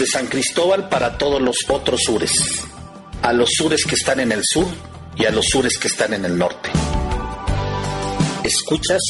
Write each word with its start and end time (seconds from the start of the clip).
desde 0.00 0.12
San 0.12 0.28
Cristóbal 0.28 0.88
para 0.88 1.18
todos 1.18 1.42
los 1.42 1.56
otros 1.68 2.00
sures, 2.06 2.62
a 3.20 3.34
los 3.34 3.50
sures 3.52 3.84
que 3.84 3.96
están 3.96 4.20
en 4.20 4.32
el 4.32 4.40
sur 4.42 4.66
y 5.14 5.26
a 5.26 5.30
los 5.30 5.44
sures 5.46 5.76
que 5.78 5.88
están 5.88 6.14
en 6.14 6.24
el 6.24 6.38
norte. 6.38 6.70
¿Escuchas? 8.42 9.00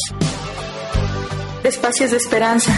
Espacios 1.62 2.10
de 2.10 2.16
esperanza. 2.16 2.72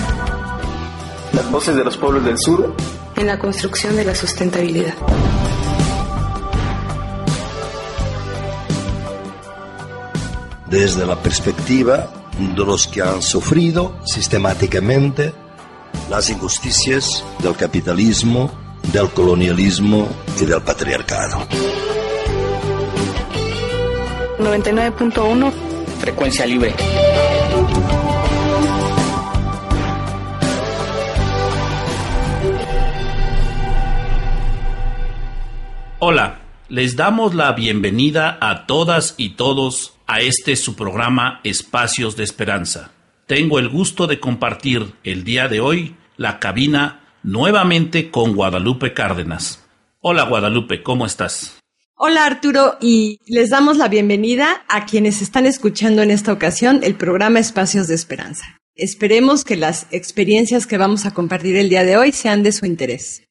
Las 1.33 1.51
voces 1.51 1.75
de 1.75 1.85
los 1.85 1.97
pueblos 1.97 2.25
del 2.27 2.39
sur. 2.39 2.77
En 3.17 3.27
la 3.29 3.39
construcción 3.39 3.97
de 3.97 4.05
la 4.05 4.15
sustentabilidad. 4.15 4.95
Desde 10.69 11.07
la 11.07 11.17
perspectiva 11.17 12.11
de 12.39 12.65
los 12.65 12.87
que 12.89 13.01
han 13.01 13.23
sufrido 13.23 13.97
sistemáticamente 14.05 15.33
las 16.13 16.29
injusticias 16.29 17.25
del 17.43 17.57
capitalismo, 17.57 18.51
del 18.93 19.09
colonialismo 19.09 20.07
y 20.39 20.45
del 20.45 20.61
patriarcado. 20.61 21.49
99.1 24.39 25.53
Frecuencia 26.01 26.45
libre. 26.45 26.75
Hola, 35.99 36.41
les 36.69 36.95
damos 36.95 37.35
la 37.35 37.53
bienvenida 37.53 38.37
a 38.39 38.67
todas 38.67 39.15
y 39.17 39.31
todos 39.31 39.95
a 40.07 40.21
este 40.21 40.57
su 40.57 40.77
programa 40.77 41.41
Espacios 41.43 42.17
de 42.17 42.25
Esperanza. 42.25 42.91
Tengo 43.27 43.59
el 43.59 43.71
gusto 43.71 44.07
de 44.07 44.21
compartir 44.21 44.93
el 45.05 45.25
día 45.25 45.49
de 45.49 45.61
hoy 45.61 45.97
la 46.17 46.39
cabina 46.39 47.01
nuevamente 47.23 48.11
con 48.11 48.35
Guadalupe 48.35 48.95
Cárdenas. 48.95 49.65
Hola 50.01 50.25
Guadalupe, 50.25 50.83
¿cómo 50.83 51.07
estás? 51.07 51.59
Hola 51.95 52.27
Arturo 52.27 52.79
y 52.81 53.21
les 53.27 53.51
damos 53.51 53.77
la 53.77 53.89
bienvenida 53.89 54.65
a 54.69 54.87
quienes 54.87 55.23
están 55.23 55.47
escuchando 55.47 56.03
en 56.03 56.11
esta 56.11 56.33
ocasión 56.33 56.81
el 56.83 56.97
programa 56.97 57.39
Espacios 57.39 57.87
de 57.87 57.95
Esperanza. 57.95 58.59
Esperemos 58.75 59.45
que 59.45 59.57
las 59.57 59.87
experiencias 59.91 60.67
que 60.67 60.79
vamos 60.79 61.07
a 61.07 61.13
compartir 61.13 61.57
el 61.57 61.69
día 61.69 61.85
de 61.85 61.97
hoy 61.97 62.11
sean 62.11 62.43
de 62.43 62.53
su 62.53 62.67
interés. 62.67 63.29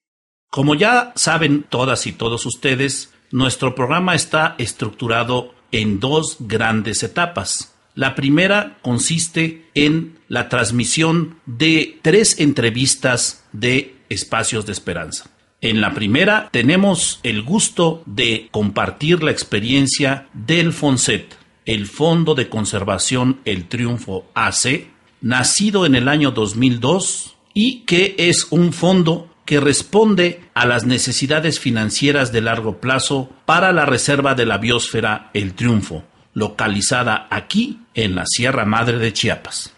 Como 0.50 0.76
ya 0.76 1.12
saben 1.16 1.64
todas 1.64 2.08
y 2.08 2.12
todos 2.12 2.46
ustedes, 2.46 3.12
nuestro 3.32 3.74
programa 3.74 4.16
está 4.16 4.56
estructurado 4.58 5.54
en 5.72 6.00
dos 6.00 6.38
grandes 6.40 7.04
etapas. 7.04 7.71
La 7.96 8.16
primera 8.16 8.78
consiste 8.82 9.66
en 9.76 10.18
la 10.28 10.48
transmisión 10.48 11.36
de 11.46 12.00
tres 12.02 12.40
entrevistas 12.40 13.44
de 13.52 13.96
Espacios 14.10 14.66
de 14.66 14.72
Esperanza. 14.72 15.30
En 15.60 15.82
la 15.82 15.94
primera 15.94 16.50
tenemos 16.52 17.20
el 17.24 17.44
gusto 17.44 18.02
de 18.06 18.48
compartir 18.52 19.24
la 19.24 19.32
experiencia 19.32 20.28
del 20.34 20.74
FONSET, 20.74 21.36
el 21.66 21.86
Fondo 21.86 22.34
de 22.34 22.50
Conservación 22.50 23.42
El 23.46 23.68
Triunfo 23.68 24.26
AC, 24.34 24.88
nacido 25.22 25.86
en 25.86 25.96
el 25.96 26.08
año 26.08 26.32
2002 26.32 27.36
y 27.54 27.82
que 27.82 28.16
es 28.18 28.48
un 28.50 28.74
fondo 28.74 29.30
que 29.46 29.60
responde 29.60 30.40
a 30.54 30.66
las 30.66 30.86
necesidades 30.86 31.60
financieras 31.60 32.32
de 32.32 32.42
largo 32.42 32.80
plazo 32.80 33.30
para 33.46 33.72
la 33.72 33.86
Reserva 33.86 34.34
de 34.34 34.46
la 34.46 34.58
Biosfera 34.58 35.30
El 35.34 35.54
Triunfo, 35.54 36.04
localizada 36.34 37.28
aquí 37.30 37.80
en 37.94 38.16
la 38.16 38.26
Sierra 38.26 38.66
Madre 38.66 38.98
de 38.98 39.14
Chiapas. 39.14 39.74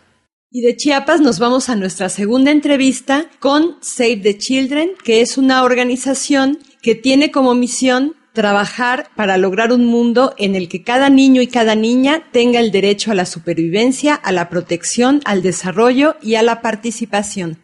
Y 0.51 0.61
de 0.61 0.77
Chiapas 0.77 1.19
nos 1.19 1.39
vamos 1.39 1.69
a 1.69 1.75
nuestra 1.75 2.09
segunda 2.09 2.51
entrevista 2.51 3.25
con 3.39 3.77
Save 3.81 4.17
the 4.17 4.37
Children, 4.37 4.91
que 5.03 5.21
es 5.21 5.39
una 5.39 5.63
organización 5.63 6.59
que 6.83 6.93
tiene 6.93 7.31
como 7.31 7.55
misión 7.55 8.15
trabajar 8.33 9.09
para 9.15 9.37
lograr 9.37 9.71
un 9.71 9.85
mundo 9.85 10.35
en 10.37 10.55
el 10.55 10.69
que 10.69 10.83
cada 10.83 11.09
niño 11.09 11.41
y 11.41 11.47
cada 11.47 11.73
niña 11.75 12.23
tenga 12.31 12.59
el 12.59 12.71
derecho 12.71 13.11
a 13.11 13.15
la 13.15 13.25
supervivencia, 13.25 14.13
a 14.13 14.31
la 14.31 14.49
protección, 14.49 15.21
al 15.25 15.41
desarrollo 15.41 16.17
y 16.21 16.35
a 16.35 16.43
la 16.43 16.61
participación. 16.61 17.57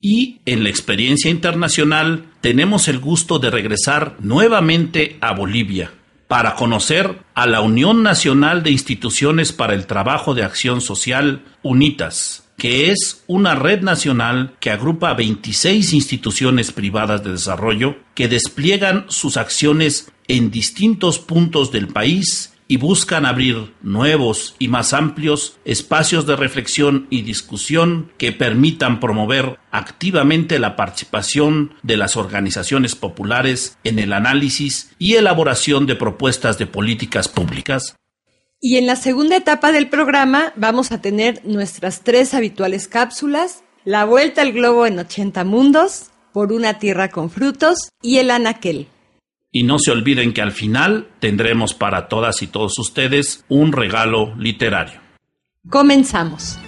Y 0.00 0.40
en 0.44 0.62
la 0.62 0.70
experiencia 0.70 1.30
internacional 1.30 2.30
tenemos 2.40 2.86
el 2.86 3.00
gusto 3.00 3.40
de 3.40 3.50
regresar 3.50 4.16
nuevamente 4.20 5.16
a 5.20 5.34
Bolivia 5.34 5.90
para 6.28 6.54
conocer 6.54 7.22
a 7.34 7.46
la 7.46 7.62
Unión 7.62 8.02
Nacional 8.02 8.62
de 8.62 8.70
Instituciones 8.70 9.52
para 9.52 9.74
el 9.74 9.86
Trabajo 9.86 10.34
de 10.34 10.44
Acción 10.44 10.82
Social, 10.82 11.42
UNITAS, 11.62 12.44
que 12.58 12.90
es 12.90 13.24
una 13.26 13.54
red 13.54 13.80
nacional 13.80 14.54
que 14.60 14.70
agrupa 14.70 15.14
26 15.14 15.94
instituciones 15.94 16.70
privadas 16.70 17.24
de 17.24 17.32
desarrollo 17.32 17.96
que 18.14 18.28
despliegan 18.28 19.06
sus 19.08 19.38
acciones 19.38 20.12
en 20.28 20.50
distintos 20.50 21.18
puntos 21.18 21.72
del 21.72 21.88
país 21.88 22.52
y 22.68 22.76
buscan 22.76 23.24
abrir 23.24 23.74
nuevos 23.82 24.54
y 24.58 24.68
más 24.68 24.92
amplios 24.92 25.58
espacios 25.64 26.26
de 26.26 26.36
reflexión 26.36 27.06
y 27.08 27.22
discusión 27.22 28.12
que 28.18 28.30
permitan 28.30 29.00
promover 29.00 29.58
activamente 29.70 30.58
la 30.58 30.76
participación 30.76 31.74
de 31.82 31.96
las 31.96 32.16
organizaciones 32.16 32.94
populares 32.94 33.78
en 33.84 33.98
el 33.98 34.12
análisis 34.12 34.90
y 34.98 35.14
elaboración 35.14 35.86
de 35.86 35.96
propuestas 35.96 36.58
de 36.58 36.66
políticas 36.66 37.26
públicas. 37.26 37.96
Y 38.60 38.76
en 38.76 38.86
la 38.86 38.96
segunda 38.96 39.36
etapa 39.36 39.72
del 39.72 39.88
programa 39.88 40.52
vamos 40.56 40.92
a 40.92 41.00
tener 41.00 41.40
nuestras 41.44 42.02
tres 42.02 42.34
habituales 42.34 42.86
cápsulas, 42.86 43.62
la 43.84 44.04
vuelta 44.04 44.42
al 44.42 44.52
globo 44.52 44.84
en 44.84 44.98
80 44.98 45.44
mundos, 45.44 46.10
por 46.32 46.52
una 46.52 46.78
tierra 46.78 47.08
con 47.08 47.30
frutos 47.30 47.90
y 48.02 48.18
el 48.18 48.30
anaquel. 48.30 48.88
Y 49.58 49.64
no 49.64 49.80
se 49.80 49.90
olviden 49.90 50.32
que 50.32 50.40
al 50.40 50.52
final 50.52 51.08
tendremos 51.18 51.74
para 51.74 52.06
todas 52.06 52.42
y 52.42 52.46
todos 52.46 52.78
ustedes 52.78 53.44
un 53.48 53.72
regalo 53.72 54.36
literario. 54.36 55.00
Comenzamos. 55.68 56.60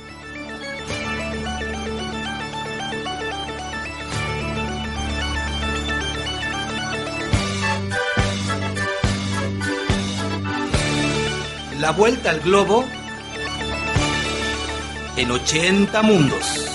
La 11.79 11.93
vuelta 11.93 12.31
al 12.31 12.41
globo 12.41 12.85
en 15.17 15.31
80 15.31 16.03
mundos. 16.03 16.70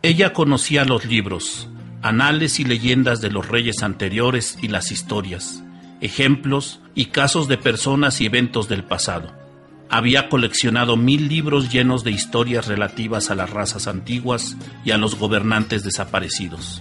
Ella 0.00 0.32
conocía 0.32 0.84
los 0.84 1.06
libros, 1.06 1.68
anales 2.02 2.60
y 2.60 2.64
leyendas 2.64 3.20
de 3.20 3.32
los 3.32 3.48
reyes 3.48 3.82
anteriores 3.82 4.56
y 4.62 4.68
las 4.68 4.92
historias, 4.92 5.64
ejemplos 6.00 6.80
y 6.94 7.06
casos 7.06 7.48
de 7.48 7.58
personas 7.58 8.20
y 8.20 8.26
eventos 8.26 8.68
del 8.68 8.84
pasado. 8.84 9.34
Había 9.90 10.28
coleccionado 10.28 10.96
mil 10.96 11.26
libros 11.26 11.72
llenos 11.72 12.04
de 12.04 12.12
historias 12.12 12.68
relativas 12.68 13.32
a 13.32 13.34
las 13.34 13.50
razas 13.50 13.88
antiguas 13.88 14.56
y 14.84 14.92
a 14.92 14.98
los 14.98 15.16
gobernantes 15.16 15.82
desaparecidos. 15.82 16.80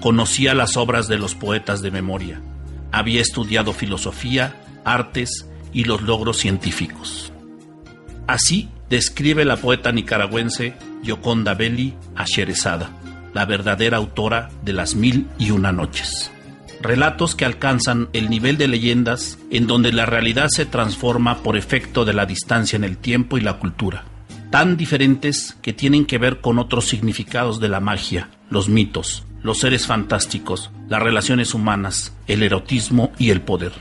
Conocía 0.00 0.54
las 0.54 0.76
obras 0.76 1.08
de 1.08 1.18
los 1.18 1.34
poetas 1.34 1.82
de 1.82 1.90
memoria. 1.90 2.40
Había 2.92 3.22
estudiado 3.22 3.72
filosofía, 3.72 4.54
artes 4.84 5.48
y 5.72 5.82
los 5.82 6.02
logros 6.02 6.36
científicos. 6.36 7.32
Así 8.28 8.68
describe 8.88 9.44
la 9.44 9.56
poeta 9.56 9.90
nicaragüense 9.90 10.76
Yoconda 11.02 11.54
Belli 11.54 11.94
a 12.16 12.24
Sherezada, 12.24 12.90
la 13.34 13.44
verdadera 13.44 13.96
autora 13.96 14.50
de 14.64 14.72
Las 14.72 14.94
Mil 14.94 15.26
y 15.38 15.50
Una 15.50 15.72
Noches. 15.72 16.30
Relatos 16.80 17.34
que 17.34 17.44
alcanzan 17.44 18.08
el 18.12 18.28
nivel 18.28 18.58
de 18.58 18.68
leyendas 18.68 19.38
en 19.50 19.66
donde 19.66 19.92
la 19.92 20.06
realidad 20.06 20.48
se 20.48 20.66
transforma 20.66 21.42
por 21.42 21.56
efecto 21.56 22.04
de 22.04 22.12
la 22.12 22.26
distancia 22.26 22.76
en 22.76 22.84
el 22.84 22.96
tiempo 22.96 23.38
y 23.38 23.40
la 23.40 23.58
cultura, 23.58 24.04
tan 24.50 24.76
diferentes 24.76 25.56
que 25.62 25.72
tienen 25.72 26.04
que 26.04 26.18
ver 26.18 26.40
con 26.40 26.58
otros 26.58 26.86
significados 26.86 27.60
de 27.60 27.68
la 27.68 27.80
magia, 27.80 28.30
los 28.50 28.68
mitos, 28.68 29.24
los 29.42 29.58
seres 29.58 29.86
fantásticos, 29.86 30.70
las 30.88 31.02
relaciones 31.02 31.54
humanas, 31.54 32.12
el 32.26 32.42
erotismo 32.42 33.12
y 33.18 33.30
el 33.30 33.40
poder. 33.40 33.72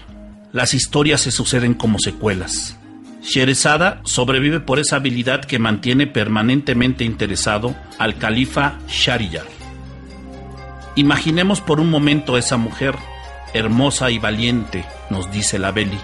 Las 0.54 0.74
historias 0.74 1.22
se 1.22 1.32
suceden 1.32 1.74
como 1.74 1.98
secuelas, 2.00 2.78
Sherezada 3.22 4.02
sobrevive 4.04 4.60
por 4.60 4.80
esa 4.80 4.96
habilidad 4.96 5.46
que 5.46 5.60
mantiene 5.60 6.08
permanentemente 6.08 7.04
interesado 7.04 7.76
al 8.00 8.18
califa 8.18 8.80
Shahriyar. 8.88 9.46
Imaginemos 10.96 11.62
por 11.62 11.80
un 11.80 11.90
momento 11.90 12.36
a 12.36 12.40
esa 12.40 12.58
mujer, 12.58 12.96
hermosa 13.54 14.12
y 14.12 14.18
valiente, 14.18 14.86
nos 15.10 15.32
dice 15.32 15.60
la 15.60 15.72
Beli, 15.72 16.00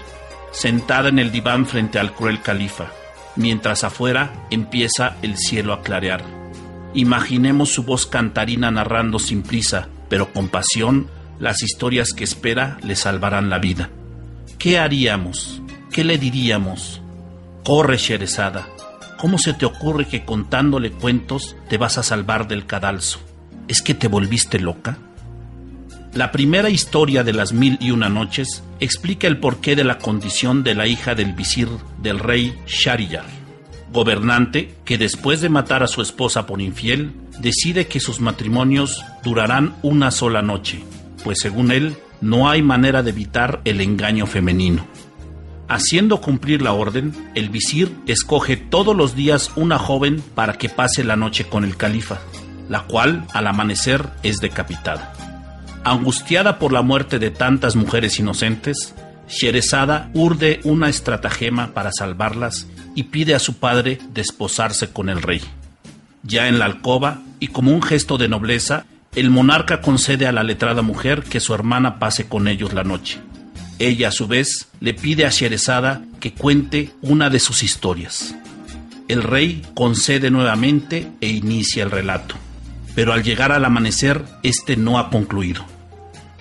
sentada 0.52 1.08
en 1.08 1.18
el 1.18 1.32
diván 1.32 1.66
frente 1.66 1.98
al 1.98 2.14
cruel 2.14 2.40
califa, 2.40 2.92
mientras 3.36 3.84
afuera 3.84 4.46
empieza 4.50 5.16
el 5.22 5.36
cielo 5.36 5.72
a 5.72 5.82
clarear. 5.82 6.22
Imaginemos 6.94 7.70
su 7.70 7.82
voz 7.82 8.06
cantarina 8.06 8.70
narrando 8.70 9.18
sin 9.18 9.42
prisa, 9.42 9.88
pero 10.08 10.32
con 10.32 10.48
pasión, 10.48 11.08
las 11.38 11.62
historias 11.62 12.12
que 12.12 12.24
espera 12.24 12.78
le 12.82 12.96
salvarán 12.96 13.50
la 13.50 13.58
vida. 13.58 13.90
¿Qué 14.58 14.78
haríamos? 14.78 15.60
¿Qué 15.92 16.04
le 16.04 16.16
diríamos? 16.16 17.02
Corre, 17.68 17.98
Sherezada. 17.98 18.66
¿Cómo 19.18 19.36
se 19.36 19.52
te 19.52 19.66
ocurre 19.66 20.06
que 20.06 20.24
contándole 20.24 20.90
cuentos 20.90 21.54
te 21.68 21.76
vas 21.76 21.98
a 21.98 22.02
salvar 22.02 22.48
del 22.48 22.64
cadalso? 22.64 23.20
¿Es 23.68 23.82
que 23.82 23.92
te 23.92 24.08
volviste 24.08 24.58
loca? 24.58 24.96
La 26.14 26.32
primera 26.32 26.70
historia 26.70 27.24
de 27.24 27.34
las 27.34 27.52
mil 27.52 27.76
y 27.78 27.90
una 27.90 28.08
noches 28.08 28.62
explica 28.80 29.26
el 29.26 29.36
porqué 29.36 29.76
de 29.76 29.84
la 29.84 29.98
condición 29.98 30.64
de 30.64 30.74
la 30.74 30.86
hija 30.86 31.14
del 31.14 31.34
visir 31.34 31.68
del 32.00 32.20
rey 32.20 32.58
Shahriyar, 32.66 33.26
gobernante 33.92 34.74
que 34.86 34.96
después 34.96 35.42
de 35.42 35.50
matar 35.50 35.82
a 35.82 35.88
su 35.88 36.00
esposa 36.00 36.46
por 36.46 36.62
infiel, 36.62 37.12
decide 37.38 37.86
que 37.86 38.00
sus 38.00 38.18
matrimonios 38.18 39.04
durarán 39.22 39.74
una 39.82 40.10
sola 40.10 40.40
noche, 40.40 40.82
pues 41.22 41.36
según 41.42 41.70
él, 41.70 41.98
no 42.22 42.48
hay 42.48 42.62
manera 42.62 43.02
de 43.02 43.10
evitar 43.10 43.60
el 43.66 43.82
engaño 43.82 44.26
femenino. 44.26 44.86
Haciendo 45.68 46.22
cumplir 46.22 46.62
la 46.62 46.72
orden, 46.72 47.12
el 47.34 47.50
visir 47.50 47.94
escoge 48.06 48.56
todos 48.56 48.96
los 48.96 49.14
días 49.14 49.52
una 49.54 49.78
joven 49.78 50.22
para 50.34 50.54
que 50.54 50.70
pase 50.70 51.04
la 51.04 51.16
noche 51.16 51.44
con 51.44 51.62
el 51.62 51.76
califa, 51.76 52.20
la 52.70 52.84
cual 52.84 53.26
al 53.34 53.46
amanecer 53.46 54.08
es 54.22 54.38
decapitada. 54.38 55.12
Angustiada 55.84 56.58
por 56.58 56.72
la 56.72 56.80
muerte 56.80 57.18
de 57.18 57.30
tantas 57.30 57.76
mujeres 57.76 58.18
inocentes, 58.18 58.94
Sherezada 59.28 60.10
urde 60.14 60.60
una 60.64 60.88
estratagema 60.88 61.74
para 61.74 61.92
salvarlas 61.92 62.66
y 62.94 63.04
pide 63.04 63.34
a 63.34 63.38
su 63.38 63.58
padre 63.58 63.98
desposarse 64.14 64.90
con 64.90 65.10
el 65.10 65.20
rey. 65.20 65.42
Ya 66.22 66.48
en 66.48 66.58
la 66.58 66.64
alcoba, 66.64 67.20
y 67.40 67.48
como 67.48 67.72
un 67.72 67.82
gesto 67.82 68.16
de 68.16 68.28
nobleza, 68.28 68.86
el 69.14 69.30
monarca 69.30 69.82
concede 69.82 70.26
a 70.26 70.32
la 70.32 70.42
letrada 70.42 70.80
mujer 70.80 71.22
que 71.22 71.40
su 71.40 71.54
hermana 71.54 71.98
pase 71.98 72.26
con 72.26 72.48
ellos 72.48 72.72
la 72.72 72.84
noche. 72.84 73.20
Ella, 73.78 74.08
a 74.08 74.12
su 74.12 74.26
vez, 74.26 74.68
le 74.80 74.94
pide 74.94 75.24
a 75.24 75.30
Sherezada 75.30 76.02
que 76.20 76.32
cuente 76.32 76.90
una 77.02 77.30
de 77.30 77.38
sus 77.38 77.62
historias. 77.62 78.34
El 79.08 79.22
rey 79.22 79.62
concede 79.74 80.30
nuevamente 80.30 81.10
e 81.20 81.28
inicia 81.28 81.82
el 81.82 81.90
relato 81.90 82.36
pero 82.98 83.12
al 83.12 83.22
llegar 83.22 83.52
al 83.52 83.64
amanecer, 83.64 84.24
este 84.42 84.76
no 84.76 84.98
ha 84.98 85.08
concluido. 85.08 85.64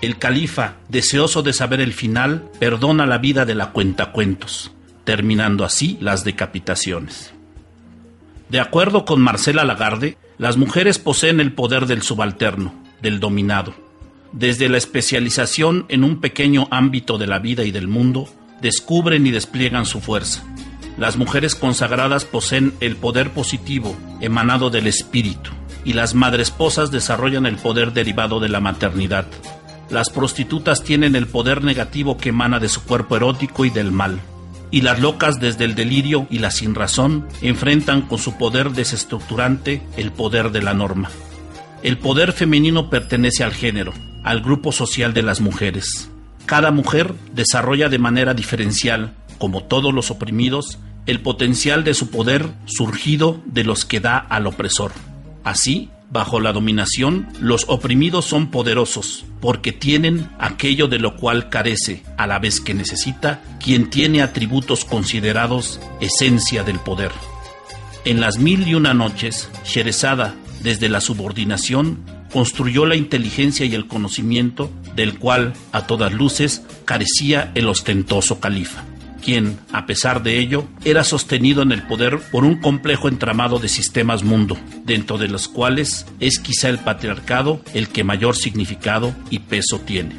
El 0.02 0.18
califa, 0.18 0.74
deseoso 0.90 1.44
de 1.44 1.54
saber 1.54 1.82
el 1.82 1.94
final, 1.94 2.50
perdona 2.58 3.06
la 3.06 3.20
vida 3.20 3.46
de 3.46 3.54
la 3.54 3.74
cuentacuentos, 3.74 4.72
terminando 5.04 5.66
así 5.66 6.00
las 6.02 6.24
decapitaciones. 6.24 7.32
De 8.50 8.60
acuerdo 8.60 9.06
con 9.06 9.22
Marcela 9.22 9.66
Lagarde, 9.66 10.18
las 10.40 10.58
mujeres 10.58 10.98
poseen 10.98 11.40
el 11.40 11.54
poder 11.54 11.86
del 11.86 12.02
subalterno, 12.02 12.74
del 13.04 13.20
dominado. 13.20 13.76
Desde 14.34 14.70
la 14.70 14.78
especialización 14.78 15.86
en 15.90 16.04
un 16.04 16.20
pequeño 16.20 16.68
ámbito 16.70 17.18
de 17.18 17.28
la 17.28 17.40
vida 17.40 17.64
y 17.64 17.72
del 17.72 17.88
mundo, 17.88 18.28
descubren 18.62 19.26
y 19.26 19.32
despliegan 19.32 19.86
su 19.86 20.02
fuerza. 20.02 20.44
Las 20.98 21.16
mujeres 21.16 21.56
consagradas 21.56 22.26
poseen 22.26 22.74
el 22.80 22.96
poder 22.96 23.32
positivo 23.32 23.96
emanado 24.20 24.70
del 24.70 24.88
espíritu, 24.88 25.52
y 25.86 25.94
las 25.94 26.16
madresposas 26.16 26.92
desarrollan 26.92 27.46
el 27.46 27.56
poder 27.56 27.94
derivado 27.94 28.40
de 28.40 28.50
la 28.50 28.60
maternidad. 28.60 29.28
Las 29.90 30.10
prostitutas 30.10 30.84
tienen 30.84 31.16
el 31.16 31.28
poder 31.28 31.64
negativo 31.64 32.18
que 32.18 32.30
emana 32.30 32.60
de 32.60 32.68
su 32.68 32.84
cuerpo 32.84 33.16
erótico 33.16 33.64
y 33.64 33.70
del 33.70 33.92
mal. 33.92 34.20
Y 34.70 34.82
las 34.82 35.00
locas 35.00 35.40
desde 35.40 35.64
el 35.64 35.76
delirio 35.76 36.28
y 36.30 36.40
la 36.40 36.52
sinrazón 36.52 37.26
enfrentan 37.42 38.02
con 38.02 38.18
su 38.18 38.38
poder 38.38 38.72
desestructurante 38.72 39.82
el 39.96 40.12
poder 40.12 40.52
de 40.52 40.62
la 40.62 40.74
norma. 40.74 41.10
El 41.84 41.98
poder 42.00 42.34
femenino 42.34 42.90
pertenece 42.90 43.46
al 43.46 43.54
género, 43.54 43.94
al 44.28 44.42
grupo 44.42 44.74
social 44.74 45.14
de 45.14 45.24
las 45.24 45.40
mujeres. 45.40 46.10
Cada 46.46 46.72
mujer 46.72 47.14
desarrolla 47.34 47.88
de 47.88 47.98
manera 47.98 48.34
diferencial, 48.34 49.14
como 49.38 49.64
todos 49.64 49.94
los 49.94 50.12
oprimidos, 50.12 50.80
el 51.06 51.22
potencial 51.22 51.86
de 51.86 51.94
su 51.94 52.10
poder 52.10 52.50
surgido 52.66 53.42
de 53.46 53.64
los 53.64 53.86
que 53.86 54.02
da 54.02 54.18
al 54.18 54.46
opresor. 54.46 54.92
Así, 55.46 55.90
bajo 56.12 56.42
la 56.42 56.52
dominación, 56.52 57.30
los 57.40 57.64
oprimidos 57.70 58.26
son 58.26 58.52
poderosos, 58.52 59.24
porque 59.40 59.72
tienen 59.72 60.30
aquello 60.40 60.90
de 60.90 61.00
lo 61.00 61.16
cual 61.16 61.48
carece, 61.48 62.04
a 62.18 62.28
la 62.28 62.38
vez 62.40 62.60
que 62.60 62.74
necesita, 62.74 63.42
quien 63.64 63.90
tiene 63.90 64.22
atributos 64.22 64.84
considerados 64.84 65.80
esencia 66.02 66.66
del 66.66 66.80
poder. 66.80 67.12
En 68.04 68.20
las 68.20 68.40
mil 68.40 68.68
y 68.68 68.76
una 68.76 68.94
noches, 68.94 69.50
Sherezada, 69.64 70.36
desde 70.62 70.90
la 70.90 71.00
subordinación, 71.00 72.17
construyó 72.32 72.86
la 72.86 72.96
inteligencia 72.96 73.66
y 73.66 73.76
el 73.76 73.88
conocimiento 73.88 74.72
del 74.96 75.20
cual, 75.20 75.54
a 75.72 75.88
todas 75.88 76.14
luces, 76.14 76.64
carecía 76.86 77.52
el 77.56 77.68
ostentoso 77.68 78.40
califa 78.40 78.86
quien, 79.28 79.60
a 79.74 79.86
pesar 79.86 80.24
de 80.24 80.40
ello, 80.40 80.64
era 80.86 81.04
sostenido 81.04 81.62
en 81.62 81.74
el 81.74 81.84
poder 81.84 82.18
por 82.32 82.46
un 82.46 82.62
complejo 82.62 83.10
entramado 83.10 83.60
de 83.60 83.68
sistemas 83.68 84.24
mundo, 84.24 84.58
dentro 84.86 85.18
de 85.18 85.28
los 85.28 85.50
cuales 85.50 86.06
es 86.22 86.40
quizá 86.40 86.70
el 86.70 86.80
patriarcado 86.80 87.60
el 87.74 87.90
que 87.90 88.06
mayor 88.06 88.38
significado 88.38 89.14
y 89.30 89.40
peso 89.40 89.82
tiene. 89.82 90.16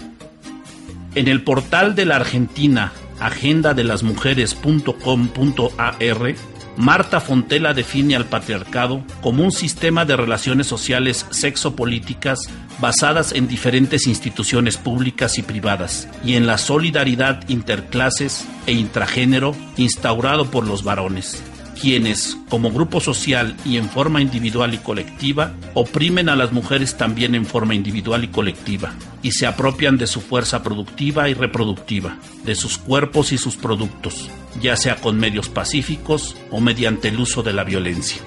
En 1.14 1.26
el 1.26 1.42
portal 1.42 1.94
de 1.94 2.04
la 2.04 2.16
Argentina, 2.16 2.92
agenda 3.18 3.72
de 3.72 3.84
las 3.84 4.02
mujeres.com.ar, 4.02 6.34
Marta 6.78 7.20
Fontela 7.20 7.74
define 7.74 8.14
al 8.14 8.26
patriarcado 8.26 9.02
como 9.20 9.42
un 9.42 9.50
sistema 9.50 10.04
de 10.04 10.16
relaciones 10.16 10.68
sociales 10.68 11.26
sexopolíticas 11.30 12.38
basadas 12.78 13.32
en 13.32 13.48
diferentes 13.48 14.06
instituciones 14.06 14.76
públicas 14.76 15.38
y 15.38 15.42
privadas 15.42 16.08
y 16.24 16.36
en 16.36 16.46
la 16.46 16.56
solidaridad 16.56 17.42
interclases 17.48 18.46
e 18.66 18.74
intragénero 18.74 19.56
instaurado 19.76 20.52
por 20.52 20.68
los 20.68 20.84
varones, 20.84 21.42
quienes, 21.80 22.36
como 22.48 22.70
grupo 22.70 23.00
social 23.00 23.56
y 23.64 23.76
en 23.76 23.88
forma 23.88 24.20
individual 24.20 24.74
y 24.74 24.78
colectiva, 24.78 25.52
oprimen 25.74 26.28
a 26.28 26.36
las 26.36 26.52
mujeres 26.52 26.96
también 26.96 27.34
en 27.34 27.46
forma 27.46 27.74
individual 27.74 28.24
y 28.24 28.28
colectiva, 28.28 28.94
y 29.22 29.32
se 29.32 29.46
apropian 29.46 29.96
de 29.96 30.06
su 30.06 30.20
fuerza 30.20 30.62
productiva 30.62 31.28
y 31.28 31.34
reproductiva, 31.34 32.18
de 32.44 32.54
sus 32.54 32.78
cuerpos 32.78 33.32
y 33.32 33.38
sus 33.38 33.56
productos, 33.56 34.28
ya 34.60 34.76
sea 34.76 34.96
con 34.96 35.18
medios 35.18 35.48
pacíficos 35.48 36.36
o 36.50 36.60
mediante 36.60 37.08
el 37.08 37.20
uso 37.20 37.42
de 37.42 37.52
la 37.52 37.64
violencia. 37.64 38.20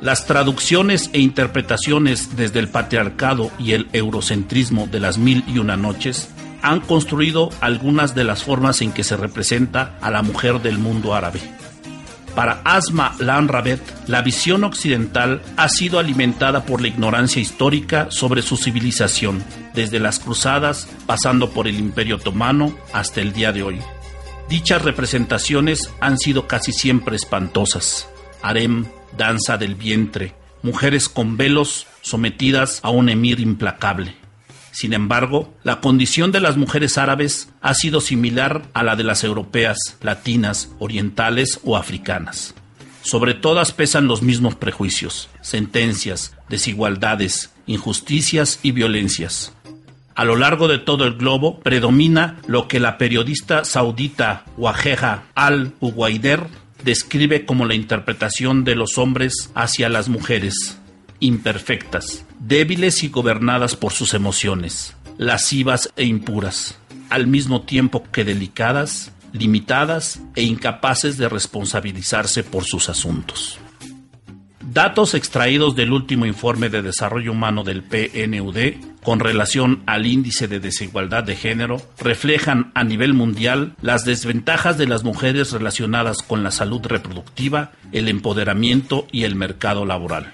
Las 0.00 0.26
traducciones 0.26 1.10
e 1.12 1.20
interpretaciones 1.20 2.36
desde 2.36 2.58
el 2.58 2.68
patriarcado 2.68 3.50
y 3.58 3.72
el 3.72 3.88
eurocentrismo 3.92 4.88
de 4.88 5.00
las 5.00 5.16
mil 5.16 5.44
y 5.46 5.58
una 5.58 5.76
noches 5.76 6.28
han 6.60 6.80
construido 6.80 7.50
algunas 7.60 8.14
de 8.14 8.24
las 8.24 8.42
formas 8.42 8.82
en 8.82 8.92
que 8.92 9.04
se 9.04 9.16
representa 9.16 9.96
a 10.00 10.10
la 10.10 10.22
mujer 10.22 10.60
del 10.60 10.78
mundo 10.78 11.14
árabe 11.14 11.40
para 12.34 12.62
Asma 12.64 13.14
Lanrabet, 13.18 13.80
la 14.06 14.22
visión 14.22 14.64
occidental 14.64 15.42
ha 15.56 15.68
sido 15.68 15.98
alimentada 15.98 16.64
por 16.64 16.80
la 16.80 16.88
ignorancia 16.88 17.42
histórica 17.42 18.10
sobre 18.10 18.42
su 18.42 18.56
civilización, 18.56 19.44
desde 19.74 20.00
las 20.00 20.18
cruzadas, 20.18 20.88
pasando 21.06 21.50
por 21.50 21.68
el 21.68 21.78
Imperio 21.78 22.16
Otomano 22.16 22.74
hasta 22.92 23.20
el 23.20 23.32
día 23.32 23.52
de 23.52 23.62
hoy. 23.62 23.78
Dichas 24.48 24.82
representaciones 24.82 25.90
han 26.00 26.18
sido 26.18 26.46
casi 26.46 26.72
siempre 26.72 27.16
espantosas. 27.16 28.08
Harem, 28.42 28.86
danza 29.16 29.56
del 29.56 29.74
vientre, 29.74 30.34
mujeres 30.62 31.08
con 31.08 31.36
velos 31.36 31.86
sometidas 32.00 32.80
a 32.82 32.90
un 32.90 33.08
emir 33.08 33.40
implacable. 33.40 34.21
Sin 34.72 34.94
embargo, 34.94 35.54
la 35.62 35.80
condición 35.80 36.32
de 36.32 36.40
las 36.40 36.56
mujeres 36.56 36.96
árabes 36.96 37.50
ha 37.60 37.74
sido 37.74 38.00
similar 38.00 38.62
a 38.72 38.82
la 38.82 38.96
de 38.96 39.04
las 39.04 39.22
europeas, 39.22 39.76
latinas, 40.00 40.70
orientales 40.78 41.60
o 41.62 41.76
africanas. 41.76 42.54
Sobre 43.02 43.34
todas 43.34 43.72
pesan 43.72 44.06
los 44.06 44.22
mismos 44.22 44.54
prejuicios, 44.54 45.28
sentencias, 45.42 46.34
desigualdades, 46.48 47.52
injusticias 47.66 48.60
y 48.62 48.72
violencias. 48.72 49.52
A 50.14 50.24
lo 50.24 50.36
largo 50.36 50.68
de 50.68 50.78
todo 50.78 51.04
el 51.04 51.14
globo 51.14 51.60
predomina 51.60 52.38
lo 52.46 52.66
que 52.66 52.80
la 52.80 52.96
periodista 52.96 53.64
saudita 53.64 54.44
Wajeha 54.56 55.24
al-Uwaider 55.34 56.46
describe 56.82 57.44
como 57.44 57.66
la 57.66 57.74
interpretación 57.74 58.64
de 58.64 58.74
los 58.74 58.98
hombres 58.98 59.50
hacia 59.54 59.88
las 59.88 60.08
mujeres, 60.08 60.78
imperfectas, 61.20 62.24
débiles 62.46 63.04
y 63.04 63.08
gobernadas 63.08 63.76
por 63.76 63.92
sus 63.92 64.14
emociones, 64.14 64.96
lascivas 65.16 65.92
e 65.96 66.04
impuras, 66.04 66.76
al 67.08 67.26
mismo 67.26 67.62
tiempo 67.62 68.04
que 68.10 68.24
delicadas, 68.24 69.12
limitadas 69.32 70.20
e 70.34 70.42
incapaces 70.42 71.16
de 71.18 71.28
responsabilizarse 71.28 72.42
por 72.42 72.64
sus 72.64 72.88
asuntos. 72.88 73.58
Datos 74.60 75.14
extraídos 75.14 75.76
del 75.76 75.92
último 75.92 76.26
informe 76.26 76.68
de 76.68 76.82
desarrollo 76.82 77.32
humano 77.32 77.62
del 77.62 77.82
PNUD 77.82 79.02
con 79.02 79.20
relación 79.20 79.82
al 79.86 80.06
índice 80.06 80.48
de 80.48 80.60
desigualdad 80.60 81.24
de 81.24 81.36
género 81.36 81.82
reflejan 81.98 82.72
a 82.74 82.82
nivel 82.82 83.12
mundial 83.12 83.74
las 83.82 84.04
desventajas 84.04 84.78
de 84.78 84.86
las 84.86 85.04
mujeres 85.04 85.52
relacionadas 85.52 86.22
con 86.22 86.42
la 86.42 86.50
salud 86.50 86.80
reproductiva, 86.84 87.72
el 87.92 88.08
empoderamiento 88.08 89.06
y 89.12 89.24
el 89.24 89.34
mercado 89.34 89.84
laboral. 89.84 90.32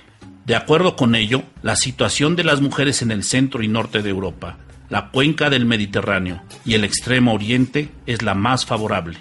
De 0.48 0.56
acuerdo 0.56 0.96
con 0.96 1.14
ello, 1.14 1.42
la 1.60 1.76
situación 1.76 2.34
de 2.34 2.42
las 2.42 2.62
mujeres 2.62 3.02
en 3.02 3.10
el 3.10 3.22
centro 3.22 3.62
y 3.62 3.68
norte 3.68 4.00
de 4.00 4.08
Europa, 4.08 4.56
la 4.88 5.10
cuenca 5.10 5.50
del 5.50 5.66
Mediterráneo 5.66 6.42
y 6.64 6.72
el 6.72 6.84
extremo 6.84 7.34
oriente 7.34 7.90
es 8.06 8.22
la 8.22 8.32
más 8.32 8.64
favorable, 8.64 9.18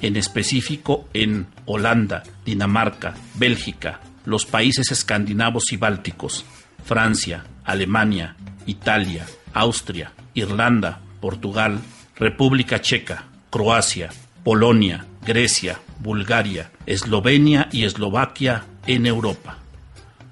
en 0.00 0.16
específico 0.16 1.06
en 1.12 1.48
Holanda, 1.66 2.22
Dinamarca, 2.46 3.12
Bélgica, 3.34 4.00
los 4.24 4.46
países 4.46 4.90
escandinavos 4.90 5.70
y 5.70 5.76
bálticos, 5.76 6.46
Francia, 6.82 7.44
Alemania, 7.62 8.36
Italia, 8.64 9.26
Austria, 9.52 10.12
Irlanda, 10.32 11.02
Portugal, 11.20 11.78
República 12.16 12.80
Checa, 12.80 13.24
Croacia, 13.50 14.08
Polonia, 14.42 15.04
Grecia, 15.26 15.78
Bulgaria, 15.98 16.70
Eslovenia 16.86 17.68
y 17.70 17.84
Eslovaquia 17.84 18.64
en 18.86 19.04
Europa. 19.04 19.59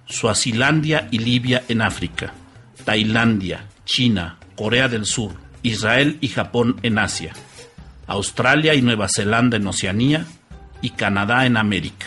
Suazilandia 0.09 1.09
y 1.11 1.19
Libia 1.19 1.65
en 1.69 1.83
África, 1.83 2.33
Tailandia, 2.85 3.67
China, 3.85 4.39
Corea 4.57 4.89
del 4.89 5.05
Sur, 5.05 5.35
Israel 5.63 6.19
y 6.21 6.29
Japón 6.29 6.77
en 6.83 6.99
Asia, 6.99 7.33
Australia 8.07 8.75
y 8.75 8.83
Nueva 8.83 9.09
Zelanda 9.15 9.59
en 9.59 9.67
Oceanía 9.67 10.27
y 10.81 10.91
Canadá 10.91 11.47
en 11.47 11.57
América. 11.57 12.07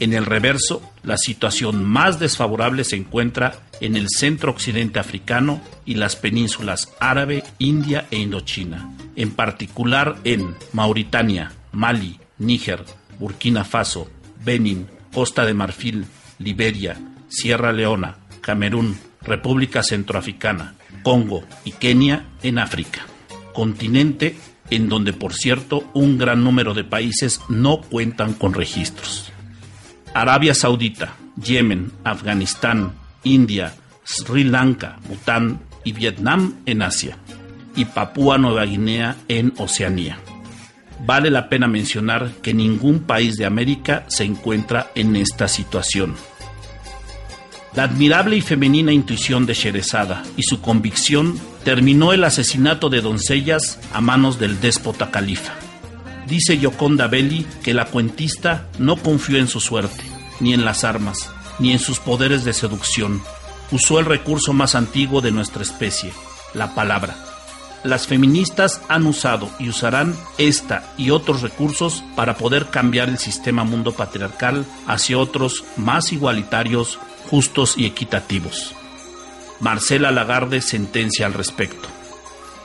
En 0.00 0.12
el 0.12 0.26
reverso, 0.26 0.82
la 1.02 1.16
situación 1.16 1.84
más 1.84 2.20
desfavorable 2.20 2.84
se 2.84 2.96
encuentra 2.96 3.58
en 3.80 3.96
el 3.96 4.08
centro 4.08 4.52
occidente 4.52 5.00
africano 5.00 5.60
y 5.84 5.94
las 5.94 6.14
penínsulas 6.14 6.92
árabe, 7.00 7.42
India 7.58 8.06
e 8.10 8.18
Indochina, 8.18 8.94
en 9.16 9.30
particular 9.32 10.16
en 10.24 10.54
Mauritania, 10.72 11.52
Mali, 11.72 12.20
Níger, 12.38 12.84
Burkina 13.18 13.64
Faso, 13.64 14.10
Benin, 14.44 14.86
Costa 15.12 15.44
de 15.44 15.54
Marfil, 15.54 16.06
Liberia, 16.38 16.96
Sierra 17.28 17.72
Leona, 17.72 18.16
Camerún, 18.40 18.98
República 19.22 19.82
Centroafricana, 19.82 20.74
Congo 21.02 21.44
y 21.64 21.72
Kenia 21.72 22.24
en 22.42 22.58
África, 22.58 23.06
continente 23.52 24.36
en 24.70 24.88
donde 24.88 25.12
por 25.12 25.34
cierto 25.34 25.88
un 25.94 26.18
gran 26.18 26.44
número 26.44 26.74
de 26.74 26.84
países 26.84 27.40
no 27.48 27.80
cuentan 27.80 28.34
con 28.34 28.54
registros. 28.54 29.32
Arabia 30.14 30.54
Saudita, 30.54 31.16
Yemen, 31.42 31.92
Afganistán, 32.04 32.92
India, 33.24 33.74
Sri 34.04 34.44
Lanka, 34.44 34.98
Bután 35.08 35.60
y 35.84 35.92
Vietnam 35.92 36.56
en 36.66 36.82
Asia, 36.82 37.18
y 37.76 37.84
Papúa 37.84 38.38
Nueva 38.38 38.64
Guinea 38.64 39.16
en 39.28 39.52
Oceanía. 39.58 40.18
Vale 41.00 41.30
la 41.30 41.48
pena 41.48 41.68
mencionar 41.68 42.32
que 42.42 42.54
ningún 42.54 43.00
país 43.00 43.36
de 43.36 43.46
América 43.46 44.04
se 44.08 44.24
encuentra 44.24 44.90
en 44.94 45.14
esta 45.16 45.46
situación. 45.46 46.16
La 47.74 47.84
admirable 47.84 48.36
y 48.36 48.40
femenina 48.40 48.92
intuición 48.92 49.46
de 49.46 49.54
Sherezada 49.54 50.24
y 50.36 50.42
su 50.42 50.60
convicción 50.60 51.38
terminó 51.64 52.12
el 52.12 52.24
asesinato 52.24 52.88
de 52.88 53.00
doncellas 53.00 53.78
a 53.92 54.00
manos 54.00 54.40
del 54.40 54.60
déspota 54.60 55.10
califa. 55.10 55.54
Dice 56.26 56.58
Yoconda 56.58 57.06
Belli 57.06 57.46
que 57.62 57.74
la 57.74 57.84
cuentista 57.84 58.66
no 58.78 58.96
confió 58.96 59.38
en 59.38 59.48
su 59.48 59.60
suerte, 59.60 60.02
ni 60.40 60.52
en 60.52 60.64
las 60.64 60.82
armas, 60.82 61.30
ni 61.58 61.72
en 61.72 61.78
sus 61.78 62.00
poderes 62.00 62.44
de 62.44 62.52
seducción. 62.52 63.22
Usó 63.70 64.00
el 64.00 64.06
recurso 64.06 64.52
más 64.52 64.74
antiguo 64.74 65.20
de 65.20 65.30
nuestra 65.30 65.62
especie, 65.62 66.10
la 66.54 66.74
palabra 66.74 67.27
las 67.88 68.06
feministas 68.06 68.82
han 68.88 69.06
usado 69.06 69.48
y 69.58 69.70
usarán 69.70 70.14
esta 70.36 70.92
y 70.98 71.10
otros 71.10 71.40
recursos 71.40 72.04
para 72.16 72.36
poder 72.36 72.66
cambiar 72.66 73.08
el 73.08 73.18
sistema 73.18 73.64
mundo 73.64 73.92
patriarcal 73.92 74.66
hacia 74.86 75.18
otros 75.18 75.64
más 75.76 76.12
igualitarios, 76.12 76.98
justos 77.30 77.78
y 77.78 77.86
equitativos. 77.86 78.74
Marcela 79.60 80.10
Lagarde 80.10 80.60
sentencia 80.60 81.24
al 81.24 81.32
respecto. 81.32 81.88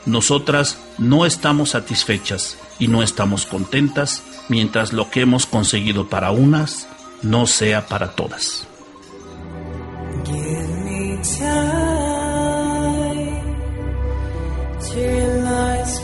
Nosotras 0.06 0.77
no 0.98 1.25
estamos 1.25 1.70
satisfechas 1.70 2.58
y 2.77 2.89
no 2.89 3.01
estamos 3.01 3.46
contentas 3.46 4.24
mientras 4.50 4.92
lo 4.92 5.10
que 5.10 5.22
hemos 5.22 5.46
conseguido 5.46 6.10
para 6.10 6.32
unas 6.32 6.88
no 7.22 7.48
sea 7.48 7.88
para 7.88 8.12
todas. 8.12 8.68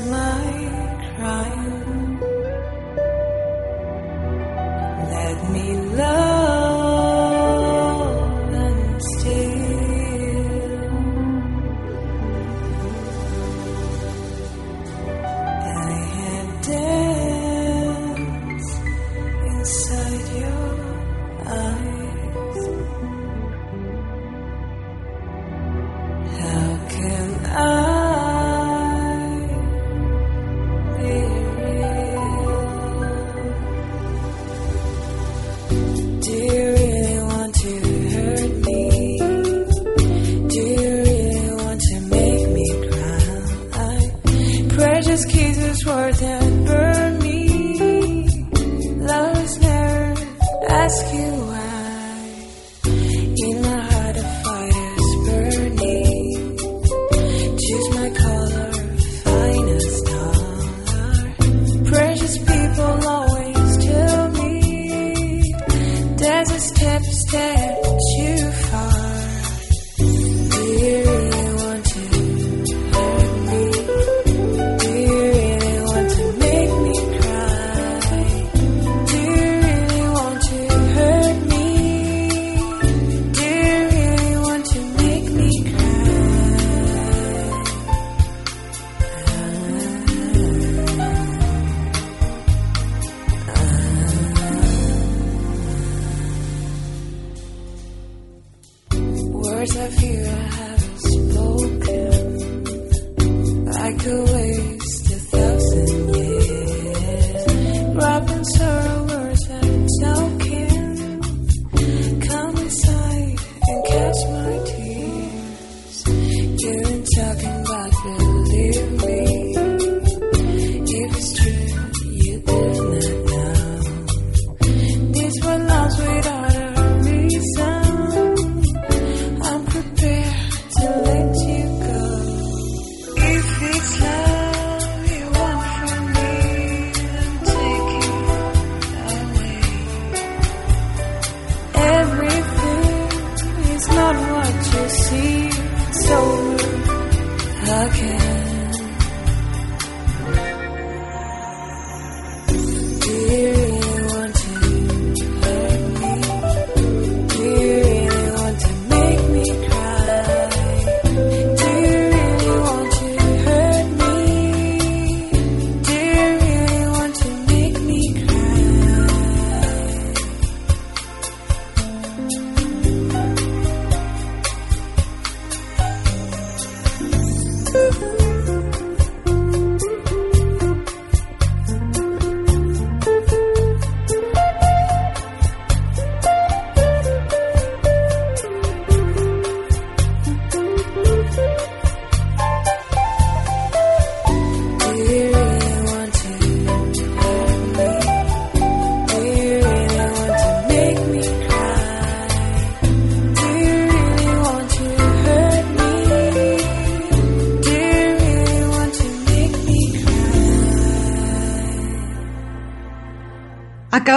My 0.09 0.51
crime. 1.15 2.19
Let 5.11 5.51
me 5.51 5.73
love. 5.95 6.38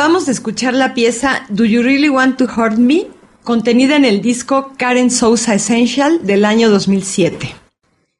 Acabamos 0.02 0.26
de 0.26 0.32
escuchar 0.32 0.74
la 0.74 0.94
pieza 0.94 1.46
Do 1.48 1.64
You 1.64 1.80
Really 1.80 2.08
Want 2.08 2.36
to 2.36 2.46
Hurt 2.46 2.76
Me, 2.76 3.06
contenida 3.44 3.94
en 3.94 4.04
el 4.04 4.20
disco 4.20 4.72
Karen 4.76 5.12
Sousa 5.12 5.54
Essential 5.54 6.26
del 6.26 6.44
año 6.44 6.70
2007. 6.70 7.54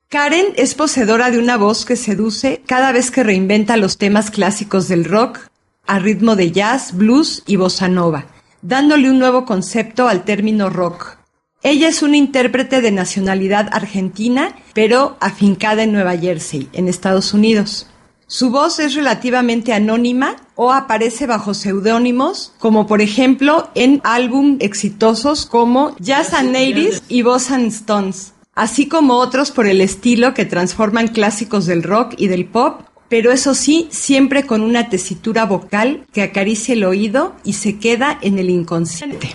Karen 0.09 0.47
es 0.55 0.77
poseedora 0.77 1.33
de 1.33 1.41
una 1.41 1.57
voz 1.57 1.85
que 1.85 1.97
seduce 1.97 2.63
cada 2.67 2.93
vez 2.93 3.11
que 3.11 3.25
reinventa 3.25 3.77
los 3.77 3.99
temas 3.99 4.31
clásicos 4.31 4.87
del 4.87 5.05
rock 5.05 5.41
a 5.85 5.99
ritmo 5.99 6.37
de 6.37 6.53
jazz, 6.53 6.97
blues 6.97 7.43
y 7.49 7.57
bossa 7.57 7.89
nova, 7.89 8.27
dándole 8.63 9.11
un 9.11 9.19
nuevo 9.19 9.45
concepto 9.45 10.07
al 10.07 10.25
término 10.25 10.71
rock. 10.71 11.19
Ella 11.65 11.89
es 11.89 12.05
una 12.05 12.17
intérprete 12.17 12.81
de 12.81 12.93
nacionalidad 12.93 13.69
argentina, 13.73 14.55
pero 14.73 15.17
afincada 15.19 15.83
en 15.83 15.91
Nueva 15.91 16.17
Jersey, 16.17 16.69
en 16.75 16.87
Estados 16.87 17.35
Unidos. 17.35 17.89
Su 18.33 18.49
voz 18.49 18.79
es 18.79 18.95
relativamente 18.95 19.75
anónima 19.75 20.37
o 20.55 20.73
aparece 20.73 21.27
bajo 21.27 21.53
seudónimos, 21.53 22.55
como 22.59 22.87
por 22.87 23.03
ejemplo 23.03 23.69
en 23.75 24.01
álbum 24.05 24.57
exitosos 24.61 25.45
como 25.45 25.95
Jazz 25.99 26.33
and 26.33 26.53
Natives 26.53 27.03
y 27.11 27.21
Boss 27.21 27.51
and 27.51 27.67
Stones, 27.67 28.33
así 28.55 28.89
como 28.89 29.19
otros 29.19 29.51
por 29.51 29.67
el 29.67 29.83
estilo 29.83 30.33
que 30.33 30.47
transforman 30.47 31.09
clásicos 31.09 31.67
del 31.67 31.83
rock 31.83 32.15
y 32.17 32.29
del 32.29 32.47
pop, 32.47 32.81
pero 33.11 33.33
eso 33.33 33.55
sí, 33.55 33.89
siempre 33.91 34.47
con 34.47 34.63
una 34.63 34.89
tesitura 34.89 35.45
vocal 35.45 36.07
que 36.15 36.23
acaricia 36.23 36.73
el 36.73 36.85
oído 36.85 37.37
y 37.45 37.53
se 37.53 37.79
queda 37.79 38.19
en 38.23 38.39
el 38.39 38.49
inconsciente. 38.49 39.29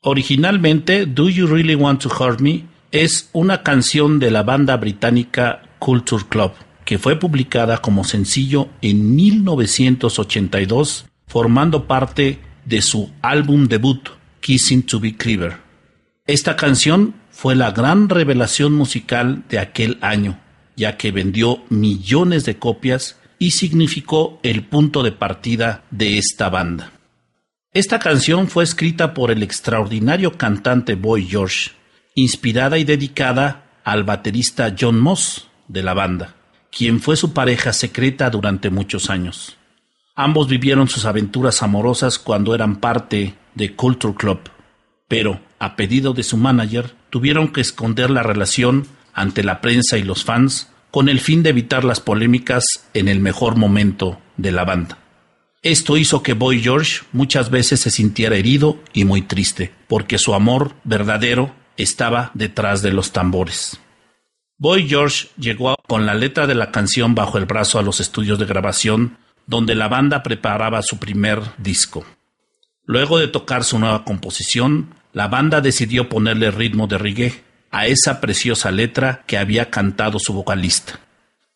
Originalmente, 0.00 1.04
Do 1.04 1.28
You 1.28 1.46
Really 1.46 1.74
Want 1.74 2.00
to 2.04 2.08
Hurt 2.08 2.40
Me 2.40 2.64
es 2.90 3.28
una 3.34 3.62
canción 3.62 4.18
de 4.18 4.30
la 4.30 4.44
banda 4.44 4.78
británica 4.78 5.60
Culture 5.78 6.24
Club 6.26 6.52
que 6.88 6.96
fue 6.96 7.16
publicada 7.16 7.82
como 7.82 8.02
sencillo 8.02 8.70
en 8.80 9.14
1982, 9.14 11.04
formando 11.26 11.86
parte 11.86 12.38
de 12.64 12.80
su 12.80 13.10
álbum 13.20 13.66
debut, 13.66 14.08
Kissing 14.40 14.84
to 14.84 14.98
Be 14.98 15.14
Clever. 15.14 15.58
Esta 16.26 16.56
canción 16.56 17.14
fue 17.30 17.54
la 17.56 17.72
gran 17.72 18.08
revelación 18.08 18.72
musical 18.72 19.44
de 19.50 19.58
aquel 19.58 19.98
año, 20.00 20.40
ya 20.76 20.96
que 20.96 21.12
vendió 21.12 21.62
millones 21.68 22.46
de 22.46 22.56
copias 22.56 23.18
y 23.38 23.50
significó 23.50 24.40
el 24.42 24.64
punto 24.64 25.02
de 25.02 25.12
partida 25.12 25.84
de 25.90 26.16
esta 26.16 26.48
banda. 26.48 26.92
Esta 27.74 27.98
canción 27.98 28.48
fue 28.48 28.64
escrita 28.64 29.12
por 29.12 29.30
el 29.30 29.42
extraordinario 29.42 30.38
cantante 30.38 30.94
Boy 30.94 31.26
George, 31.26 31.72
inspirada 32.14 32.78
y 32.78 32.84
dedicada 32.84 33.78
al 33.84 34.04
baterista 34.04 34.74
John 34.80 34.98
Moss 34.98 35.48
de 35.68 35.82
la 35.82 35.92
banda 35.92 36.36
quien 36.70 37.00
fue 37.00 37.16
su 37.16 37.32
pareja 37.32 37.72
secreta 37.72 38.30
durante 38.30 38.70
muchos 38.70 39.10
años. 39.10 39.56
Ambos 40.14 40.48
vivieron 40.48 40.88
sus 40.88 41.04
aventuras 41.04 41.62
amorosas 41.62 42.18
cuando 42.18 42.54
eran 42.54 42.76
parte 42.76 43.34
de 43.54 43.74
Culture 43.74 44.14
Club, 44.14 44.40
pero, 45.06 45.40
a 45.58 45.76
pedido 45.76 46.12
de 46.12 46.22
su 46.22 46.36
manager, 46.36 46.94
tuvieron 47.10 47.48
que 47.48 47.60
esconder 47.60 48.10
la 48.10 48.22
relación 48.22 48.86
ante 49.14 49.42
la 49.42 49.60
prensa 49.60 49.96
y 49.96 50.02
los 50.02 50.24
fans 50.24 50.68
con 50.90 51.08
el 51.08 51.20
fin 51.20 51.42
de 51.42 51.50
evitar 51.50 51.84
las 51.84 52.00
polémicas 52.00 52.64
en 52.94 53.08
el 53.08 53.20
mejor 53.20 53.56
momento 53.56 54.20
de 54.36 54.52
la 54.52 54.64
banda. 54.64 54.98
Esto 55.62 55.96
hizo 55.96 56.22
que 56.22 56.34
Boy 56.34 56.60
George 56.60 57.02
muchas 57.12 57.50
veces 57.50 57.80
se 57.80 57.90
sintiera 57.90 58.36
herido 58.36 58.78
y 58.92 59.04
muy 59.04 59.22
triste, 59.22 59.72
porque 59.88 60.18
su 60.18 60.34
amor 60.34 60.74
verdadero 60.84 61.52
estaba 61.76 62.30
detrás 62.34 62.80
de 62.80 62.92
los 62.92 63.12
tambores. 63.12 63.80
Boy 64.60 64.88
George 64.88 65.28
llegó 65.38 65.76
con 65.86 66.04
la 66.04 66.14
letra 66.14 66.48
de 66.48 66.56
la 66.56 66.72
canción 66.72 67.14
bajo 67.14 67.38
el 67.38 67.46
brazo 67.46 67.78
a 67.78 67.82
los 67.82 68.00
estudios 68.00 68.40
de 68.40 68.46
grabación 68.46 69.16
donde 69.46 69.76
la 69.76 69.86
banda 69.86 70.24
preparaba 70.24 70.82
su 70.82 70.98
primer 70.98 71.40
disco. 71.58 72.04
Luego 72.84 73.18
de 73.18 73.28
tocar 73.28 73.62
su 73.62 73.78
nueva 73.78 74.04
composición, 74.04 74.94
la 75.12 75.28
banda 75.28 75.60
decidió 75.60 76.08
ponerle 76.08 76.50
ritmo 76.50 76.88
de 76.88 76.98
reggae 76.98 77.44
a 77.70 77.86
esa 77.86 78.20
preciosa 78.20 78.72
letra 78.72 79.22
que 79.28 79.38
había 79.38 79.70
cantado 79.70 80.18
su 80.18 80.32
vocalista. 80.32 80.98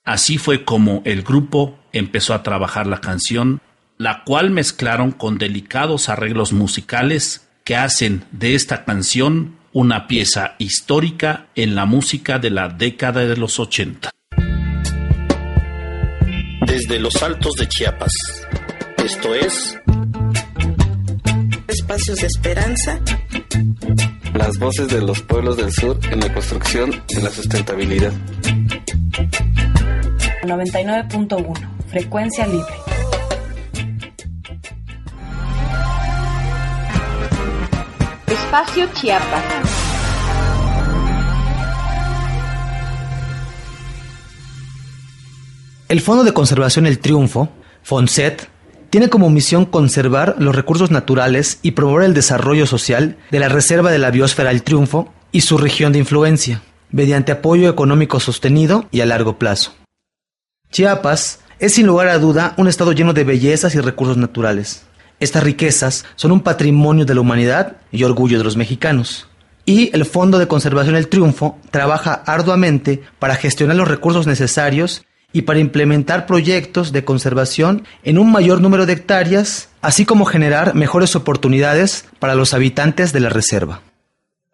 Así 0.05 0.39
fue 0.39 0.65
como 0.65 1.03
el 1.05 1.23
grupo 1.23 1.81
empezó 1.93 2.35
a 2.35 2.45
trabajar 2.45 2.87
la 2.87 3.01
canción, 3.01 3.61
la 3.99 4.23
cual 4.23 4.51
mezclaron 4.51 5.11
con 5.11 5.39
delicados 5.39 6.09
arreglos 6.09 6.53
musicales 6.53 7.49
que 7.65 7.75
hacen 7.75 8.25
de 8.31 8.55
esta 8.55 8.85
canción 8.85 9.57
una 9.73 10.07
pieza 10.07 10.55
histórica 10.59 11.47
en 11.55 11.75
la 11.75 11.87
música 11.87 12.39
de 12.39 12.51
la 12.51 12.69
década 12.69 13.25
de 13.25 13.37
los 13.37 13.59
80. 13.59 14.11
Desde 16.67 16.99
los 16.99 17.23
altos 17.23 17.55
de 17.55 17.69
Chiapas, 17.69 18.13
esto 19.05 19.35
es... 19.35 19.79
Espacios 21.69 22.19
de 22.19 22.27
esperanza. 22.27 23.01
Las 24.35 24.59
voces 24.59 24.89
de 24.89 25.01
los 25.01 25.23
pueblos 25.23 25.57
del 25.57 25.73
sur 25.73 25.99
en 26.11 26.21
la 26.21 26.33
construcción 26.33 26.91
de 27.15 27.23
la 27.23 27.31
sustentabilidad. 27.31 28.13
99.1, 30.43 31.89
frecuencia 31.89 32.47
libre. 32.47 32.92
Espacio 38.33 38.89
Chiapas. 38.95 39.45
El 45.91 46.01
Fondo 46.01 46.25
de 46.25 46.33
Conservación 46.33 46.87
El 46.87 46.99
Triunfo, 46.99 47.51
FONSET, 47.83 48.49
tiene 48.89 49.11
como 49.11 49.29
misión 49.29 49.67
conservar 49.67 50.37
los 50.39 50.57
recursos 50.57 50.91
naturales 50.91 51.59
y 51.61 51.73
promover 51.73 52.07
el 52.07 52.15
desarrollo 52.15 52.67
social 52.67 53.19
de 53.31 53.39
la 53.39 53.51
Reserva 53.51 53.91
de 53.91 53.99
la 53.99 54.11
Biosfera 54.11 54.51
El 54.51 54.63
Triunfo 54.63 55.13
y 55.31 55.43
su 55.43 55.59
región 55.59 55.93
de 55.93 55.99
influencia, 55.99 56.63
mediante 56.91 57.33
apoyo 57.33 57.69
económico 57.69 58.19
sostenido 58.19 58.87
y 58.91 59.03
a 59.03 59.07
largo 59.07 59.39
plazo. 59.39 59.75
Chiapas 60.71 61.41
es 61.59 61.75
sin 61.75 61.87
lugar 61.87 62.09
a 62.09 62.19
duda 62.19 62.55
un 62.57 62.67
estado 62.67 62.93
lleno 62.93 63.13
de 63.13 63.25
bellezas 63.25 63.75
y 63.75 63.81
recursos 63.81 64.17
naturales. 64.17 64.87
Estas 65.23 65.45
riquezas 65.45 66.05
son 66.17 66.33
un 66.33 66.41
patrimonio 66.41 67.05
de 67.05 67.15
la 67.15 67.21
humanidad 67.21 67.77
y 67.93 68.03
orgullo 68.03 68.39
de 68.39 68.45
los 68.45 68.57
mexicanos. 68.57 69.29
Y 69.65 69.95
el 69.95 70.05
Fondo 70.05 70.41
de 70.41 70.49
Conservación 70.49 70.97
El 70.97 71.07
Triunfo 71.07 71.61
trabaja 71.71 72.25
arduamente 72.27 73.05
para 73.21 73.37
gestionar 73.37 73.77
los 73.77 73.87
recursos 73.87 74.27
necesarios 74.27 75.05
y 75.33 75.43
para 75.43 75.61
implementar 75.61 76.27
proyectos 76.27 76.91
de 76.91 77.05
conservación 77.05 77.85
en 78.03 78.19
un 78.19 78.33
mayor 78.33 78.61
número 78.61 78.85
de 78.85 78.95
hectáreas, 78.95 79.69
así 79.81 80.05
como 80.05 80.25
generar 80.25 80.75
mejores 80.75 81.15
oportunidades 81.15 82.05
para 82.19 82.35
los 82.35 82.53
habitantes 82.53 83.13
de 83.13 83.21
la 83.21 83.29
reserva. 83.29 83.81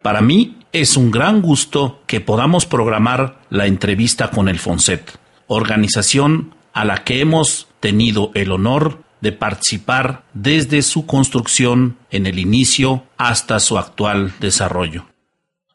Para 0.02 0.20
mí 0.20 0.58
es 0.72 0.98
un 0.98 1.10
gran 1.10 1.40
gusto 1.40 2.02
que 2.06 2.20
podamos 2.20 2.66
programar 2.66 3.40
la 3.48 3.64
entrevista 3.64 4.30
con 4.30 4.50
el 4.50 4.58
FONSET, 4.58 5.12
organización 5.46 6.54
a 6.74 6.84
la 6.84 7.04
que 7.04 7.22
hemos 7.22 7.68
tenido 7.80 8.32
el 8.34 8.52
honor 8.52 9.07
de 9.20 9.32
participar 9.32 10.24
desde 10.34 10.82
su 10.82 11.06
construcción 11.06 11.96
en 12.10 12.26
el 12.26 12.38
inicio 12.38 13.04
hasta 13.16 13.60
su 13.60 13.78
actual 13.78 14.32
desarrollo. 14.40 15.06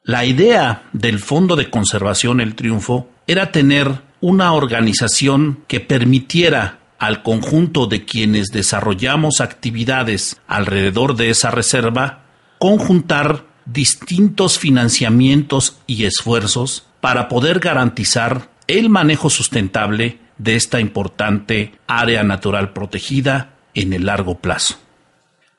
La 0.04 0.26
idea 0.26 0.90
del 0.94 1.20
Fondo 1.20 1.56
de 1.56 1.70
Conservación 1.70 2.42
El 2.42 2.56
Triunfo 2.56 3.10
era 3.28 3.52
tener 3.52 4.02
una 4.20 4.54
organización 4.54 5.64
que 5.68 5.80
permitiera 5.80 6.80
al 7.00 7.24
conjunto 7.24 7.88
de 7.88 8.06
quienes 8.06 8.48
desarrollamos 8.48 9.42
actividades 9.42 10.40
alrededor 10.48 11.16
de 11.16 11.30
esa 11.30 11.52
reserva 11.52 12.24
conjuntar 12.60 13.46
distintos 13.66 14.58
financiamientos 14.58 15.78
y 15.86 16.06
esfuerzos 16.06 16.88
para 17.02 17.28
poder 17.28 17.60
garantizar 17.60 18.50
el 18.68 18.90
manejo 18.90 19.30
sustentable 19.30 20.20
de 20.38 20.56
esta 20.56 20.80
importante 20.80 21.74
área 21.88 22.24
natural 22.24 22.74
protegida 22.74 23.54
en 23.74 23.94
el 23.94 24.06
largo 24.06 24.40
plazo. 24.40 24.76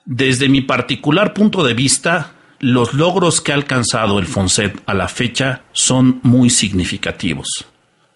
Desde 0.04 0.48
mi 0.48 0.60
particular 0.60 1.32
punto 1.32 1.64
de 1.64 1.74
vista, 1.74 2.32
los 2.60 2.94
logros 2.94 3.40
que 3.40 3.52
ha 3.52 3.54
alcanzado 3.54 4.18
el 4.18 4.26
FONSET 4.26 4.82
a 4.86 4.94
la 4.94 5.08
fecha 5.08 5.62
son 5.72 6.20
muy 6.22 6.50
significativos. 6.50 7.66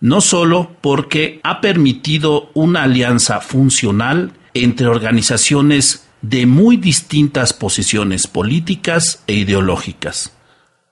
No 0.00 0.20
solo 0.20 0.76
porque 0.80 1.40
ha 1.42 1.60
permitido 1.60 2.50
una 2.54 2.84
alianza 2.84 3.40
funcional 3.40 4.32
entre 4.54 4.86
organizaciones 4.86 6.08
de 6.22 6.46
muy 6.46 6.76
distintas 6.76 7.52
posiciones 7.52 8.26
políticas 8.26 9.22
e 9.26 9.34
ideológicas. 9.34 10.36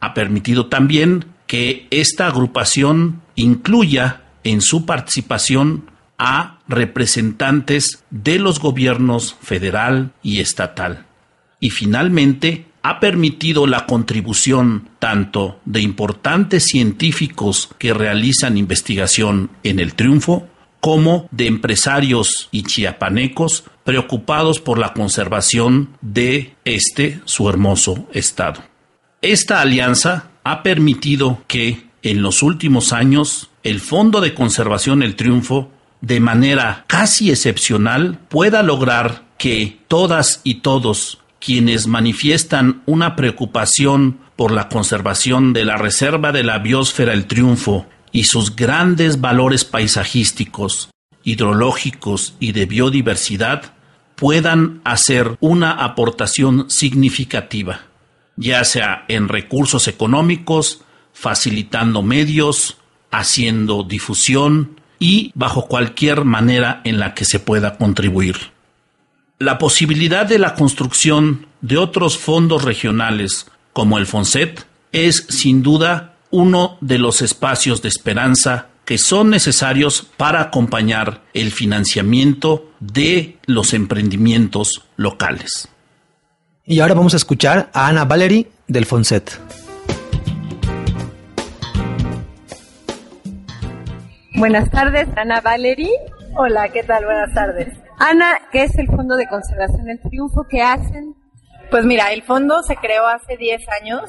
Ha 0.00 0.14
permitido 0.14 0.66
también 0.66 1.26
que 1.46 1.87
esta 1.90 2.26
agrupación 2.26 3.22
incluya 3.35 4.22
en 4.46 4.61
su 4.61 4.87
participación 4.87 5.90
a 6.18 6.61
representantes 6.68 8.04
de 8.11 8.38
los 8.38 8.61
gobiernos 8.61 9.37
federal 9.42 10.12
y 10.22 10.40
estatal. 10.40 11.04
Y 11.59 11.70
finalmente, 11.70 12.66
ha 12.82 13.00
permitido 13.00 13.66
la 13.66 13.87
contribución 13.87 14.88
tanto 15.00 15.59
de 15.64 15.80
importantes 15.80 16.64
científicos 16.64 17.70
que 17.78 17.92
realizan 17.92 18.56
investigación 18.56 19.50
en 19.64 19.80
el 19.80 19.94
triunfo, 19.94 20.48
como 20.80 21.28
de 21.32 21.48
empresarios 21.48 22.48
y 22.52 22.62
chiapanecos 22.62 23.64
preocupados 23.82 24.61
por 24.61 24.78
la 24.78 24.92
conservación 24.92 25.96
de 26.00 26.54
este 26.64 27.20
su 27.24 27.48
hermoso 27.48 28.06
estado. 28.12 28.62
Esta 29.20 29.61
alianza 29.61 30.30
ha 30.44 30.62
permitido 30.62 31.42
que 31.48 31.86
en 32.06 32.22
los 32.22 32.44
últimos 32.44 32.92
años 32.92 33.50
el 33.64 33.80
Fondo 33.80 34.20
de 34.20 34.32
Conservación 34.32 35.02
El 35.02 35.16
Triunfo 35.16 35.72
de 36.00 36.20
manera 36.20 36.84
casi 36.86 37.30
excepcional 37.30 38.20
pueda 38.28 38.62
lograr 38.62 39.24
que 39.38 39.80
todas 39.88 40.40
y 40.44 40.60
todos 40.60 41.18
quienes 41.40 41.88
manifiestan 41.88 42.82
una 42.86 43.16
preocupación 43.16 44.20
por 44.36 44.52
la 44.52 44.68
conservación 44.68 45.52
de 45.52 45.64
la 45.64 45.78
reserva 45.78 46.30
de 46.30 46.44
la 46.44 46.60
biosfera 46.60 47.12
El 47.12 47.26
Triunfo 47.26 47.86
y 48.12 48.24
sus 48.24 48.54
grandes 48.54 49.20
valores 49.20 49.64
paisajísticos, 49.64 50.90
hidrológicos 51.24 52.36
y 52.38 52.52
de 52.52 52.66
biodiversidad 52.66 53.74
puedan 54.14 54.80
hacer 54.84 55.36
una 55.40 55.72
aportación 55.72 56.70
significativa, 56.70 57.80
ya 58.36 58.64
sea 58.64 59.04
en 59.08 59.26
recursos 59.26 59.88
económicos, 59.88 60.84
facilitando 61.16 62.02
medios, 62.02 62.76
haciendo 63.11 63.85
difusión, 63.85 64.79
y 64.98 65.33
bajo 65.35 65.66
cualquier 65.66 66.24
manera 66.24 66.83
en 66.85 67.00
la 67.00 67.14
que 67.14 67.24
se 67.24 67.40
pueda 67.40 67.79
contribuir. 67.79 68.52
La 69.38 69.57
posibilidad 69.59 70.26
de 70.26 70.38
la 70.38 70.55
construcción 70.55 71.46
de 71.62 71.79
otros 71.79 72.18
fondos 72.18 72.64
regionales 72.64 73.46
como 73.72 73.96
el 73.98 74.07
FONSET 74.07 74.66
es 74.92 75.26
sin 75.31 75.62
duda 75.62 76.16
uno 76.31 76.76
de 76.81 76.98
los 76.98 77.22
espacios 77.22 77.81
de 77.81 77.88
esperanza 77.88 78.68
que 78.85 78.98
son 78.98 79.31
necesarios 79.31 80.07
para 80.16 80.40
acompañar 80.42 81.22
el 81.35 81.50
financiamiento 81.50 82.70
de 82.79 83.38
los 83.46 83.72
emprendimientos 83.72 84.85
locales. 84.96 85.68
Y 86.64 86.81
ahora 86.81 86.94
vamos 86.94 87.14
a 87.14 87.18
escuchar 87.18 87.70
a 87.72 87.88
Ana 87.88 88.05
Valery 88.05 88.48
del 88.68 88.87
FONSET. 88.87 89.65
Buenas 94.37 94.70
tardes, 94.70 95.09
Ana 95.16 95.40
Valery. 95.40 95.90
Hola, 96.37 96.68
¿qué 96.68 96.83
tal? 96.83 97.07
Buenas 97.07 97.33
tardes. 97.33 97.68
Ana, 97.99 98.38
¿qué 98.53 98.64
es 98.64 98.79
el 98.79 98.87
Fondo 98.87 99.16
de 99.16 99.27
Conservación 99.27 99.87
del 99.87 99.99
Triunfo? 99.99 100.44
¿Qué 100.46 100.61
hacen? 100.61 101.14
Pues 101.70 101.87
mira, 101.87 102.12
el 102.12 102.22
fondo 102.22 102.62
se 102.62 102.77
creó 102.77 103.07
hace 103.07 103.38
10 103.38 103.62
años 103.81 104.03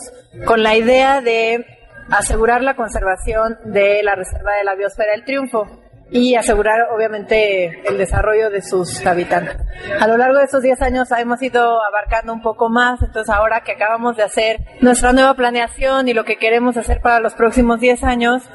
con 0.46 0.64
la 0.64 0.76
idea 0.76 1.22
de 1.22 1.66
asegurar 2.10 2.62
la 2.62 2.76
conservación 2.76 3.58
de 3.66 4.04
la 4.04 4.16
Reserva 4.16 4.52
de 4.56 4.66
la 4.66 4.76
Biosfera 4.76 5.14
del 5.14 5.24
Triunfo 5.24 5.66
y 6.12 6.36
asegurar 6.36 6.90
obviamente 6.94 7.88
el 7.88 7.98
desarrollo 7.98 8.50
de 8.50 8.62
sus 8.62 9.06
habitantes. 9.06 9.56
A 10.00 10.08
lo 10.08 10.18
largo 10.18 10.40
de 10.40 10.44
estos 10.44 10.62
10 10.62 10.82
años 10.82 11.10
hemos 11.18 11.42
ido 11.42 11.80
abarcando 11.86 12.34
un 12.34 12.42
poco 12.42 12.70
más, 12.70 13.02
entonces 13.02 13.34
ahora 13.34 13.62
que 13.62 13.74
acabamos 13.74 14.18
de 14.18 14.24
hacer 14.24 14.60
nuestra 14.82 15.14
nueva 15.14 15.36
planeación 15.36 16.10
y 16.10 16.14
lo 16.14 16.26
que 16.26 16.38
queremos 16.38 16.76
hacer 16.76 17.00
para 17.02 17.22
los 17.22 17.34
próximos 17.34 17.80
10 17.80 18.04
años, 18.04 18.50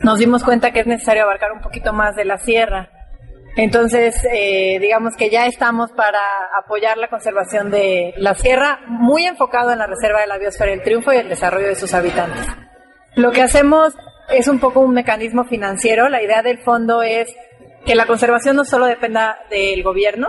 nos 0.00 0.18
dimos 0.18 0.44
cuenta 0.44 0.72
que 0.72 0.80
es 0.80 0.86
necesario 0.86 1.24
abarcar 1.24 1.52
un 1.52 1.60
poquito 1.60 1.92
más 1.92 2.14
de 2.16 2.24
la 2.24 2.38
sierra. 2.38 2.90
Entonces, 3.56 4.14
eh, 4.30 4.78
digamos 4.80 5.16
que 5.16 5.30
ya 5.30 5.46
estamos 5.46 5.90
para 5.92 6.20
apoyar 6.62 6.98
la 6.98 7.08
conservación 7.08 7.70
de 7.70 8.12
la 8.18 8.34
sierra, 8.34 8.80
muy 8.86 9.24
enfocado 9.24 9.72
en 9.72 9.78
la 9.78 9.86
reserva 9.86 10.20
de 10.20 10.26
la 10.26 10.36
biosfera 10.36 10.72
del 10.72 10.82
triunfo 10.82 11.12
y 11.12 11.16
el 11.16 11.28
desarrollo 11.28 11.68
de 11.68 11.74
sus 11.74 11.94
habitantes. 11.94 12.46
Lo 13.14 13.32
que 13.32 13.40
hacemos 13.40 13.94
es 14.28 14.48
un 14.48 14.58
poco 14.58 14.80
un 14.80 14.92
mecanismo 14.92 15.44
financiero. 15.44 16.10
La 16.10 16.22
idea 16.22 16.42
del 16.42 16.58
fondo 16.58 17.02
es 17.02 17.34
que 17.86 17.94
la 17.94 18.06
conservación 18.06 18.56
no 18.56 18.64
solo 18.64 18.84
dependa 18.86 19.38
del 19.48 19.82
gobierno, 19.82 20.28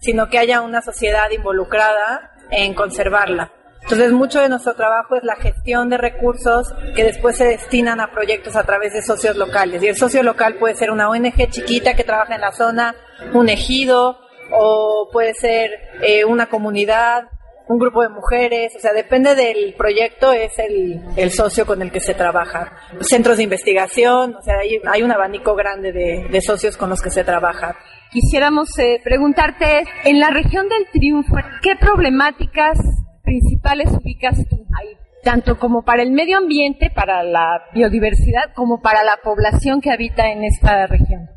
sino 0.00 0.28
que 0.28 0.38
haya 0.38 0.60
una 0.60 0.82
sociedad 0.82 1.30
involucrada 1.30 2.30
en 2.50 2.74
conservarla. 2.74 3.50
Entonces, 3.82 4.12
mucho 4.12 4.40
de 4.40 4.48
nuestro 4.48 4.74
trabajo 4.74 5.16
es 5.16 5.24
la 5.24 5.36
gestión 5.36 5.88
de 5.88 5.98
recursos 5.98 6.72
que 6.94 7.04
después 7.04 7.36
se 7.36 7.44
destinan 7.44 8.00
a 8.00 8.10
proyectos 8.12 8.56
a 8.56 8.64
través 8.64 8.92
de 8.92 9.02
socios 9.02 9.36
locales. 9.36 9.82
Y 9.82 9.88
el 9.88 9.96
socio 9.96 10.22
local 10.22 10.56
puede 10.58 10.76
ser 10.76 10.90
una 10.90 11.08
ONG 11.08 11.50
chiquita 11.50 11.94
que 11.94 12.04
trabaja 12.04 12.34
en 12.34 12.40
la 12.40 12.52
zona, 12.52 12.94
un 13.34 13.48
ejido, 13.48 14.18
o 14.52 15.08
puede 15.12 15.34
ser 15.34 15.70
eh, 16.02 16.24
una 16.24 16.46
comunidad, 16.46 17.24
un 17.68 17.78
grupo 17.78 18.02
de 18.02 18.08
mujeres, 18.08 18.72
o 18.76 18.80
sea, 18.80 18.92
depende 18.92 19.34
del 19.34 19.74
proyecto, 19.74 20.32
es 20.32 20.58
el, 20.58 21.00
el 21.16 21.30
socio 21.30 21.64
con 21.64 21.80
el 21.80 21.90
que 21.90 22.00
se 22.00 22.14
trabaja. 22.14 22.72
Centros 23.00 23.36
de 23.36 23.44
investigación, 23.44 24.34
o 24.34 24.42
sea, 24.42 24.56
hay, 24.90 25.02
un 25.02 25.12
abanico 25.12 25.54
grande 25.54 25.92
de, 25.92 26.26
de, 26.30 26.40
socios 26.40 26.76
con 26.76 26.90
los 26.90 27.00
que 27.00 27.10
se 27.10 27.24
trabaja. 27.24 27.76
Quisiéramos 28.10 28.68
eh, 28.78 29.00
preguntarte, 29.02 29.84
en 30.04 30.20
la 30.20 30.30
región 30.30 30.68
del 30.68 30.86
Triunfo, 30.92 31.36
¿qué 31.62 31.76
problemáticas 31.80 32.78
principales 33.22 33.90
ubicas 33.90 34.36
tú 34.48 34.66
ahí? 34.78 34.96
Tanto 35.22 35.58
como 35.58 35.82
para 35.82 36.02
el 36.02 36.10
medio 36.10 36.38
ambiente, 36.38 36.90
para 36.90 37.22
la 37.22 37.62
biodiversidad, 37.72 38.52
como 38.54 38.80
para 38.80 39.04
la 39.04 39.18
población 39.22 39.80
que 39.80 39.92
habita 39.92 40.30
en 40.30 40.44
esta 40.44 40.86
región. 40.86 41.28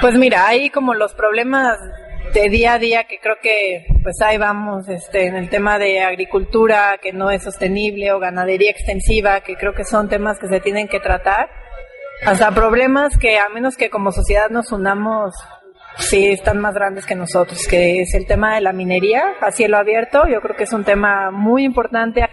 Pues 0.00 0.16
mira, 0.16 0.46
hay 0.46 0.70
como 0.70 0.94
los 0.94 1.14
problemas 1.14 1.78
de 2.34 2.48
día 2.48 2.74
a 2.74 2.78
día 2.78 3.04
que 3.04 3.18
creo 3.18 3.36
que 3.42 3.86
pues 4.02 4.20
ahí 4.22 4.38
vamos 4.38 4.88
este 4.88 5.26
en 5.26 5.36
el 5.36 5.48
tema 5.48 5.78
de 5.78 6.00
agricultura 6.00 6.98
que 7.02 7.12
no 7.12 7.30
es 7.30 7.42
sostenible 7.42 8.12
o 8.12 8.20
ganadería 8.20 8.70
extensiva 8.70 9.40
que 9.40 9.56
creo 9.56 9.74
que 9.74 9.84
son 9.84 10.08
temas 10.08 10.38
que 10.38 10.46
se 10.46 10.60
tienen 10.60 10.86
que 10.86 11.00
tratar 11.00 11.50
hasta 12.24 12.50
problemas 12.52 13.16
que 13.18 13.38
a 13.38 13.48
menos 13.48 13.76
que 13.76 13.90
como 13.90 14.12
sociedad 14.12 14.48
nos 14.48 14.70
unamos 14.70 15.34
sí 16.00 16.28
están 16.28 16.58
más 16.58 16.74
grandes 16.74 17.06
que 17.06 17.14
nosotros, 17.14 17.66
que 17.68 18.02
es 18.02 18.14
el 18.14 18.26
tema 18.26 18.54
de 18.54 18.60
la 18.60 18.72
minería 18.72 19.22
a 19.40 19.50
cielo 19.52 19.76
abierto. 19.76 20.26
Yo 20.26 20.40
creo 20.40 20.56
que 20.56 20.64
es 20.64 20.72
un 20.72 20.84
tema 20.84 21.30
muy 21.30 21.64
importante. 21.64 22.28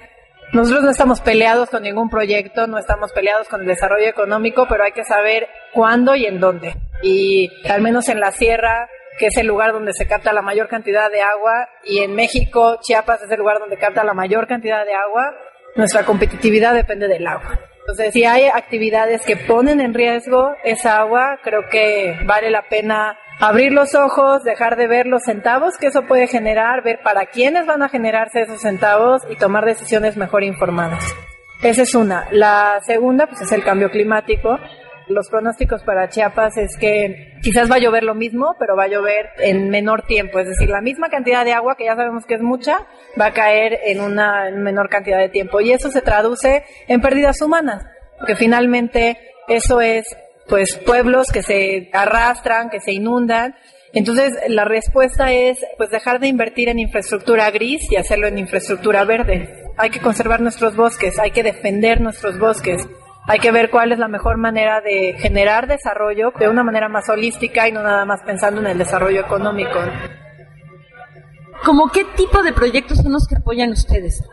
Nosotros 0.54 0.84
no 0.84 0.92
estamos 0.92 1.22
peleados 1.22 1.70
con 1.70 1.84
ningún 1.84 2.10
proyecto, 2.10 2.68
no 2.68 2.78
estamos 2.78 3.12
peleados 3.12 3.50
con 3.50 3.62
el 3.62 3.68
desarrollo 3.68 4.08
económico, 4.08 4.66
pero 4.70 4.84
hay 4.84 4.94
que 4.94 5.04
saber 5.04 5.48
cuándo 5.74 6.16
y 6.16 6.26
en 6.26 6.40
dónde. 6.40 6.76
Y 7.04 7.52
al 7.70 7.82
menos 7.82 8.08
en 8.08 8.20
la 8.20 8.32
sierra, 8.32 8.90
que 9.20 9.28
es 9.28 9.38
el 9.38 9.48
lugar 9.48 9.74
donde 9.74 9.94
se 9.94 10.08
capta 10.08 10.32
la 10.32 10.42
mayor 10.42 10.70
cantidad 10.70 11.12
de 11.12 11.22
agua, 11.22 11.68
y 11.84 12.00
en 12.00 12.16
México, 12.16 12.80
Chiapas 12.82 13.24
es 13.24 13.32
el 13.32 13.40
lugar 13.40 13.60
donde 13.60 13.78
capta 13.78 14.04
la 14.04 14.14
mayor 14.14 14.48
cantidad 14.48 14.86
de 14.86 14.94
agua, 14.94 15.34
nuestra 15.76 16.04
competitividad 16.04 16.74
depende 16.74 17.08
del 17.08 17.28
agua. 17.28 17.60
Entonces, 17.82 18.14
si 18.14 18.26
hay 18.26 18.48
actividades 18.48 19.26
que 19.26 19.38
ponen 19.38 19.80
en 19.80 19.94
riesgo 19.94 20.56
esa 20.64 21.00
agua, 21.00 21.40
creo 21.44 21.70
que 21.70 22.18
vale 22.26 22.50
la 22.50 22.64
pena 22.64 23.18
abrir 23.39 23.71
los 23.71 23.95
ojos, 23.95 24.43
dejar 24.43 24.76
de 24.76 24.88
ver 24.88 25.06
los 25.06 25.23
centavos 25.23 25.78
que 25.78 25.88
eso 25.88 26.04
puede 26.04 26.28
generar, 26.28 26.84
ver 26.84 27.00
para 27.04 27.28
quiénes 27.28 27.65
van 27.65 27.84
a 27.84 27.89
generarse 27.89 28.41
esos 28.41 28.62
centavos 28.62 29.21
y 29.30 29.36
tomar 29.36 29.65
decisiones 29.65 30.17
mejor 30.17 30.43
informadas. 30.43 31.04
Esa 31.62 31.84
es 31.84 31.95
una. 31.95 32.28
La 32.32 32.80
segunda, 32.86 33.28
pues 33.28 33.41
es 33.41 33.52
el 33.52 33.63
cambio 33.63 33.89
climático. 33.89 34.60
Los 35.08 35.30
pronósticos 35.30 35.84
para 35.84 36.10
Chiapas 36.10 36.58
es 36.58 36.78
que 36.78 37.38
quizás 37.41 37.71
va 37.71 37.76
a 37.76 37.80
llover 37.80 38.04
lo 38.04 38.13
mismo, 38.13 38.56
pero 38.60 38.76
va 38.76 38.84
a 38.84 38.89
llover 38.89 39.30
en 39.38 39.69
menor 39.69 40.04
tiempo. 40.04 40.38
Es 40.39 40.47
decir, 40.47 40.69
la 40.69 40.82
misma 40.82 41.10
cantidad 41.10 41.45
de 41.45 41.54
agua, 41.54 41.76
que 41.76 41.86
ya 41.86 41.95
sabemos 41.95 42.26
que 42.26 42.36
es 42.36 42.41
mucha, 42.41 42.86
va 43.19 43.28
a 43.28 43.34
caer 43.34 43.80
en 43.86 44.02
una 44.02 44.52
menor 44.52 44.89
cantidad 44.89 45.17
de 45.17 45.30
tiempo. 45.30 45.62
Y 45.62 45.71
eso 45.71 45.89
se 45.89 46.02
traduce 46.02 46.63
en 46.88 47.02
pérdidas 47.02 47.41
humanas, 47.41 47.86
porque 48.19 48.36
finalmente 48.36 49.17
eso 49.47 49.80
es 49.80 50.06
pues 50.48 50.78
pueblos 50.86 51.32
que 51.32 51.44
se 51.44 51.90
arrastran, 51.94 52.70
que 52.70 52.80
se 52.80 52.92
inundan. 52.92 53.56
Entonces, 53.94 54.38
la 54.48 54.66
respuesta 54.66 55.32
es 55.32 55.66
pues 55.78 55.90
dejar 55.90 56.20
de 56.20 56.28
invertir 56.28 56.70
en 56.70 56.80
infraestructura 56.80 57.50
gris 57.52 57.92
y 57.92 57.96
hacerlo 57.96 58.28
en 58.28 58.38
infraestructura 58.38 59.04
verde. 59.06 59.66
Hay 59.78 59.90
que 59.90 60.00
conservar 60.00 60.42
nuestros 60.42 60.76
bosques, 60.76 61.20
hay 61.20 61.32
que 61.32 61.44
defender 61.44 62.02
nuestros 62.02 62.38
bosques. 62.38 62.88
Hay 63.30 63.40
que 63.40 63.52
ver 63.52 63.70
cuál 63.70 63.92
es 63.92 64.00
la 64.00 64.08
mejor 64.08 64.38
manera 64.38 64.80
de 64.80 65.14
generar 65.18 65.68
desarrollo 65.68 66.32
de 66.40 66.48
una 66.48 66.64
manera 66.64 66.88
más 66.88 67.10
holística 67.10 67.68
y 67.68 67.74
no 67.74 67.84
nada 67.84 68.06
más 68.06 68.22
pensando 68.24 68.62
en 68.62 68.68
el 68.68 68.78
desarrollo 68.78 69.20
económico. 69.20 69.80
¿Cómo 71.66 71.90
qué 71.92 72.06
tipo 72.16 72.42
de 72.42 72.54
proyectos 72.54 73.00
son 73.00 73.12
los 73.12 73.28
que 73.28 73.36
apoyan 73.36 73.72
ustedes? 73.72 74.24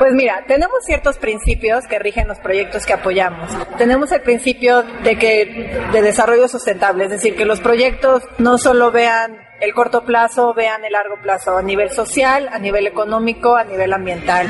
Pues 0.00 0.14
mira, 0.14 0.44
tenemos 0.48 0.82
ciertos 0.86 1.18
principios 1.18 1.86
que 1.86 1.98
rigen 1.98 2.26
los 2.26 2.38
proyectos 2.38 2.86
que 2.86 2.94
apoyamos. 2.94 3.50
Tenemos 3.76 4.10
el 4.12 4.22
principio 4.22 4.82
de 4.82 5.18
que 5.18 5.78
de 5.92 6.00
desarrollo 6.00 6.48
sustentable, 6.48 7.04
es 7.04 7.10
decir, 7.10 7.36
que 7.36 7.44
los 7.44 7.60
proyectos 7.60 8.22
no 8.38 8.56
solo 8.56 8.90
vean 8.90 9.36
el 9.60 9.74
corto 9.74 10.06
plazo, 10.06 10.54
vean 10.54 10.86
el 10.86 10.92
largo 10.92 11.16
plazo, 11.20 11.54
a 11.58 11.62
nivel 11.62 11.90
social, 11.90 12.48
a 12.50 12.58
nivel 12.58 12.86
económico, 12.86 13.56
a 13.56 13.64
nivel 13.64 13.92
ambiental. 13.92 14.46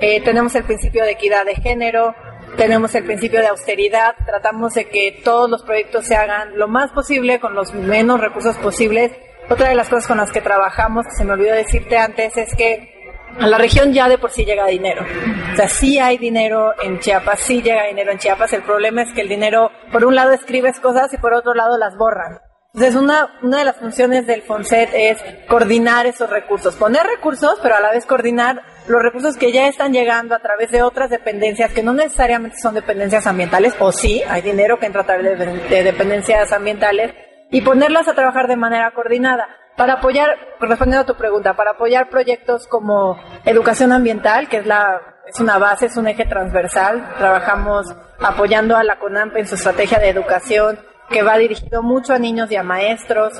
Eh, 0.00 0.22
tenemos 0.22 0.54
el 0.54 0.64
principio 0.64 1.04
de 1.04 1.10
equidad 1.10 1.44
de 1.44 1.56
género, 1.56 2.14
tenemos 2.56 2.94
el 2.94 3.04
principio 3.04 3.40
de 3.40 3.48
austeridad, 3.48 4.14
tratamos 4.24 4.72
de 4.72 4.88
que 4.88 5.20
todos 5.22 5.50
los 5.50 5.64
proyectos 5.64 6.06
se 6.06 6.16
hagan 6.16 6.56
lo 6.56 6.66
más 6.66 6.92
posible 6.92 7.40
con 7.40 7.54
los 7.54 7.74
menos 7.74 8.22
recursos 8.22 8.56
posibles. 8.56 9.12
Otra 9.50 9.68
de 9.68 9.74
las 9.74 9.90
cosas 9.90 10.06
con 10.06 10.16
las 10.16 10.32
que 10.32 10.40
trabajamos, 10.40 11.04
que 11.04 11.14
se 11.14 11.26
me 11.26 11.34
olvidó 11.34 11.52
decirte 11.52 11.98
antes, 11.98 12.34
es 12.38 12.54
que 12.54 12.93
a 13.38 13.46
la 13.46 13.58
región 13.58 13.92
ya 13.92 14.08
de 14.08 14.18
por 14.18 14.30
sí 14.30 14.44
llega 14.44 14.66
dinero. 14.66 15.04
O 15.52 15.56
sea, 15.56 15.68
sí 15.68 15.98
hay 15.98 16.18
dinero 16.18 16.72
en 16.82 16.98
Chiapas, 17.00 17.40
sí 17.40 17.62
llega 17.62 17.86
dinero 17.86 18.12
en 18.12 18.18
Chiapas. 18.18 18.52
El 18.52 18.62
problema 18.62 19.02
es 19.02 19.12
que 19.12 19.22
el 19.22 19.28
dinero, 19.28 19.70
por 19.92 20.04
un 20.04 20.14
lado 20.14 20.32
escribes 20.32 20.80
cosas 20.80 21.12
y 21.12 21.18
por 21.18 21.34
otro 21.34 21.54
lado 21.54 21.78
las 21.78 21.96
borran. 21.96 22.38
Entonces, 22.74 23.00
una, 23.00 23.38
una 23.40 23.58
de 23.58 23.64
las 23.66 23.76
funciones 23.76 24.26
del 24.26 24.42
FONSET 24.42 24.90
es 24.94 25.24
coordinar 25.46 26.06
esos 26.06 26.28
recursos, 26.28 26.74
poner 26.74 27.06
recursos, 27.06 27.60
pero 27.62 27.76
a 27.76 27.80
la 27.80 27.92
vez 27.92 28.04
coordinar 28.04 28.62
los 28.88 29.00
recursos 29.00 29.36
que 29.36 29.52
ya 29.52 29.68
están 29.68 29.92
llegando 29.92 30.34
a 30.34 30.40
través 30.40 30.72
de 30.72 30.82
otras 30.82 31.08
dependencias 31.08 31.72
que 31.72 31.84
no 31.84 31.92
necesariamente 31.92 32.58
son 32.58 32.74
dependencias 32.74 33.28
ambientales, 33.28 33.76
o 33.78 33.92
sí, 33.92 34.22
hay 34.28 34.42
dinero 34.42 34.80
que 34.80 34.86
entra 34.86 35.02
a 35.02 35.06
través 35.06 35.38
de, 35.38 35.84
dependencias 35.84 36.52
ambientales, 36.52 37.14
y 37.52 37.60
ponerlas 37.60 38.08
a 38.08 38.14
trabajar 38.14 38.48
de 38.48 38.56
manera 38.56 38.90
coordinada 38.90 39.46
para 39.76 39.94
apoyar, 39.94 40.36
respondiendo 40.60 41.02
a 41.02 41.06
tu 41.06 41.16
pregunta, 41.16 41.54
para 41.54 41.72
apoyar 41.72 42.08
proyectos 42.08 42.66
como 42.66 43.18
educación 43.44 43.92
ambiental, 43.92 44.48
que 44.48 44.58
es 44.58 44.66
la 44.66 45.00
es 45.26 45.40
una 45.40 45.58
base, 45.58 45.86
es 45.86 45.96
un 45.96 46.06
eje 46.06 46.26
transversal. 46.26 47.14
Trabajamos 47.16 47.86
apoyando 48.20 48.76
a 48.76 48.84
la 48.84 48.98
CONAMP 48.98 49.36
en 49.36 49.48
su 49.48 49.54
estrategia 49.54 49.98
de 49.98 50.10
educación, 50.10 50.78
que 51.08 51.22
va 51.22 51.38
dirigido 51.38 51.82
mucho 51.82 52.12
a 52.12 52.18
niños 52.18 52.50
y 52.50 52.56
a 52.56 52.62
maestros. 52.62 53.32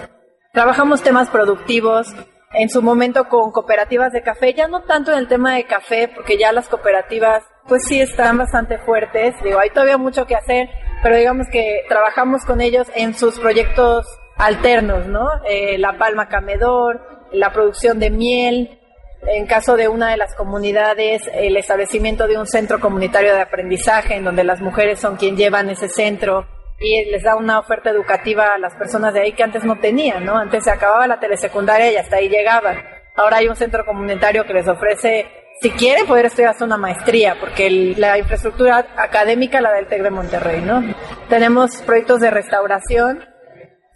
Trabajamos 0.53 1.03
temas 1.03 1.29
productivos, 1.31 2.09
en 2.53 2.69
su 2.69 2.83
momento 2.83 3.29
con 3.29 3.51
cooperativas 3.51 4.13
de 4.13 4.23
café, 4.23 4.55
ya 4.55 4.69
no 4.69 4.83
tanto 4.83 5.13
en 5.13 5.19
el 5.19 5.29
tema 5.29 5.55
de 5.55 5.67
café, 5.67 6.09
porque 6.15 6.39
ya 6.39 6.53
las 6.53 6.69
cooperativas 6.69 7.43
pues 7.67 7.85
sí 7.85 8.01
están 8.01 8.39
bastante 8.39 8.79
fuertes, 8.79 9.35
digo, 9.43 9.59
hay 9.59 9.71
todavía 9.71 9.99
mucho 9.99 10.27
que 10.27 10.37
hacer, 10.37 10.69
pero 11.03 11.17
digamos 11.17 11.47
que 11.51 11.85
trabajamos 11.89 12.45
con 12.45 12.61
ellos 12.61 12.87
en 12.95 13.15
sus 13.15 13.41
proyectos 13.41 14.07
alternos, 14.37 15.07
¿no? 15.07 15.29
Eh, 15.49 15.79
la 15.79 15.97
palma 15.99 16.29
camedor, 16.29 17.01
la 17.33 17.53
producción 17.53 17.99
de 17.99 18.11
miel, 18.11 18.79
en 19.27 19.47
caso 19.47 19.77
de 19.77 19.89
una 19.89 20.11
de 20.11 20.17
las 20.17 20.35
comunidades, 20.35 21.23
el 21.33 21.57
establecimiento 21.57 22.27
de 22.27 22.39
un 22.39 22.47
centro 22.47 22.81
comunitario 22.81 23.35
de 23.35 23.41
aprendizaje, 23.41 24.17
en 24.17 24.25
donde 24.25 24.45
las 24.45 24.61
mujeres 24.61 24.99
son 25.01 25.17
quien 25.17 25.37
llevan 25.37 25.71
ese 25.71 25.89
centro 25.89 26.47
y 26.79 27.05
les 27.11 27.23
da 27.23 27.37
una 27.37 27.59
oferta 27.59 27.91
educativa 27.91 28.55
a 28.55 28.59
las 28.59 28.75
personas 28.75 29.15
de 29.15 29.21
ahí 29.21 29.33
que 29.33 29.43
antes 29.43 29.65
no 29.65 29.77
tenían, 29.77 30.25
¿no? 30.25 30.37
Antes 30.37 30.65
se 30.65 30.71
acababa 30.71 31.07
la 31.07 31.21
telesecundaria 31.21 31.93
y 31.93 31.97
hasta 31.97 32.17
ahí 32.17 32.29
llegaban. 32.29 32.77
Ahora 33.17 33.39
hay 33.39 33.49
un 33.49 33.57
centro 33.57 33.85
comunitario 33.87 34.45
que 34.45 34.53
les 34.53 34.69
ofrece, 34.69 35.27
si 35.61 35.71
quieren, 35.71 36.07
poder 36.07 36.27
estudiar 36.27 36.55
una 36.61 36.77
maestría, 36.77 37.37
porque 37.39 37.95
la 37.97 38.19
infraestructura 38.19 38.87
académica 38.97 39.61
la 39.61 39.73
del 39.73 39.87
TEC 39.87 40.03
de 40.03 40.11
Monterrey, 40.11 40.61
¿no? 40.61 40.83
Tenemos 41.29 41.81
proyectos 41.83 42.21
de 42.21 42.31
restauración, 42.31 43.25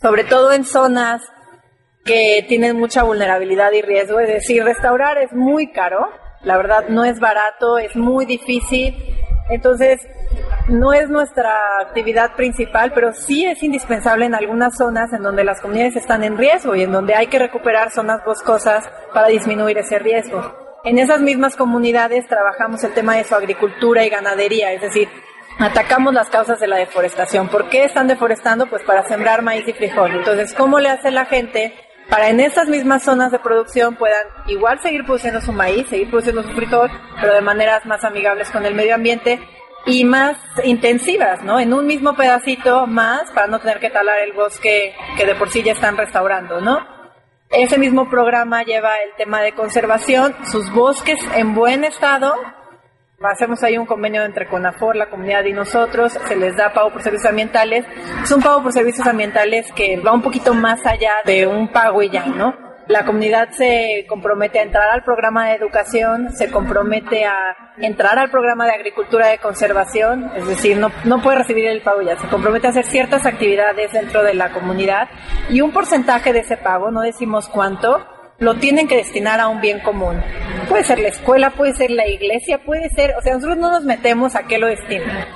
sobre 0.00 0.24
todo 0.24 0.52
en 0.52 0.64
zonas 0.64 1.22
que 2.04 2.44
tienen 2.48 2.78
mucha 2.78 3.02
vulnerabilidad 3.02 3.72
y 3.72 3.82
riesgo, 3.82 4.20
es 4.20 4.28
decir, 4.28 4.64
restaurar 4.64 5.18
es 5.18 5.32
muy 5.32 5.72
caro, 5.72 6.08
la 6.42 6.56
verdad 6.56 6.88
no 6.88 7.04
es 7.04 7.20
barato, 7.20 7.78
es 7.78 7.94
muy 7.96 8.24
difícil, 8.24 8.94
entonces 9.50 10.00
no 10.68 10.92
es 10.92 11.08
nuestra 11.08 11.54
actividad 11.80 12.34
principal, 12.34 12.92
pero 12.94 13.12
sí 13.12 13.44
es 13.44 13.62
indispensable 13.62 14.26
en 14.26 14.34
algunas 14.34 14.76
zonas 14.76 15.12
en 15.12 15.22
donde 15.22 15.44
las 15.44 15.60
comunidades 15.60 15.96
están 15.96 16.22
en 16.22 16.36
riesgo 16.36 16.74
y 16.74 16.82
en 16.82 16.92
donde 16.92 17.14
hay 17.14 17.26
que 17.26 17.38
recuperar 17.38 17.90
zonas 17.90 18.24
boscosas 18.24 18.88
para 19.12 19.28
disminuir 19.28 19.78
ese 19.78 19.98
riesgo. 19.98 20.68
En 20.84 20.98
esas 20.98 21.20
mismas 21.20 21.56
comunidades 21.56 22.26
trabajamos 22.28 22.84
el 22.84 22.94
tema 22.94 23.16
de 23.16 23.24
su 23.24 23.34
agricultura 23.34 24.04
y 24.04 24.10
ganadería, 24.10 24.72
es 24.72 24.80
decir, 24.80 25.08
atacamos 25.58 26.14
las 26.14 26.28
causas 26.28 26.60
de 26.60 26.66
la 26.66 26.76
deforestación. 26.76 27.48
¿Por 27.48 27.68
qué 27.68 27.84
están 27.84 28.06
deforestando? 28.06 28.66
Pues 28.66 28.82
para 28.84 29.06
sembrar 29.06 29.42
maíz 29.42 29.66
y 29.68 29.72
frijol. 29.72 30.12
Entonces, 30.12 30.54
¿cómo 30.54 30.78
le 30.78 30.88
hace 30.88 31.10
la 31.10 31.26
gente 31.26 31.74
para 32.08 32.30
en 32.30 32.40
esas 32.40 32.68
mismas 32.68 33.02
zonas 33.02 33.30
de 33.32 33.38
producción 33.38 33.94
puedan 33.96 34.26
igual 34.46 34.80
seguir 34.80 35.04
produciendo 35.04 35.42
su 35.42 35.52
maíz, 35.52 35.86
seguir 35.88 36.08
produciendo 36.08 36.42
su 36.42 36.50
frijol, 36.50 36.90
pero 37.20 37.34
de 37.34 37.42
maneras 37.42 37.84
más 37.84 38.02
amigables 38.02 38.50
con 38.50 38.64
el 38.64 38.74
medio 38.74 38.94
ambiente 38.94 39.38
y 39.84 40.04
más 40.04 40.38
intensivas, 40.64 41.42
¿no? 41.42 41.60
En 41.60 41.74
un 41.74 41.86
mismo 41.86 42.14
pedacito 42.14 42.86
más 42.86 43.30
para 43.32 43.46
no 43.46 43.58
tener 43.58 43.78
que 43.78 43.90
talar 43.90 44.20
el 44.20 44.32
bosque 44.32 44.94
que 45.18 45.26
de 45.26 45.34
por 45.34 45.50
sí 45.50 45.62
ya 45.62 45.72
están 45.72 45.98
restaurando, 45.98 46.60
¿no? 46.62 46.78
Ese 47.50 47.78
mismo 47.78 48.08
programa 48.10 48.62
lleva 48.62 48.96
el 49.02 49.14
tema 49.16 49.40
de 49.42 49.52
conservación, 49.52 50.34
sus 50.50 50.70
bosques 50.72 51.18
en 51.34 51.54
buen 51.54 51.84
estado. 51.84 52.34
Hacemos 53.20 53.64
ahí 53.64 53.76
un 53.76 53.86
convenio 53.86 54.22
entre 54.22 54.46
CONAFOR, 54.46 54.94
la 54.94 55.10
comunidad 55.10 55.44
y 55.44 55.52
nosotros, 55.52 56.12
se 56.12 56.36
les 56.36 56.56
da 56.56 56.72
pago 56.72 56.92
por 56.92 57.02
servicios 57.02 57.28
ambientales. 57.28 57.84
Es 58.22 58.30
un 58.30 58.40
pago 58.40 58.62
por 58.62 58.72
servicios 58.72 59.04
ambientales 59.08 59.72
que 59.72 59.96
va 59.96 60.12
un 60.12 60.22
poquito 60.22 60.54
más 60.54 60.86
allá 60.86 61.14
de 61.24 61.44
un 61.44 61.66
pago 61.72 62.00
y 62.00 62.10
ya, 62.10 62.26
¿no? 62.26 62.68
la 62.86 63.04
comunidad 63.04 63.50
se 63.50 64.06
compromete 64.08 64.60
a 64.60 64.62
entrar 64.62 64.88
al 64.88 65.04
programa 65.04 65.48
de 65.48 65.56
educación, 65.56 66.32
se 66.32 66.50
compromete 66.50 67.26
a 67.26 67.54
entrar 67.76 68.18
al 68.18 68.30
programa 68.30 68.64
de 68.64 68.72
agricultura 68.72 69.26
de 69.26 69.36
conservación, 69.38 70.32
es 70.34 70.46
decir, 70.46 70.78
no, 70.78 70.90
no 71.04 71.20
puede 71.20 71.36
recibir 71.36 71.66
el 71.66 71.82
pago 71.82 72.00
ya, 72.00 72.18
se 72.18 72.28
compromete 72.28 72.66
a 72.66 72.70
hacer 72.70 72.86
ciertas 72.86 73.26
actividades 73.26 73.92
dentro 73.92 74.22
de 74.22 74.32
la 74.32 74.52
comunidad 74.52 75.08
y 75.50 75.60
un 75.60 75.70
porcentaje 75.70 76.32
de 76.32 76.40
ese 76.40 76.56
pago, 76.56 76.90
no 76.90 77.02
decimos 77.02 77.50
cuánto, 77.50 78.06
lo 78.38 78.54
tienen 78.56 78.88
que 78.88 78.96
destinar 78.96 79.40
a 79.40 79.48
un 79.48 79.60
bien 79.60 79.80
común. 79.80 80.22
Puede 80.68 80.84
ser 80.84 80.98
la 80.98 81.08
escuela, 81.08 81.50
puede 81.50 81.74
ser 81.74 81.90
la 81.90 82.06
iglesia, 82.06 82.64
puede 82.64 82.88
ser, 82.90 83.14
o 83.16 83.22
sea, 83.22 83.34
nosotros 83.34 83.58
no 83.58 83.70
nos 83.70 83.84
metemos 83.84 84.36
a 84.36 84.44
qué 84.44 84.58
lo 84.58 84.66
destinan 84.66 85.26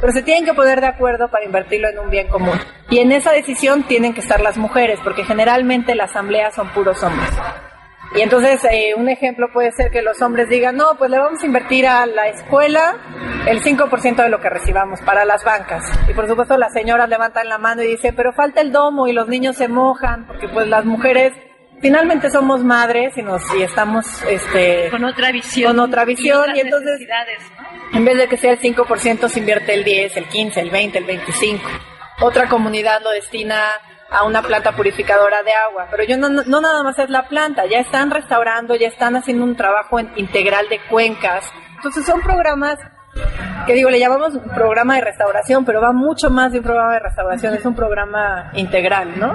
pero 0.00 0.12
se 0.12 0.22
tienen 0.22 0.44
que 0.44 0.54
poner 0.54 0.80
de 0.80 0.86
acuerdo 0.86 1.28
para 1.28 1.44
invertirlo 1.44 1.88
en 1.88 1.98
un 1.98 2.10
bien 2.10 2.28
común. 2.28 2.58
Y 2.88 2.98
en 2.98 3.12
esa 3.12 3.32
decisión 3.32 3.82
tienen 3.84 4.14
que 4.14 4.20
estar 4.20 4.40
las 4.40 4.56
mujeres, 4.56 4.98
porque 5.04 5.24
generalmente 5.24 5.94
la 5.94 6.04
asamblea 6.04 6.50
son 6.50 6.72
puros 6.72 7.02
hombres. 7.02 7.30
Y 8.16 8.22
entonces 8.22 8.64
eh, 8.64 8.94
un 8.96 9.08
ejemplo 9.08 9.48
puede 9.52 9.70
ser 9.70 9.92
que 9.92 10.02
los 10.02 10.20
hombres 10.20 10.48
digan, 10.48 10.76
no, 10.76 10.96
pues 10.98 11.10
le 11.10 11.18
vamos 11.18 11.40
a 11.42 11.46
invertir 11.46 11.86
a 11.86 12.06
la 12.06 12.26
escuela 12.28 12.96
el 13.46 13.62
5% 13.62 14.16
de 14.16 14.28
lo 14.28 14.40
que 14.40 14.50
recibamos 14.50 15.00
para 15.02 15.24
las 15.24 15.44
bancas. 15.44 15.84
Y 16.08 16.14
por 16.14 16.26
supuesto 16.26 16.56
las 16.56 16.72
señoras 16.72 17.08
levantan 17.08 17.48
la 17.48 17.58
mano 17.58 17.82
y 17.82 17.86
dicen, 17.86 18.16
pero 18.16 18.32
falta 18.32 18.62
el 18.62 18.72
domo 18.72 19.06
y 19.06 19.12
los 19.12 19.28
niños 19.28 19.56
se 19.56 19.68
mojan, 19.68 20.26
porque 20.26 20.48
pues 20.48 20.66
las 20.66 20.84
mujeres 20.84 21.32
finalmente 21.80 22.30
somos 22.30 22.62
madres 22.62 23.16
y 23.16 23.22
nos 23.22 23.42
y 23.54 23.62
estamos 23.62 24.22
este 24.24 24.88
con 24.90 25.04
otra 25.04 25.32
visión 25.32 25.76
con 25.76 25.84
otra 25.84 26.04
visión 26.04 26.44
y, 26.54 26.60
entonces 26.60 27.00
en 27.92 28.04
vez 28.04 28.18
de 28.18 28.28
que 28.28 28.36
sea 28.36 28.52
el 28.52 28.60
5% 28.60 29.28
se 29.28 29.38
invierte 29.40 29.74
el 29.74 29.84
10, 29.84 30.16
el 30.16 30.24
15, 30.26 30.60
el 30.60 30.70
20, 30.70 30.98
el 30.98 31.04
25. 31.04 31.62
Otra 32.22 32.48
comunidad 32.48 33.02
lo 33.02 33.10
destina 33.10 33.72
a 34.10 34.24
una 34.24 34.42
planta 34.42 34.72
purificadora 34.76 35.42
de 35.42 35.52
agua, 35.52 35.88
pero 35.90 36.04
yo 36.04 36.16
no, 36.16 36.28
no 36.28 36.60
nada 36.60 36.82
más 36.82 36.98
es 36.98 37.08
la 37.10 37.28
planta, 37.28 37.66
ya 37.66 37.78
están 37.78 38.10
restaurando, 38.10 38.74
ya 38.74 38.88
están 38.88 39.16
haciendo 39.16 39.44
un 39.44 39.56
trabajo 39.56 39.98
integral 40.16 40.68
de 40.68 40.80
cuencas. 40.88 41.44
Entonces 41.76 42.04
son 42.04 42.20
programas 42.20 42.78
que 43.66 43.74
digo, 43.74 43.90
le 43.90 43.98
llamamos 43.98 44.38
programa 44.54 44.96
de 44.96 45.02
restauración, 45.02 45.64
pero 45.64 45.80
va 45.80 45.92
mucho 45.92 46.30
más 46.30 46.52
de 46.52 46.58
un 46.58 46.64
programa 46.64 46.94
de 46.94 47.00
restauración, 47.00 47.54
es 47.54 47.64
un 47.64 47.74
programa 47.74 48.50
integral, 48.54 49.18
¿no? 49.18 49.32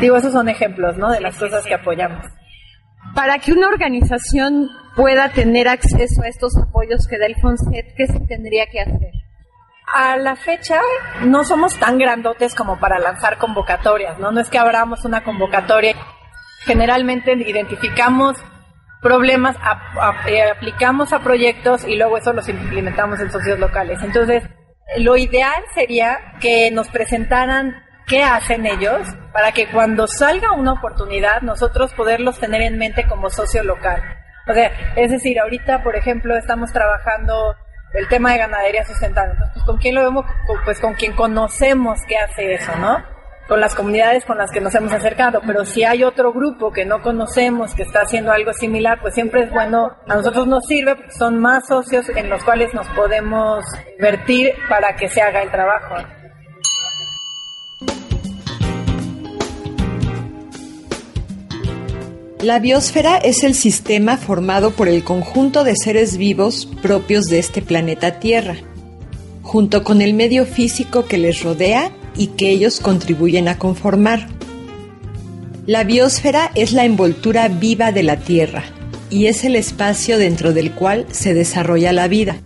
Digo, 0.00 0.16
esos 0.16 0.32
son 0.32 0.48
ejemplos, 0.48 0.96
¿no? 0.96 1.10
De 1.10 1.20
las 1.20 1.38
cosas 1.38 1.64
que 1.64 1.74
apoyamos. 1.74 2.24
Para 3.14 3.38
que 3.38 3.52
una 3.52 3.68
organización 3.68 4.68
pueda 4.94 5.30
tener 5.30 5.68
acceso 5.68 6.22
a 6.22 6.28
estos 6.28 6.52
apoyos 6.56 7.06
que 7.08 7.18
da 7.18 7.26
el 7.26 7.36
FONSET, 7.36 7.94
¿qué 7.96 8.06
se 8.06 8.20
tendría 8.20 8.66
que 8.66 8.80
hacer? 8.80 9.12
A 9.92 10.16
la 10.16 10.36
fecha 10.36 10.80
no 11.22 11.44
somos 11.44 11.78
tan 11.78 11.98
grandotes 11.98 12.54
como 12.54 12.78
para 12.80 12.98
lanzar 12.98 13.38
convocatorias, 13.38 14.18
¿no? 14.18 14.32
No 14.32 14.40
es 14.40 14.50
que 14.50 14.58
abramos 14.58 15.04
una 15.04 15.22
convocatoria. 15.22 15.94
Generalmente 16.64 17.32
identificamos 17.32 18.36
problemas, 19.06 19.56
eh, 20.26 20.50
aplicamos 20.50 21.12
a 21.12 21.20
proyectos 21.20 21.84
y 21.84 21.94
luego 21.96 22.18
eso 22.18 22.32
los 22.32 22.48
implementamos 22.48 23.20
en 23.20 23.30
socios 23.30 23.58
locales. 23.58 24.02
Entonces, 24.02 24.42
lo 24.98 25.16
ideal 25.16 25.62
sería 25.74 26.18
que 26.40 26.72
nos 26.72 26.88
presentaran 26.88 27.84
qué 28.08 28.24
hacen 28.24 28.66
ellos 28.66 29.02
para 29.32 29.52
que 29.52 29.68
cuando 29.70 30.08
salga 30.08 30.52
una 30.52 30.72
oportunidad 30.72 31.42
nosotros 31.42 31.94
poderlos 31.94 32.40
tener 32.40 32.62
en 32.62 32.78
mente 32.78 33.06
como 33.06 33.30
socio 33.30 33.62
local. 33.62 34.02
O 34.48 34.52
sea, 34.52 34.72
es 34.96 35.12
decir, 35.12 35.38
ahorita, 35.38 35.84
por 35.84 35.94
ejemplo, 35.94 36.36
estamos 36.36 36.72
trabajando 36.72 37.54
el 37.94 38.08
tema 38.08 38.32
de 38.32 38.38
ganadería 38.38 38.84
sustentable. 38.84 39.32
Entonces, 39.34 39.54
pues, 39.54 39.66
¿con 39.66 39.78
quién 39.78 39.94
lo 39.94 40.02
vemos? 40.02 40.24
Pues 40.64 40.80
con 40.80 40.94
quien 40.94 41.12
conocemos 41.14 42.00
que 42.08 42.18
hace 42.18 42.54
eso, 42.54 42.72
¿no? 42.80 43.15
Con 43.48 43.60
las 43.60 43.74
comunidades 43.74 44.24
con 44.24 44.38
las 44.38 44.50
que 44.50 44.60
nos 44.60 44.74
hemos 44.74 44.92
acercado, 44.92 45.40
pero 45.46 45.64
si 45.64 45.84
hay 45.84 46.02
otro 46.02 46.32
grupo 46.32 46.72
que 46.72 46.84
no 46.84 47.02
conocemos 47.02 47.74
que 47.74 47.82
está 47.82 48.00
haciendo 48.00 48.32
algo 48.32 48.52
similar, 48.52 49.00
pues 49.00 49.14
siempre 49.14 49.44
es 49.44 49.50
bueno, 49.50 49.90
a 50.08 50.16
nosotros 50.16 50.46
nos 50.46 50.66
sirve 50.66 50.96
son 51.16 51.38
más 51.38 51.66
socios 51.66 52.08
en 52.08 52.28
los 52.28 52.42
cuales 52.44 52.72
nos 52.74 52.86
podemos 52.88 53.64
vertir 53.98 54.52
para 54.68 54.96
que 54.96 55.08
se 55.08 55.20
haga 55.20 55.42
el 55.42 55.50
trabajo. 55.50 55.94
La 62.40 62.58
biosfera 62.60 63.16
es 63.16 63.42
el 63.44 63.54
sistema 63.54 64.16
formado 64.16 64.70
por 64.70 64.88
el 64.88 65.02
conjunto 65.02 65.64
de 65.64 65.74
seres 65.74 66.16
vivos 66.16 66.66
propios 66.82 67.24
de 67.24 67.38
este 67.38 67.62
planeta 67.62 68.20
Tierra, 68.20 68.56
junto 69.42 69.82
con 69.82 70.02
el 70.02 70.14
medio 70.14 70.44
físico 70.44 71.06
que 71.06 71.18
les 71.18 71.42
rodea 71.42 71.90
y 72.16 72.28
que 72.28 72.50
ellos 72.50 72.80
contribuyen 72.80 73.48
a 73.48 73.58
conformar. 73.58 74.28
La 75.66 75.84
biosfera 75.84 76.52
es 76.54 76.72
la 76.72 76.84
envoltura 76.84 77.48
viva 77.48 77.92
de 77.92 78.02
la 78.02 78.16
Tierra 78.16 78.64
y 79.10 79.26
es 79.26 79.44
el 79.44 79.56
espacio 79.56 80.18
dentro 80.18 80.52
del 80.52 80.72
cual 80.72 81.06
se 81.10 81.34
desarrolla 81.34 81.92
la 81.92 82.08
vida. 82.08 82.36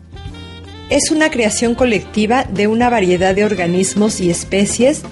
Es 0.89 1.11
una 1.11 1.31
creación 1.31 1.75
colectiva 1.75 2.45
de 2.45 2.67
una 2.67 2.91
variedad 2.91 3.35
de 3.35 3.45
organismos 3.45 4.21
y 4.21 4.31
especies 4.31 5.03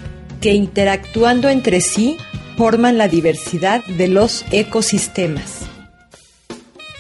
que 0.41 0.55
interactuando 0.55 1.49
entre 1.49 1.81
sí 1.81 2.17
forman 2.57 2.99
la 2.99 3.09
diversidad 3.09 3.85
de 3.85 4.09
los 4.09 4.45
ecosistemas. 4.51 5.61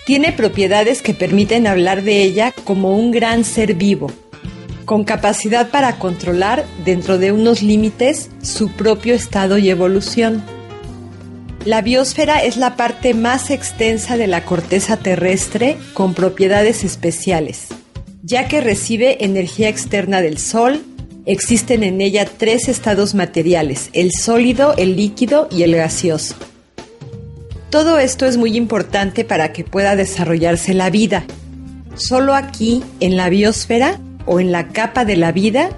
Tiene 0.07 0.33
propiedades 0.33 1.03
que 1.03 1.14
permiten 1.14 1.66
hablar 1.66 2.03
de 2.03 2.23
ella 2.23 2.55
como 2.64 2.97
un 2.97 3.11
gran 3.11 3.44
ser 3.44 3.75
vivo, 3.75 4.12
con 4.88 5.05
capacidad 5.05 5.68
para 5.68 5.98
controlar 5.98 6.64
dentro 6.83 7.18
de 7.18 7.31
unos 7.31 7.62
límites 7.62 8.31
su 8.40 8.70
propio 8.70 9.14
estado 9.14 9.59
y 9.59 9.68
evolución. 9.68 10.42
La 11.66 11.83
biosfera 11.83 12.42
es 12.42 12.57
la 12.57 12.74
parte 12.74 13.12
más 13.12 13.51
extensa 13.51 14.16
de 14.16 14.27
la 14.27 14.46
corteza 14.46 14.96
terrestre 14.96 15.77
con 15.92 16.14
propiedades 16.14 16.85
especiales, 16.85 17.66
ya 18.22 18.48
que 18.48 18.62
recibe 18.62 19.22
energía 19.27 19.68
externa 19.68 20.22
del 20.22 20.38
Sol, 20.38 20.83
existen 21.27 21.83
en 21.83 22.01
ella 22.01 22.24
tres 22.24 22.66
estados 22.66 23.14
materiales, 23.14 23.90
el 23.92 24.11
sólido, 24.12 24.74
el 24.79 24.96
líquido 24.96 25.48
y 25.51 25.64
el 25.64 25.77
gaseoso. 25.77 26.35
Todo 27.68 27.98
esto 27.98 28.24
es 28.24 28.38
muy 28.38 28.57
importante 28.57 29.27
para 29.27 29.53
que 29.53 29.64
pueda 29.64 29.96
desarrollarse 29.96 30.72
la 30.72 30.88
vida. 30.88 31.24
Solo 31.94 32.35
aquí, 32.35 32.83
en 33.01 33.18
la 33.18 33.29
biosfera 33.29 34.01
o 34.28 34.38
en 34.38 34.52
la 34.52 34.68
capa 34.68 35.04
de 35.04 35.16
la 35.16 35.32
vida, 35.32 35.70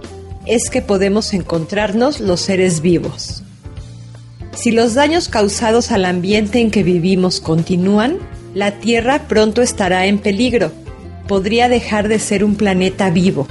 es 0.45 0.69
que 0.69 0.83
podemos 0.83 1.33
encontrarnos 1.33 2.21
los 2.21 2.41
seres 2.41 2.81
vivos. 2.81 3.43
Si 4.55 4.73
los 4.73 4.95
daños 4.95 5.29
causados 5.29 5.91
al 5.93 6.05
ambiente 6.05 6.59
en 6.59 6.71
que 6.71 6.83
vivimos 6.83 7.41
continúan, 7.41 8.19
la 8.53 8.73
Tierra 8.73 9.29
pronto 9.29 9.63
estará 9.63 10.07
en 10.07 10.19
peligro. 10.19 10.73
Podría 11.29 11.69
dejar 11.69 12.09
de 12.09 12.19
ser 12.19 12.45
un 12.45 12.57
planeta 12.57 13.11
vivo. 13.11 13.47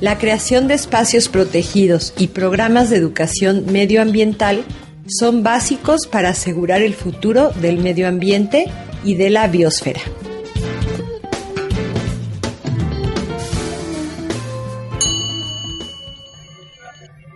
La 0.00 0.16
creación 0.16 0.68
de 0.68 0.74
espacios 0.74 1.28
protegidos 1.28 2.14
y 2.16 2.28
programas 2.28 2.88
de 2.88 2.96
educación 2.96 3.64
medioambiental 3.72 4.64
son 5.08 5.42
básicos 5.42 6.06
para 6.06 6.28
asegurar 6.28 6.82
el 6.82 6.94
futuro 6.94 7.50
del 7.50 7.78
medio 7.78 8.06
ambiente 8.06 8.66
y 9.02 9.14
de 9.14 9.30
la 9.30 9.48
biosfera. 9.48 10.00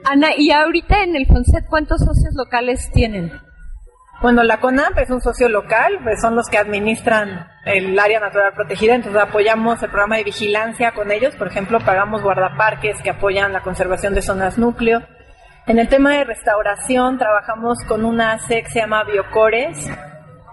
Ana, 0.04 0.30
¿y 0.36 0.50
ahorita 0.50 1.04
en 1.04 1.16
el 1.16 1.26
FONSET 1.26 1.66
cuántos 1.68 2.00
socios 2.00 2.34
locales 2.34 2.90
tienen? 2.92 3.32
Bueno, 4.20 4.42
la 4.44 4.60
CONAP 4.60 4.98
es 4.98 5.10
un 5.10 5.20
socio 5.20 5.48
local, 5.48 5.98
pues 6.02 6.20
son 6.20 6.36
los 6.36 6.48
que 6.48 6.58
administran 6.58 7.48
el 7.64 7.98
área 7.98 8.20
natural 8.20 8.52
protegida, 8.54 8.94
entonces 8.94 9.20
apoyamos 9.20 9.82
el 9.82 9.90
programa 9.90 10.16
de 10.16 10.24
vigilancia 10.24 10.92
con 10.92 11.10
ellos, 11.10 11.34
por 11.36 11.48
ejemplo, 11.48 11.80
pagamos 11.80 12.22
guardaparques 12.22 13.00
que 13.02 13.10
apoyan 13.10 13.52
la 13.52 13.62
conservación 13.62 14.14
de 14.14 14.22
zonas 14.22 14.58
núcleo. 14.58 15.02
En 15.66 15.78
el 15.78 15.88
tema 15.88 16.12
de 16.16 16.24
restauración 16.24 17.18
trabajamos 17.18 17.78
con 17.86 18.04
una 18.04 18.32
ACE 18.32 18.62
que 18.62 18.70
se 18.70 18.80
llama 18.80 19.04
Biocores 19.04 19.90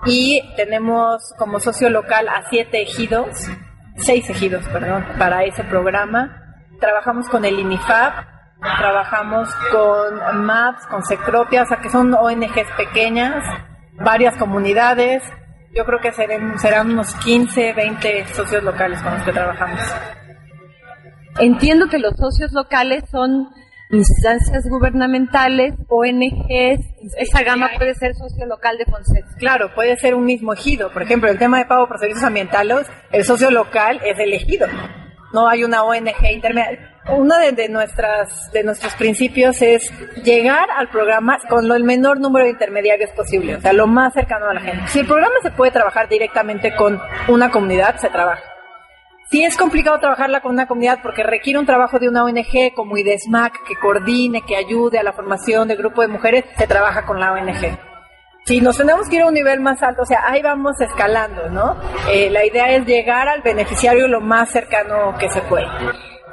y 0.06 0.42
tenemos 0.56 1.22
como 1.38 1.60
socio 1.60 1.90
local 1.90 2.28
a 2.28 2.50
siete 2.50 2.82
ejidos, 2.82 3.50
seis 3.98 4.30
ejidos, 4.30 4.68
perdón, 4.70 5.06
para 5.18 5.44
ese 5.44 5.64
programa. 5.64 6.58
Trabajamos 6.80 7.28
con 7.30 7.46
el 7.46 7.60
INIFAP, 7.60 8.39
Trabajamos 8.62 9.50
con 9.72 10.46
MAPS, 10.46 10.86
con 10.88 11.04
Secropia, 11.04 11.64
o 11.64 11.66
sea 11.66 11.78
que 11.78 11.90
son 11.90 12.14
ONGs 12.14 12.72
pequeñas, 12.76 13.44
varias 13.94 14.36
comunidades. 14.38 15.24
Yo 15.74 15.86
creo 15.86 16.00
que 16.00 16.12
serán, 16.12 16.60
serán 16.60 16.92
unos 16.92 17.16
15, 17.16 17.74
20 17.74 18.28
socios 18.28 18.64
locales 18.64 19.02
con 19.02 19.14
los 19.14 19.24
que 19.24 19.32
trabajamos. 19.32 19.80
Entiendo 21.40 21.88
que 21.88 22.00
los 22.00 22.16
socios 22.18 22.52
locales 22.52 23.04
son 23.10 23.50
instancias 23.92 24.68
gubernamentales, 24.70 25.74
ONGs, 25.88 26.86
esa 27.18 27.44
gama 27.44 27.70
puede 27.78 27.96
ser 27.96 28.14
socio 28.14 28.46
local 28.46 28.78
de 28.78 28.86
Fonset. 28.86 29.26
Claro, 29.38 29.74
puede 29.74 29.96
ser 29.98 30.16
un 30.16 30.26
mismo 30.26 30.54
ejido. 30.54 30.92
Por 30.92 31.02
ejemplo, 31.02 31.30
el 31.30 31.40
tema 31.40 31.60
de 31.60 31.66
pago 31.66 31.88
por 31.88 31.98
servicios 31.98 32.26
ambientales, 32.26 32.88
el 33.12 33.24
socio 33.24 33.50
local 33.52 34.00
es 34.04 34.20
el 34.20 34.34
ejido. 34.34 34.68
No 35.34 35.48
hay 35.48 35.64
una 35.64 35.84
ONG 35.84 36.32
intermedia 36.32 36.99
uno 37.12 37.38
de, 37.38 37.70
nuestras, 37.70 38.52
de 38.52 38.64
nuestros 38.64 38.96
principios 38.96 39.62
es 39.62 39.92
llegar 40.24 40.70
al 40.78 40.90
programa 40.90 41.38
con 41.50 41.72
el 41.72 41.84
menor 41.84 42.20
número 42.20 42.46
de 42.46 42.52
intermediarios 42.52 43.12
posible, 43.12 43.56
o 43.56 43.62
sea, 43.62 43.74
lo 43.74 43.88
más 43.88 44.14
cercano 44.14 44.48
a 44.50 44.54
la 44.54 44.62
gente. 44.62 44.88
Si 44.88 45.00
el 45.00 45.08
programa 45.08 45.36
se 45.42 45.52
puede 45.52 45.72
trabajar 45.72 46.08
directamente 46.10 46.76
con 46.76 47.00
una 47.28 47.52
comunidad, 47.52 47.98
se 47.98 48.10
trabaja. 48.10 48.44
Si 49.30 49.44
es 49.44 49.56
complicado 49.56 50.00
trabajarla 50.00 50.42
con 50.42 50.54
una 50.54 50.68
comunidad 50.68 51.00
porque 51.04 51.22
requiere 51.22 51.60
un 51.60 51.66
trabajo 51.68 52.00
de 52.00 52.10
una 52.10 52.24
ONG 52.24 52.74
como 52.76 52.98
IDESMAC 52.98 53.64
que 53.64 53.76
coordine, 53.76 54.42
que 54.42 54.56
ayude 54.56 54.98
a 54.98 55.04
la 55.04 55.14
formación 55.14 55.68
del 55.68 55.78
grupo 55.78 56.02
de 56.02 56.08
mujeres, 56.08 56.46
se 56.58 56.66
trabaja 56.66 57.06
con 57.06 57.20
la 57.20 57.34
ONG. 57.34 57.78
Si 58.46 58.62
nos 58.62 58.78
tenemos 58.78 59.08
que 59.08 59.18
ir 59.18 59.22
a 59.22 59.28
un 59.28 59.36
nivel 59.36 59.60
más 59.60 59.84
alto, 59.84 60.02
o 60.02 60.06
sea, 60.06 60.24
ahí 60.26 60.42
vamos 60.42 60.82
escalando, 60.82 61.48
¿no? 61.52 61.76
Eh, 62.12 62.32
la 62.32 62.44
idea 62.44 62.72
es 62.72 62.88
llegar 62.88 63.30
al 63.30 63.44
beneficiario 63.44 64.08
lo 64.08 64.22
más 64.22 64.50
cercano 64.50 65.16
que 65.20 65.30
se 65.30 65.42
puede. 65.42 65.68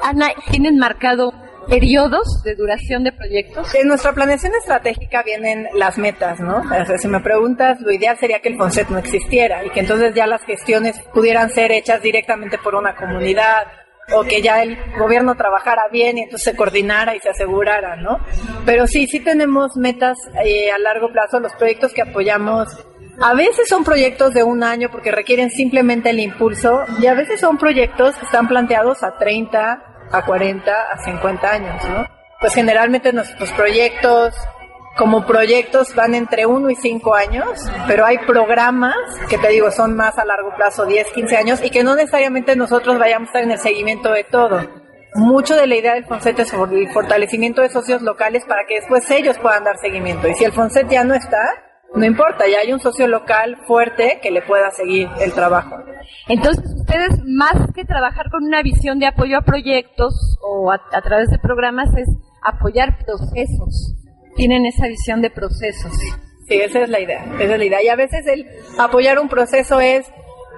Ana, 0.02 0.28
¿tienen 0.50 0.78
marcado 0.78 1.32
periodos 1.68 2.42
de 2.44 2.54
duración 2.54 3.04
de 3.04 3.12
proyectos? 3.12 3.74
En 3.74 3.88
nuestra 3.88 4.12
planeación 4.12 4.52
estratégica 4.54 5.22
vienen 5.22 5.66
las 5.74 5.98
metas, 5.98 6.40
¿no? 6.40 6.58
O 6.58 6.84
sea, 6.86 6.98
si 6.98 7.08
me 7.08 7.20
preguntas, 7.20 7.80
lo 7.80 7.92
ideal 7.92 8.16
sería 8.18 8.40
que 8.40 8.48
el 8.48 8.56
FONSET 8.56 8.88
no 8.88 8.98
existiera 8.98 9.64
y 9.64 9.70
que 9.70 9.80
entonces 9.80 10.14
ya 10.14 10.26
las 10.26 10.42
gestiones 10.42 11.00
pudieran 11.12 11.50
ser 11.50 11.72
hechas 11.72 12.02
directamente 12.02 12.58
por 12.58 12.74
una 12.74 12.94
comunidad 12.94 13.66
o 14.12 14.22
que 14.22 14.40
ya 14.40 14.62
el 14.62 14.78
gobierno 14.98 15.34
trabajara 15.34 15.88
bien 15.90 16.18
y 16.18 16.22
entonces 16.22 16.52
se 16.52 16.56
coordinara 16.56 17.16
y 17.16 17.20
se 17.20 17.30
asegurara, 17.30 17.96
¿no? 17.96 18.20
Pero 18.64 18.86
sí, 18.86 19.06
sí 19.06 19.20
tenemos 19.20 19.76
metas 19.76 20.16
eh, 20.44 20.70
a 20.70 20.78
largo 20.78 21.10
plazo. 21.10 21.40
Los 21.40 21.52
proyectos 21.54 21.92
que 21.92 22.02
apoyamos 22.02 22.68
a 23.20 23.34
veces 23.34 23.68
son 23.68 23.84
proyectos 23.84 24.34
de 24.34 24.42
un 24.42 24.62
año 24.62 24.90
porque 24.90 25.10
requieren 25.10 25.50
simplemente 25.50 26.10
el 26.10 26.20
impulso 26.20 26.84
y 27.00 27.06
a 27.06 27.14
veces 27.14 27.40
son 27.40 27.58
proyectos 27.58 28.16
que 28.16 28.26
están 28.26 28.48
planteados 28.48 29.02
a 29.02 29.16
30, 29.18 29.82
a 30.10 30.24
40, 30.24 30.72
a 30.72 30.98
50 30.98 31.50
años, 31.50 31.88
¿no? 31.88 32.06
Pues 32.40 32.54
generalmente 32.54 33.12
nuestros 33.12 33.50
proyectos 33.52 34.34
como 34.96 35.26
proyectos 35.26 35.94
van 35.94 36.14
entre 36.14 36.46
1 36.46 36.70
y 36.70 36.74
5 36.74 37.14
años, 37.14 37.48
pero 37.86 38.06
hay 38.06 38.18
programas 38.18 38.94
que 39.28 39.38
te 39.38 39.48
digo 39.48 39.70
son 39.70 39.94
más 39.94 40.18
a 40.18 40.24
largo 40.24 40.54
plazo, 40.56 40.86
10, 40.86 41.08
15 41.12 41.36
años, 41.36 41.62
y 41.62 41.70
que 41.70 41.84
no 41.84 41.94
necesariamente 41.94 42.56
nosotros 42.56 42.98
vayamos 42.98 43.28
a 43.28 43.30
estar 43.30 43.42
en 43.42 43.50
el 43.52 43.58
seguimiento 43.58 44.12
de 44.12 44.24
todo. 44.24 44.60
Mucho 45.14 45.54
de 45.54 45.66
la 45.66 45.76
idea 45.76 45.94
del 45.94 46.06
FONSET 46.06 46.38
es 46.40 46.52
el 46.52 46.88
fortalecimiento 46.90 47.62
de 47.62 47.70
socios 47.70 48.02
locales 48.02 48.44
para 48.46 48.66
que 48.66 48.76
después 48.76 49.10
ellos 49.10 49.38
puedan 49.38 49.64
dar 49.64 49.78
seguimiento. 49.78 50.28
Y 50.28 50.34
si 50.34 50.44
el 50.44 50.52
FONSET 50.52 50.88
ya 50.88 51.04
no 51.04 51.14
está, 51.14 51.65
no 51.94 52.04
importa, 52.04 52.46
ya 52.46 52.58
hay 52.60 52.72
un 52.72 52.80
socio 52.80 53.06
local 53.06 53.56
fuerte 53.66 54.18
que 54.22 54.30
le 54.30 54.42
pueda 54.42 54.70
seguir 54.70 55.08
el 55.20 55.32
trabajo. 55.32 55.76
Entonces, 56.28 56.64
ustedes 56.76 57.20
más 57.24 57.54
que 57.74 57.84
trabajar 57.84 58.30
con 58.30 58.44
una 58.44 58.62
visión 58.62 58.98
de 58.98 59.06
apoyo 59.06 59.38
a 59.38 59.42
proyectos 59.42 60.38
o 60.42 60.70
a, 60.72 61.02
través 61.02 61.30
de 61.30 61.38
programas 61.38 61.88
es 61.96 62.08
apoyar 62.42 62.98
procesos. 62.98 63.94
Tienen 64.34 64.66
esa 64.66 64.86
visión 64.88 65.22
de 65.22 65.30
procesos. 65.30 65.92
Sí, 66.46 66.60
esa 66.60 66.80
es 66.80 66.90
la 66.90 67.00
idea, 67.00 67.24
esa 67.40 67.54
es 67.54 67.58
la 67.58 67.64
idea. 67.64 67.82
Y 67.82 67.88
a 67.88 67.96
veces 67.96 68.26
el 68.26 68.46
apoyar 68.78 69.18
un 69.18 69.28
proceso 69.28 69.80
es 69.80 70.06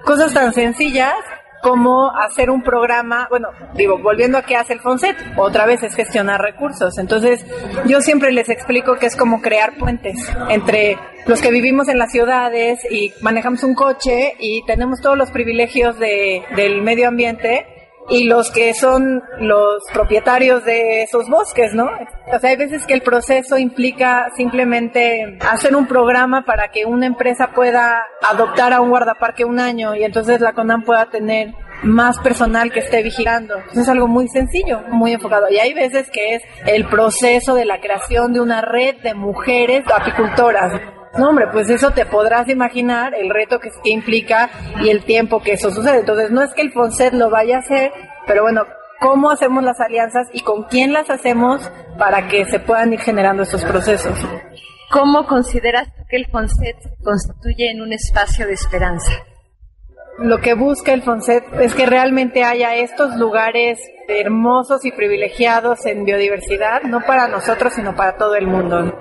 cosas 0.04 0.34
tan 0.34 0.52
sencillas 0.52 1.14
como 1.62 2.10
hacer 2.10 2.50
un 2.50 2.62
programa, 2.62 3.26
bueno, 3.30 3.48
digo, 3.74 3.98
volviendo 3.98 4.38
a 4.38 4.42
qué 4.42 4.56
hace 4.56 4.74
el 4.74 4.80
FONSET, 4.80 5.16
otra 5.36 5.66
vez 5.66 5.82
es 5.82 5.94
gestionar 5.94 6.40
recursos. 6.40 6.98
Entonces, 6.98 7.44
yo 7.86 8.00
siempre 8.00 8.32
les 8.32 8.48
explico 8.48 8.96
que 8.96 9.06
es 9.06 9.16
como 9.16 9.40
crear 9.40 9.76
puentes 9.76 10.16
entre 10.48 10.98
los 11.26 11.40
que 11.40 11.50
vivimos 11.50 11.88
en 11.88 11.98
las 11.98 12.10
ciudades 12.10 12.80
y 12.90 13.12
manejamos 13.20 13.62
un 13.62 13.74
coche 13.74 14.34
y 14.38 14.64
tenemos 14.64 15.00
todos 15.00 15.16
los 15.16 15.30
privilegios 15.30 15.98
de, 15.98 16.42
del 16.56 16.82
medio 16.82 17.08
ambiente 17.08 17.77
y 18.08 18.24
los 18.24 18.50
que 18.50 18.74
son 18.74 19.22
los 19.38 19.82
propietarios 19.92 20.64
de 20.64 21.02
esos 21.02 21.28
bosques, 21.28 21.74
¿no? 21.74 21.84
O 21.84 22.38
sea, 22.38 22.50
hay 22.50 22.56
veces 22.56 22.86
que 22.86 22.94
el 22.94 23.02
proceso 23.02 23.58
implica 23.58 24.30
simplemente 24.36 25.38
hacer 25.40 25.76
un 25.76 25.86
programa 25.86 26.44
para 26.44 26.68
que 26.68 26.84
una 26.84 27.06
empresa 27.06 27.50
pueda 27.54 28.02
adoptar 28.28 28.72
a 28.72 28.80
un 28.80 28.90
guardaparque 28.90 29.44
un 29.44 29.60
año 29.60 29.94
y 29.94 30.04
entonces 30.04 30.40
la 30.40 30.52
CONAM 30.52 30.82
pueda 30.82 31.10
tener 31.10 31.52
más 31.82 32.18
personal 32.18 32.72
que 32.72 32.80
esté 32.80 33.02
vigilando. 33.02 33.54
es 33.72 33.88
algo 33.88 34.08
muy 34.08 34.28
sencillo, 34.28 34.80
muy 34.88 35.12
enfocado. 35.12 35.46
Y 35.50 35.58
hay 35.58 35.74
veces 35.74 36.10
que 36.10 36.34
es 36.34 36.42
el 36.66 36.86
proceso 36.86 37.54
de 37.54 37.64
la 37.64 37.80
creación 37.80 38.32
de 38.32 38.40
una 38.40 38.60
red 38.60 38.96
de 39.02 39.14
mujeres 39.14 39.84
apicultoras. 39.94 40.97
No, 41.16 41.30
hombre, 41.30 41.46
pues 41.52 41.70
eso 41.70 41.90
te 41.90 42.04
podrás 42.04 42.48
imaginar 42.48 43.14
el 43.14 43.30
reto 43.30 43.58
que, 43.60 43.70
implica 43.84 44.50
y 44.80 44.90
el 44.90 45.04
tiempo 45.04 45.40
que 45.40 45.52
eso 45.52 45.70
sucede. 45.70 46.00
Entonces, 46.00 46.30
no 46.30 46.42
es 46.42 46.52
que 46.52 46.62
el 46.62 46.72
FONSET 46.72 47.14
lo 47.14 47.30
vaya 47.30 47.56
a 47.56 47.60
hacer, 47.60 47.92
pero 48.26 48.42
bueno, 48.42 48.64
¿cómo 49.00 49.30
hacemos 49.30 49.62
las 49.64 49.80
alianzas 49.80 50.28
y 50.32 50.40
con 50.40 50.64
quién 50.64 50.92
las 50.92 51.08
hacemos 51.10 51.70
para 51.98 52.28
que 52.28 52.44
se 52.44 52.60
puedan 52.60 52.92
ir 52.92 53.00
generando 53.00 53.42
estos 53.42 53.64
procesos? 53.64 54.18
¿Cómo 54.90 55.26
consideras 55.26 55.88
que 56.08 56.16
el 56.16 56.26
FONSET 56.26 56.76
constituye 57.02 57.70
en 57.70 57.80
un 57.80 57.92
espacio 57.92 58.46
de 58.46 58.54
esperanza? 58.54 59.12
Lo 60.18 60.40
que 60.40 60.54
busca 60.54 60.92
el 60.92 61.02
FONSET 61.02 61.44
es 61.60 61.74
que 61.74 61.86
realmente 61.86 62.42
haya 62.42 62.74
estos 62.74 63.16
lugares 63.16 63.78
hermosos 64.08 64.84
y 64.84 64.90
privilegiados 64.90 65.86
en 65.86 66.04
biodiversidad, 66.04 66.82
no 66.82 67.02
para 67.02 67.28
nosotros, 67.28 67.74
sino 67.74 67.94
para 67.94 68.16
todo 68.16 68.34
el 68.34 68.46
mundo 68.46 68.92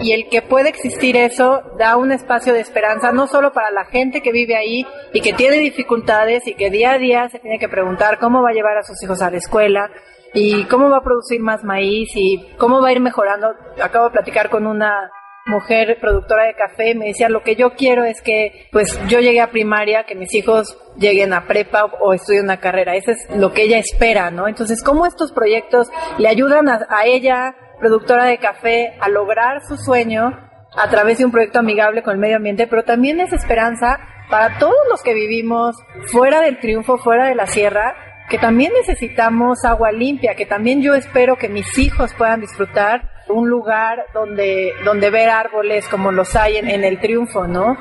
y 0.00 0.12
el 0.12 0.28
que 0.28 0.42
puede 0.42 0.68
existir 0.68 1.16
eso 1.16 1.62
da 1.78 1.96
un 1.96 2.12
espacio 2.12 2.52
de 2.52 2.60
esperanza 2.60 3.12
no 3.12 3.26
solo 3.26 3.52
para 3.52 3.70
la 3.70 3.84
gente 3.86 4.20
que 4.20 4.32
vive 4.32 4.56
ahí 4.56 4.86
y 5.12 5.20
que 5.20 5.32
tiene 5.32 5.56
dificultades 5.56 6.46
y 6.46 6.54
que 6.54 6.70
día 6.70 6.92
a 6.92 6.98
día 6.98 7.28
se 7.28 7.38
tiene 7.38 7.58
que 7.58 7.68
preguntar 7.68 8.18
cómo 8.18 8.42
va 8.42 8.50
a 8.50 8.54
llevar 8.54 8.78
a 8.78 8.82
sus 8.82 9.02
hijos 9.02 9.20
a 9.22 9.30
la 9.30 9.38
escuela 9.38 9.90
y 10.34 10.64
cómo 10.64 10.90
va 10.90 10.98
a 10.98 11.02
producir 11.02 11.40
más 11.40 11.64
maíz 11.64 12.10
y 12.14 12.46
cómo 12.58 12.80
va 12.80 12.88
a 12.88 12.92
ir 12.92 13.00
mejorando. 13.00 13.54
Acabo 13.82 14.06
de 14.06 14.12
platicar 14.12 14.50
con 14.50 14.66
una 14.66 15.10
mujer 15.46 15.96
productora 16.00 16.44
de 16.44 16.54
café, 16.54 16.94
me 16.94 17.06
decía, 17.06 17.30
lo 17.30 17.42
que 17.42 17.56
yo 17.56 17.70
quiero 17.70 18.04
es 18.04 18.20
que 18.20 18.68
pues 18.70 19.00
yo 19.08 19.18
llegue 19.18 19.40
a 19.40 19.50
primaria, 19.50 20.04
que 20.04 20.14
mis 20.14 20.32
hijos 20.34 20.78
lleguen 20.96 21.32
a 21.32 21.46
prepa 21.46 21.86
o 21.86 22.12
estudien 22.12 22.44
una 22.44 22.60
carrera. 22.60 22.94
Eso 22.94 23.12
es 23.12 23.26
lo 23.34 23.52
que 23.52 23.62
ella 23.62 23.78
espera, 23.78 24.30
¿no? 24.30 24.46
Entonces, 24.46 24.82
¿cómo 24.84 25.06
estos 25.06 25.32
proyectos 25.32 25.88
le 26.18 26.28
ayudan 26.28 26.68
a, 26.68 26.86
a 26.90 27.06
ella 27.06 27.56
productora 27.78 28.24
de 28.24 28.38
café 28.38 28.96
a 29.00 29.08
lograr 29.08 29.62
su 29.66 29.76
sueño 29.76 30.48
a 30.76 30.88
través 30.88 31.18
de 31.18 31.24
un 31.24 31.30
proyecto 31.30 31.58
amigable 31.58 32.02
con 32.02 32.14
el 32.14 32.20
medio 32.20 32.36
ambiente, 32.36 32.66
pero 32.66 32.84
también 32.84 33.20
es 33.20 33.32
esperanza 33.32 33.98
para 34.30 34.58
todos 34.58 34.76
los 34.90 35.02
que 35.02 35.14
vivimos 35.14 35.76
fuera 36.06 36.40
del 36.40 36.58
triunfo, 36.58 36.98
fuera 36.98 37.26
de 37.26 37.34
la 37.34 37.46
sierra, 37.46 37.94
que 38.28 38.38
también 38.38 38.72
necesitamos 38.74 39.64
agua 39.64 39.90
limpia, 39.90 40.34
que 40.34 40.44
también 40.44 40.82
yo 40.82 40.94
espero 40.94 41.36
que 41.36 41.48
mis 41.48 41.78
hijos 41.78 42.12
puedan 42.14 42.40
disfrutar 42.40 43.10
un 43.28 43.48
lugar 43.48 44.04
donde, 44.12 44.72
donde 44.84 45.10
ver 45.10 45.30
árboles 45.30 45.88
como 45.88 46.12
los 46.12 46.36
hay 46.36 46.58
en, 46.58 46.68
en 46.68 46.84
el 46.84 47.00
triunfo, 47.00 47.46
¿no? 47.46 47.76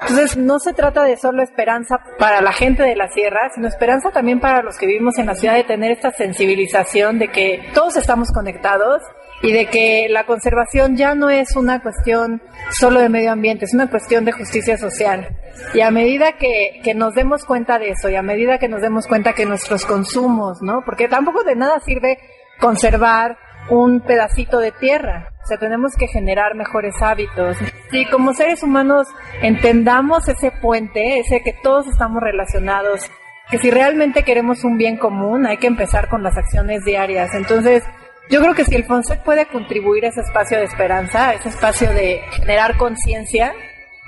Entonces, 0.00 0.36
no 0.36 0.60
se 0.60 0.74
trata 0.74 1.02
de 1.02 1.16
solo 1.16 1.42
esperanza 1.42 1.98
para 2.18 2.40
la 2.40 2.52
gente 2.52 2.84
de 2.84 2.94
la 2.94 3.08
sierra, 3.08 3.50
sino 3.52 3.66
esperanza 3.66 4.10
también 4.10 4.38
para 4.38 4.62
los 4.62 4.78
que 4.78 4.86
vivimos 4.86 5.18
en 5.18 5.26
la 5.26 5.34
ciudad 5.34 5.54
de 5.54 5.64
tener 5.64 5.90
esta 5.90 6.12
sensibilización 6.12 7.18
de 7.18 7.28
que 7.28 7.68
todos 7.74 7.96
estamos 7.96 8.30
conectados 8.32 9.02
y 9.42 9.52
de 9.52 9.66
que 9.66 10.08
la 10.08 10.24
conservación 10.24 10.96
ya 10.96 11.14
no 11.14 11.30
es 11.30 11.56
una 11.56 11.80
cuestión 11.80 12.42
solo 12.72 13.00
de 13.00 13.08
medio 13.08 13.32
ambiente, 13.32 13.64
es 13.64 13.74
una 13.74 13.88
cuestión 13.88 14.24
de 14.24 14.32
justicia 14.32 14.76
social. 14.76 15.36
Y 15.74 15.80
a 15.80 15.90
medida 15.90 16.32
que, 16.32 16.80
que, 16.82 16.94
nos 16.94 17.14
demos 17.14 17.44
cuenta 17.44 17.78
de 17.78 17.90
eso 17.90 18.08
y 18.08 18.16
a 18.16 18.22
medida 18.22 18.58
que 18.58 18.68
nos 18.68 18.80
demos 18.80 19.06
cuenta 19.06 19.32
que 19.32 19.46
nuestros 19.46 19.84
consumos, 19.84 20.58
¿no? 20.62 20.82
Porque 20.84 21.08
tampoco 21.08 21.44
de 21.44 21.56
nada 21.56 21.80
sirve 21.80 22.18
conservar 22.60 23.36
un 23.70 24.00
pedacito 24.00 24.58
de 24.58 24.72
tierra, 24.72 25.30
o 25.42 25.46
sea, 25.46 25.58
tenemos 25.58 25.94
que 25.96 26.08
generar 26.08 26.54
mejores 26.54 26.94
hábitos. 27.00 27.56
Si 27.90 28.04
como 28.06 28.34
seres 28.34 28.62
humanos 28.62 29.08
entendamos 29.42 30.28
ese 30.28 30.50
puente, 30.50 31.20
ese 31.20 31.42
que 31.42 31.54
todos 31.62 31.86
estamos 31.86 32.22
relacionados, 32.22 33.10
que 33.50 33.58
si 33.58 33.70
realmente 33.70 34.24
queremos 34.24 34.64
un 34.64 34.76
bien 34.76 34.96
común, 34.96 35.46
hay 35.46 35.56
que 35.56 35.66
empezar 35.66 36.08
con 36.08 36.22
las 36.22 36.36
acciones 36.36 36.84
diarias. 36.84 37.34
Entonces, 37.34 37.82
yo 38.30 38.40
creo 38.40 38.54
que 38.54 38.64
si 38.64 38.74
el 38.74 38.84
FONSEC 38.84 39.22
puede 39.22 39.46
contribuir 39.46 40.04
a 40.04 40.08
ese 40.08 40.20
espacio 40.20 40.58
de 40.58 40.64
esperanza, 40.64 41.30
a 41.30 41.34
ese 41.34 41.48
espacio 41.48 41.92
de 41.92 42.20
generar 42.32 42.76
conciencia, 42.76 43.52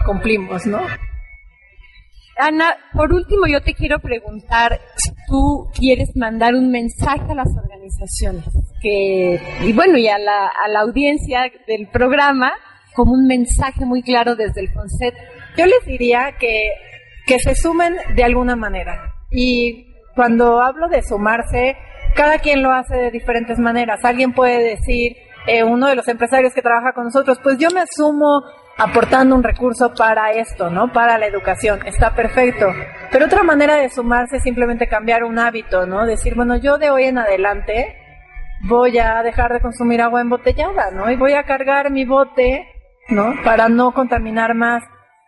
cumplimos, 0.05 0.67
¿no? 0.67 0.81
Ana, 2.39 2.75
por 2.95 3.13
último 3.13 3.47
yo 3.47 3.61
te 3.61 3.75
quiero 3.75 3.99
preguntar 3.99 4.81
si 4.97 5.11
tú 5.29 5.69
quieres 5.79 6.11
mandar 6.17 6.55
un 6.55 6.71
mensaje 6.71 7.31
a 7.31 7.35
las 7.35 7.49
organizaciones 7.55 8.47
que, 8.81 9.39
y 9.63 9.73
bueno, 9.73 9.99
y 9.99 10.09
a 10.09 10.19
la, 10.19 10.47
a 10.47 10.69
la 10.69 10.81
audiencia 10.81 11.51
del 11.67 11.89
programa, 11.89 12.53
como 12.95 13.13
un 13.13 13.27
mensaje 13.27 13.85
muy 13.85 14.03
claro 14.03 14.37
desde 14.37 14.61
el 14.63 14.71
FONSET. 14.71 15.15
Yo 15.57 15.67
les 15.67 15.85
diría 15.87 16.37
que, 16.39 16.71
que 17.27 17.39
se 17.39 17.55
sumen 17.55 17.97
de 18.15 18.25
alguna 18.25 18.57
manera. 18.57 19.13
Y 19.31 19.87
cuando 20.15 20.61
hablo 20.61 20.89
de 20.89 21.03
sumarse, 21.03 21.77
cada 22.21 22.39
quien 22.39 22.63
lo 22.63 22.71
hace 22.71 22.95
de 22.95 23.11
diferentes 23.11 23.59
maneras. 23.59 24.05
Alguien 24.05 24.35
puede 24.35 24.63
decir, 24.63 25.17
eh, 25.47 25.65
uno 25.65 25.89
de 25.89 25.95
los 25.95 26.07
empresarios 26.07 26.53
que 26.53 26.61
trabaja 26.61 26.93
con 26.93 27.05
nosotros, 27.05 27.39
pues 27.43 27.57
yo 27.57 27.71
me 27.71 27.81
asumo 27.81 28.43
aportando 28.77 29.35
un 29.35 29.43
recurso 29.43 29.95
para 29.95 30.31
esto, 30.33 30.69
¿no? 30.69 30.93
Para 30.93 31.17
la 31.17 31.25
educación. 31.25 31.81
Está 31.87 32.15
perfecto. 32.15 32.67
Pero 33.11 33.25
otra 33.25 33.43
manera 33.43 33.77
de 33.77 33.89
sumarse 33.89 34.37
es 34.37 34.43
simplemente 34.43 34.87
cambiar 34.87 35.25
un 35.25 35.39
hábito, 35.39 35.87
¿no? 35.87 36.05
Decir, 36.05 36.35
bueno, 36.35 36.57
yo 36.59 36.77
de 36.77 36.91
hoy 36.91 37.05
en 37.05 37.17
adelante 37.17 37.97
voy 38.69 38.99
a 38.99 39.23
dejar 39.23 39.55
de 39.55 39.61
consumir 39.61 40.03
agua 40.03 40.21
embotellada, 40.21 40.91
¿no? 40.91 41.11
Y 41.11 41.17
voy 41.17 41.33
a 41.33 41.45
cargar 41.45 41.91
mi 41.91 42.05
bote, 42.05 42.69
¿no? 43.09 43.33
Para 43.45 43.71
no 43.71 43.93
contaminar 43.93 44.55
más. 44.55 44.83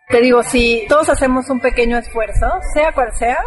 Te 0.09 0.21
digo, 0.21 0.43
si 0.43 0.85
todos 0.87 1.09
hacemos 1.09 1.49
un 1.49 1.59
pequeño 1.59 1.97
esfuerzo, 1.97 2.45
sea 2.75 2.91
cual 2.91 3.11
sea, 3.13 3.39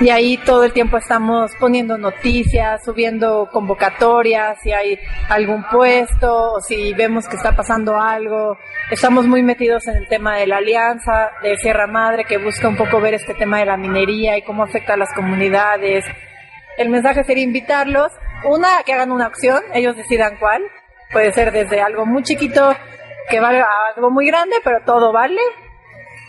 y 0.00 0.08
ahí 0.08 0.38
todo 0.38 0.64
el 0.64 0.72
tiempo 0.72 0.96
estamos 0.96 1.52
poniendo 1.60 1.98
noticias, 1.98 2.82
subiendo 2.82 3.50
convocatorias, 3.52 4.58
si 4.62 4.72
hay 4.72 4.98
algún 5.28 5.62
puesto 5.64 6.54
o 6.54 6.60
si 6.60 6.94
vemos 6.94 7.28
que 7.28 7.36
está 7.36 7.54
pasando 7.54 8.00
algo. 8.00 8.56
Estamos 8.90 9.26
muy 9.26 9.42
metidos 9.42 9.86
en 9.88 9.96
el 9.96 10.08
tema 10.08 10.38
de 10.38 10.46
la 10.46 10.56
alianza 10.56 11.30
de 11.42 11.58
Sierra 11.58 11.86
Madre 11.86 12.24
que 12.24 12.38
busca 12.38 12.66
un 12.66 12.76
poco 12.76 12.98
ver 12.98 13.12
este 13.12 13.34
tema 13.34 13.58
de 13.58 13.66
la 13.66 13.76
minería 13.76 14.38
y 14.38 14.42
cómo 14.42 14.62
afecta 14.62 14.94
a 14.94 14.96
las 14.96 15.12
comunidades. 15.14 16.06
El 16.78 16.88
mensaje 16.88 17.22
sería 17.24 17.44
invitarlos, 17.44 18.10
una, 18.44 18.82
que 18.86 18.94
hagan 18.94 19.12
una 19.12 19.26
acción, 19.26 19.62
ellos 19.74 19.96
decidan 19.96 20.38
cuál. 20.38 20.62
Puede 21.12 21.30
ser 21.32 21.52
desde 21.52 21.82
algo 21.82 22.06
muy 22.06 22.22
chiquito 22.22 22.74
que 23.28 23.38
valga 23.38 23.66
algo 23.94 24.10
muy 24.10 24.26
grande, 24.28 24.56
pero 24.64 24.78
todo 24.86 25.12
vale. 25.12 25.42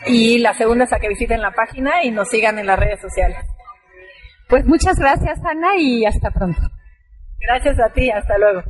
Y 0.06 0.40
la 0.40 0.54
segunda 0.56 0.84
es 0.84 0.94
a 0.94 1.00
que 1.00 1.08
visiten 1.08 1.42
la 1.42 1.52
página 1.52 2.04
y 2.04 2.12
nos 2.12 2.28
sigan 2.28 2.60
en 2.60 2.66
las 2.66 2.78
redes 2.78 3.00
sociales. 3.00 3.38
Pues 4.52 4.66
muchas 4.66 5.00
gracias, 5.00 5.40
Ana, 5.46 5.78
y 5.78 6.04
hasta 6.06 6.30
pronto. 6.30 6.60
Gracias 7.40 7.80
a 7.80 7.90
ti, 7.94 8.10
hasta 8.10 8.38
luego. 8.38 8.62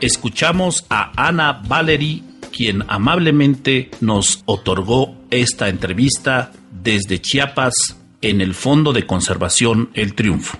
Escuchamos 0.00 0.86
a 0.88 1.12
Ana 1.14 1.60
Valery, 1.68 2.24
quien 2.50 2.82
amablemente 2.88 3.90
nos 4.00 4.42
otorgó 4.46 5.16
esta 5.30 5.68
entrevista 5.68 6.50
desde 6.70 7.20
Chiapas 7.20 7.74
en 8.22 8.40
el 8.40 8.54
Fondo 8.54 8.94
de 8.94 9.06
Conservación 9.06 9.90
El 9.92 10.14
Triunfo. 10.14 10.56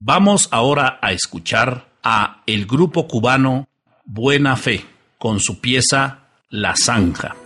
Vamos 0.00 0.48
ahora 0.50 0.98
a 1.02 1.12
escuchar 1.12 1.88
a 2.02 2.42
el 2.46 2.64
grupo 2.64 3.06
cubano 3.06 3.68
Buena 4.06 4.56
Fe 4.56 4.82
con 5.18 5.40
su 5.40 5.60
pieza 5.60 6.20
La 6.48 6.72
Zanja. 6.74 7.36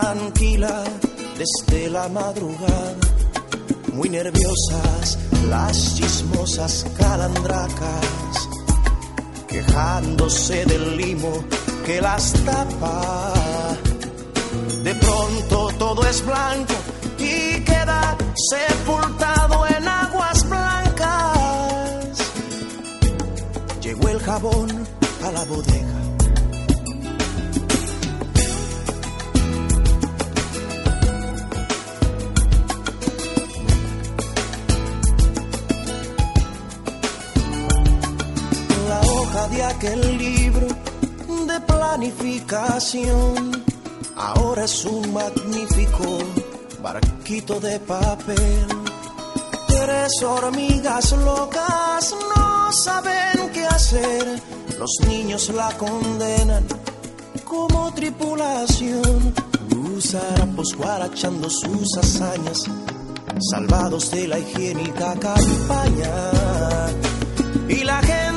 Tranquila 0.00 0.84
desde 1.36 1.90
la 1.90 2.08
madrugada. 2.08 2.94
Muy 3.92 4.08
nerviosas 4.08 5.18
las 5.48 5.96
chismosas 5.96 6.86
calandracas, 6.96 8.48
quejándose 9.48 10.64
del 10.66 10.96
limo 10.96 11.32
que 11.84 12.00
las 12.00 12.32
tapa. 12.44 13.32
De 14.84 14.94
pronto 14.94 15.68
todo 15.78 16.06
es 16.06 16.24
blanco 16.24 16.74
y 17.18 17.60
queda 17.64 18.16
sepultado 18.50 19.66
en 19.66 19.88
aguas 19.88 20.48
blancas. 20.48 22.18
Llegó 23.82 24.08
el 24.08 24.20
jabón 24.20 24.86
a 25.24 25.32
la 25.32 25.44
bodega. 25.44 25.87
Aquel 39.78 40.18
libro 40.18 40.66
de 41.46 41.60
planificación 41.60 43.64
ahora 44.16 44.64
es 44.64 44.84
un 44.84 45.12
magnífico 45.12 46.18
barquito 46.82 47.60
de 47.60 47.78
papel. 47.78 48.66
Tres 49.68 50.20
hormigas 50.24 51.12
locas 51.12 52.12
no 52.34 52.72
saben 52.72 53.52
qué 53.52 53.66
hacer, 53.66 54.42
los 54.80 54.90
niños 55.06 55.48
la 55.50 55.70
condenan 55.78 56.66
como 57.44 57.94
tripulación. 57.94 59.32
Los 59.70 60.12
harapos 60.12 60.74
guarachando 60.76 61.48
sus 61.48 61.96
hazañas, 61.98 62.64
salvados 63.52 64.10
de 64.10 64.26
la 64.26 64.40
higiénica 64.40 65.14
campaña. 65.20 66.10
Y 67.68 67.84
la 67.84 68.02
gente, 68.02 68.27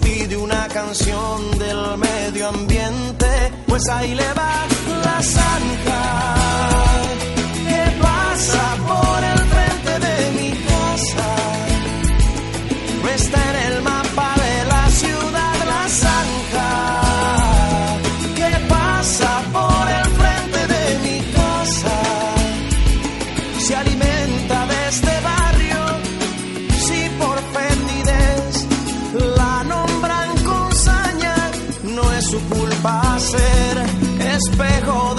pide 0.00 0.36
una 0.36 0.66
canción 0.68 1.58
del 1.58 1.98
medio 1.98 2.48
ambiente, 2.48 3.52
pues 3.66 3.88
ahí 3.88 4.14
le 4.14 4.32
va 4.34 4.66
la 5.04 5.22
zanja 5.22 6.43
ser 33.24 33.84
espejo 34.36 35.13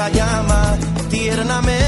prensa 0.00 0.08
llama 0.08 0.78
tiernamente 1.10 1.79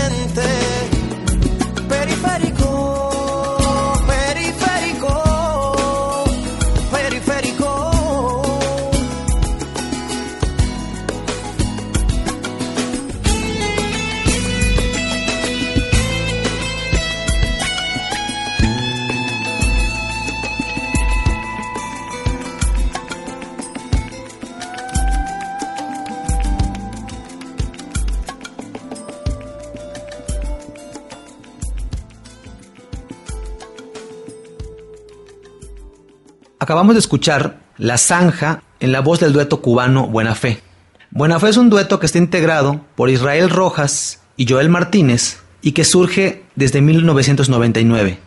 Acabamos 36.72 36.94
de 36.94 37.00
escuchar 37.00 37.58
La 37.76 37.98
Zanja 37.98 38.62
en 38.80 38.92
la 38.92 39.00
voz 39.00 39.20
del 39.20 39.34
dueto 39.34 39.60
cubano 39.60 40.06
Buena 40.06 40.34
Fe. 40.34 40.62
Buena 41.10 41.38
Fe 41.38 41.50
es 41.50 41.58
un 41.58 41.68
dueto 41.68 42.00
que 42.00 42.06
está 42.06 42.16
integrado 42.16 42.80
por 42.94 43.10
Israel 43.10 43.50
Rojas 43.50 44.22
y 44.38 44.50
Joel 44.50 44.70
Martínez 44.70 45.42
y 45.60 45.72
que 45.72 45.84
surge 45.84 46.44
desde 46.54 46.80
1999. 46.80 48.18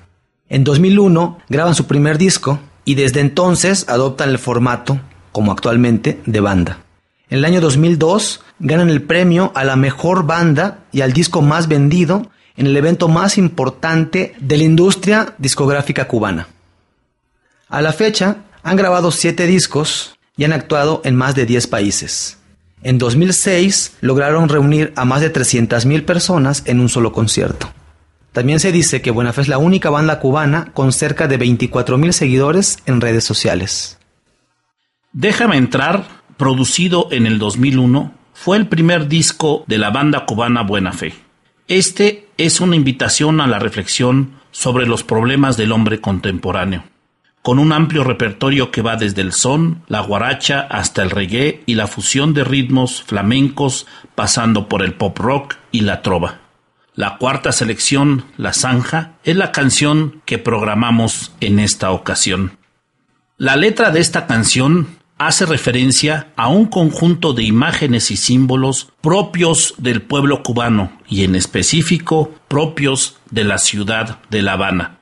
En 0.47 0.63
2001 0.63 1.39
graban 1.49 1.73
su 1.73 1.87
primer 1.87 2.19
disco 2.19 2.59
y 2.85 2.93
desde 2.93 3.21
entonces 3.21 3.89
adoptan 3.89 4.29
el 4.29 4.37
formato, 4.37 4.99
como 5.31 5.51
actualmente, 5.51 6.21
de 6.27 6.39
banda. 6.39 6.83
En 7.31 7.39
el 7.39 7.45
año 7.45 7.61
2002 7.61 8.41
ganan 8.59 8.91
el 8.91 9.01
premio 9.01 9.53
a 9.55 9.63
la 9.63 9.75
mejor 9.75 10.27
banda 10.27 10.81
y 10.91 11.01
al 11.01 11.13
disco 11.13 11.41
más 11.41 11.67
vendido 11.67 12.29
en 12.57 12.67
el 12.67 12.77
evento 12.77 13.07
más 13.07 13.39
importante 13.39 14.35
de 14.39 14.57
la 14.57 14.63
industria 14.65 15.33
discográfica 15.39 16.07
cubana. 16.07 16.47
A 17.67 17.81
la 17.81 17.93
fecha, 17.93 18.37
han 18.61 18.77
grabado 18.77 19.11
7 19.11 19.47
discos 19.47 20.17
y 20.37 20.43
han 20.43 20.53
actuado 20.53 21.01
en 21.03 21.15
más 21.15 21.33
de 21.33 21.45
10 21.45 21.67
países. 21.67 22.37
En 22.83 22.99
2006 22.99 23.97
lograron 24.01 24.49
reunir 24.49 24.93
a 24.95 25.05
más 25.05 25.21
de 25.21 25.33
300.000 25.33 26.05
personas 26.05 26.61
en 26.65 26.79
un 26.79 26.89
solo 26.89 27.11
concierto. 27.11 27.71
También 28.33 28.59
se 28.59 28.71
dice 28.71 29.01
que 29.01 29.11
Buena 29.11 29.33
Fe 29.33 29.41
es 29.41 29.47
la 29.47 29.57
única 29.57 29.89
banda 29.89 30.19
cubana 30.19 30.71
con 30.73 30.91
cerca 30.91 31.27
de 31.27 31.39
24.000 31.39 32.11
seguidores 32.11 32.77
en 32.85 33.01
redes 33.01 33.23
sociales. 33.23 33.97
Déjame 35.13 35.57
entrar, 35.57 36.05
producido 36.37 37.07
en 37.11 37.25
el 37.25 37.39
2001, 37.39 38.13
fue 38.33 38.57
el 38.57 38.67
primer 38.67 39.07
disco 39.07 39.63
de 39.67 39.79
la 39.79 39.89
banda 39.89 40.25
cubana 40.25 40.61
Buena 40.61 40.91
Fe. 40.91 41.13
Este 41.67 42.27
es 42.37 42.61
una 42.61 42.75
invitación 42.75 43.41
a 43.41 43.47
la 43.47 43.57
reflexión 43.57 44.33
sobre 44.51 44.85
los 44.85 45.03
problemas 45.03 45.57
del 45.57 45.71
hombre 45.71 46.01
contemporáneo 46.01 46.83
con 47.45 47.59
un 47.59 47.73
amplio 47.73 48.03
repertorio 48.03 48.71
que 48.71 48.81
va 48.81 48.95
desde 48.95 49.21
el 49.21 49.31
son, 49.31 49.83
la 49.87 49.99
guaracha 49.99 50.61
hasta 50.61 51.03
el 51.03 51.11
reggae 51.11 51.61
y 51.67 51.75
la 51.75 51.85
fusión 51.85 52.33
de 52.33 52.43
ritmos 52.43 53.03
flamencos 53.03 53.85
pasando 54.15 54.67
por 54.67 54.81
el 54.81 54.95
pop 54.95 55.15
rock 55.19 55.53
y 55.71 55.81
la 55.81 56.01
trova. 56.01 56.39
La 56.95 57.19
cuarta 57.19 57.51
selección, 57.51 58.25
La 58.37 58.51
Zanja, 58.51 59.19
es 59.23 59.35
la 59.35 59.51
canción 59.51 60.23
que 60.25 60.39
programamos 60.39 61.33
en 61.39 61.59
esta 61.59 61.91
ocasión. 61.91 62.57
La 63.37 63.55
letra 63.55 63.91
de 63.91 63.99
esta 63.99 64.25
canción 64.25 64.87
hace 65.19 65.45
referencia 65.45 66.29
a 66.35 66.47
un 66.47 66.65
conjunto 66.65 67.33
de 67.33 67.43
imágenes 67.43 68.09
y 68.09 68.17
símbolos 68.17 68.91
propios 69.01 69.75
del 69.77 70.01
pueblo 70.01 70.41
cubano 70.41 70.93
y 71.07 71.23
en 71.23 71.35
específico 71.35 72.33
propios 72.47 73.17
de 73.29 73.43
la 73.43 73.59
ciudad 73.59 74.17
de 74.31 74.41
La 74.41 74.53
Habana. 74.53 74.94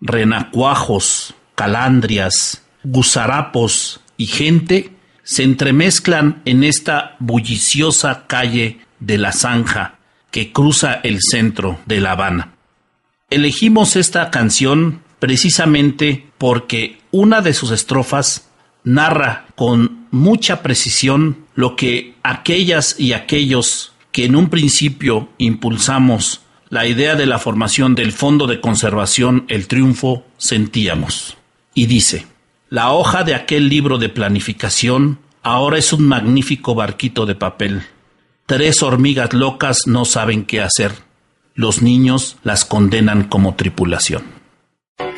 Renacuajos, 0.00 1.34
calandrias, 1.54 2.62
gusarapos 2.84 4.00
y 4.16 4.26
gente 4.26 4.92
se 5.22 5.42
entremezclan 5.42 6.40
en 6.44 6.64
esta 6.64 7.16
bulliciosa 7.18 8.26
calle 8.26 8.80
de 9.00 9.18
la 9.18 9.32
Zanja 9.32 9.98
que 10.30 10.52
cruza 10.52 10.94
el 11.02 11.18
centro 11.20 11.78
de 11.86 12.00
La 12.00 12.12
Habana. 12.12 12.54
Elegimos 13.30 13.96
esta 13.96 14.30
canción 14.30 15.02
precisamente 15.18 16.26
porque 16.38 16.98
una 17.10 17.40
de 17.40 17.52
sus 17.52 17.70
estrofas 17.70 18.48
narra 18.84 19.46
con 19.54 20.06
mucha 20.10 20.62
precisión 20.62 21.44
lo 21.54 21.76
que 21.76 22.14
aquellas 22.22 22.98
y 22.98 23.12
aquellos 23.12 23.92
que 24.12 24.24
en 24.24 24.36
un 24.36 24.48
principio 24.48 25.28
impulsamos 25.38 26.40
la 26.70 26.86
idea 26.86 27.14
de 27.14 27.26
la 27.26 27.38
formación 27.38 27.94
del 27.94 28.12
Fondo 28.12 28.46
de 28.46 28.60
Conservación 28.60 29.44
El 29.48 29.68
Triunfo 29.68 30.24
sentíamos. 30.36 31.36
Y 31.74 31.86
dice, 31.86 32.26
la 32.68 32.92
hoja 32.92 33.24
de 33.24 33.34
aquel 33.34 33.68
libro 33.68 33.98
de 33.98 34.08
planificación 34.08 35.18
ahora 35.42 35.78
es 35.78 35.92
un 35.92 36.06
magnífico 36.06 36.74
barquito 36.74 37.24
de 37.24 37.34
papel. 37.34 37.82
Tres 38.46 38.82
hormigas 38.82 39.32
locas 39.32 39.78
no 39.86 40.04
saben 40.04 40.44
qué 40.44 40.60
hacer. 40.60 40.92
Los 41.54 41.82
niños 41.82 42.36
las 42.42 42.64
condenan 42.64 43.24
como 43.24 43.54
tripulación. 43.54 44.22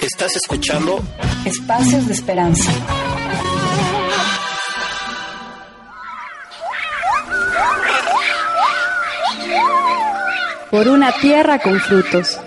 Estás 0.01 0.37
escuchando 0.37 1.03
Espacios 1.45 2.07
de 2.07 2.13
Esperanza. 2.13 2.73
Por 10.71 10.87
una 10.87 11.11
tierra 11.21 11.59
con 11.59 11.81
frutos. 11.81 12.39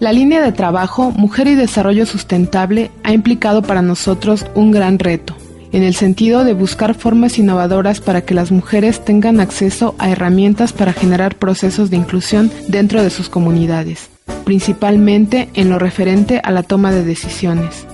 La 0.00 0.12
línea 0.12 0.42
de 0.42 0.52
trabajo 0.52 1.10
Mujer 1.10 1.48
y 1.48 1.54
Desarrollo 1.54 2.06
Sustentable 2.06 2.90
ha 3.02 3.12
implicado 3.12 3.60
para 3.60 3.82
nosotros 3.82 4.46
un 4.54 4.70
gran 4.70 4.98
reto, 4.98 5.36
en 5.72 5.82
el 5.82 5.94
sentido 5.94 6.44
de 6.44 6.54
buscar 6.54 6.94
formas 6.94 7.38
innovadoras 7.38 8.00
para 8.00 8.22
que 8.22 8.32
las 8.32 8.50
mujeres 8.50 9.04
tengan 9.04 9.38
acceso 9.38 9.94
a 9.98 10.08
herramientas 10.10 10.72
para 10.72 10.94
generar 10.94 11.36
procesos 11.36 11.90
de 11.90 11.96
inclusión 11.98 12.50
dentro 12.68 13.02
de 13.02 13.10
sus 13.10 13.28
comunidades, 13.28 14.10
principalmente 14.44 15.48
en 15.54 15.70
lo 15.70 15.78
referente 15.78 16.40
a 16.42 16.50
la 16.50 16.62
toma 16.62 16.92
de 16.92 17.04
decisiones. 17.04 17.86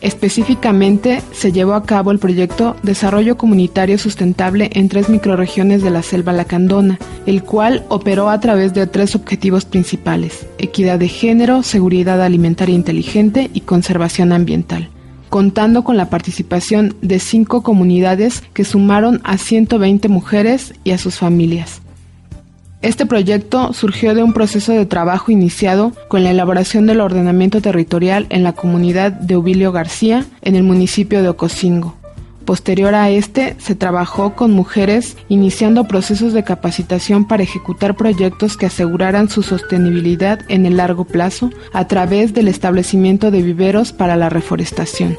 Específicamente, 0.00 1.22
se 1.32 1.50
llevó 1.50 1.74
a 1.74 1.82
cabo 1.82 2.12
el 2.12 2.20
proyecto 2.20 2.76
Desarrollo 2.82 3.36
Comunitario 3.36 3.98
Sustentable 3.98 4.70
en 4.74 4.88
tres 4.88 5.08
microrregiones 5.08 5.82
de 5.82 5.90
la 5.90 6.02
Selva 6.02 6.32
Lacandona, 6.32 6.98
el 7.26 7.42
cual 7.42 7.84
operó 7.88 8.30
a 8.30 8.38
través 8.38 8.74
de 8.74 8.86
tres 8.86 9.16
objetivos 9.16 9.64
principales, 9.64 10.46
equidad 10.58 11.00
de 11.00 11.08
género, 11.08 11.64
seguridad 11.64 12.22
alimentaria 12.22 12.76
inteligente 12.76 13.50
y 13.52 13.62
conservación 13.62 14.32
ambiental 14.32 14.90
contando 15.28 15.84
con 15.84 15.96
la 15.96 16.08
participación 16.08 16.96
de 17.02 17.18
cinco 17.18 17.62
comunidades 17.62 18.42
que 18.54 18.64
sumaron 18.64 19.20
a 19.24 19.36
120 19.36 20.08
mujeres 20.08 20.72
y 20.84 20.92
a 20.92 20.98
sus 20.98 21.18
familias. 21.18 21.82
Este 22.80 23.06
proyecto 23.06 23.72
surgió 23.72 24.14
de 24.14 24.22
un 24.22 24.32
proceso 24.32 24.72
de 24.72 24.86
trabajo 24.86 25.32
iniciado 25.32 25.92
con 26.06 26.22
la 26.22 26.30
elaboración 26.30 26.86
del 26.86 27.00
ordenamiento 27.00 27.60
territorial 27.60 28.26
en 28.30 28.44
la 28.44 28.52
comunidad 28.52 29.10
de 29.10 29.36
Ubilio 29.36 29.72
García, 29.72 30.24
en 30.42 30.54
el 30.54 30.62
municipio 30.62 31.20
de 31.20 31.28
Ocosingo. 31.28 31.96
Posterior 32.44 32.94
a 32.94 33.10
este, 33.10 33.56
se 33.58 33.74
trabajó 33.74 34.34
con 34.34 34.52
mujeres 34.52 35.16
iniciando 35.28 35.84
procesos 35.84 36.32
de 36.32 36.44
capacitación 36.44 37.26
para 37.26 37.42
ejecutar 37.42 37.96
proyectos 37.96 38.56
que 38.56 38.66
aseguraran 38.66 39.28
su 39.28 39.42
sostenibilidad 39.42 40.40
en 40.48 40.64
el 40.64 40.76
largo 40.76 41.04
plazo 41.04 41.50
a 41.72 41.88
través 41.88 42.32
del 42.32 42.46
establecimiento 42.46 43.30
de 43.32 43.42
viveros 43.42 43.92
para 43.92 44.16
la 44.16 44.30
reforestación. 44.30 45.18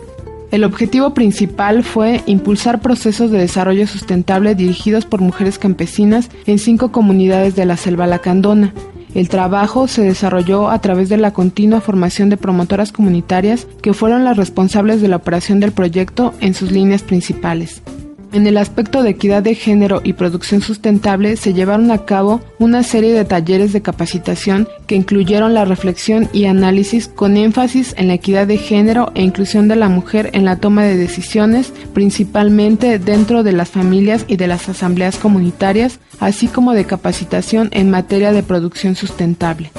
El 0.52 0.64
objetivo 0.64 1.14
principal 1.14 1.84
fue 1.84 2.24
impulsar 2.26 2.82
procesos 2.82 3.30
de 3.30 3.38
desarrollo 3.38 3.86
sustentable 3.86 4.56
dirigidos 4.56 5.06
por 5.06 5.22
mujeres 5.22 5.60
campesinas 5.60 6.30
en 6.48 6.58
cinco 6.58 6.92
comunidades 6.92 7.56
de 7.56 7.66
la 7.66 7.78
selva 7.78 8.08
lacandona. 8.08 8.74
El 9.14 9.30
trabajo 9.30 9.88
se 9.88 10.04
desarrolló 10.04 10.70
a 10.70 10.80
través 10.82 11.10
de 11.10 11.18
la 11.18 11.34
continua 11.34 11.82
formación 11.82 12.30
de 12.30 12.38
promotoras 12.38 12.92
comunitarias 12.92 13.68
que 13.82 13.94
fueron 13.94 14.24
las 14.24 14.38
responsables 14.38 15.02
de 15.02 15.08
la 15.08 15.18
operación 15.18 15.60
del 15.60 15.72
proyecto 15.72 16.34
en 16.42 16.54
sus 16.54 16.72
líneas 16.72 17.04
principales. 17.04 17.82
En 18.32 18.46
el 18.46 18.58
aspecto 18.58 19.02
de 19.02 19.10
equidad 19.10 19.42
de 19.42 19.56
género 19.56 20.02
y 20.04 20.14
producción 20.14 20.62
sustentable 20.62 21.36
se 21.36 21.54
llevaron 21.54 21.90
a 21.90 22.06
cabo 22.06 22.42
una 22.60 22.84
serie 22.84 23.12
de 23.12 23.26
talleres 23.26 23.74
de 23.74 23.82
capacitación 23.82 24.68
que 24.86 24.96
incluyeron 24.96 25.56
la 25.56 25.66
reflexión 25.66 26.30
y 26.32 26.46
análisis 26.46 27.08
con 27.08 27.38
énfasis 27.38 27.96
en 27.98 28.08
la 28.08 28.14
equidad 28.14 28.46
de 28.46 28.58
género 28.58 29.12
e 29.16 29.24
inclusión 29.24 29.68
de 29.68 29.76
la 29.76 29.90
mujer 29.90 30.30
en 30.34 30.46
la 30.46 30.58
toma 30.58 30.84
de 30.84 30.96
decisiones, 30.96 31.74
principalmente 31.96 33.00
dentro 33.00 33.42
de 33.42 33.54
las 33.54 33.70
familias 33.70 34.26
y 34.28 34.38
de 34.38 34.48
las 34.48 34.70
asambleas 34.70 35.18
comunitarias, 35.18 36.00
así 36.20 36.48
como 36.48 36.74
de 36.74 36.86
capacitación 36.86 37.70
en 37.72 37.90
materia 37.90 38.32
de 38.32 38.44
producción 38.44 38.96
sustentable. 38.96 39.72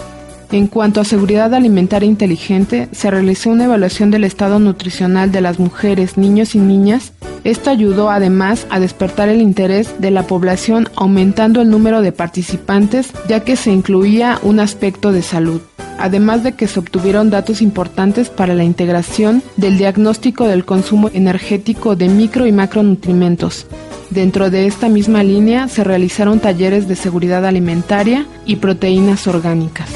En 0.53 0.67
cuanto 0.67 1.01
a 1.01 1.05
seguridad 1.05 1.55
alimentaria 1.55 2.09
inteligente, 2.09 2.89
se 2.91 3.11
realizó 3.11 3.51
una 3.51 3.65
evaluación 3.65 4.11
del 4.11 4.25
estado 4.25 4.59
nutricional 4.59 5.31
de 5.31 5.41
las 5.41 5.61
mujeres, 5.61 6.19
niños 6.19 6.57
y 6.57 6.59
niñas. 6.59 7.13
Esto 7.45 7.71
ayudó 7.71 8.11
además 8.11 8.67
a 8.69 8.81
despertar 8.81 9.29
el 9.29 9.41
interés 9.41 10.01
de 10.01 10.11
la 10.11 10.27
población 10.27 10.89
aumentando 10.97 11.63
el 11.63 11.71
número 11.71 12.03
de 12.03 12.11
participantes 12.11 13.13
ya 13.29 13.41
que 13.41 13.55
se 13.55 13.71
incluía 13.71 14.41
un 14.43 14.61
aspecto 14.61 15.13
de 15.13 15.23
salud 15.23 15.61
además 16.01 16.43
de 16.43 16.53
que 16.53 16.67
se 16.67 16.81
obtuvieron 16.81 17.29
datos 17.31 17.61
importantes 17.61 18.31
para 18.31 18.55
la 18.55 18.65
integración 18.65 19.43
del 19.57 19.77
diagnóstico 19.77 20.49
del 20.49 20.65
consumo 20.65 21.11
energético 21.13 21.95
de 21.95 22.09
micro 22.09 22.47
y 22.47 22.53
macronutrimentos. 22.53 23.67
Dentro 24.09 24.51
de 24.51 24.67
esta 24.67 24.89
misma 24.89 25.23
línea 25.23 25.69
se 25.69 25.85
realizaron 25.85 26.41
talleres 26.41 26.89
de 26.89 26.97
seguridad 26.97 27.45
alimentaria 27.45 28.27
y 28.47 28.57
proteínas 28.57 29.27
orgánicas. 29.27 29.91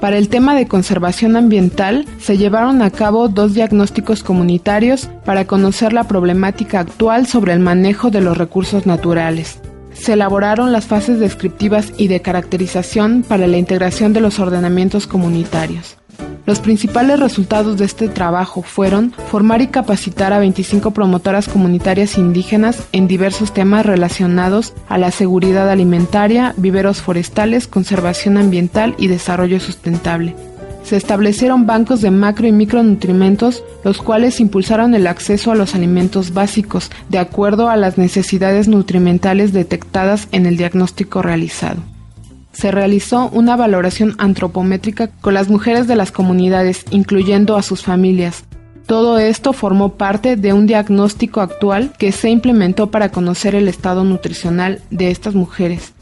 Para 0.00 0.16
el 0.16 0.30
tema 0.30 0.54
de 0.54 0.66
conservación 0.66 1.36
ambiental, 1.36 2.06
se 2.18 2.38
llevaron 2.38 2.80
a 2.80 2.90
cabo 2.90 3.28
dos 3.28 3.52
diagnósticos 3.52 4.22
comunitarios 4.22 5.10
para 5.26 5.46
conocer 5.46 5.92
la 5.92 6.04
problemática 6.04 6.80
actual 6.80 7.26
sobre 7.26 7.52
el 7.52 7.60
manejo 7.60 8.10
de 8.10 8.22
los 8.22 8.38
recursos 8.38 8.86
naturales. 8.86 9.60
Se 9.92 10.14
elaboraron 10.14 10.72
las 10.72 10.86
fases 10.86 11.20
descriptivas 11.20 11.92
y 11.98 12.08
de 12.08 12.22
caracterización 12.22 13.22
para 13.28 13.46
la 13.46 13.58
integración 13.58 14.14
de 14.14 14.22
los 14.22 14.38
ordenamientos 14.38 15.06
comunitarios. 15.06 15.98
Los 16.50 16.58
principales 16.58 17.20
resultados 17.20 17.78
de 17.78 17.84
este 17.84 18.08
trabajo 18.08 18.62
fueron 18.62 19.12
formar 19.12 19.62
y 19.62 19.68
capacitar 19.68 20.32
a 20.32 20.40
25 20.40 20.90
promotoras 20.90 21.46
comunitarias 21.46 22.18
indígenas 22.18 22.88
en 22.90 23.06
diversos 23.06 23.54
temas 23.54 23.86
relacionados 23.86 24.74
a 24.88 24.98
la 24.98 25.12
seguridad 25.12 25.70
alimentaria, 25.70 26.52
viveros 26.56 27.02
forestales, 27.02 27.68
conservación 27.68 28.36
ambiental 28.36 28.96
y 28.98 29.06
desarrollo 29.06 29.60
sustentable. 29.60 30.34
Se 30.82 30.96
establecieron 30.96 31.66
bancos 31.66 32.00
de 32.00 32.10
macro 32.10 32.48
y 32.48 32.52
micronutrimentos, 32.52 33.62
los 33.84 33.98
cuales 34.02 34.40
impulsaron 34.40 34.96
el 34.96 35.06
acceso 35.06 35.52
a 35.52 35.54
los 35.54 35.76
alimentos 35.76 36.34
básicos, 36.34 36.90
de 37.08 37.20
acuerdo 37.20 37.68
a 37.68 37.76
las 37.76 37.96
necesidades 37.96 38.66
nutrimentales 38.66 39.52
detectadas 39.52 40.26
en 40.32 40.46
el 40.46 40.56
diagnóstico 40.56 41.22
realizado 41.22 41.80
se 42.52 42.70
realizó 42.70 43.28
una 43.32 43.56
valoración 43.56 44.14
antropométrica 44.18 45.08
con 45.20 45.34
las 45.34 45.48
mujeres 45.48 45.86
de 45.86 45.96
las 45.96 46.12
comunidades, 46.12 46.84
incluyendo 46.90 47.56
a 47.56 47.62
sus 47.62 47.82
familias. 47.82 48.44
Todo 48.86 49.18
esto 49.18 49.52
formó 49.52 49.94
parte 49.94 50.36
de 50.36 50.52
un 50.52 50.66
diagnóstico 50.66 51.40
actual 51.40 51.92
que 51.96 52.10
se 52.10 52.28
implementó 52.28 52.90
para 52.90 53.10
conocer 53.10 53.54
el 53.54 53.68
estado 53.68 54.02
nutricional 54.02 54.80
de 54.90 55.12
estas 55.12 55.34
mujeres. 55.34 55.92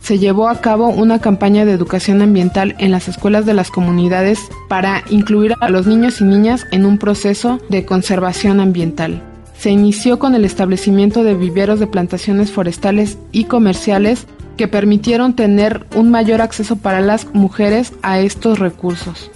Se 0.00 0.18
llevó 0.18 0.48
a 0.48 0.60
cabo 0.60 0.88
una 0.88 1.18
campaña 1.18 1.64
de 1.64 1.72
educación 1.72 2.22
ambiental 2.22 2.76
en 2.78 2.90
las 2.90 3.08
escuelas 3.08 3.46
de 3.46 3.54
las 3.54 3.70
comunidades 3.70 4.38
para 4.68 5.02
incluir 5.10 5.54
a 5.60 5.68
los 5.68 5.86
niños 5.86 6.20
y 6.20 6.24
niñas 6.24 6.64
en 6.70 6.86
un 6.86 6.98
proceso 6.98 7.58
de 7.70 7.84
conservación 7.84 8.60
ambiental. 8.60 9.22
Se 9.58 9.70
inició 9.70 10.18
con 10.18 10.34
el 10.34 10.44
establecimiento 10.44 11.24
de 11.24 11.34
viveros 11.34 11.80
de 11.80 11.86
plantaciones 11.86 12.52
forestales 12.52 13.18
y 13.32 13.44
comerciales 13.44 14.26
que 14.56 14.68
permitieron 14.68 15.34
tener 15.34 15.86
un 15.94 16.10
mayor 16.10 16.40
acceso 16.40 16.76
para 16.76 17.00
las 17.00 17.32
mujeres 17.34 17.92
a 18.02 18.18
estos 18.20 18.58
recursos. 18.58 19.30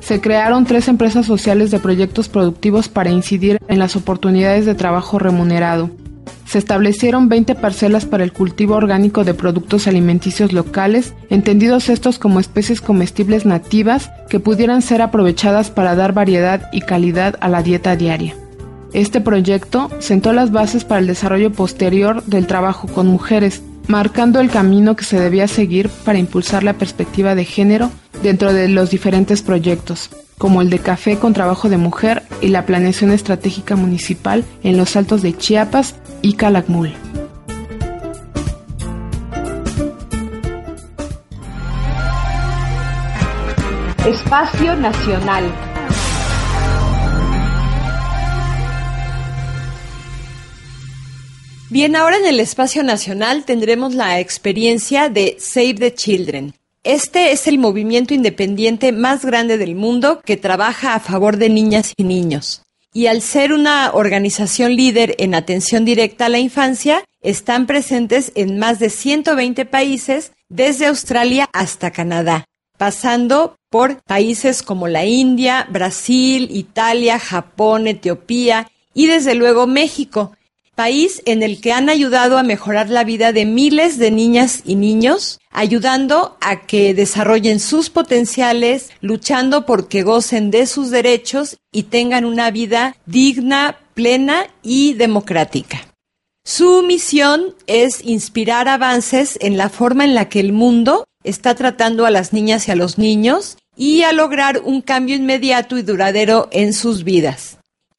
Se 0.00 0.20
crearon 0.20 0.66
tres 0.66 0.88
empresas 0.88 1.24
sociales 1.24 1.70
de 1.70 1.78
proyectos 1.78 2.28
productivos 2.28 2.88
para 2.88 3.10
incidir 3.10 3.58
en 3.68 3.78
las 3.78 3.96
oportunidades 3.96 4.66
de 4.66 4.74
trabajo 4.74 5.18
remunerado. 5.18 5.90
se 6.46 6.58
establecieron 6.58 7.28
20 7.28 7.54
parcelas 7.56 8.04
para 8.04 8.22
el 8.22 8.32
cultivo 8.32 8.74
orgánico 8.74 9.24
de 9.24 9.34
productos 9.34 9.88
alimenticios 9.88 10.52
locales, 10.52 11.14
entendidos 11.30 11.88
estos 11.88 12.18
como 12.18 12.38
especies 12.38 12.80
comestibles 12.80 13.46
nativas 13.46 14.10
que 14.28 14.40
pudieran 14.40 14.82
ser 14.82 15.00
aprovechadas 15.00 15.70
para 15.70 15.96
dar 15.96 16.12
variedad 16.12 16.68
y 16.70 16.82
calidad 16.82 17.36
a 17.40 17.48
la 17.48 17.62
dieta 17.62 17.96
diaria. 17.96 18.36
Este 18.92 19.20
proyecto 19.20 19.90
sentó 19.98 20.32
las 20.32 20.52
bases 20.52 20.84
para 20.84 21.00
el 21.00 21.08
desarrollo 21.08 21.50
posterior 21.50 22.22
del 22.24 22.46
trabajo 22.46 22.86
con 22.86 23.08
mujeres, 23.08 23.62
marcando 23.86 24.40
el 24.40 24.50
camino 24.50 24.96
que 24.96 25.04
se 25.04 25.20
debía 25.20 25.48
seguir 25.48 25.88
para 26.04 26.18
impulsar 26.18 26.62
la 26.62 26.74
perspectiva 26.74 27.34
de 27.34 27.44
género 27.44 27.90
dentro 28.22 28.52
de 28.52 28.68
los 28.68 28.90
diferentes 28.90 29.42
proyectos, 29.42 30.10
como 30.38 30.62
el 30.62 30.70
de 30.70 30.78
Café 30.78 31.18
con 31.18 31.32
Trabajo 31.32 31.68
de 31.68 31.78
Mujer 31.78 32.22
y 32.40 32.48
la 32.48 32.66
Planeación 32.66 33.10
Estratégica 33.10 33.76
Municipal 33.76 34.44
en 34.62 34.76
los 34.76 34.96
Altos 34.96 35.22
de 35.22 35.36
Chiapas 35.36 35.96
y 36.22 36.34
Calakmul. 36.34 36.92
Espacio 44.06 44.76
Nacional. 44.76 45.73
Bien, 51.74 51.96
ahora 51.96 52.18
en 52.18 52.26
el 52.26 52.38
espacio 52.38 52.84
nacional 52.84 53.44
tendremos 53.44 53.96
la 53.96 54.20
experiencia 54.20 55.08
de 55.08 55.34
Save 55.40 55.74
the 55.74 55.92
Children. 55.92 56.54
Este 56.84 57.32
es 57.32 57.48
el 57.48 57.58
movimiento 57.58 58.14
independiente 58.14 58.92
más 58.92 59.24
grande 59.24 59.58
del 59.58 59.74
mundo 59.74 60.20
que 60.24 60.36
trabaja 60.36 60.94
a 60.94 61.00
favor 61.00 61.36
de 61.36 61.48
niñas 61.48 61.92
y 61.96 62.04
niños. 62.04 62.62
Y 62.92 63.08
al 63.08 63.22
ser 63.22 63.52
una 63.52 63.90
organización 63.92 64.76
líder 64.76 65.16
en 65.18 65.34
atención 65.34 65.84
directa 65.84 66.26
a 66.26 66.28
la 66.28 66.38
infancia, 66.38 67.02
están 67.22 67.66
presentes 67.66 68.30
en 68.36 68.56
más 68.56 68.78
de 68.78 68.88
120 68.88 69.64
países, 69.64 70.30
desde 70.48 70.86
Australia 70.86 71.48
hasta 71.52 71.90
Canadá, 71.90 72.44
pasando 72.78 73.56
por 73.68 74.00
países 74.04 74.62
como 74.62 74.86
la 74.86 75.06
India, 75.06 75.66
Brasil, 75.68 76.46
Italia, 76.52 77.18
Japón, 77.18 77.88
Etiopía 77.88 78.70
y 78.94 79.08
desde 79.08 79.34
luego 79.34 79.66
México, 79.66 80.36
país 80.74 81.22
en 81.24 81.42
el 81.42 81.60
que 81.60 81.72
han 81.72 81.88
ayudado 81.88 82.38
a 82.38 82.42
mejorar 82.42 82.90
la 82.90 83.04
vida 83.04 83.32
de 83.32 83.46
miles 83.46 83.98
de 83.98 84.10
niñas 84.10 84.62
y 84.64 84.74
niños, 84.74 85.40
ayudando 85.50 86.36
a 86.40 86.66
que 86.66 86.94
desarrollen 86.94 87.60
sus 87.60 87.90
potenciales, 87.90 88.90
luchando 89.00 89.66
por 89.66 89.88
que 89.88 90.02
gocen 90.02 90.50
de 90.50 90.66
sus 90.66 90.90
derechos 90.90 91.56
y 91.72 91.84
tengan 91.84 92.24
una 92.24 92.50
vida 92.50 92.96
digna, 93.06 93.78
plena 93.94 94.46
y 94.62 94.94
democrática. 94.94 95.86
Su 96.44 96.82
misión 96.82 97.54
es 97.66 98.04
inspirar 98.04 98.68
avances 98.68 99.38
en 99.40 99.56
la 99.56 99.70
forma 99.70 100.04
en 100.04 100.14
la 100.14 100.28
que 100.28 100.40
el 100.40 100.52
mundo 100.52 101.04
está 101.22 101.54
tratando 101.54 102.04
a 102.04 102.10
las 102.10 102.32
niñas 102.32 102.68
y 102.68 102.70
a 102.70 102.76
los 102.76 102.98
niños 102.98 103.56
y 103.76 104.02
a 104.02 104.12
lograr 104.12 104.60
un 104.62 104.82
cambio 104.82 105.16
inmediato 105.16 105.78
y 105.78 105.82
duradero 105.82 106.48
en 106.52 106.74
sus 106.74 107.02
vidas. 107.02 107.58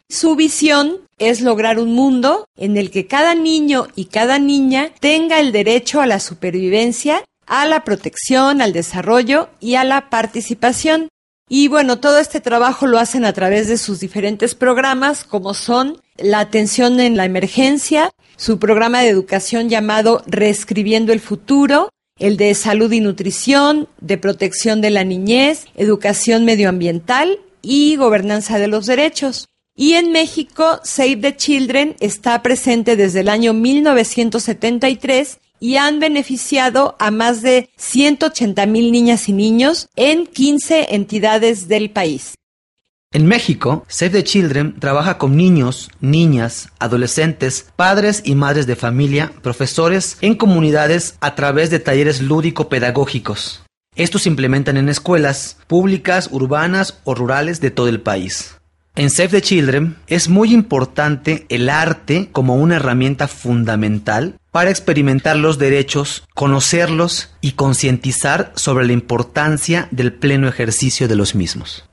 Su 0.10 0.36
visión 0.36 1.00
es 1.18 1.42
lograr 1.42 1.80
un 1.80 1.94
mundo 1.94 2.46
en 2.56 2.78
el 2.78 2.92
que 2.92 3.08
cada 3.08 3.34
niño 3.34 3.88
y 3.96 4.06
cada 4.06 4.38
niña 4.38 4.92
tenga 5.00 5.40
el 5.40 5.52
derecho 5.52 6.00
a 6.00 6.06
la 6.06 6.20
supervivencia, 6.20 7.24
a 7.48 7.66
la 7.66 7.84
protección, 7.84 8.62
al 8.62 8.72
desarrollo 8.72 9.50
y 9.60 9.76
a 9.76 9.84
la 9.84 10.10
participación. 10.10 11.10
Y 11.50 11.68
bueno, 11.70 12.00
todo 12.00 12.20
este 12.20 12.40
trabajo 12.40 12.86
lo 12.86 13.00
hacen 13.00 13.26
a 13.26 13.34
través 13.34 13.68
de 13.68 13.78
sus 13.78 14.00
diferentes 14.00 14.56
programas, 14.56 15.24
como 15.24 15.54
son 15.54 16.02
la 16.18 16.40
atención 16.40 17.00
en 17.00 17.18
la 17.18 17.26
emergencia, 17.26 18.12
su 18.38 18.60
programa 18.60 19.02
de 19.02 19.10
educación 19.10 19.70
llamado 19.70 20.24
Reescribiendo 20.28 21.14
el 21.14 21.20
Futuro, 21.20 21.90
el 22.20 22.38
de 22.38 22.54
salud 22.54 22.92
y 22.92 23.00
nutrición, 23.00 23.88
de 24.02 24.18
protección 24.18 24.82
de 24.82 24.90
la 24.92 25.04
niñez, 25.04 25.66
educación 25.76 26.46
medioambiental 26.46 27.40
y 27.62 27.96
gobernanza 27.96 28.60
de 28.60 28.68
los 28.68 28.86
derechos. 28.86 29.48
Y 29.78 29.94
en 29.94 30.14
México, 30.14 30.80
Save 30.84 31.18
the 31.18 31.36
Children 31.36 31.98
está 32.00 32.42
presente 32.42 32.96
desde 32.96 33.20
el 33.20 33.28
año 33.28 33.54
1973 33.54 35.40
y 35.60 35.76
han 35.76 36.00
beneficiado 36.00 36.96
a 36.98 37.12
más 37.12 37.42
de 37.42 37.70
180 37.76 38.66
mil 38.68 38.94
niñas 38.94 39.28
y 39.28 39.34
niños 39.34 39.90
en 39.98 40.28
15 40.28 40.96
entidades 40.96 41.68
del 41.68 41.90
país. 41.90 42.36
En 43.12 43.26
México, 43.26 43.84
Save 43.90 44.12
the 44.12 44.24
Children 44.24 44.80
trabaja 44.80 45.18
con 45.18 45.36
niños, 45.36 45.90
niñas, 46.00 46.70
adolescentes, 46.80 47.68
padres 47.76 48.22
y 48.24 48.36
madres 48.36 48.68
de 48.68 48.78
familia, 48.78 49.34
profesores 49.42 50.18
en 50.22 50.36
comunidades 50.36 51.18
a 51.20 51.36
través 51.36 51.70
de 51.70 51.80
talleres 51.80 52.22
lúdico-pedagógicos. 52.22 53.64
Estos 53.98 54.24
se 54.24 54.30
implementan 54.30 54.78
en 54.78 54.88
escuelas 54.88 55.58
públicas, 55.68 56.30
urbanas 56.32 57.00
o 57.04 57.14
rurales 57.14 57.60
de 57.60 57.72
todo 57.72 57.90
el 57.90 58.02
país. 58.02 58.56
En 58.98 59.10
Save 59.10 59.28
the 59.28 59.42
Children 59.42 59.98
es 60.08 60.30
muy 60.30 60.54
importante 60.54 61.46
el 61.50 61.70
arte 61.70 62.30
como 62.32 62.56
una 62.56 62.78
herramienta 62.78 63.28
fundamental 63.28 64.40
para 64.52 64.70
experimentar 64.70 65.36
los 65.36 65.58
derechos, 65.58 66.24
conocerlos 66.34 67.30
y 67.42 67.52
concientizar 67.52 68.54
sobre 68.56 68.86
la 68.88 68.94
importancia 68.94 69.90
del 69.92 70.14
pleno 70.14 70.48
ejercicio 70.48 71.10
de 71.10 71.18
los 71.18 71.36
mismos. 71.36 71.84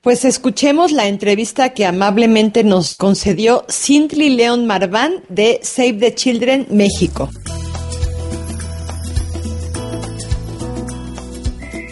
Pues 0.00 0.24
escuchemos 0.24 0.90
la 0.90 1.06
entrevista 1.06 1.74
que 1.74 1.84
amablemente 1.84 2.64
nos 2.64 2.94
concedió 2.94 3.66
Cintly 3.68 4.30
León 4.30 4.66
Marván 4.66 5.16
de 5.28 5.60
Save 5.62 5.94
the 5.94 6.14
Children 6.14 6.66
México. 6.70 7.28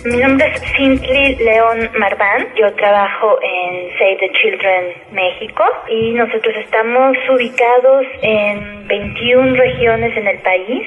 Mi 0.07 0.19
nombre 0.19 0.47
es 0.47 0.61
Cintly 0.77 1.35
León 1.35 1.91
Marván, 1.99 2.47
yo 2.55 2.73
trabajo 2.75 3.41
en 3.43 3.91
Save 3.99 4.19
the 4.21 4.31
Children 4.41 4.95
México 5.11 5.65
y 5.89 6.13
nosotros 6.13 6.55
estamos 6.59 7.17
ubicados 7.29 8.07
en 8.23 8.87
21 8.87 9.57
regiones 9.57 10.17
en 10.17 10.29
el 10.29 10.39
país, 10.39 10.87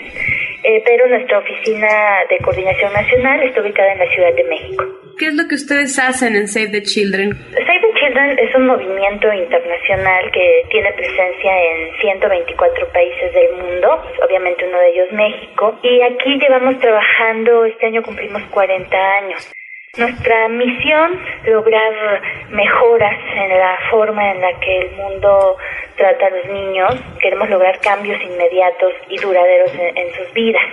eh, 0.64 0.82
pero 0.86 1.08
nuestra 1.08 1.40
oficina 1.40 1.90
de 2.30 2.38
coordinación 2.38 2.94
nacional 2.94 3.44
está 3.44 3.60
ubicada 3.60 3.92
en 3.92 4.00
la 4.00 4.08
Ciudad 4.08 4.34
de 4.34 4.44
México. 4.46 4.86
¿Qué 5.20 5.28
es 5.28 5.36
lo 5.36 5.50
que 5.50 5.56
ustedes 5.56 6.00
hacen 6.00 6.34
en 6.38 6.48
Save 6.48 6.70
the 6.70 6.82
Children? 6.82 7.36
Save 7.52 7.82
the 7.82 7.94
Children 8.00 8.40
es 8.40 8.56
un 8.56 8.68
movimiento 8.68 9.28
internacional 9.34 10.32
que 10.32 10.64
tiene 10.72 10.94
presencia 10.94 11.52
en 11.62 11.92
124 12.00 12.88
países 12.88 13.34
del 13.34 13.52
mundo, 13.58 14.02
obviamente 14.26 14.66
uno 14.66 14.80
de 14.80 14.90
ellos 14.92 15.12
México, 15.12 15.78
y 15.84 16.02
aquí 16.04 16.40
llevamos 16.40 16.80
trabajando, 16.80 17.66
este 17.66 17.88
año 17.88 18.02
cumplimos 18.02 18.44
40 18.44 18.96
años. 18.96 19.52
Nuestra 19.98 20.48
misión, 20.48 21.20
lograr 21.48 22.22
mejoras 22.52 23.20
en 23.36 23.50
la 23.60 23.78
forma 23.92 24.32
en 24.32 24.40
la 24.40 24.58
que 24.62 24.78
el 24.84 24.92
mundo 24.92 25.58
trata 25.98 26.28
a 26.28 26.30
los 26.30 26.46
niños. 26.46 26.96
Queremos 27.20 27.50
lograr 27.50 27.78
cambios 27.82 28.22
inmediatos 28.24 28.94
y 29.10 29.18
duraderos 29.18 29.74
en 29.76 30.14
sus 30.14 30.32
vidas. 30.32 30.64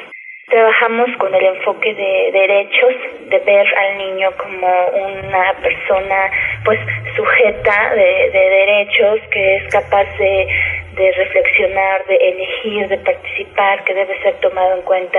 Trabajamos 0.48 1.08
con 1.18 1.34
el 1.34 1.44
enfoque 1.44 1.92
de 1.92 2.30
derechos, 2.30 2.94
de 3.28 3.38
ver 3.40 3.66
al 3.76 3.98
niño 3.98 4.30
como 4.38 4.68
una 4.86 5.52
persona 5.60 6.30
pues 6.64 6.78
sujeta 7.16 7.94
de, 7.96 8.30
derechos, 8.30 9.20
que 9.32 9.56
es 9.56 9.72
capaz 9.72 10.06
de, 10.18 10.46
de 10.94 11.12
reflexionar, 11.12 12.06
de 12.06 12.14
elegir, 12.14 12.86
de 12.86 12.98
participar, 12.98 13.82
que 13.82 13.94
debe 13.94 14.22
ser 14.22 14.34
tomado 14.34 14.76
en 14.76 14.82
cuenta 14.82 15.18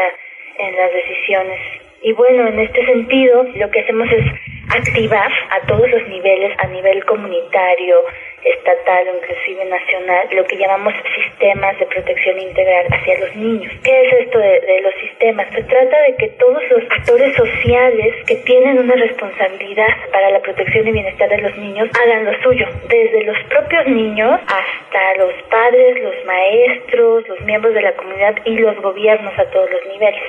en 0.60 0.78
las 0.78 0.94
decisiones. 0.94 1.60
Y 2.04 2.14
bueno, 2.14 2.48
en 2.48 2.60
este 2.60 2.86
sentido, 2.86 3.44
lo 3.56 3.70
que 3.70 3.82
hacemos 3.82 4.08
es 4.10 4.26
activar 4.70 5.32
a 5.50 5.60
todos 5.68 5.90
los 5.90 6.08
niveles, 6.08 6.58
a 6.60 6.68
nivel 6.68 7.04
comunitario, 7.04 8.02
estatal 8.50 9.08
o 9.10 9.18
inclusive 9.18 9.66
nacional, 9.66 10.28
lo 10.32 10.46
que 10.46 10.58
llamamos 10.58 10.94
sistemas 11.16 11.78
de 11.80 11.86
protección 11.86 12.40
integral 12.40 12.88
hacia 12.92 13.20
los 13.20 13.36
niños. 13.36 13.74
¿Qué 13.84 14.02
es 14.02 14.14
esto 14.26 14.40
de, 14.40 14.82
los 14.82 14.94
sistemas? 14.96 15.48
Se 15.54 15.64
trata 15.64 16.02
de 16.04 16.16
que 16.16 16.28
todos 16.40 16.62
los 16.70 16.84
actores 16.92 17.36
sociales 17.36 18.16
que 18.26 18.36
tienen 18.36 18.80
una 18.80 18.96
responsabilidad 18.96 19.90
para 20.12 20.30
la 20.32 20.40
protección 20.40 20.88
y 20.88 20.92
bienestar 20.92 21.30
de 21.30 21.38
los 21.40 21.58
niños 21.58 21.90
hagan 22.04 22.26
lo 22.26 22.34
suyo, 22.42 22.68
desde 22.90 23.24
los 23.24 23.38
propios 23.50 23.88
niños 23.88 24.40
hasta 24.42 25.16
los 25.18 25.34
padres, 25.50 26.02
los 26.02 26.26
maestros, 26.26 27.28
los 27.28 27.42
miembros 27.42 27.74
de 27.74 27.82
la 27.82 27.94
comunidad 27.94 28.36
y 28.46 28.58
los 28.58 28.76
gobiernos 28.82 29.38
a 29.38 29.50
todos 29.52 29.70
los 29.72 29.86
niveles. 29.88 30.22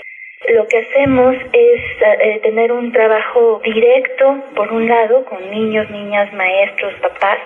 Lo 0.46 0.66
que 0.68 0.78
hacemos 0.78 1.36
es 1.52 1.80
eh, 2.00 2.40
tener 2.42 2.72
un 2.72 2.92
trabajo 2.92 3.60
directo, 3.62 4.44
por 4.54 4.72
un 4.72 4.88
lado, 4.88 5.24
con 5.24 5.50
niños, 5.50 5.90
niñas, 5.90 6.32
maestros, 6.32 6.94
papás, 7.02 7.38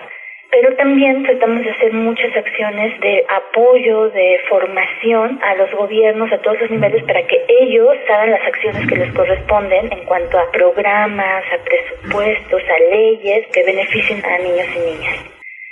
pero 0.53 0.75
también 0.75 1.23
tratamos 1.23 1.63
de 1.63 1.71
hacer 1.71 1.91
muchas 1.93 2.29
acciones 2.37 2.99
de 3.01 3.25
apoyo, 3.27 4.11
de 4.11 4.39
formación 4.47 5.39
a 5.41 5.55
los 5.55 5.71
gobiernos 5.71 6.31
a 6.31 6.37
todos 6.43 6.61
los 6.61 6.69
niveles 6.69 7.03
para 7.05 7.25
que 7.25 7.43
ellos 7.49 7.97
hagan 8.07 8.29
las 8.29 8.45
acciones 8.45 8.87
que 8.87 8.95
les 8.95 9.11
corresponden 9.13 9.91
en 9.91 10.05
cuanto 10.05 10.37
a 10.37 10.51
programas, 10.51 11.43
a 11.51 11.57
presupuestos, 11.63 12.61
a 12.69 12.95
leyes 12.95 13.47
que 13.51 13.63
beneficien 13.63 14.23
a 14.23 14.37
niños 14.37 14.67
y 14.75 14.91
niñas. 14.91 15.15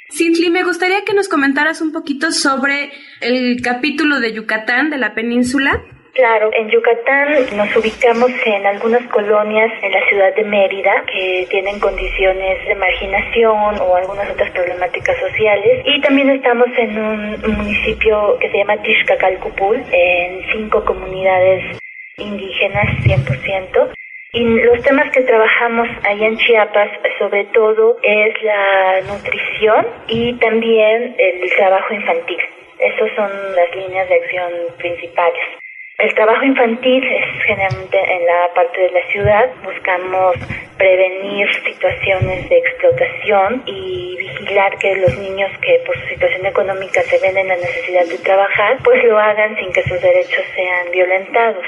Cintli, 0.09 0.49
me 0.49 0.63
gustaría 0.63 1.05
que 1.05 1.13
nos 1.13 1.29
comentaras 1.29 1.79
un 1.81 1.91
poquito 1.93 2.31
sobre 2.31 2.89
el 3.21 3.61
capítulo 3.61 4.19
de 4.19 4.33
Yucatán 4.33 4.89
de 4.89 4.97
la 4.97 5.13
península. 5.13 5.83
Claro, 6.13 6.49
en 6.53 6.69
Yucatán 6.69 7.55
nos 7.55 7.73
ubicamos 7.73 8.29
en 8.45 8.65
algunas 8.65 9.01
colonias 9.07 9.71
en 9.81 9.93
la 9.93 10.05
ciudad 10.09 10.35
de 10.35 10.43
Mérida 10.43 11.05
que 11.05 11.47
tienen 11.49 11.79
condiciones 11.79 12.67
de 12.67 12.75
marginación 12.75 13.79
o 13.79 13.95
algunas 13.95 14.29
otras 14.29 14.51
problemáticas 14.51 15.17
sociales 15.19 15.83
y 15.85 16.01
también 16.01 16.29
estamos 16.31 16.67
en 16.77 16.99
un 16.99 17.55
municipio 17.55 18.37
que 18.41 18.51
se 18.51 18.57
llama 18.57 18.81
Tishkacalcupul 18.81 19.81
en 19.89 20.41
cinco 20.51 20.83
comunidades 20.83 21.79
indígenas 22.17 22.87
100%. 23.05 23.93
Y 24.33 24.43
los 24.43 24.81
temas 24.83 25.09
que 25.11 25.21
trabajamos 25.23 25.87
allá 26.03 26.27
en 26.27 26.37
Chiapas, 26.37 26.89
sobre 27.19 27.45
todo, 27.45 27.97
es 28.03 28.43
la 28.43 29.01
nutrición 29.07 29.87
y 30.07 30.33
también 30.39 31.15
el 31.17 31.49
trabajo 31.55 31.93
infantil. 31.93 32.39
Esas 32.79 33.15
son 33.15 33.29
las 33.55 33.75
líneas 33.75 34.09
de 34.09 34.15
acción 34.15 34.51
principales. 34.77 35.61
El 36.01 36.15
trabajo 36.15 36.43
infantil 36.43 37.03
es 37.03 37.43
generalmente 37.43 37.99
en 37.99 38.25
la 38.25 38.51
parte 38.55 38.81
de 38.81 38.89
la 38.89 39.05
ciudad. 39.11 39.49
Buscamos 39.63 40.35
prevenir 40.75 41.47
situaciones 41.63 42.49
de 42.49 42.57
explotación 42.57 43.61
y 43.67 44.15
vigilar 44.17 44.75
que 44.79 44.95
los 44.95 45.15
niños 45.19 45.51
que 45.61 45.79
por 45.85 45.95
su 45.99 46.07
situación 46.07 46.47
económica 46.47 47.03
se 47.03 47.19
ven 47.19 47.37
en 47.37 47.49
la 47.49 47.55
necesidad 47.55 48.07
de 48.07 48.17
trabajar, 48.17 48.79
pues 48.83 49.03
lo 49.03 49.19
hagan 49.19 49.55
sin 49.57 49.71
que 49.71 49.83
sus 49.83 50.01
derechos 50.01 50.43
sean 50.55 50.89
violentados. 50.91 51.65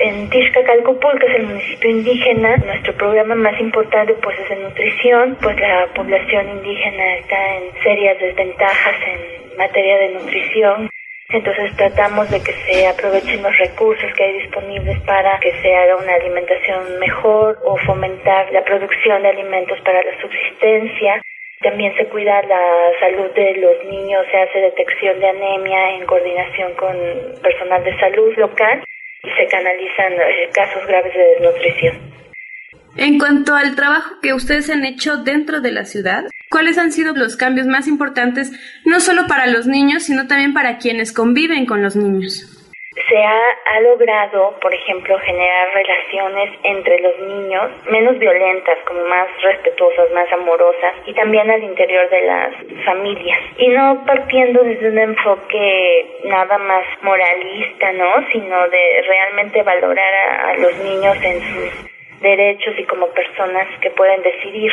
En 0.00 0.28
Tishkacalcupul, 0.28 1.20
que 1.20 1.26
es 1.26 1.36
el 1.36 1.46
municipio 1.46 1.90
indígena, 1.90 2.56
nuestro 2.56 2.94
programa 2.94 3.36
más 3.36 3.60
importante 3.60 4.14
pues 4.14 4.40
es 4.40 4.48
de 4.48 4.56
nutrición, 4.56 5.38
pues 5.40 5.56
la 5.60 5.86
población 5.94 6.48
indígena 6.48 7.14
está 7.18 7.56
en 7.58 7.82
serias 7.84 8.18
desventajas 8.18 8.96
en 9.06 9.56
materia 9.56 9.98
de 9.98 10.08
nutrición. 10.14 10.90
Entonces 11.30 11.76
tratamos 11.76 12.30
de 12.30 12.42
que 12.42 12.52
se 12.52 12.86
aprovechen 12.86 13.42
los 13.42 13.54
recursos 13.58 14.10
que 14.16 14.24
hay 14.24 14.38
disponibles 14.40 14.98
para 15.02 15.38
que 15.40 15.52
se 15.60 15.76
haga 15.76 15.96
una 15.96 16.14
alimentación 16.14 16.98
mejor 16.98 17.58
o 17.64 17.76
fomentar 17.84 18.50
la 18.50 18.64
producción 18.64 19.22
de 19.22 19.28
alimentos 19.28 19.78
para 19.84 20.02
la 20.02 20.20
subsistencia. 20.22 21.20
También 21.60 21.94
se 21.98 22.06
cuida 22.06 22.40
la 22.42 22.64
salud 22.98 23.30
de 23.34 23.56
los 23.58 23.92
niños, 23.92 24.24
se 24.30 24.38
hace 24.38 24.58
detección 24.58 25.20
de 25.20 25.28
anemia 25.28 25.96
en 25.96 26.06
coordinación 26.06 26.72
con 26.76 26.96
personal 27.42 27.84
de 27.84 27.98
salud 28.00 28.32
local 28.38 28.82
y 29.22 29.28
se 29.28 29.46
canalizan 29.48 30.12
eh, 30.14 30.48
casos 30.54 30.86
graves 30.86 31.12
de 31.12 31.20
desnutrición. 31.20 32.18
En 32.96 33.18
cuanto 33.18 33.54
al 33.54 33.76
trabajo 33.76 34.14
que 34.22 34.32
ustedes 34.32 34.70
han 34.70 34.86
hecho 34.86 35.18
dentro 35.18 35.60
de 35.60 35.72
la 35.72 35.84
ciudad, 35.84 36.22
¿cuáles 36.50 36.78
han 36.78 36.92
sido 36.92 37.14
los 37.14 37.36
cambios 37.36 37.66
más 37.66 37.88
importantes, 37.88 38.52
no 38.84 39.00
solo 39.00 39.26
para 39.26 39.46
los 39.46 39.66
niños, 39.66 40.04
sino 40.04 40.26
también 40.26 40.54
para 40.54 40.78
quienes 40.78 41.12
conviven 41.12 41.66
con 41.66 41.82
los 41.82 41.96
niños? 41.96 42.58
se 43.08 43.16
ha, 43.16 43.80
logrado, 43.80 44.58
por 44.60 44.74
ejemplo, 44.74 45.18
generar 45.20 45.68
relaciones 45.72 46.50
entre 46.64 46.98
los 47.00 47.18
niños 47.20 47.70
menos 47.90 48.18
violentas, 48.18 48.76
como 48.86 49.04
más 49.04 49.28
respetuosas, 49.40 50.10
más 50.12 50.30
amorosas, 50.32 50.94
y 51.06 51.14
también 51.14 51.48
al 51.50 51.62
interior 51.62 52.08
de 52.10 52.22
las 52.22 52.54
familias. 52.84 53.38
Y 53.56 53.68
no 53.68 54.04
partiendo 54.04 54.62
desde 54.64 54.90
un 54.90 54.98
enfoque 54.98 56.06
nada 56.24 56.58
más 56.58 56.84
moralista, 57.02 57.92
¿no? 57.92 58.26
Sino 58.32 58.68
de 58.68 59.02
realmente 59.06 59.62
valorar 59.62 60.14
a 60.14 60.54
los 60.58 60.76
niños 60.78 61.16
en 61.22 61.40
sus 61.40 62.20
derechos 62.20 62.74
y 62.78 62.84
como 62.84 63.06
personas 63.08 63.68
que 63.80 63.90
pueden 63.90 64.22
decidir 64.22 64.72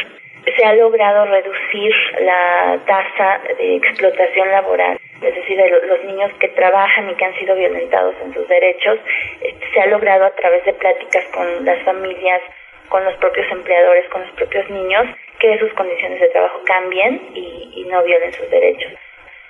se 0.54 0.66
ha 0.66 0.74
logrado 0.74 1.26
reducir 1.26 1.94
la 2.20 2.80
tasa 2.86 3.42
de 3.58 3.76
explotación 3.78 4.52
laboral, 4.52 5.00
es 5.22 5.36
decir, 5.36 5.58
de 5.58 5.70
los 5.88 6.04
niños 6.04 6.32
que 6.40 6.50
trabajan 6.50 7.10
y 7.10 7.16
que 7.16 7.26
han 7.26 7.36
sido 7.36 7.56
violentados 7.56 8.16
en 8.24 8.34
sus 8.34 8.48
derechos, 8.48 9.00
este, 9.42 9.72
se 9.74 9.82
ha 9.82 9.88
logrado 9.88 10.26
a 10.26 10.36
través 10.36 10.64
de 10.66 10.74
pláticas 10.74 11.26
con 11.34 11.66
las 11.66 11.82
familias, 11.84 12.42
con 12.90 13.04
los 13.04 13.16
propios 13.16 13.50
empleadores, 13.52 14.08
con 14.10 14.22
los 14.22 14.32
propios 14.32 14.70
niños, 14.70 15.08
que 15.40 15.58
sus 15.58 15.74
condiciones 15.74 16.20
de 16.20 16.30
trabajo 16.30 16.62
cambien 16.66 17.22
y, 17.34 17.86
no 17.90 18.04
violen 18.04 18.34
sus 18.34 18.50
derechos. 18.50 18.92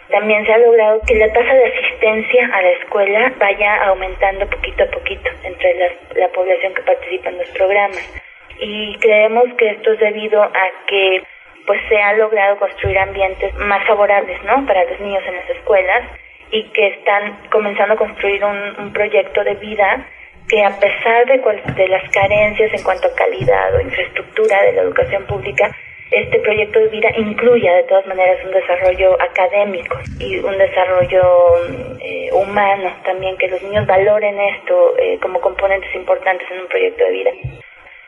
También 0.09 0.45
se 0.45 0.53
ha 0.53 0.57
logrado 0.57 1.01
que 1.07 1.15
la 1.15 1.31
tasa 1.31 1.53
de 1.53 1.65
asistencia 1.67 2.49
a 2.53 2.61
la 2.61 2.71
escuela 2.71 3.33
vaya 3.37 3.85
aumentando 3.85 4.45
poquito 4.49 4.83
a 4.83 4.87
poquito 4.87 5.29
entre 5.43 5.73
la 6.15 6.27
población 6.27 6.73
que 6.73 6.81
participa 6.81 7.29
en 7.29 7.37
los 7.37 7.49
programas 7.51 8.24
y 8.59 8.97
creemos 8.99 9.45
que 9.57 9.71
esto 9.71 9.93
es 9.93 9.99
debido 9.99 10.41
a 10.41 10.71
que 10.87 11.23
pues 11.65 11.81
se 11.89 11.97
ha 11.97 12.13
logrado 12.13 12.57
construir 12.57 12.97
ambientes 12.97 13.53
más 13.55 13.85
favorables 13.87 14.41
¿no? 14.43 14.65
para 14.65 14.83
los 14.85 14.99
niños 14.99 15.23
en 15.27 15.35
las 15.35 15.49
escuelas 15.49 16.03
y 16.51 16.63
que 16.69 16.87
están 16.87 17.37
comenzando 17.51 17.95
a 17.95 17.97
construir 17.97 18.43
un, 18.45 18.93
proyecto 18.93 19.43
de 19.43 19.55
vida 19.55 20.05
que 20.47 20.63
a 20.63 20.79
pesar 20.79 21.25
de, 21.25 21.41
de 21.73 21.87
las 21.87 22.09
carencias 22.11 22.71
en 22.71 22.83
cuanto 22.83 23.07
a 23.07 23.15
calidad 23.15 23.75
o 23.75 23.81
infraestructura 23.81 24.61
de 24.61 24.73
la 24.73 24.81
educación 24.83 25.25
pública, 25.25 25.71
este 26.11 26.39
proyecto 26.39 26.79
de 26.79 26.87
vida 26.89 27.09
incluya 27.17 27.73
de 27.73 27.83
todas 27.83 28.05
maneras 28.05 28.37
un 28.45 28.51
desarrollo 28.51 29.19
académico 29.19 29.97
y 30.19 30.37
un 30.37 30.55
desarrollo 30.57 31.97
eh, 31.99 32.29
humano 32.31 32.93
también, 33.03 33.35
que 33.37 33.47
los 33.47 33.61
niños 33.63 33.87
valoren 33.87 34.39
esto 34.39 34.95
eh, 34.99 35.17
como 35.19 35.41
componentes 35.41 35.93
importantes 35.95 36.49
en 36.51 36.59
un 36.59 36.67
proyecto 36.67 37.03
de 37.05 37.11
vida. 37.11 37.31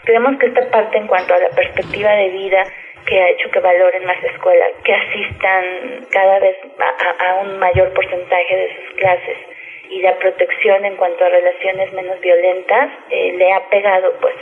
Creemos 0.04 0.38
que 0.40 0.48
esta 0.48 0.70
parte 0.72 0.98
en 0.98 1.08
cuanto 1.08 1.34
a 1.34 1.40
la 1.40 1.50
perspectiva 1.50 2.12
de 2.14 2.30
vida 2.30 2.64
que 3.06 3.20
ha 3.20 3.30
hecho 3.30 3.50
que 3.52 3.60
valoren 3.60 4.06
más 4.06 4.22
la 4.22 4.32
escuela, 4.32 4.66
que 4.84 4.94
asistan 4.94 6.06
cada 6.12 6.40
vez 6.40 6.58
a, 6.80 7.36
un 7.36 7.58
mayor 7.58 7.94
porcentaje 7.94 8.56
de 8.56 8.76
sus 8.76 8.96
clases 8.98 9.38
y 9.90 10.02
la 10.02 10.18
protección 10.18 10.84
en 10.84 10.98
cuanto 10.98 11.24
a 11.24 11.30
relaciones 11.30 11.94
menos 11.94 12.20
violentas 12.20 12.90
eh, 13.10 13.34
le 13.38 13.54
ha 13.54 13.70
pegado 13.70 14.14
pues 14.20 14.36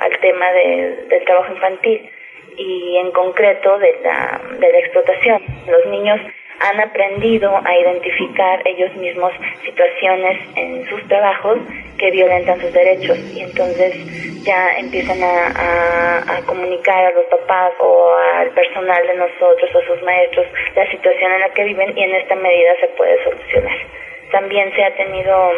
al 0.00 0.18
tema 0.20 0.50
del 0.52 1.24
trabajo 1.26 1.52
infantil 1.52 2.10
y 2.56 2.96
en 2.96 3.12
concreto 3.12 3.78
de 3.78 3.98
la, 4.02 4.40
de 4.58 4.72
la 4.72 4.78
explotación. 4.78 5.42
Los 5.68 5.86
niños 5.86 6.18
han 6.60 6.80
aprendido 6.80 7.50
a 7.64 7.78
identificar 7.78 8.62
ellos 8.64 8.94
mismos 8.96 9.32
situaciones 9.64 10.38
en 10.56 10.86
sus 10.86 11.06
trabajos 11.08 11.58
que 11.98 12.10
violentan 12.10 12.60
sus 12.60 12.72
derechos 12.72 13.18
y 13.34 13.40
entonces 13.40 14.44
ya 14.44 14.78
empiezan 14.78 15.18
a, 15.22 16.42
comunicar 16.46 17.06
a 17.06 17.10
los 17.10 17.24
papás 17.26 17.72
o 17.80 18.14
al 18.36 18.50
personal 18.50 19.04
de 19.06 19.14
nosotros 19.14 19.70
o 19.74 19.78
a 19.78 19.86
sus 19.86 20.02
maestros 20.04 20.46
la 20.76 20.88
situación 20.90 21.32
en 21.32 21.40
la 21.40 21.48
que 21.50 21.64
viven 21.64 21.96
y 21.96 22.02
en 22.02 22.14
esta 22.14 22.34
medida 22.36 22.74
se 22.80 22.88
puede 22.88 23.22
solucionar. 23.24 23.76
También 24.30 24.74
se 24.74 24.84
ha 24.84 24.94
tenido 24.96 25.52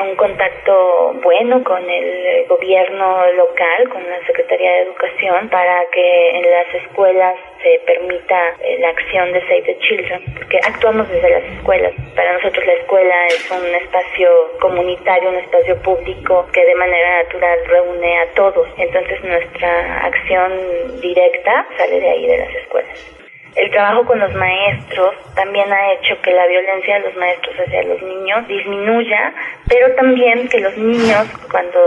un 0.00 0.16
contacto 0.16 1.14
bueno 1.22 1.62
con 1.62 1.88
el 1.88 2.46
gobierno 2.46 3.26
local, 3.32 3.88
con 3.90 4.08
la 4.08 4.18
Secretaría 4.26 4.70
de 4.72 4.82
Educación, 4.82 5.48
para 5.48 5.84
que 5.90 6.30
en 6.30 6.50
las 6.50 6.74
escuelas 6.74 7.36
se 7.62 7.80
permita 7.86 8.36
eh, 8.60 8.78
la 8.80 8.88
acción 8.88 9.32
de 9.32 9.40
Save 9.42 9.62
the 9.62 9.78
Children, 9.78 10.22
porque 10.34 10.58
actuamos 10.58 11.08
desde 11.08 11.30
las 11.30 11.44
escuelas. 11.44 11.92
Para 12.14 12.32
nosotros 12.34 12.66
la 12.66 12.72
escuela 12.74 13.26
es 13.26 13.50
un 13.50 13.74
espacio 13.74 14.28
comunitario, 14.60 15.30
un 15.30 15.36
espacio 15.36 15.76
público 15.82 16.46
que 16.52 16.64
de 16.64 16.74
manera 16.74 17.22
natural 17.22 17.58
reúne 17.66 18.18
a 18.18 18.26
todos. 18.34 18.68
Entonces 18.76 19.22
nuestra 19.24 20.06
acción 20.06 21.00
directa 21.00 21.66
sale 21.76 22.00
de 22.00 22.10
ahí, 22.10 22.26
de 22.26 22.38
las 22.38 22.54
escuelas. 22.54 23.23
El 23.56 23.70
trabajo 23.70 24.04
con 24.04 24.18
los 24.18 24.34
maestros 24.34 25.14
también 25.36 25.72
ha 25.72 25.92
hecho 25.92 26.20
que 26.22 26.32
la 26.32 26.46
violencia 26.46 26.94
de 26.94 27.06
los 27.06 27.16
maestros 27.16 27.54
hacia 27.60 27.84
los 27.84 28.02
niños 28.02 28.48
disminuya, 28.48 29.32
pero 29.68 29.94
también 29.94 30.48
que 30.48 30.58
los 30.58 30.76
niños 30.76 31.26
cuando 31.50 31.78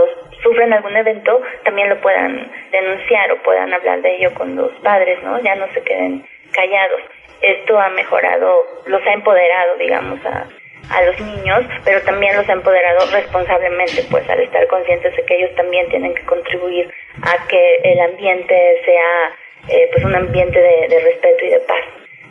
sufren 0.42 0.72
algún 0.72 0.96
evento 0.96 1.42
también 1.64 1.90
lo 1.90 2.00
puedan 2.00 2.50
denunciar 2.70 3.32
o 3.32 3.42
puedan 3.42 3.72
hablar 3.74 4.00
de 4.00 4.16
ello 4.16 4.32
con 4.34 4.56
los 4.56 4.72
padres, 4.80 5.22
¿no? 5.22 5.40
Ya 5.42 5.54
no 5.56 5.66
se 5.74 5.82
queden 5.82 6.26
callados. 6.52 7.00
Esto 7.42 7.78
ha 7.78 7.90
mejorado, 7.90 8.64
los 8.86 9.06
ha 9.06 9.12
empoderado, 9.12 9.76
digamos, 9.76 10.24
a, 10.24 10.46
a 10.90 11.02
los 11.02 11.20
niños, 11.20 11.64
pero 11.84 12.00
también 12.02 12.34
los 12.34 12.48
ha 12.48 12.52
empoderado 12.52 13.10
responsablemente, 13.12 14.04
pues 14.10 14.28
al 14.30 14.40
estar 14.40 14.66
conscientes 14.68 15.14
de 15.14 15.24
que 15.24 15.36
ellos 15.36 15.54
también 15.54 15.88
tienen 15.90 16.14
que 16.14 16.24
contribuir 16.24 16.90
a 17.22 17.46
que 17.46 17.76
el 17.84 18.00
ambiente 18.00 18.82
sea 18.84 19.36
eh, 19.68 19.88
pues 19.92 20.04
un 20.04 20.14
ambiente 20.14 20.58
de, 20.58 21.00
respeto 21.00 21.44
y 21.44 21.50
de 21.50 21.60
paz. 21.60 21.84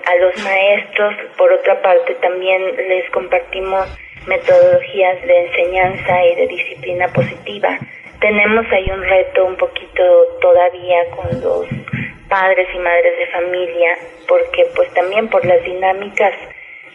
A 0.05 0.15
los 0.15 0.43
maestros, 0.43 1.15
por 1.37 1.51
otra 1.51 1.81
parte, 1.81 2.15
también 2.15 2.75
les 2.75 3.09
compartimos 3.11 3.87
metodologías 4.25 5.21
de 5.21 5.45
enseñanza 5.45 6.25
y 6.25 6.35
de 6.35 6.47
disciplina 6.47 7.07
positiva. 7.09 7.77
Tenemos 8.19 8.65
ahí 8.71 8.89
un 8.89 9.03
reto 9.03 9.45
un 9.45 9.55
poquito 9.57 10.03
todavía 10.41 11.09
con 11.15 11.41
los 11.41 11.67
padres 12.29 12.67
y 12.73 12.79
madres 12.79 13.17
de 13.17 13.27
familia, 13.27 13.97
porque 14.27 14.65
pues 14.75 14.91
también 14.93 15.29
por 15.29 15.45
las 15.45 15.63
dinámicas 15.63 16.33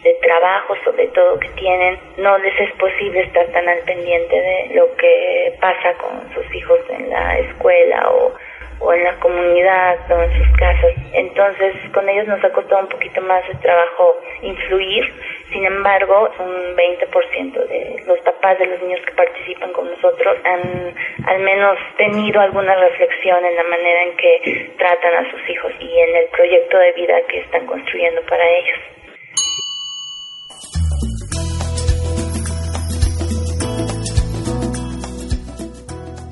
de 0.03 0.13
trabajo 0.21 0.75
sobre 0.83 1.07
todo 1.07 1.39
que 1.39 1.47
tienen, 1.49 1.97
no 2.17 2.37
les 2.37 2.59
es 2.59 2.71
posible 2.73 3.21
estar 3.21 3.47
tan 3.47 3.67
al 3.67 3.79
pendiente 3.79 4.35
de 4.35 4.75
lo 4.75 4.93
que 4.95 5.53
pasa 5.61 5.93
con 5.93 6.29
sus 6.33 6.55
hijos 6.55 6.79
en 6.89 7.09
la 7.09 7.39
escuela 7.39 8.09
o 8.11 8.33
o 8.79 8.93
en 8.93 9.03
la 9.03 9.15
comunidad 9.19 9.99
o 10.11 10.23
en 10.23 10.37
sus 10.37 10.57
casas. 10.57 10.91
Entonces 11.13 11.75
con 11.93 12.07
ellos 12.09 12.27
nos 12.27 12.43
ha 12.43 12.51
costado 12.51 12.81
un 12.81 12.89
poquito 12.89 13.21
más 13.21 13.43
el 13.49 13.59
trabajo 13.59 14.19
influir. 14.41 15.13
Sin 15.51 15.65
embargo, 15.65 16.29
un 16.39 16.75
20% 16.75 17.67
de 17.67 18.03
los 18.07 18.19
papás 18.19 18.57
de 18.57 18.65
los 18.65 18.81
niños 18.81 19.01
que 19.05 19.11
participan 19.13 19.71
con 19.71 19.89
nosotros 19.89 20.37
han 20.43 20.93
al 21.27 21.39
menos 21.41 21.77
tenido 21.97 22.41
alguna 22.41 22.75
reflexión 22.75 23.45
en 23.45 23.55
la 23.55 23.63
manera 23.63 24.03
en 24.03 24.17
que 24.17 24.71
tratan 24.77 25.25
a 25.25 25.31
sus 25.31 25.49
hijos 25.49 25.71
y 25.79 25.99
en 25.99 26.15
el 26.15 26.25
proyecto 26.27 26.77
de 26.77 26.91
vida 26.93 27.21
que 27.27 27.39
están 27.39 27.65
construyendo 27.65 28.21
para 28.23 28.43
ellos. 28.49 28.92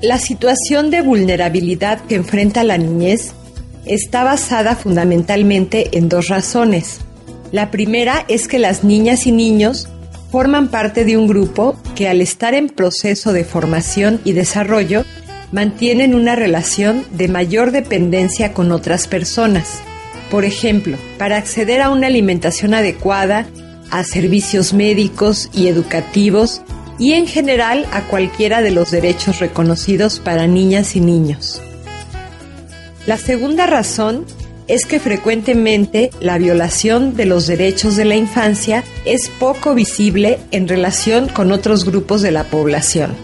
La 0.02 0.18
situación 0.18 0.90
de 0.90 1.00
vulnerabilidad 1.00 2.00
que 2.00 2.16
enfrenta 2.16 2.64
la 2.64 2.76
niñez 2.76 3.34
está 3.84 4.24
basada 4.24 4.74
fundamentalmente 4.74 5.96
en 5.96 6.08
dos 6.08 6.26
razones. 6.26 6.98
La 7.52 7.70
primera 7.70 8.24
es 8.26 8.48
que 8.48 8.58
las 8.58 8.82
niñas 8.82 9.28
y 9.28 9.32
niños 9.32 9.88
forman 10.32 10.70
parte 10.70 11.04
de 11.04 11.16
un 11.16 11.28
grupo 11.28 11.76
que 11.94 12.08
al 12.08 12.20
estar 12.20 12.52
en 12.54 12.68
proceso 12.68 13.32
de 13.32 13.44
formación 13.44 14.20
y 14.24 14.32
desarrollo 14.32 15.04
mantienen 15.52 16.16
una 16.16 16.34
relación 16.34 17.06
de 17.12 17.28
mayor 17.28 17.70
dependencia 17.70 18.52
con 18.54 18.72
otras 18.72 19.06
personas. 19.06 19.78
Por 20.32 20.44
ejemplo, 20.44 20.96
para 21.16 21.36
acceder 21.36 21.80
a 21.80 21.90
una 21.90 22.08
alimentación 22.08 22.74
adecuada, 22.74 23.46
a 23.92 24.02
servicios 24.02 24.72
médicos 24.72 25.48
y 25.54 25.68
educativos, 25.68 26.60
y 26.98 27.12
en 27.12 27.26
general 27.26 27.86
a 27.92 28.02
cualquiera 28.02 28.62
de 28.62 28.70
los 28.70 28.90
derechos 28.90 29.38
reconocidos 29.38 30.20
para 30.20 30.46
niñas 30.46 30.96
y 30.96 31.00
niños. 31.00 31.60
La 33.06 33.16
segunda 33.16 33.66
razón 33.66 34.24
es 34.68 34.86
que 34.86 35.00
frecuentemente 35.00 36.10
la 36.20 36.38
violación 36.38 37.16
de 37.16 37.26
los 37.26 37.46
derechos 37.46 37.96
de 37.96 38.04
la 38.04 38.14
infancia 38.14 38.84
es 39.04 39.28
poco 39.28 39.74
visible 39.74 40.38
en 40.50 40.68
relación 40.68 41.28
con 41.28 41.50
otros 41.52 41.84
grupos 41.84 42.22
de 42.22 42.30
la 42.30 42.44
población. 42.44 43.14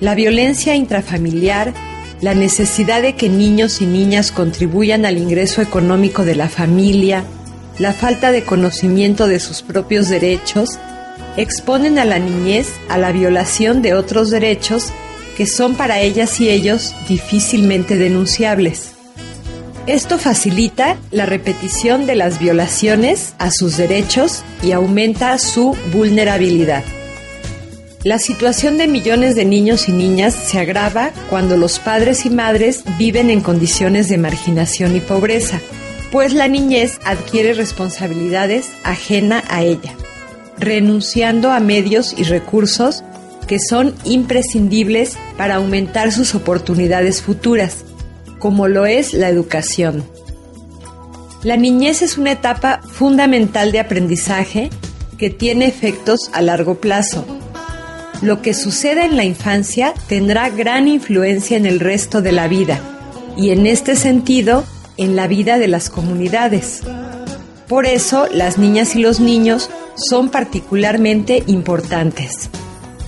La 0.00 0.14
violencia 0.14 0.76
intrafamiliar, 0.76 1.74
la 2.20 2.34
necesidad 2.34 3.02
de 3.02 3.16
que 3.16 3.28
niños 3.28 3.80
y 3.80 3.86
niñas 3.86 4.30
contribuyan 4.30 5.04
al 5.04 5.18
ingreso 5.18 5.60
económico 5.60 6.24
de 6.24 6.36
la 6.36 6.48
familia, 6.48 7.24
la 7.78 7.92
falta 7.92 8.30
de 8.30 8.44
conocimiento 8.44 9.26
de 9.26 9.40
sus 9.40 9.62
propios 9.62 10.08
derechos 10.08 10.78
exponen 11.38 12.00
a 12.00 12.04
la 12.04 12.18
niñez 12.18 12.68
a 12.88 12.98
la 12.98 13.12
violación 13.12 13.80
de 13.80 13.94
otros 13.94 14.30
derechos 14.30 14.92
que 15.36 15.46
son 15.46 15.76
para 15.76 16.00
ellas 16.00 16.40
y 16.40 16.50
ellos 16.50 16.94
difícilmente 17.08 17.96
denunciables. 17.96 18.90
Esto 19.86 20.18
facilita 20.18 20.96
la 21.12 21.26
repetición 21.26 22.06
de 22.06 22.16
las 22.16 22.40
violaciones 22.40 23.34
a 23.38 23.52
sus 23.52 23.76
derechos 23.76 24.42
y 24.64 24.72
aumenta 24.72 25.38
su 25.38 25.76
vulnerabilidad. 25.92 26.82
La 28.02 28.18
situación 28.18 28.76
de 28.76 28.88
millones 28.88 29.36
de 29.36 29.44
niños 29.44 29.88
y 29.88 29.92
niñas 29.92 30.34
se 30.34 30.58
agrava 30.58 31.12
cuando 31.30 31.56
los 31.56 31.78
padres 31.78 32.26
y 32.26 32.30
madres 32.30 32.82
viven 32.98 33.30
en 33.30 33.42
condiciones 33.42 34.08
de 34.08 34.18
marginación 34.18 34.96
y 34.96 35.00
pobreza, 35.00 35.60
pues 36.10 36.32
la 36.32 36.48
niñez 36.48 36.98
adquiere 37.04 37.54
responsabilidades 37.54 38.70
ajena 38.82 39.44
a 39.48 39.62
ella 39.62 39.94
renunciando 40.58 41.50
a 41.50 41.60
medios 41.60 42.14
y 42.16 42.24
recursos 42.24 43.04
que 43.46 43.58
son 43.58 43.94
imprescindibles 44.04 45.16
para 45.36 45.56
aumentar 45.56 46.12
sus 46.12 46.34
oportunidades 46.34 47.22
futuras, 47.22 47.84
como 48.38 48.68
lo 48.68 48.86
es 48.86 49.14
la 49.14 49.28
educación. 49.28 50.04
La 51.42 51.56
niñez 51.56 52.02
es 52.02 52.18
una 52.18 52.32
etapa 52.32 52.80
fundamental 52.92 53.72
de 53.72 53.80
aprendizaje 53.80 54.70
que 55.16 55.30
tiene 55.30 55.66
efectos 55.66 56.30
a 56.32 56.42
largo 56.42 56.76
plazo. 56.76 57.24
Lo 58.22 58.42
que 58.42 58.54
suceda 58.54 59.04
en 59.04 59.16
la 59.16 59.24
infancia 59.24 59.94
tendrá 60.08 60.50
gran 60.50 60.88
influencia 60.88 61.56
en 61.56 61.66
el 61.66 61.80
resto 61.80 62.22
de 62.22 62.32
la 62.32 62.48
vida 62.48 62.80
y 63.36 63.50
en 63.50 63.66
este 63.66 63.94
sentido 63.94 64.64
en 64.96 65.14
la 65.14 65.28
vida 65.28 65.58
de 65.58 65.68
las 65.68 65.90
comunidades. 65.90 66.82
Por 67.68 67.84
eso 67.84 68.26
las 68.32 68.56
niñas 68.56 68.96
y 68.96 69.00
los 69.00 69.20
niños 69.20 69.68
son 69.94 70.30
particularmente 70.30 71.42
importantes. 71.46 72.48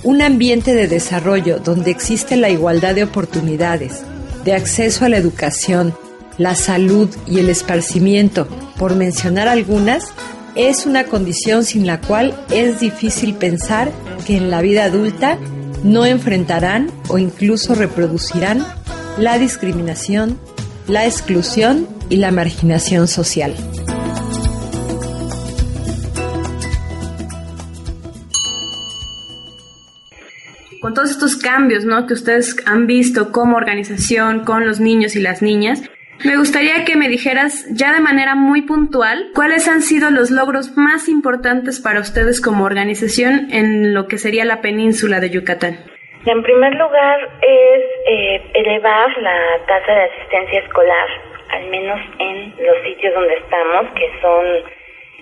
Un 0.02 0.20
ambiente 0.20 0.74
de 0.74 0.86
desarrollo 0.86 1.58
donde 1.58 1.90
existe 1.90 2.36
la 2.36 2.50
igualdad 2.50 2.94
de 2.94 3.04
oportunidades, 3.04 4.02
de 4.44 4.54
acceso 4.54 5.04
a 5.04 5.08
la 5.08 5.16
educación, 5.16 5.94
la 6.36 6.54
salud 6.54 7.08
y 7.26 7.38
el 7.38 7.48
esparcimiento, 7.48 8.48
por 8.78 8.96
mencionar 8.96 9.48
algunas, 9.48 10.12
es 10.54 10.84
una 10.84 11.04
condición 11.04 11.64
sin 11.64 11.86
la 11.86 12.00
cual 12.00 12.34
es 12.50 12.80
difícil 12.80 13.34
pensar 13.34 13.92
que 14.26 14.36
en 14.36 14.50
la 14.50 14.60
vida 14.60 14.84
adulta 14.84 15.38
no 15.84 16.04
enfrentarán 16.04 16.90
o 17.08 17.18
incluso 17.18 17.74
reproducirán 17.74 18.66
la 19.18 19.38
discriminación, 19.38 20.38
la 20.86 21.06
exclusión 21.06 21.86
y 22.08 22.16
la 22.16 22.30
marginación 22.30 23.06
social. 23.08 23.54
Con 30.80 30.94
todos 30.94 31.10
estos 31.10 31.36
cambios 31.36 31.84
¿no? 31.84 32.06
que 32.06 32.14
ustedes 32.14 32.56
han 32.66 32.86
visto 32.86 33.32
como 33.32 33.56
organización 33.56 34.44
con 34.44 34.66
los 34.66 34.80
niños 34.80 35.16
y 35.16 35.20
las 35.20 35.42
niñas, 35.42 35.88
me 36.24 36.36
gustaría 36.36 36.84
que 36.84 36.96
me 36.96 37.08
dijeras 37.08 37.66
ya 37.70 37.94
de 37.94 38.00
manera 38.00 38.34
muy 38.34 38.62
puntual 38.62 39.30
cuáles 39.34 39.68
han 39.68 39.80
sido 39.80 40.10
los 40.10 40.30
logros 40.30 40.76
más 40.76 41.08
importantes 41.08 41.80
para 41.80 42.00
ustedes 42.00 42.42
como 42.42 42.64
organización 42.64 43.48
en 43.52 43.94
lo 43.94 44.06
que 44.06 44.18
sería 44.18 44.44
la 44.44 44.60
península 44.60 45.20
de 45.20 45.30
Yucatán. 45.30 45.78
En 46.26 46.42
primer 46.42 46.74
lugar 46.74 47.20
es 47.40 47.82
eh, 48.06 48.42
elevar 48.52 49.16
la 49.22 49.36
tasa 49.66 49.92
de 49.92 50.02
asistencia 50.02 50.60
escolar, 50.60 51.08
al 51.52 51.70
menos 51.70 51.98
en 52.18 52.50
los 52.50 52.76
sitios 52.84 53.14
donde 53.14 53.34
estamos, 53.34 53.86
que 53.94 54.10
son 54.20 54.79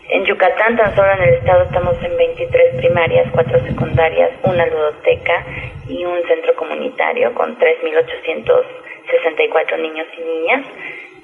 en 0.09 0.24
Yucatán, 0.24 0.76
tan 0.76 0.94
solo 0.94 1.11
en 1.12 1.22
el 1.22 1.34
estado, 1.34 1.64
estamos 1.64 2.02
en 2.02 2.16
23 2.16 2.76
primarias, 2.76 3.26
4 3.32 3.59
secundarias, 3.61 4.30
una 4.42 4.64
ludoteca 4.66 5.44
y 5.86 6.02
un 6.04 6.22
centro 6.26 6.54
comunitario 6.56 7.32
con 7.34 7.56
3.864 7.59 9.78
niños 9.78 10.06
y 10.16 10.22
niñas. 10.22 10.64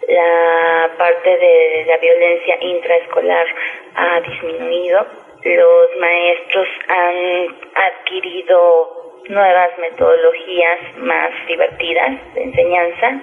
La 0.07 0.91
parte 0.99 1.31
de 1.31 1.87
la 1.89 1.97
violencia 1.97 2.59
intraescolar 2.61 3.47
ha 3.95 4.21
disminuido. 4.21 5.07
Los 5.45 5.97
maestros 5.99 6.69
han 6.89 7.57
adquirido 7.75 9.23
nuevas 9.29 9.79
metodologías 9.79 10.79
más 10.99 11.31
divertidas 11.47 12.35
de 12.35 12.43
enseñanza 12.43 13.19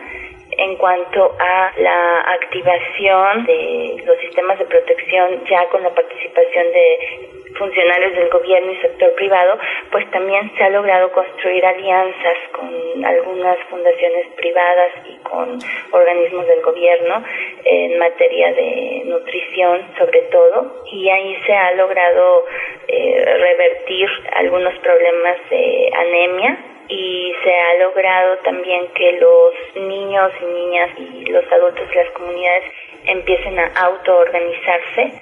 en 0.62 0.76
cuanto 0.76 1.36
a 1.39 1.72
la 1.78 2.22
activación 2.34 3.45
de 3.45 4.03
los 4.05 4.18
sistemas 4.20 4.59
de 4.59 4.66
protección 4.66 5.43
ya 5.49 5.68
con 5.70 5.82
la 5.82 5.89
participación 5.89 6.66
de 6.72 7.41
funcionarios 7.57 8.16
del 8.16 8.30
gobierno 8.30 8.72
y 8.72 8.78
sector 8.78 9.14
privado, 9.16 9.57
pues 9.91 10.09
también 10.12 10.51
se 10.55 10.64
ha 10.64 10.70
logrado 10.70 11.12
construir 11.12 11.66
alianzas 11.66 12.38
con 12.53 13.05
algunas 13.05 13.57
fundaciones 13.70 14.28
privadas 14.38 14.91
y 15.09 15.18
con 15.24 15.59
organismos 15.91 16.47
del 16.47 16.62
gobierno 16.62 17.24
en 17.66 17.99
materia 17.99 18.53
de 18.53 19.03
nutrición 19.05 19.82
sobre 19.97 20.22
todo 20.32 20.84
y 20.91 21.09
ahí 21.09 21.38
se 21.45 21.53
ha 21.53 21.74
logrado 21.74 22.45
eh, 22.88 23.26
revertir 23.26 24.09
algunos 24.34 24.74
problemas 24.80 25.38
de 25.49 25.91
anemia 25.93 26.70
y 26.92 27.34
se 27.42 27.54
ha 27.54 27.76
logrado 27.76 28.38
también 28.39 28.86
que 28.94 29.14
los 29.14 29.54
niños 29.76 30.32
y 30.42 30.46
niñas 30.46 30.89
y 30.98 31.26
los 31.28 31.50
adultos 31.50 31.88
de 31.89 31.96
las 31.96 32.10
comunidades 32.12 32.66
empiecen 33.06 33.58
a 33.60 33.72
autoorganizarse 33.86 35.14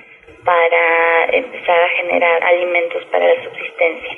para 0.43 1.25
empezar 1.25 1.79
a 1.79 1.89
generar 1.89 2.43
alimentos 2.43 3.05
para 3.11 3.27
la 3.27 3.43
subsistencia. 3.43 4.17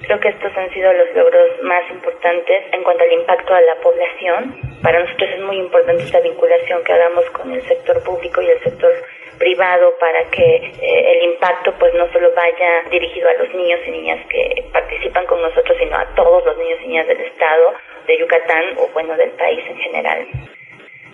Creo 0.00 0.18
que 0.18 0.28
estos 0.28 0.56
han 0.56 0.70
sido 0.70 0.90
los 0.94 1.14
logros 1.14 1.62
más 1.62 1.82
importantes 1.90 2.64
en 2.72 2.82
cuanto 2.82 3.04
al 3.04 3.12
impacto 3.12 3.54
a 3.54 3.60
la 3.60 3.74
población. 3.76 4.56
Para 4.82 5.00
nosotros 5.00 5.30
es 5.30 5.40
muy 5.40 5.58
importante 5.58 6.02
esta 6.02 6.20
vinculación 6.20 6.82
que 6.84 6.92
hagamos 6.92 7.28
con 7.30 7.52
el 7.52 7.62
sector 7.62 8.02
público 8.02 8.40
y 8.40 8.48
el 8.48 8.60
sector 8.60 8.92
privado 9.38 9.92
para 9.98 10.24
que 10.30 10.56
eh, 10.56 11.12
el 11.12 11.32
impacto 11.32 11.74
pues 11.78 11.92
no 11.94 12.10
solo 12.12 12.28
vaya 12.34 12.88
dirigido 12.90 13.28
a 13.28 13.42
los 13.42 13.54
niños 13.54 13.80
y 13.86 13.90
niñas 13.90 14.26
que 14.28 14.64
participan 14.72 15.26
con 15.26 15.40
nosotros, 15.42 15.76
sino 15.78 15.96
a 15.96 16.06
todos 16.14 16.44
los 16.44 16.56
niños 16.58 16.78
y 16.84 16.88
niñas 16.88 17.06
del 17.08 17.20
estado, 17.20 17.74
de 18.06 18.18
Yucatán 18.18 18.64
o 18.78 18.88
bueno 18.92 19.16
del 19.16 19.30
país 19.30 19.60
en 19.68 19.76
general. 19.78 20.26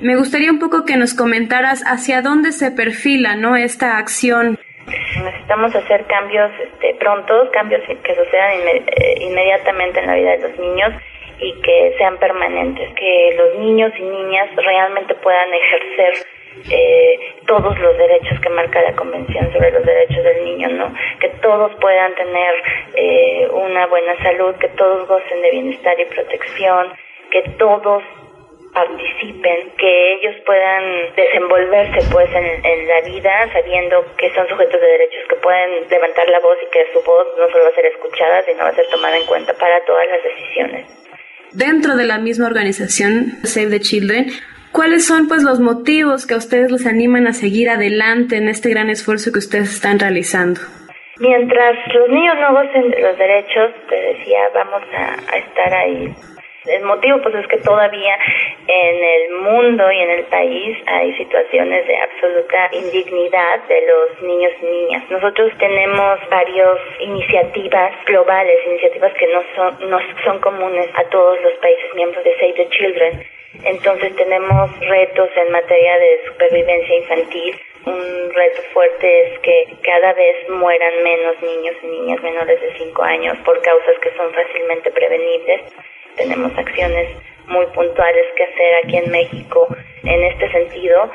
Me 0.01 0.17
gustaría 0.17 0.51
un 0.51 0.61
poco 0.61 0.85
que 0.85 0.97
nos 0.97 1.15
comentaras 1.15 1.83
hacia 1.85 2.23
dónde 2.23 2.53
se 2.53 2.71
perfila 2.71 3.35
¿no? 3.35 3.57
esta 3.57 3.99
acción. 3.99 4.59
Necesitamos 4.87 5.75
hacer 5.75 6.07
cambios 6.07 6.51
este, 6.61 6.95
prontos, 6.95 7.51
cambios 7.51 7.83
que 7.87 8.15
sucedan 8.15 8.53
eh, 8.69 9.15
inmediatamente 9.21 10.01
en 10.01 10.07
la 10.07 10.15
vida 10.15 10.31
de 10.37 10.49
los 10.49 10.59
niños 10.59 10.93
y 11.41 11.53
que 11.61 11.95
sean 11.99 12.17
permanentes, 12.19 12.89
que 12.95 13.35
los 13.37 13.59
niños 13.59 13.93
y 13.99 14.03
niñas 14.03 14.49
realmente 14.57 15.15
puedan 15.17 15.49
ejercer 15.53 16.27
eh, 16.71 17.19
todos 17.47 17.79
los 17.79 17.97
derechos 17.97 18.41
que 18.41 18.49
marca 18.51 18.83
la 18.83 18.95
Convención 18.95 19.53
sobre 19.53 19.71
los 19.73 19.85
Derechos 19.85 20.25
del 20.25 20.45
Niño, 20.45 20.69
¿no? 20.71 20.95
Que 21.21 21.29
todos 21.41 21.73
puedan 21.81 22.15
tener 22.15 22.55
eh, 22.95 23.49
una 23.53 23.87
buena 23.87 24.17
salud, 24.23 24.55
que 24.57 24.69
todos 24.69 25.09
gocen 25.09 25.43
de 25.43 25.51
bienestar 25.51 25.99
y 25.99 26.05
protección, 26.07 26.93
que 27.31 27.43
todos 27.59 28.03
participen, 28.73 29.73
que 29.77 30.15
ellos 30.15 30.37
puedan 30.45 31.15
desenvolverse 31.17 32.01
pues 32.13 32.29
en, 32.35 32.89
la 32.89 33.01
vida 33.03 33.53
sabiendo 33.53 34.05
que 34.17 34.33
son 34.35 34.47
sujetos 34.49 34.81
de 34.81 34.87
derechos, 34.87 35.21
que 35.29 35.37
pueden 35.37 35.89
levantar 35.89 36.29
la 36.29 36.41
voz 36.41 36.57
y 36.63 36.71
que 36.71 36.85
su 36.93 37.03
voz 37.03 37.27
no 37.39 37.49
solo 37.51 37.65
va 37.65 37.71
a 37.71 37.75
ser 37.75 37.87
escuchada, 37.87 38.43
sino 38.43 38.59
va 38.59 38.69
a 38.69 38.75
ser 38.75 38.87
tomada 38.91 39.17
en 39.17 39.27
cuenta 39.27 39.53
para 39.55 39.85
todas 39.85 40.07
las 40.09 40.23
decisiones. 40.23 40.87
Dentro 41.53 41.97
de 41.97 42.05
la 42.05 42.19
misma 42.19 42.47
organización 42.47 43.39
Save 43.43 43.71
the 43.71 43.81
Children, 43.81 44.27
¿cuáles 44.73 45.07
son 45.07 45.29
pues 45.29 45.43
los 45.43 45.61
motivos 45.61 46.27
que 46.27 46.35
a 46.35 46.39
ustedes 46.39 46.71
los 46.71 46.87
animan 46.87 47.27
a 47.27 47.33
seguir 47.33 47.71
adelante 47.71 48.37
en 48.37 48.49
este 48.49 48.71
gran 48.71 48.91
esfuerzo 48.91 49.33
que 49.33 49.39
ustedes 49.39 49.73
están 49.73 49.99
realizando? 49.99 50.61
Mientras 51.19 51.75
los 51.93 52.09
niños 52.11 52.37
no 52.41 52.53
gocen 52.53 52.91
de 52.91 53.03
los 53.03 53.19
derechos, 53.19 53.73
te 53.89 53.97
decía, 53.97 54.39
vamos 54.55 54.83
a 54.93 55.37
estar 55.37 55.75
ahí 55.75 56.15
el 56.69 56.85
motivo 56.85 57.19
pues 57.23 57.35
es 57.35 57.47
que 57.47 57.59
todavía 57.59 58.17
en 58.67 59.05
el 59.05 59.41
mundo 59.41 59.91
y 59.91 59.99
en 59.99 60.11
el 60.11 60.25
país 60.25 60.79
hay 60.87 61.15
situaciones 61.17 61.87
de 61.87 61.97
absoluta 61.97 62.69
indignidad 62.73 63.63
de 63.69 63.87
los 63.87 64.23
niños 64.23 64.53
y 64.63 64.67
niñas. 64.67 65.11
Nosotros 65.11 65.53
tenemos 65.59 66.19
varias 66.31 66.79
iniciativas 67.01 67.93
globales, 68.07 68.57
iniciativas 68.67 69.13
que 69.15 69.33
no 69.33 69.43
son, 69.57 69.91
no 69.91 69.99
son 70.25 70.39
comunes 70.41 70.89
a 70.95 71.05
todos 71.05 71.41
los 71.43 71.53
países 71.55 71.95
miembros 71.95 72.23
de 72.25 72.35
Save 72.39 72.55
the 72.55 72.69
Children. 72.69 73.38
Entonces 73.65 74.15
tenemos 74.17 74.79
retos 74.81 75.29
en 75.37 75.53
materia 75.53 75.99
de 75.99 76.21
supervivencia 76.27 76.97
infantil. 76.97 77.61
Un 77.87 78.31
reto 78.35 78.63
fuerte 78.73 79.33
es 79.33 79.39
que 79.41 79.77
cada 79.83 80.13
vez 80.13 80.49
mueran 80.49 81.03
menos 81.03 81.43
niños 81.43 81.77
y 81.83 81.87
niñas 81.87 82.23
menores 82.23 82.61
de 82.61 82.77
5 82.77 83.03
años 83.03 83.39
por 83.45 83.61
causas 83.63 83.99
que 84.01 84.15
son 84.17 84.33
fácilmente 84.35 84.91
prevenibles 84.91 85.63
tenemos 86.19 86.53
acciones 86.59 87.17
muy 87.47 87.65
puntuales 87.67 88.27
que 88.37 88.45
hacer 88.45 88.75
aquí 88.85 88.97
en 88.97 89.11
México 89.11 89.69
en 90.03 90.25
este 90.25 90.51
sentido 90.51 91.11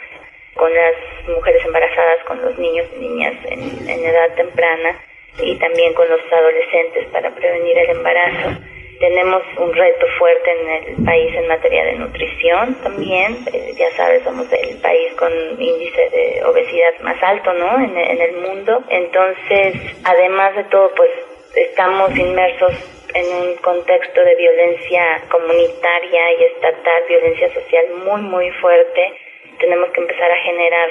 con 0.55 0.73
las 0.73 0.95
mujeres 1.27 1.63
embarazadas, 1.65 2.23
con 2.25 2.41
los 2.41 2.57
niños 2.57 2.87
y 2.95 2.99
niñas 2.99 3.35
en, 3.45 4.05
edad 4.05 4.33
temprana 4.35 4.97
y 5.41 5.55
también 5.57 5.93
con 5.93 6.09
los 6.09 6.21
adolescentes 6.31 7.07
para 7.07 7.35
prevenir 7.35 7.77
el 7.77 7.89
embarazo. 7.89 8.61
Tenemos 8.99 9.41
un 9.57 9.73
reto 9.73 10.05
fuerte 10.17 10.51
en 10.51 10.69
el 10.69 11.05
país 11.05 11.35
en 11.35 11.47
materia 11.47 11.83
de 11.85 11.95
nutrición 11.95 12.75
también. 12.83 13.37
Eh, 13.51 13.73
ya 13.77 13.89
sabes, 13.91 14.23
somos 14.23 14.51
el 14.53 14.79
país 14.81 15.13
con 15.15 15.31
índice 15.59 16.09
de 16.09 16.43
obesidad 16.45 16.99
más 17.01 17.21
alto, 17.21 17.53
¿no? 17.53 17.83
En, 17.83 17.97
en 17.97 18.21
el 18.21 18.37
mundo. 18.37 18.83
Entonces, 18.89 19.75
además 20.03 20.55
de 20.55 20.63
todo, 20.65 20.91
pues 20.95 21.11
estamos 21.55 22.15
inmersos 22.17 22.73
en 23.13 23.25
un 23.25 23.55
contexto 23.57 24.23
de 24.23 24.35
violencia 24.35 25.21
comunitaria 25.29 26.33
y 26.39 26.43
estatal, 26.45 27.03
violencia 27.07 27.53
social 27.53 27.85
muy, 28.05 28.21
muy 28.21 28.49
fuerte. 28.61 29.13
Tenemos 29.59 29.91
que 29.91 30.01
empezar 30.01 30.31
a 30.31 30.43
generar 30.43 30.89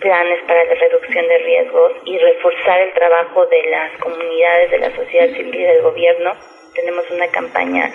planes 0.00 0.40
para 0.46 0.64
la 0.64 0.74
reducción 0.74 1.28
de 1.28 1.38
riesgos 1.38 1.92
y 2.04 2.18
reforzar 2.18 2.80
el 2.80 2.92
trabajo 2.94 3.46
de 3.46 3.62
las 3.70 3.92
comunidades, 3.98 4.70
de 4.70 4.78
la 4.78 4.96
sociedad 4.96 5.28
civil 5.34 5.54
y 5.54 5.62
del 5.62 5.82
gobierno. 5.82 6.32
Tenemos 6.74 7.04
una 7.10 7.28
campaña 7.28 7.90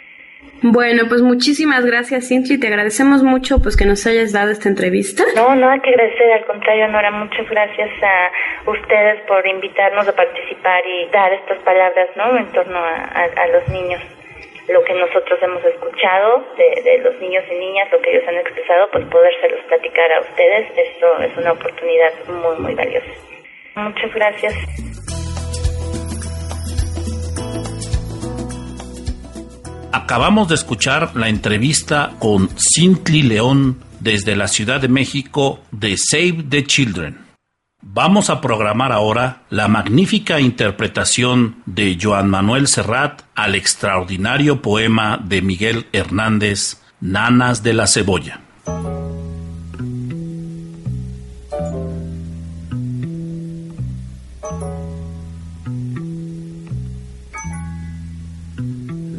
Bueno, 0.61 1.03
pues 1.07 1.22
muchísimas 1.22 1.86
gracias, 1.86 2.28
Cintli. 2.28 2.60
Te 2.60 2.68
agradecemos 2.68 3.24
mucho 3.24 3.60
pues 3.61 3.78
que 3.78 3.86
nos 3.86 4.06
hayas 4.06 4.34
dado 4.34 4.52
esta 4.52 4.68
entrevista. 4.68 5.24
No, 5.36 5.56
no 5.56 5.70
hay 5.70 5.80
que 5.80 5.90
agradecer, 5.90 6.32
al 6.34 6.45
contrario, 6.45 6.88
Nora, 6.90 7.11
muchas 7.11 7.49
gracias 7.49 7.90
a 8.03 8.70
ustedes 8.70 9.22
por 9.28 9.45
invitarnos 9.48 10.07
a 10.07 10.16
participar 10.16 10.82
y 10.86 11.10
dar 11.11 11.32
estas 11.34 11.64
palabras, 11.64 12.10
¿no? 12.18 12.38
En 12.38 12.48
torno 12.52 12.78
a, 12.78 13.48
los 13.53 13.68
niños. 13.70 14.02
Lo 14.68 14.84
que 14.84 14.94
nosotros 14.94 15.40
hemos 15.41 15.64
escuchado 15.66 16.45
de, 16.57 16.82
de, 16.84 16.99
los 16.99 17.20
niños 17.20 17.44
y 17.49 17.56
niñas, 17.56 17.88
lo 17.91 17.99
que 18.02 18.11
ellos 18.11 18.28
han 18.28 18.36
expresado, 18.36 18.90
pues 18.91 19.06
podérselos 19.06 19.61
platicar 19.68 20.11
a 20.11 20.22
ustedes, 20.22 20.68
esto 20.78 21.20
es 21.22 21.38
una 21.38 21.53
oportunidad 21.53 22.14
muy, 22.28 22.60
muy 22.60 22.76
valiosa. 22.76 23.10
Muchas 23.76 24.14
gracias. 24.14 25.09
Acabamos 29.91 30.48
de 30.48 30.56
escuchar 30.56 31.16
la 31.16 31.30
entrevista 31.30 32.11
con 32.20 32.49
Cintli 32.57 33.24
León 33.24 33.80
desde 33.99 34.36
la 34.36 34.48
Ciudad 34.48 34.80
de 34.80 34.88
México 34.88 35.61
de 35.72 35.95
Save 35.98 36.45
the 36.48 36.64
Children. 36.64 37.18
Vamos 37.82 38.30
a 38.30 38.40
programar 38.40 38.91
ahora 38.91 39.44
la 39.49 39.68
magnífica 39.68 40.40
interpretación 40.40 41.64
de 41.66 41.98
Joan 41.99 42.30
Manuel 42.30 42.68
Serrat 42.68 43.24
al 43.34 43.56
extraordinario 43.56 44.61
poema 44.61 45.20
de 45.24 45.41
Miguel 45.41 45.88
Hernández, 45.91 46.82
Nanas 47.02 47.64
de 47.64 47.74
la 47.74 47.88
Cebolla. 47.88 48.41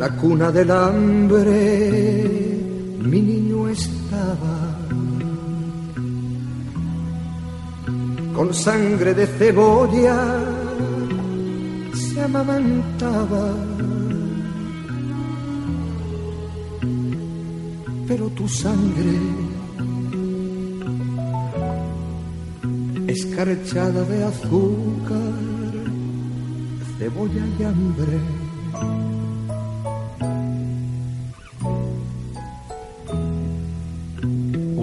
La 0.00 0.08
cuna 0.10 0.50
del 0.52 0.70
hambre 0.70 1.58
mi 3.00 3.20
niño 3.20 3.68
estaba 3.68 4.56
con 8.34 8.54
sangre 8.54 9.12
de 9.14 9.26
cebolla 9.26 10.18
se 11.94 12.22
amamantaba 12.22 13.46
pero 18.06 18.28
tu 18.30 18.48
sangre 18.48 19.18
escarchada 23.08 24.02
de 24.04 24.24
azúcar, 24.24 25.34
cebolla 26.98 27.44
y 27.58 27.62
hambre. 27.64 29.07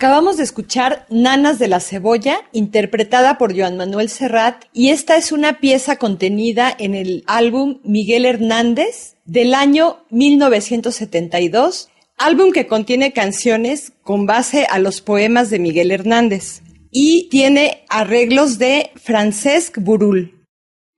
Acabamos 0.00 0.38
de 0.38 0.44
escuchar 0.44 1.04
Nanas 1.10 1.58
de 1.58 1.68
la 1.68 1.78
Cebolla, 1.78 2.38
interpretada 2.52 3.36
por 3.36 3.54
Joan 3.54 3.76
Manuel 3.76 4.08
Serrat, 4.08 4.64
y 4.72 4.88
esta 4.88 5.18
es 5.18 5.30
una 5.30 5.60
pieza 5.60 5.96
contenida 5.96 6.74
en 6.78 6.94
el 6.94 7.22
álbum 7.26 7.80
Miguel 7.84 8.24
Hernández 8.24 9.16
del 9.26 9.52
año 9.52 9.98
1972, 10.08 11.90
álbum 12.16 12.50
que 12.50 12.66
contiene 12.66 13.12
canciones 13.12 13.92
con 14.02 14.24
base 14.24 14.64
a 14.70 14.78
los 14.78 15.02
poemas 15.02 15.50
de 15.50 15.58
Miguel 15.58 15.90
Hernández 15.90 16.62
y 16.90 17.28
tiene 17.28 17.84
arreglos 17.90 18.56
de 18.56 18.92
Francesc 18.96 19.76
Burul. 19.80 20.46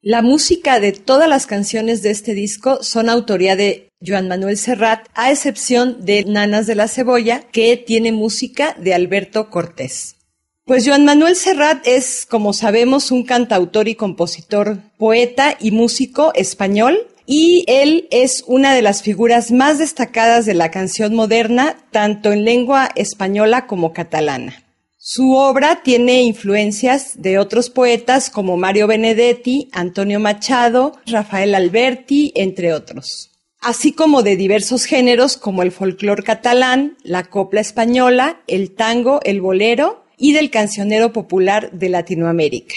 La 0.00 0.22
música 0.22 0.78
de 0.78 0.92
todas 0.92 1.28
las 1.28 1.48
canciones 1.48 2.02
de 2.02 2.12
este 2.12 2.34
disco 2.34 2.84
son 2.84 3.08
autoría 3.08 3.56
de 3.56 3.88
Joan 4.04 4.28
Manuel 4.28 4.56
Serrat, 4.56 5.06
a 5.14 5.30
excepción 5.30 6.04
de 6.04 6.24
Nanas 6.24 6.66
de 6.66 6.74
la 6.74 6.88
Cebolla, 6.88 7.42
que 7.52 7.76
tiene 7.76 8.12
música 8.12 8.74
de 8.78 8.94
Alberto 8.94 9.50
Cortés. 9.50 10.16
Pues 10.64 10.86
Joan 10.86 11.04
Manuel 11.04 11.36
Serrat 11.36 11.86
es, 11.86 12.24
como 12.24 12.52
sabemos, 12.52 13.10
un 13.10 13.24
cantautor 13.24 13.88
y 13.88 13.94
compositor, 13.94 14.78
poeta 14.96 15.56
y 15.60 15.72
músico 15.72 16.32
español, 16.34 17.08
y 17.26 17.64
él 17.66 18.08
es 18.10 18.44
una 18.46 18.74
de 18.74 18.82
las 18.82 19.02
figuras 19.02 19.50
más 19.50 19.78
destacadas 19.78 20.46
de 20.46 20.54
la 20.54 20.70
canción 20.70 21.14
moderna, 21.14 21.76
tanto 21.90 22.32
en 22.32 22.44
lengua 22.44 22.90
española 22.94 23.66
como 23.66 23.92
catalana. 23.92 24.62
Su 24.98 25.32
obra 25.32 25.82
tiene 25.82 26.22
influencias 26.22 27.20
de 27.20 27.38
otros 27.40 27.70
poetas 27.70 28.30
como 28.30 28.56
Mario 28.56 28.86
Benedetti, 28.86 29.68
Antonio 29.72 30.20
Machado, 30.20 30.92
Rafael 31.06 31.56
Alberti, 31.56 32.32
entre 32.36 32.72
otros, 32.72 33.31
así 33.62 33.92
como 33.92 34.22
de 34.22 34.36
diversos 34.36 34.84
géneros 34.84 35.36
como 35.36 35.62
el 35.62 35.72
folclor 35.72 36.24
catalán, 36.24 36.96
la 37.02 37.24
copla 37.24 37.60
española, 37.60 38.42
el 38.46 38.72
tango, 38.72 39.20
el 39.24 39.40
bolero 39.40 40.04
y 40.18 40.32
del 40.32 40.50
cancionero 40.50 41.12
popular 41.12 41.70
de 41.72 41.88
Latinoamérica. 41.88 42.74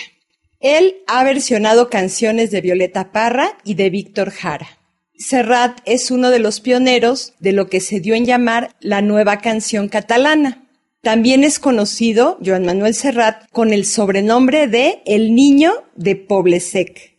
Él 0.59 0.95
ha 1.07 1.23
versionado 1.23 1.89
canciones 1.89 2.51
de 2.51 2.61
Violeta 2.61 3.11
Parra 3.11 3.57
y 3.63 3.73
de 3.73 3.89
Víctor 3.89 4.31
Jara. 4.31 4.79
Serrat 5.17 5.79
es 5.85 6.11
uno 6.11 6.29
de 6.29 6.39
los 6.39 6.61
pioneros 6.61 7.33
de 7.39 7.51
lo 7.51 7.67
que 7.67 7.81
se 7.81 7.99
dio 7.99 8.15
en 8.15 8.25
llamar 8.25 8.75
la 8.79 9.01
nueva 9.01 9.39
canción 9.39 9.89
catalana 9.89 10.65
también 11.05 11.43
es 11.43 11.59
conocido, 11.59 12.39
Joan 12.43 12.65
Manuel 12.65 12.95
Serrat, 12.95 13.47
con 13.51 13.73
el 13.73 13.85
sobrenombre 13.85 14.65
de 14.65 15.03
El 15.05 15.35
Niño 15.35 15.71
de 15.95 16.15
Poblesec. 16.15 17.14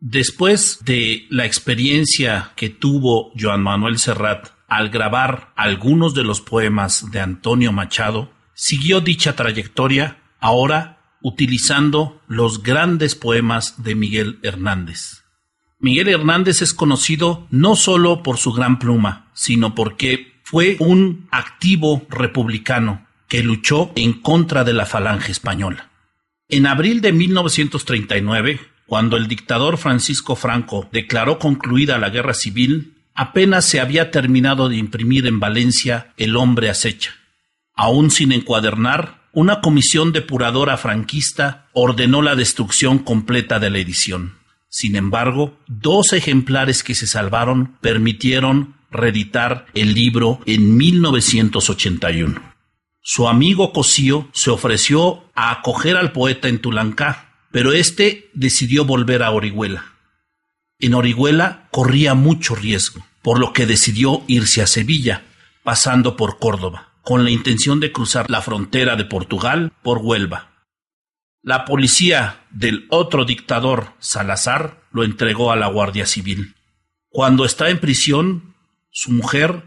Después 0.00 0.80
de 0.84 1.26
la 1.28 1.44
experiencia 1.44 2.52
que 2.56 2.70
tuvo 2.70 3.32
Joan 3.38 3.62
Manuel 3.62 3.98
Serrat 3.98 4.48
al 4.66 4.88
grabar 4.88 5.52
algunos 5.56 6.14
de 6.14 6.24
los 6.24 6.40
poemas 6.40 7.10
de 7.10 7.20
Antonio 7.20 7.70
Machado, 7.70 8.32
siguió 8.54 9.02
dicha 9.02 9.36
trayectoria 9.36 10.22
ahora 10.40 11.16
utilizando 11.20 12.22
los 12.28 12.62
grandes 12.62 13.14
poemas 13.14 13.82
de 13.82 13.94
Miguel 13.94 14.38
Hernández. 14.42 15.24
Miguel 15.78 16.08
Hernández 16.08 16.62
es 16.62 16.72
conocido 16.72 17.46
no 17.50 17.76
solo 17.76 18.22
por 18.22 18.38
su 18.38 18.52
gran 18.52 18.78
pluma, 18.78 19.30
sino 19.34 19.74
porque 19.74 20.40
fue 20.44 20.76
un 20.78 21.28
activo 21.30 22.06
republicano 22.08 23.06
que 23.28 23.42
luchó 23.42 23.92
en 23.96 24.14
contra 24.14 24.64
de 24.64 24.72
la 24.72 24.86
falange 24.86 25.30
española. 25.30 25.90
En 26.48 26.66
abril 26.66 27.00
de 27.00 27.12
1939, 27.12 28.60
cuando 28.90 29.16
el 29.16 29.28
dictador 29.28 29.78
Francisco 29.78 30.34
Franco 30.34 30.88
declaró 30.90 31.38
concluida 31.38 31.96
la 31.96 32.10
guerra 32.10 32.34
civil, 32.34 32.96
apenas 33.14 33.64
se 33.64 33.78
había 33.78 34.10
terminado 34.10 34.68
de 34.68 34.78
imprimir 34.78 35.28
en 35.28 35.38
Valencia 35.38 36.12
El 36.16 36.34
hombre 36.34 36.68
acecha. 36.70 37.12
Aún 37.76 38.10
sin 38.10 38.32
encuadernar, 38.32 39.20
una 39.32 39.60
comisión 39.60 40.10
depuradora 40.10 40.76
franquista 40.76 41.68
ordenó 41.72 42.20
la 42.20 42.34
destrucción 42.34 42.98
completa 42.98 43.60
de 43.60 43.70
la 43.70 43.78
edición. 43.78 44.34
Sin 44.68 44.96
embargo, 44.96 45.56
dos 45.68 46.12
ejemplares 46.12 46.82
que 46.82 46.96
se 46.96 47.06
salvaron 47.06 47.76
permitieron 47.80 48.74
reeditar 48.90 49.66
el 49.72 49.94
libro 49.94 50.40
en 50.46 50.76
1981. 50.76 52.42
Su 53.02 53.28
amigo 53.28 53.72
Cosío 53.72 54.28
se 54.32 54.50
ofreció 54.50 55.30
a 55.36 55.52
acoger 55.52 55.96
al 55.96 56.10
poeta 56.10 56.48
en 56.48 56.58
Tulancá, 56.58 57.29
pero 57.50 57.72
éste 57.72 58.30
decidió 58.32 58.84
volver 58.84 59.22
a 59.22 59.30
Orihuela. 59.30 59.94
En 60.78 60.94
Orihuela 60.94 61.68
corría 61.70 62.14
mucho 62.14 62.54
riesgo, 62.54 63.04
por 63.22 63.38
lo 63.38 63.52
que 63.52 63.66
decidió 63.66 64.22
irse 64.26 64.62
a 64.62 64.66
Sevilla, 64.66 65.24
pasando 65.62 66.16
por 66.16 66.38
Córdoba, 66.38 66.94
con 67.02 67.24
la 67.24 67.30
intención 67.30 67.80
de 67.80 67.92
cruzar 67.92 68.30
la 68.30 68.40
frontera 68.40 68.96
de 68.96 69.04
Portugal 69.04 69.72
por 69.82 69.98
Huelva. 69.98 70.64
La 71.42 71.64
policía 71.64 72.44
del 72.50 72.86
otro 72.90 73.24
dictador, 73.24 73.94
Salazar, 73.98 74.82
lo 74.92 75.04
entregó 75.04 75.52
a 75.52 75.56
la 75.56 75.68
Guardia 75.68 76.06
Civil. 76.06 76.54
Cuando 77.08 77.44
está 77.44 77.70
en 77.70 77.78
prisión, 77.78 78.54
su 78.90 79.12
mujer, 79.12 79.64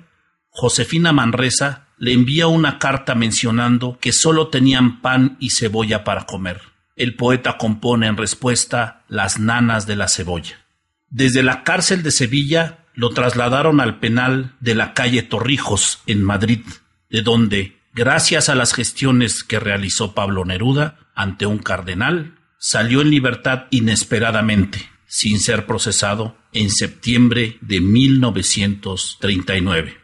Josefina 0.50 1.14
Manresa, 1.14 1.88
le 1.98 2.14
envía 2.14 2.48
una 2.48 2.80
carta 2.80 3.16
mencionando 3.16 3.98
que 4.00 4.12
solo 4.12 4.50
tenían 4.50 5.02
pan 5.02 5.38
y 5.40 5.52
cebolla 5.52 6.04
para 6.04 6.26
comer. 6.26 6.73
El 6.96 7.16
poeta 7.16 7.58
compone 7.58 8.08
en 8.08 8.18
respuesta 8.18 9.04
Las 9.08 9.40
nanas 9.40 9.88
de 9.88 9.96
la 9.96 10.08
cebolla. 10.08 10.66
Desde 11.10 11.44
la 11.44 11.64
cárcel 11.64 12.04
de 12.04 12.12
Sevilla 12.12 12.86
lo 12.94 13.10
trasladaron 13.10 13.80
al 13.80 14.00
penal 14.00 14.56
de 14.60 14.76
la 14.76 14.94
calle 14.94 15.24
Torrijos 15.24 16.02
en 16.06 16.24
Madrid, 16.24 16.62
de 17.10 17.22
donde, 17.22 17.80
gracias 17.94 18.50
a 18.50 18.56
las 18.56 18.74
gestiones 18.74 19.44
que 19.44 19.60
realizó 19.60 20.14
Pablo 20.14 20.46
Neruda 20.46 21.00
ante 21.16 21.46
un 21.46 21.60
cardenal, 21.60 22.40
salió 22.60 23.02
en 23.02 23.10
libertad 23.10 23.66
inesperadamente, 23.72 24.90
sin 25.08 25.40
ser 25.40 25.66
procesado, 25.66 26.38
en 26.54 26.70
septiembre 26.70 27.58
de 27.62 27.82
1939. 27.82 29.98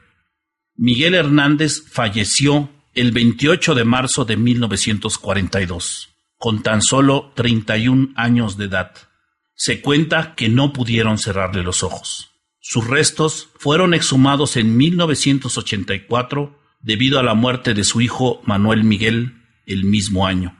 Miguel 0.75 1.15
Hernández 1.15 1.83
falleció 1.89 2.69
el 2.93 3.11
28 3.11 3.75
de 3.75 3.83
marzo 3.83 4.23
de 4.25 4.37
1942, 4.37 6.08
con 6.39 6.63
tan 6.63 6.81
solo 6.81 7.31
31 7.35 8.13
años 8.15 8.57
de 8.57 8.65
edad. 8.65 8.91
Se 9.53 9.81
cuenta 9.81 10.33
que 10.33 10.49
no 10.49 10.73
pudieron 10.73 11.19
cerrarle 11.19 11.61
los 11.61 11.83
ojos. 11.83 12.31
Sus 12.59 12.87
restos 12.87 13.49
fueron 13.59 13.93
exhumados 13.93 14.57
en 14.57 14.75
1984 14.75 16.57
debido 16.79 17.19
a 17.19 17.23
la 17.23 17.35
muerte 17.35 17.75
de 17.75 17.83
su 17.83 18.01
hijo 18.01 18.41
Manuel 18.45 18.83
Miguel 18.83 19.43
el 19.67 19.83
mismo 19.83 20.25
año. 20.25 20.57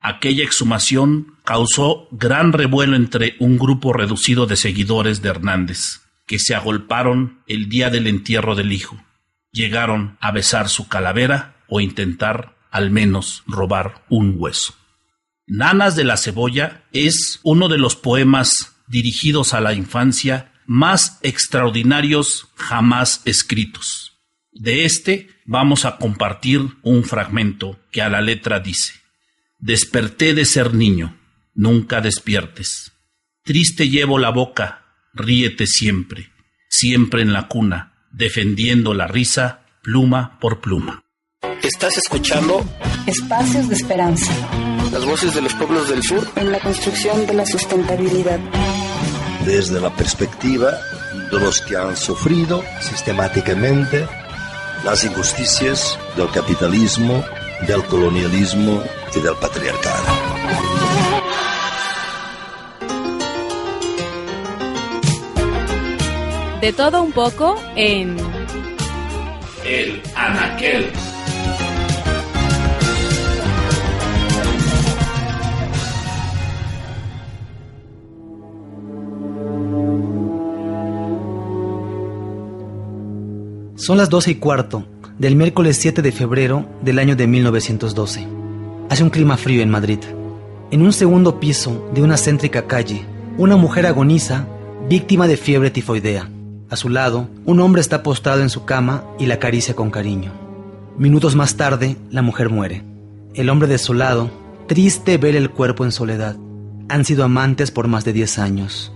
Aquella 0.00 0.44
exhumación 0.44 1.38
causó 1.44 2.08
gran 2.10 2.52
revuelo 2.52 2.96
entre 2.96 3.36
un 3.38 3.56
grupo 3.56 3.94
reducido 3.94 4.44
de 4.44 4.56
seguidores 4.56 5.22
de 5.22 5.30
Hernández, 5.30 6.02
que 6.26 6.38
se 6.38 6.54
agolparon 6.54 7.42
el 7.46 7.70
día 7.70 7.88
del 7.88 8.06
entierro 8.08 8.54
del 8.54 8.72
hijo 8.72 9.02
llegaron 9.52 10.16
a 10.20 10.32
besar 10.32 10.68
su 10.68 10.88
calavera 10.88 11.56
o 11.68 11.80
intentar 11.80 12.56
al 12.70 12.90
menos 12.90 13.44
robar 13.46 14.02
un 14.08 14.34
hueso. 14.38 14.74
Nanas 15.46 15.96
de 15.96 16.04
la 16.04 16.16
Cebolla 16.16 16.84
es 16.92 17.40
uno 17.42 17.68
de 17.68 17.78
los 17.78 17.96
poemas 17.96 18.76
dirigidos 18.86 19.54
a 19.54 19.60
la 19.60 19.74
infancia 19.74 20.52
más 20.66 21.18
extraordinarios 21.22 22.48
jamás 22.54 23.22
escritos. 23.24 24.18
De 24.52 24.84
este 24.84 25.28
vamos 25.44 25.84
a 25.84 25.96
compartir 25.96 26.60
un 26.82 27.04
fragmento 27.04 27.80
que 27.90 28.02
a 28.02 28.08
la 28.08 28.20
letra 28.20 28.60
dice 28.60 28.94
Desperté 29.58 30.34
de 30.34 30.44
ser 30.44 30.74
niño, 30.74 31.18
nunca 31.54 32.00
despiertes. 32.00 32.92
Triste 33.44 33.88
llevo 33.88 34.18
la 34.18 34.30
boca, 34.30 34.84
ríete 35.14 35.66
siempre, 35.66 36.30
siempre 36.68 37.22
en 37.22 37.32
la 37.32 37.48
cuna, 37.48 37.94
defendiendo 38.10 38.94
la 38.94 39.06
risa 39.06 39.66
pluma 39.82 40.38
por 40.40 40.60
pluma. 40.60 41.02
Estás 41.62 41.96
escuchando 41.96 42.64
Espacios 43.06 43.68
de 43.68 43.74
Esperanza. 43.74 44.32
Las 44.92 45.06
voces 45.06 45.34
de 45.34 45.40
los 45.40 45.54
pueblos 45.54 45.88
del 45.88 46.02
sur 46.02 46.28
en 46.36 46.52
la 46.52 46.60
construcción 46.60 47.26
de 47.26 47.32
la 47.32 47.46
sustentabilidad. 47.46 48.38
Desde 49.46 49.80
la 49.80 49.88
perspectiva 49.88 50.70
de 51.30 51.40
los 51.40 51.62
que 51.62 51.78
han 51.78 51.96
sufrido 51.96 52.62
sistemáticamente 52.80 54.06
las 54.84 55.02
injusticias 55.04 55.98
del 56.14 56.30
capitalismo, 56.30 57.24
del 57.66 57.82
colonialismo 57.84 58.82
y 59.16 59.20
del 59.20 59.34
patriarcado. 59.36 60.12
De 66.60 66.72
todo 66.74 67.02
un 67.02 67.12
poco 67.12 67.58
en 67.76 68.18
El 69.64 70.02
Anaquel. 70.14 70.92
Son 83.82 83.98
las 83.98 84.10
doce 84.10 84.30
y 84.30 84.34
cuarto. 84.36 84.86
del 85.18 85.34
miércoles 85.34 85.76
7 85.76 86.02
de 86.02 86.12
febrero 86.12 86.66
del 86.82 87.00
año 87.00 87.16
de 87.16 87.26
1912. 87.26 88.28
Hace 88.88 89.02
un 89.02 89.10
clima 89.10 89.36
frío 89.36 89.60
en 89.60 89.70
Madrid. 89.70 89.98
En 90.70 90.82
un 90.82 90.92
segundo 90.92 91.40
piso 91.40 91.90
de 91.92 92.00
una 92.00 92.16
céntrica 92.16 92.68
calle, 92.68 93.04
una 93.38 93.56
mujer 93.56 93.86
agoniza, 93.86 94.46
víctima 94.88 95.26
de 95.26 95.36
fiebre 95.36 95.72
tifoidea. 95.72 96.30
A 96.70 96.76
su 96.76 96.90
lado, 96.90 97.28
un 97.44 97.58
hombre 97.58 97.80
está 97.80 98.04
postrado 98.04 98.40
en 98.40 98.50
su 98.50 98.64
cama 98.64 99.02
y 99.18 99.26
la 99.26 99.34
acaricia 99.34 99.74
con 99.74 99.90
cariño. 99.90 100.30
Minutos 100.96 101.34
más 101.34 101.56
tarde, 101.56 101.96
la 102.08 102.22
mujer 102.22 102.50
muere. 102.50 102.84
El 103.34 103.50
hombre 103.50 103.66
desolado, 103.66 104.30
triste 104.68 105.18
ver 105.18 105.34
el 105.34 105.50
cuerpo 105.50 105.84
en 105.84 105.90
soledad. 105.90 106.36
Han 106.88 107.04
sido 107.04 107.24
amantes 107.24 107.72
por 107.72 107.88
más 107.88 108.04
de 108.04 108.12
10 108.12 108.38
años, 108.38 108.92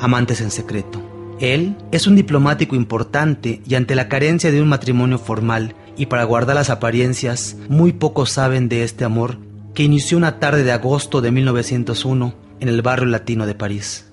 amantes 0.00 0.40
en 0.40 0.50
secreto. 0.50 1.09
Él 1.40 1.74
es 1.90 2.06
un 2.06 2.16
diplomático 2.16 2.76
importante 2.76 3.62
y 3.66 3.74
ante 3.74 3.94
la 3.94 4.08
carencia 4.08 4.52
de 4.52 4.60
un 4.60 4.68
matrimonio 4.68 5.18
formal 5.18 5.74
y 5.96 6.06
para 6.06 6.24
guardar 6.24 6.54
las 6.54 6.68
apariencias, 6.68 7.56
muy 7.70 7.92
pocos 7.92 8.30
saben 8.30 8.68
de 8.68 8.84
este 8.84 9.04
amor 9.04 9.38
que 9.74 9.82
inició 9.82 10.18
una 10.18 10.38
tarde 10.38 10.64
de 10.64 10.72
agosto 10.72 11.22
de 11.22 11.30
1901 11.30 12.34
en 12.60 12.68
el 12.68 12.82
barrio 12.82 13.06
latino 13.06 13.46
de 13.46 13.54
París. 13.54 14.12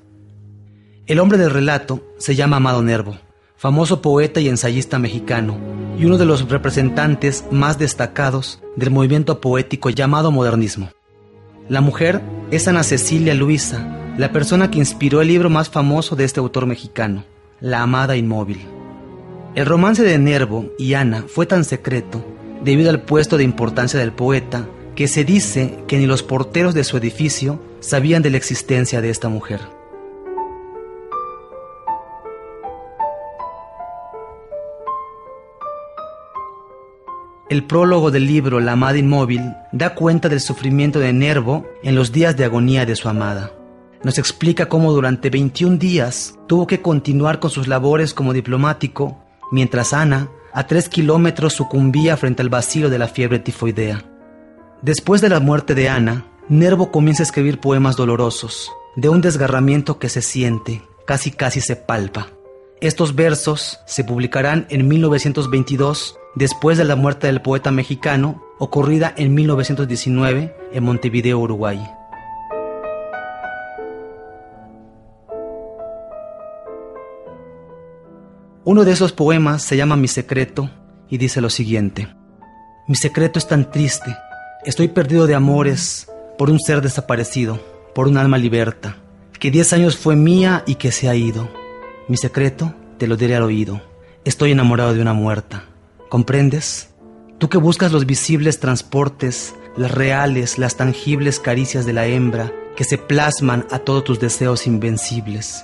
El 1.06 1.20
hombre 1.20 1.38
del 1.38 1.52
relato 1.52 2.02
se 2.18 2.36
llama 2.36 2.58
Amado 2.58 2.82
Nervo, 2.82 3.18
famoso 3.58 4.02
poeta 4.02 4.40
y 4.40 4.48
ensayista 4.48 4.98
mexicano, 4.98 5.58
y 6.00 6.06
uno 6.06 6.18
de 6.18 6.26
los 6.26 6.48
representantes 6.48 7.44
más 7.52 7.78
destacados 7.78 8.62
del 8.78 8.92
movimiento 8.92 9.42
poético 9.42 9.90
llamado 9.90 10.32
modernismo. 10.32 10.92
La 11.68 11.82
mujer 11.82 12.22
es 12.52 12.68
Ana 12.70 12.84
Cecilia 12.84 13.34
Luisa, 13.34 14.07
la 14.18 14.32
persona 14.32 14.72
que 14.72 14.80
inspiró 14.80 15.22
el 15.22 15.28
libro 15.28 15.50
más 15.50 15.70
famoso 15.70 16.16
de 16.16 16.24
este 16.24 16.40
autor 16.40 16.66
mexicano, 16.66 17.24
La 17.62 17.84
Amada 17.84 18.18
Inmóvil. 18.18 18.66
El 19.54 19.68
romance 19.68 20.02
de 20.02 20.18
Nervo 20.18 20.66
y 20.80 20.96
Ana 20.96 21.26
fue 21.28 21.46
tan 21.46 21.64
secreto, 21.64 22.26
debido 22.64 22.90
al 22.90 23.04
puesto 23.04 23.38
de 23.38 23.44
importancia 23.44 24.00
del 24.00 24.12
poeta, 24.12 24.68
que 24.96 25.08
se 25.08 25.24
dice 25.24 25.84
que 25.88 26.00
ni 26.00 26.08
los 26.08 26.24
porteros 26.24 26.74
de 26.74 26.84
su 26.84 26.98
edificio 26.98 27.62
sabían 27.80 28.24
de 28.24 28.32
la 28.32 28.38
existencia 28.38 29.02
de 29.02 29.12
esta 29.12 29.30
mujer. 29.30 29.62
El 37.50 37.64
prólogo 37.66 38.10
del 38.10 38.26
libro 38.26 38.60
La 38.60 38.72
amada 38.72 38.98
inmóvil 38.98 39.42
da 39.72 39.94
cuenta 39.94 40.28
del 40.28 40.42
sufrimiento 40.42 41.00
de 41.00 41.14
Nervo 41.14 41.68
en 41.84 41.96
los 41.96 42.12
días 42.12 42.36
de 42.36 42.46
agonía 42.46 42.86
de 42.88 42.96
su 42.96 43.08
amada. 43.08 43.52
Nos 44.04 44.18
explica 44.18 44.68
cómo 44.68 44.92
durante 44.92 45.30
21 45.30 45.78
días 45.78 46.38
tuvo 46.48 46.68
que 46.68 46.82
continuar 46.82 47.40
con 47.40 47.50
sus 47.50 47.68
labores 47.68 48.14
como 48.14 48.34
diplomático, 48.34 49.18
mientras 49.52 49.94
Ana, 49.94 50.30
a 50.54 50.68
tres 50.68 50.90
kilómetros, 50.90 51.54
sucumbía 51.54 52.18
frente 52.18 52.42
al 52.42 52.50
vacío 52.50 52.90
de 52.90 53.00
la 53.00 53.08
fiebre 53.08 53.40
tifoidea. 53.40 54.04
Después 54.82 55.22
de 55.22 55.30
la 55.30 55.40
muerte 55.40 55.76
de 55.76 55.90
Ana, 55.90 56.26
Nervo 56.50 56.92
comienza 56.92 57.24
a 57.24 57.26
escribir 57.26 57.60
poemas 57.60 57.96
dolorosos, 57.96 58.72
de 58.96 59.10
un 59.10 59.22
desgarramiento 59.22 60.00
que 60.00 60.10
se 60.10 60.22
siente, 60.22 60.82
casi 61.06 61.32
casi 61.32 61.62
se 61.62 61.76
palpa. 61.76 62.28
Estos 62.80 63.16
versos 63.16 63.80
se 63.86 64.04
publicarán 64.04 64.68
en 64.70 64.88
1922 64.88 66.18
después 66.36 66.78
de 66.78 66.86
la 66.86 66.96
muerte 66.96 67.28
del 67.28 67.42
poeta 67.42 67.72
mexicano, 67.72 68.44
ocurrida 68.60 69.14
en 69.18 69.34
1919 69.34 70.56
en 70.72 70.84
Montevideo, 70.84 71.40
Uruguay. 71.40 71.97
Uno 78.70 78.84
de 78.84 78.92
esos 78.92 79.14
poemas 79.14 79.64
se 79.64 79.78
llama 79.78 79.96
Mi 79.96 80.10
secreto 80.10 80.70
y 81.10 81.18
dice 81.18 81.40
lo 81.40 81.50
siguiente. 81.50 82.10
Mi 82.90 82.98
secreto 82.98 83.40
es 83.40 83.48
tan 83.48 83.72
triste. 83.72 84.14
Estoy 84.66 84.90
perdido 84.90 85.26
de 85.26 85.36
amores 85.36 86.12
por 86.38 86.50
un 86.50 86.60
ser 86.60 86.82
desaparecido, 86.82 87.62
por 87.96 88.10
un 88.10 88.18
alma 88.18 88.38
liberta, 88.38 88.98
que 89.40 89.52
diez 89.52 89.72
años 89.72 89.96
fue 89.96 90.18
mía 90.18 90.66
y 90.68 90.76
que 90.76 90.92
se 90.92 91.08
ha 91.08 91.16
ido. 91.16 91.48
Mi 92.10 92.18
secreto 92.18 92.74
te 92.98 93.08
lo 93.08 93.16
diré 93.16 93.38
al 93.38 93.44
oído. 93.44 93.82
Estoy 94.26 94.52
enamorado 94.52 94.94
de 94.94 95.02
una 95.02 95.14
muerta. 95.14 95.64
¿Comprendes? 96.10 96.90
Tú 97.38 97.48
que 97.48 97.58
buscas 97.58 97.94
los 97.94 98.06
visibles 98.06 98.60
transportes, 98.60 99.56
las 99.78 99.92
reales, 99.92 100.58
las 100.58 100.76
tangibles 100.76 101.40
caricias 101.40 101.86
de 101.86 101.94
la 101.94 102.06
hembra, 102.06 102.52
que 102.76 102.84
se 102.84 102.98
plasman 102.98 103.66
a 103.72 103.80
todos 103.80 104.04
tus 104.04 104.20
deseos 104.20 104.68
invencibles. 104.68 105.64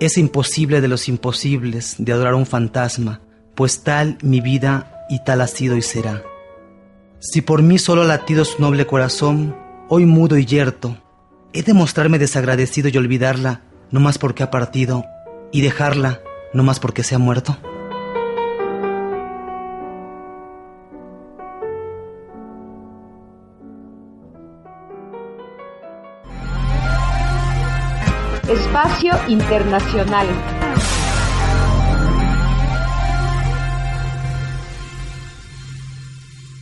Es 0.00 0.16
imposible 0.16 0.80
de 0.80 0.86
los 0.86 1.08
imposibles 1.08 1.96
de 1.98 2.12
adorar 2.12 2.34
un 2.34 2.46
fantasma, 2.46 3.20
pues 3.56 3.82
tal 3.82 4.16
mi 4.22 4.40
vida 4.40 5.06
y 5.10 5.24
tal 5.24 5.40
ha 5.40 5.48
sido 5.48 5.76
y 5.76 5.82
será. 5.82 6.22
Si 7.18 7.40
por 7.40 7.62
mí 7.62 7.78
solo 7.78 8.02
ha 8.02 8.04
latido 8.06 8.44
su 8.44 8.62
noble 8.62 8.86
corazón, 8.86 9.56
hoy 9.88 10.06
mudo 10.06 10.38
y 10.38 10.46
yerto, 10.46 10.96
he 11.52 11.64
de 11.64 11.74
mostrarme 11.74 12.20
desagradecido 12.20 12.88
y 12.88 12.96
olvidarla, 12.96 13.62
no 13.90 13.98
más 13.98 14.18
porque 14.18 14.44
ha 14.44 14.52
partido, 14.52 15.04
y 15.50 15.62
dejarla, 15.62 16.20
no 16.54 16.62
más 16.62 16.78
porque 16.78 17.02
se 17.02 17.16
ha 17.16 17.18
muerto. 17.18 17.58
Espacio 28.78 29.12
Internacional. 29.26 30.28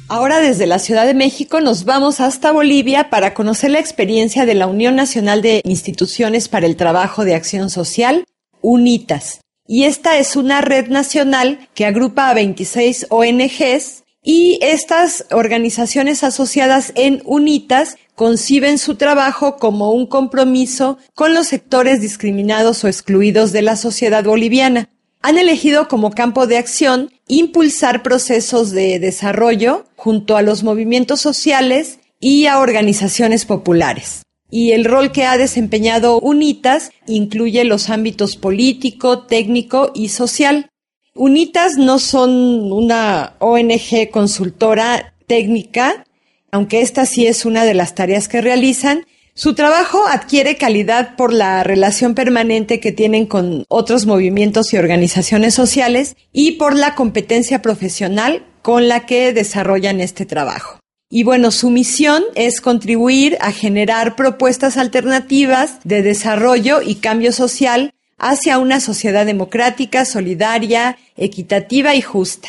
Ahora 0.08 0.38
desde 0.38 0.66
la 0.66 0.78
Ciudad 0.78 1.04
de 1.04 1.12
México 1.12 1.60
nos 1.60 1.84
vamos 1.84 2.20
hasta 2.20 2.52
Bolivia 2.52 3.10
para 3.10 3.34
conocer 3.34 3.70
la 3.70 3.80
experiencia 3.80 4.46
de 4.46 4.54
la 4.54 4.66
Unión 4.66 4.96
Nacional 4.96 5.42
de 5.42 5.60
Instituciones 5.64 6.48
para 6.48 6.64
el 6.64 6.76
Trabajo 6.76 7.26
de 7.26 7.34
Acción 7.34 7.68
Social, 7.68 8.24
UNITAS. 8.62 9.42
Y 9.66 9.84
esta 9.84 10.16
es 10.16 10.36
una 10.36 10.62
red 10.62 10.88
nacional 10.88 11.68
que 11.74 11.84
agrupa 11.84 12.30
a 12.30 12.34
26 12.34 13.08
ONGs 13.10 14.04
y 14.28 14.58
estas 14.60 15.24
organizaciones 15.30 16.24
asociadas 16.24 16.92
en 16.96 17.22
UNITAS 17.24 17.96
conciben 18.16 18.76
su 18.76 18.96
trabajo 18.96 19.56
como 19.56 19.92
un 19.92 20.08
compromiso 20.08 20.98
con 21.14 21.32
los 21.32 21.46
sectores 21.46 22.00
discriminados 22.00 22.82
o 22.82 22.88
excluidos 22.88 23.52
de 23.52 23.62
la 23.62 23.76
sociedad 23.76 24.24
boliviana. 24.24 24.88
Han 25.22 25.38
elegido 25.38 25.86
como 25.86 26.10
campo 26.10 26.48
de 26.48 26.58
acción 26.58 27.12
impulsar 27.28 28.02
procesos 28.02 28.72
de 28.72 28.98
desarrollo 28.98 29.86
junto 29.94 30.36
a 30.36 30.42
los 30.42 30.64
movimientos 30.64 31.20
sociales 31.20 32.00
y 32.18 32.46
a 32.46 32.58
organizaciones 32.58 33.44
populares. 33.44 34.22
Y 34.50 34.72
el 34.72 34.84
rol 34.84 35.12
que 35.12 35.24
ha 35.24 35.36
desempeñado 35.36 36.18
UNITAS 36.18 36.90
incluye 37.06 37.62
los 37.62 37.90
ámbitos 37.90 38.36
político, 38.36 39.20
técnico 39.20 39.92
y 39.94 40.08
social. 40.08 40.68
UNITAS 41.16 41.78
no 41.78 41.98
son 41.98 42.72
una 42.72 43.34
ONG 43.38 44.10
consultora 44.10 45.14
técnica, 45.26 46.04
aunque 46.50 46.80
esta 46.82 47.06
sí 47.06 47.26
es 47.26 47.44
una 47.44 47.64
de 47.64 47.74
las 47.74 47.94
tareas 47.94 48.28
que 48.28 48.40
realizan, 48.40 49.06
su 49.34 49.54
trabajo 49.54 50.02
adquiere 50.08 50.56
calidad 50.56 51.14
por 51.16 51.32
la 51.32 51.62
relación 51.62 52.14
permanente 52.14 52.80
que 52.80 52.92
tienen 52.92 53.26
con 53.26 53.64
otros 53.68 54.06
movimientos 54.06 54.72
y 54.72 54.78
organizaciones 54.78 55.52
sociales 55.52 56.16
y 56.32 56.52
por 56.52 56.74
la 56.74 56.94
competencia 56.94 57.60
profesional 57.60 58.46
con 58.62 58.88
la 58.88 59.04
que 59.04 59.34
desarrollan 59.34 60.00
este 60.00 60.24
trabajo. 60.24 60.80
Y 61.10 61.22
bueno, 61.22 61.50
su 61.50 61.70
misión 61.70 62.24
es 62.34 62.60
contribuir 62.60 63.36
a 63.40 63.52
generar 63.52 64.16
propuestas 64.16 64.76
alternativas 64.76 65.80
de 65.84 66.02
desarrollo 66.02 66.80
y 66.82 66.96
cambio 66.96 67.30
social 67.32 67.92
hacia 68.18 68.58
una 68.58 68.80
sociedad 68.80 69.26
democrática, 69.26 70.04
solidaria, 70.04 70.98
equitativa 71.16 71.94
y 71.94 72.00
justa. 72.00 72.48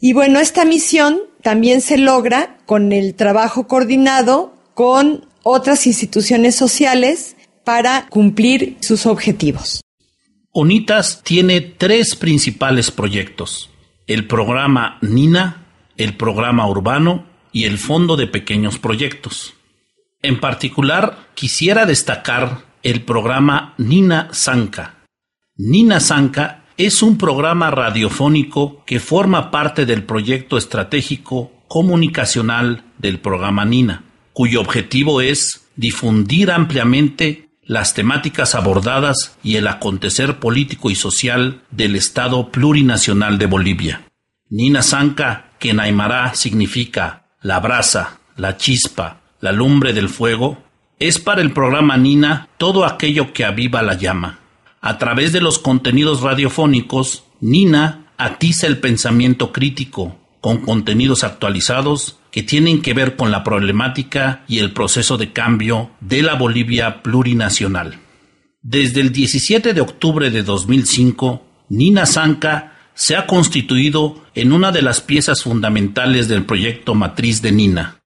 Y 0.00 0.12
bueno, 0.12 0.40
esta 0.40 0.64
misión 0.64 1.18
también 1.42 1.80
se 1.80 1.98
logra 1.98 2.58
con 2.66 2.92
el 2.92 3.14
trabajo 3.14 3.66
coordinado 3.66 4.54
con 4.74 5.26
otras 5.42 5.86
instituciones 5.86 6.54
sociales 6.54 7.36
para 7.64 8.06
cumplir 8.08 8.76
sus 8.80 9.06
objetivos. 9.06 9.80
UNITAS 10.52 11.22
tiene 11.22 11.60
tres 11.60 12.16
principales 12.16 12.90
proyectos, 12.90 13.70
el 14.06 14.26
programa 14.26 14.98
NINA, 15.02 15.66
el 15.96 16.16
programa 16.16 16.68
urbano 16.68 17.26
y 17.52 17.64
el 17.64 17.78
Fondo 17.78 18.16
de 18.16 18.26
Pequeños 18.26 18.78
Proyectos. 18.78 19.54
En 20.22 20.40
particular, 20.40 21.28
quisiera 21.34 21.86
destacar 21.86 22.67
el 22.90 23.02
programa 23.02 23.74
Nina 23.76 24.30
Sanka. 24.32 24.94
Nina 25.56 26.00
Sanka 26.00 26.64
es 26.78 27.02
un 27.02 27.18
programa 27.18 27.70
radiofónico 27.70 28.82
que 28.86 28.98
forma 28.98 29.50
parte 29.50 29.84
del 29.84 30.04
proyecto 30.04 30.56
estratégico 30.56 31.52
comunicacional 31.68 32.84
del 32.96 33.20
programa 33.20 33.66
Nina, 33.66 34.04
cuyo 34.32 34.62
objetivo 34.62 35.20
es 35.20 35.68
difundir 35.76 36.50
ampliamente 36.50 37.50
las 37.62 37.92
temáticas 37.92 38.54
abordadas 38.54 39.36
y 39.42 39.56
el 39.56 39.66
acontecer 39.66 40.38
político 40.38 40.88
y 40.88 40.94
social 40.94 41.60
del 41.70 41.94
Estado 41.94 42.50
plurinacional 42.50 43.36
de 43.36 43.46
Bolivia. 43.46 44.06
Nina 44.48 44.80
Sanka, 44.80 45.50
que 45.58 45.70
en 45.70 45.80
Aymara 45.80 46.34
significa 46.34 47.26
la 47.42 47.60
brasa, 47.60 48.20
la 48.36 48.56
chispa, 48.56 49.20
la 49.40 49.52
lumbre 49.52 49.92
del 49.92 50.08
fuego, 50.08 50.67
es 50.98 51.18
para 51.18 51.42
el 51.42 51.52
programa 51.52 51.96
Nina 51.96 52.48
todo 52.58 52.84
aquello 52.84 53.32
que 53.32 53.44
aviva 53.44 53.82
la 53.82 53.94
llama. 53.94 54.40
A 54.80 54.98
través 54.98 55.32
de 55.32 55.40
los 55.40 55.58
contenidos 55.58 56.22
radiofónicos, 56.22 57.24
Nina 57.40 58.12
atiza 58.16 58.66
el 58.66 58.78
pensamiento 58.78 59.52
crítico 59.52 60.16
con 60.40 60.58
contenidos 60.58 61.24
actualizados 61.24 62.18
que 62.30 62.42
tienen 62.42 62.82
que 62.82 62.94
ver 62.94 63.16
con 63.16 63.30
la 63.30 63.42
problemática 63.42 64.44
y 64.48 64.58
el 64.58 64.72
proceso 64.72 65.16
de 65.16 65.32
cambio 65.32 65.90
de 66.00 66.22
la 66.22 66.34
Bolivia 66.34 67.02
plurinacional. 67.02 67.98
Desde 68.62 69.00
el 69.00 69.12
17 69.12 69.72
de 69.72 69.80
octubre 69.80 70.30
de 70.30 70.42
2005, 70.42 71.44
Nina 71.68 72.06
Sanka 72.06 72.74
se 72.94 73.16
ha 73.16 73.26
constituido 73.26 74.24
en 74.34 74.52
una 74.52 74.72
de 74.72 74.82
las 74.82 75.00
piezas 75.00 75.42
fundamentales 75.42 76.28
del 76.28 76.44
proyecto 76.44 76.94
matriz 76.94 77.40
de 77.40 77.52
Nina. 77.52 78.00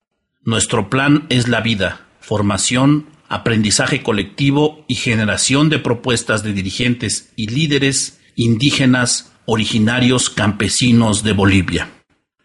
Nuestro 0.45 0.91
plan 0.91 1.27
es 1.31 1.49
la 1.49 1.61
vida, 1.61 2.03
formación, 2.23 3.07
aprendizaje 3.29 4.03
colectivo 4.03 4.85
y 4.89 4.95
generación 4.95 5.69
de 5.69 5.79
propuestas 5.79 6.43
de 6.43 6.53
dirigentes 6.53 7.33
y 7.37 7.49
líderes 7.49 8.21
indígenas 8.37 9.33
originarios 9.47 10.31
campesinos 10.31 11.23
de 11.23 11.33
Bolivia. 11.33 11.91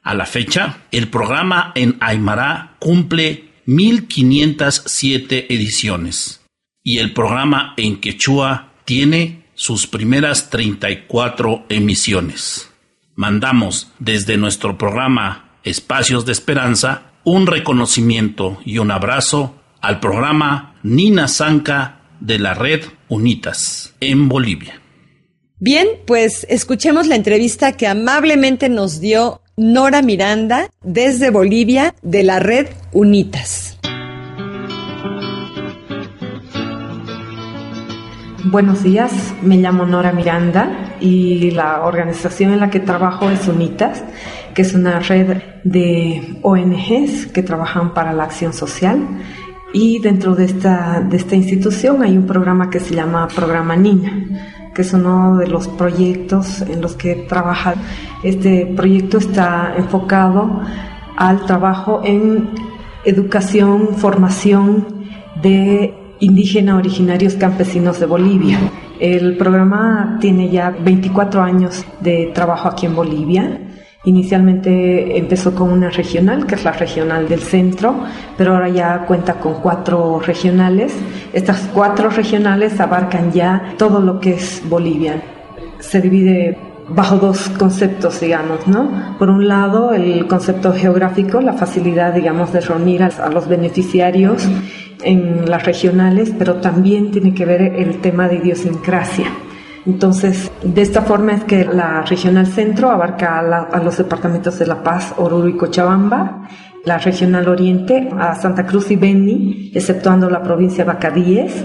A 0.04 0.14
la 0.14 0.26
fecha, 0.26 0.84
el 0.92 1.10
programa 1.10 1.72
en 1.76 1.98
Aymara 2.00 2.78
cumple 2.80 3.52
1507 3.66 5.54
ediciones 5.54 6.42
y 6.84 7.00
el 7.00 7.14
programa 7.14 7.74
en 7.76 8.00
Quechua 8.00 8.72
tiene 8.86 9.44
sus 9.56 9.88
primeras 9.88 10.50
34 10.50 11.66
emisiones. 11.68 12.72
Mandamos 13.16 13.92
desde 14.00 14.38
nuestro 14.38 14.78
programa 14.78 15.50
Espacios 15.64 16.26
de 16.26 16.32
Esperanza 16.32 17.12
un 17.26 17.46
reconocimiento 17.46 18.58
y 18.64 18.78
un 18.78 18.90
abrazo 18.90 19.57
al 19.82 20.00
programa 20.00 20.76
Nina 20.84 21.28
Sanca 21.28 22.02
de 22.20 22.40
la 22.40 22.54
red 22.54 22.82
UNITAS 23.10 23.96
en 24.00 24.28
Bolivia. 24.28 24.82
Bien, 25.60 25.88
pues 26.06 26.46
escuchemos 26.50 27.08
la 27.08 27.16
entrevista 27.16 27.72
que 27.72 27.88
amablemente 27.88 28.70
nos 28.70 29.00
dio 29.00 29.42
Nora 29.56 30.02
Miranda 30.02 30.70
desde 30.84 31.32
Bolivia 31.32 31.96
de 32.04 32.24
la 32.24 32.40
red 32.40 32.68
UNITAS. 32.92 33.78
Buenos 38.46 38.84
días, 38.84 39.12
me 39.42 39.58
llamo 39.58 39.86
Nora 39.86 40.14
Miranda 40.14 40.96
y 41.02 41.52
la 41.52 41.82
organización 41.82 42.54
en 42.54 42.62
la 42.62 42.70
que 42.70 42.80
trabajo 42.80 43.30
es 43.30 43.48
UNITAS, 43.48 44.04
que 44.54 44.62
es 44.62 44.74
una 44.74 45.00
red 45.00 45.42
de 45.64 46.40
ONGs 46.44 47.28
que 47.28 47.44
trabajan 47.44 47.94
para 47.94 48.14
la 48.14 48.24
acción 48.24 48.54
social. 48.54 49.06
Y 49.74 50.00
dentro 50.00 50.36
de 50.36 50.46
esta, 50.46 51.02
de 51.02 51.18
esta 51.18 51.36
institución 51.36 52.02
hay 52.02 52.18
un 52.18 52.26
programa 52.26 52.70
que 52.70 52.80
se 52.80 52.96
llama 52.96 53.28
Programa 53.28 53.76
Niña, 53.76 54.72
que 54.74 54.82
es 54.82 54.94
uno 54.94 55.38
de 55.38 55.48
los 55.48 55.68
proyectos 55.68 56.62
en 56.62 56.82
los 56.82 56.96
que 56.96 57.16
trabaja. 57.28 57.76
Este 58.24 58.66
proyecto 58.66 59.18
está 59.18 59.74
enfocado 59.78 60.62
al 61.18 61.46
trabajo 61.46 62.02
en 62.04 62.50
educación, 63.04 63.96
formación 63.96 64.86
de 65.42 65.94
indígena 66.20 66.78
originarios 66.78 67.36
campesinos 67.36 68.00
de 68.00 68.06
Bolivia. 68.06 68.60
El 69.00 69.38
programa 69.38 70.18
tiene 70.20 70.50
ya 70.50 70.72
24 70.72 71.42
años 71.42 71.86
de 72.00 72.32
trabajo 72.34 72.68
aquí 72.68 72.86
en 72.86 72.96
Bolivia. 72.96 73.67
Inicialmente 74.04 75.18
empezó 75.18 75.54
con 75.54 75.72
una 75.72 75.90
regional, 75.90 76.46
que 76.46 76.56
es 76.56 76.64
la 76.64 76.72
regional 76.72 77.28
del 77.28 77.42
centro, 77.42 78.04
pero 78.38 78.54
ahora 78.54 78.70
ya 78.70 79.06
cuenta 79.06 79.34
con 79.34 79.56
cuatro 79.56 80.20
regionales. 80.20 80.94
Estas 81.34 81.70
cuatro 81.74 82.10
regionales 82.10 82.80
abarcan 82.80 83.32
ya 83.32 83.74
todo 83.78 84.00
lo 84.00 84.20
que 84.20 84.36
es 84.36 84.62
Bolivia. 84.70 85.22
Se 85.80 86.00
divide 86.00 86.58
bajo 86.90 87.18
dos 87.18 87.50
conceptos, 87.58 88.20
digamos, 88.22 88.68
¿no? 88.68 89.16
Por 89.20 89.30
un 89.30 89.48
lado, 89.48 89.94
el 89.94 90.26
concepto 90.28 90.74
geográfico, 90.74 91.42
la 91.42 91.54
facilidad, 91.54 92.14
digamos, 92.14 92.54
de 92.54 92.62
reunir 92.62 93.04
a, 93.04 93.30
los 93.30 93.48
beneficiarios 93.48 94.48
en 95.04 95.50
las 95.50 95.66
regionales, 95.66 96.34
pero 96.38 96.56
también 96.56 97.12
tiene 97.12 97.34
que 97.34 97.46
ver 97.46 97.62
el 97.62 98.00
tema 98.00 98.30
de 98.30 98.38
idiosincrasia. 98.38 99.28
Entonces, 99.88 100.52
de 100.62 100.82
esta 100.82 101.02
forma 101.02 101.32
es 101.32 101.46
que 101.46 101.64
la 101.64 102.02
regional 102.02 102.46
centro 102.46 102.92
abarca 102.92 103.40
a, 103.40 103.82
los 103.82 103.98
departamentos 103.98 104.60
de 104.60 104.68
La 104.68 104.84
Paz, 104.84 105.14
Oruro 105.16 105.48
y 105.48 105.56
Cochabamba, 105.56 106.50
la 106.84 106.98
regional 106.98 107.48
oriente 107.48 108.10
a 108.20 108.36
Santa 108.36 108.66
Cruz 108.66 108.92
y 108.92 108.98
Beni, 108.98 109.72
exceptuando 109.74 110.30
la 110.30 110.44
provincia 110.44 110.84
de 110.84 110.92
Bacadíes, 110.92 111.64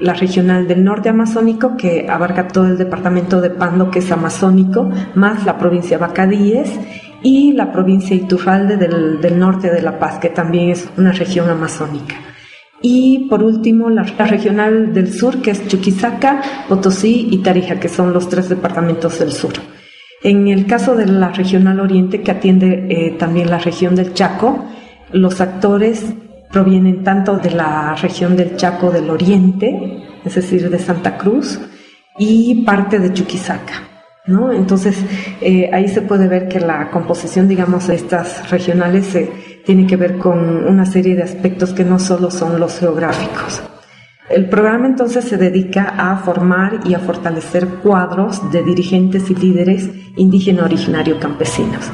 la 0.00 0.14
regional 0.14 0.66
del 0.66 0.82
norte 0.82 1.10
amazónico, 1.10 1.76
que 1.76 2.08
abarca 2.10 2.48
todo 2.48 2.66
el 2.66 2.76
departamento 2.76 3.40
de 3.40 3.50
Pando, 3.50 3.88
que 3.88 4.00
es 4.00 4.10
amazónico, 4.10 4.90
más 5.14 5.46
la 5.46 5.56
provincia 5.56 5.96
de 5.96 6.04
Bacadíes, 6.04 6.76
y 7.22 7.52
la 7.52 7.70
provincia 7.70 8.16
Iturralde 8.16 8.78
del, 8.78 9.20
del 9.20 9.38
norte 9.38 9.70
de 9.70 9.80
La 9.80 9.96
Paz, 9.96 10.18
que 10.18 10.30
también 10.30 10.70
es 10.70 10.88
una 10.96 11.12
región 11.12 11.48
amazónica. 11.48 12.16
Y 12.82 13.26
por 13.28 13.42
último, 13.42 13.90
la, 13.90 14.02
regional 14.02 14.94
del 14.94 15.12
sur, 15.12 15.42
que 15.42 15.50
es 15.50 15.66
Chuquisaca, 15.68 16.40
Potosí 16.68 17.28
y 17.30 17.38
Tarija, 17.38 17.78
que 17.78 17.88
son 17.88 18.12
los 18.12 18.28
tres 18.28 18.48
departamentos 18.48 19.18
del 19.18 19.32
sur. 19.32 19.52
En 20.22 20.48
el 20.48 20.66
caso 20.66 20.96
de 20.96 21.06
la 21.06 21.28
regional 21.28 21.80
oriente, 21.80 22.22
que 22.22 22.30
atiende 22.30 22.86
eh, 22.88 23.16
también 23.18 23.50
la 23.50 23.58
región 23.58 23.94
del 23.94 24.14
Chaco, 24.14 24.64
los 25.12 25.40
actores 25.40 26.06
provienen 26.50 27.04
tanto 27.04 27.36
de 27.36 27.50
la 27.50 27.94
región 27.96 28.36
del 28.36 28.56
Chaco 28.56 28.90
del 28.90 29.10
Oriente, 29.10 30.02
es 30.24 30.34
decir, 30.34 30.68
de 30.68 30.78
Santa 30.78 31.16
Cruz, 31.16 31.60
y 32.18 32.64
parte 32.64 32.98
de 32.98 33.12
Chuquisaca. 33.12 33.88
¿no? 34.26 34.52
Entonces, 34.52 34.96
eh, 35.40 35.70
ahí 35.72 35.88
se 35.88 36.02
puede 36.02 36.28
ver 36.28 36.48
que 36.48 36.60
la 36.60 36.90
composición, 36.90 37.48
digamos, 37.48 37.88
de 37.88 37.94
estas 37.94 38.50
regionales 38.50 39.06
se, 39.06 39.49
tiene 39.64 39.86
que 39.86 39.96
ver 39.96 40.18
con 40.18 40.66
una 40.66 40.86
serie 40.86 41.16
de 41.16 41.22
aspectos 41.22 41.72
que 41.72 41.84
no 41.84 41.98
solo 41.98 42.30
son 42.30 42.58
los 42.58 42.78
geográficos. 42.78 43.62
El 44.28 44.48
programa 44.48 44.86
entonces 44.86 45.24
se 45.24 45.36
dedica 45.36 45.94
a 45.98 46.16
formar 46.18 46.80
y 46.84 46.94
a 46.94 47.00
fortalecer 47.00 47.66
cuadros 47.82 48.52
de 48.52 48.62
dirigentes 48.62 49.28
y 49.30 49.34
líderes 49.34 49.90
indígena 50.16 50.64
originario 50.64 51.18
campesinos. 51.18 51.90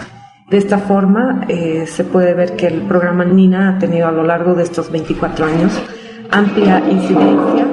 De 0.50 0.58
esta 0.58 0.78
forma, 0.78 1.46
eh, 1.48 1.86
se 1.86 2.04
puede 2.04 2.34
ver 2.34 2.54
que 2.54 2.66
el 2.66 2.82
programa 2.82 3.24
NINA 3.24 3.70
ha 3.70 3.78
tenido 3.78 4.06
a 4.06 4.12
lo 4.12 4.22
largo 4.22 4.54
de 4.54 4.64
estos 4.64 4.92
24 4.92 5.46
años 5.46 5.72
amplia 6.30 6.82
incidencia 6.90 7.66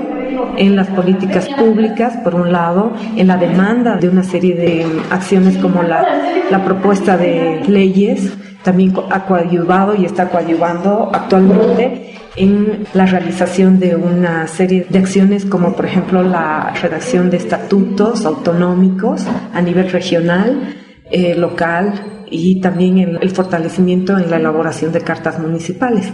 en 0.58 0.76
las 0.76 0.88
políticas 0.88 1.50
públicas, 1.50 2.18
por 2.24 2.36
un 2.36 2.52
lado, 2.52 2.94
en 3.16 3.28
la 3.28 3.38
demanda 3.38 3.98
de 3.98 4.10
una 4.10 4.24
serie 4.24 4.56
de 4.56 4.86
acciones 5.12 5.58
como 5.58 5.84
la, 5.84 6.06
la 6.50 6.64
propuesta 6.64 7.18
de 7.18 7.64
leyes, 7.68 8.34
también 8.64 8.94
ha 9.12 9.26
coadyuvado 9.26 9.96
y 9.96 10.06
está 10.06 10.30
coadyuvando 10.30 11.12
actualmente 11.14 12.16
en 12.36 12.86
la 12.94 13.06
realización 13.06 13.80
de 13.80 13.96
una 13.96 14.48
serie 14.48 14.88
de 14.90 15.00
acciones 15.00 15.46
como 15.46 15.76
por 15.76 15.86
ejemplo 15.86 16.24
la 16.24 16.74
redacción 16.82 17.30
de 17.30 17.38
estatutos 17.38 18.26
autonómicos 18.26 19.26
a 19.54 19.62
nivel 19.62 19.92
regional, 19.92 20.76
eh, 21.12 21.36
local, 21.36 22.14
y 22.34 22.60
también 22.62 22.98
el, 22.98 23.30
fortalecimiento 23.30 24.18
en 24.18 24.32
la 24.32 24.38
elaboración 24.38 24.92
de 24.92 25.02
cartas 25.02 25.40
municipales, 25.40 26.12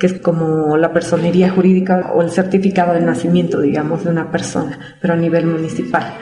que 0.00 0.06
es 0.06 0.14
como 0.14 0.76
la 0.76 0.92
personería 0.92 1.50
jurídica 1.50 2.10
o 2.12 2.22
el 2.22 2.30
certificado 2.30 2.92
de 2.92 3.00
nacimiento, 3.00 3.60
digamos, 3.60 4.02
de 4.04 4.10
una 4.10 4.32
persona, 4.32 4.96
pero 5.00 5.14
a 5.14 5.16
nivel 5.16 5.46
municipal. 5.46 6.12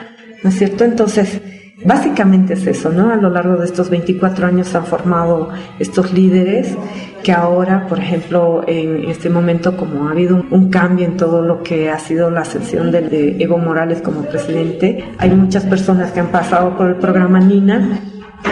¿No 0.43 0.51
es 0.51 0.55
cierto? 0.55 0.83
Entonces, 0.83 1.41
básicamente 1.85 2.53
es 2.53 2.67
eso, 2.67 2.89
¿no? 2.89 3.11
A 3.11 3.15
lo 3.15 3.29
largo 3.29 3.57
de 3.57 3.65
estos 3.65 3.89
24 3.89 4.47
años 4.47 4.67
se 4.67 4.77
han 4.77 4.85
formado 4.85 5.49
estos 5.79 6.13
líderes 6.13 6.77
que 7.23 7.31
ahora, 7.31 7.87
por 7.87 7.99
ejemplo, 7.99 8.63
en 8.67 9.09
este 9.09 9.29
momento, 9.29 9.75
como 9.75 10.07
ha 10.07 10.11
habido 10.11 10.43
un, 10.51 10.69
cambio 10.69 11.05
en 11.05 11.17
todo 11.17 11.41
lo 11.41 11.63
que 11.63 11.89
ha 11.89 11.99
sido 11.99 12.29
la 12.29 12.41
ascensión 12.41 12.91
de, 12.91 13.35
Evo 13.39 13.57
Morales 13.57 14.01
como 14.01 14.21
presidente, 14.21 15.03
hay 15.17 15.31
muchas 15.31 15.65
personas 15.65 16.11
que 16.11 16.19
han 16.19 16.31
pasado 16.31 16.77
por 16.77 16.89
el 16.89 16.95
programa 16.95 17.39
NINA 17.39 17.99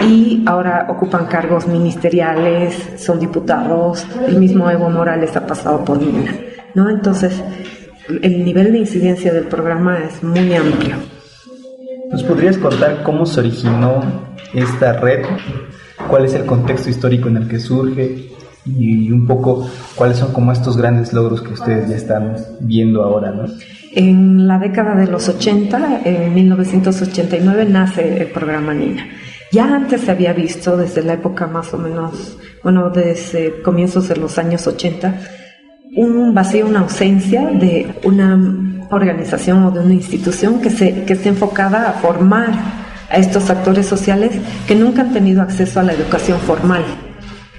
y 0.06 0.42
ahora 0.46 0.86
ocupan 0.88 1.26
cargos 1.26 1.66
ministeriales, 1.66 2.76
son 2.96 3.18
diputados, 3.18 4.06
el 4.26 4.36
mismo 4.38 4.70
Evo 4.70 4.90
Morales 4.90 5.34
ha 5.36 5.46
pasado 5.46 5.84
por 5.84 5.98
MINA, 5.98 6.34
¿no? 6.74 6.90
Entonces, 6.90 7.42
el 8.22 8.44
nivel 8.44 8.72
de 8.72 8.78
incidencia 8.78 9.32
del 9.32 9.44
programa 9.44 9.98
es 9.98 10.22
muy 10.22 10.54
amplio. 10.54 11.17
¿Nos 12.10 12.22
podrías 12.22 12.56
contar 12.56 13.02
cómo 13.02 13.26
se 13.26 13.40
originó 13.40 14.00
esta 14.54 14.94
red? 14.94 15.26
¿Cuál 16.08 16.24
es 16.24 16.34
el 16.34 16.46
contexto 16.46 16.88
histórico 16.88 17.28
en 17.28 17.36
el 17.36 17.48
que 17.48 17.58
surge? 17.58 18.30
Y 18.64 19.10
un 19.10 19.26
poco 19.26 19.68
cuáles 19.94 20.18
son 20.18 20.32
como 20.32 20.52
estos 20.52 20.76
grandes 20.76 21.12
logros 21.12 21.42
que 21.42 21.52
ustedes 21.52 21.88
ya 21.88 21.96
están 21.96 22.36
viendo 22.60 23.02
ahora, 23.02 23.30
¿no? 23.30 23.44
En 23.94 24.46
la 24.46 24.58
década 24.58 24.94
de 24.94 25.06
los 25.06 25.28
80, 25.28 26.02
en 26.04 26.34
1989, 26.34 27.66
nace 27.66 28.22
el 28.22 28.28
programa 28.28 28.74
NINA 28.74 29.06
Ya 29.52 29.64
antes 29.64 30.02
se 30.02 30.10
había 30.10 30.32
visto 30.32 30.76
desde 30.76 31.02
la 31.02 31.14
época 31.14 31.46
más 31.46 31.72
o 31.74 31.78
menos, 31.78 32.38
bueno, 32.62 32.90
desde 32.90 33.60
comienzos 33.62 34.08
de 34.08 34.16
los 34.16 34.38
años 34.38 34.66
80, 34.66 35.14
un 35.96 36.34
vacío, 36.34 36.66
una 36.66 36.80
ausencia 36.80 37.46
de 37.46 37.94
una 38.04 38.77
organización 38.90 39.64
o 39.64 39.70
de 39.70 39.80
una 39.80 39.94
institución 39.94 40.60
que, 40.60 40.70
se, 40.70 41.04
que 41.04 41.14
esté 41.14 41.28
enfocada 41.28 41.88
a 41.88 41.92
formar 41.94 42.50
a 43.10 43.16
estos 43.16 43.50
actores 43.50 43.86
sociales 43.86 44.32
que 44.66 44.74
nunca 44.74 45.02
han 45.02 45.12
tenido 45.12 45.42
acceso 45.42 45.80
a 45.80 45.82
la 45.82 45.92
educación 45.92 46.38
formal. 46.40 46.84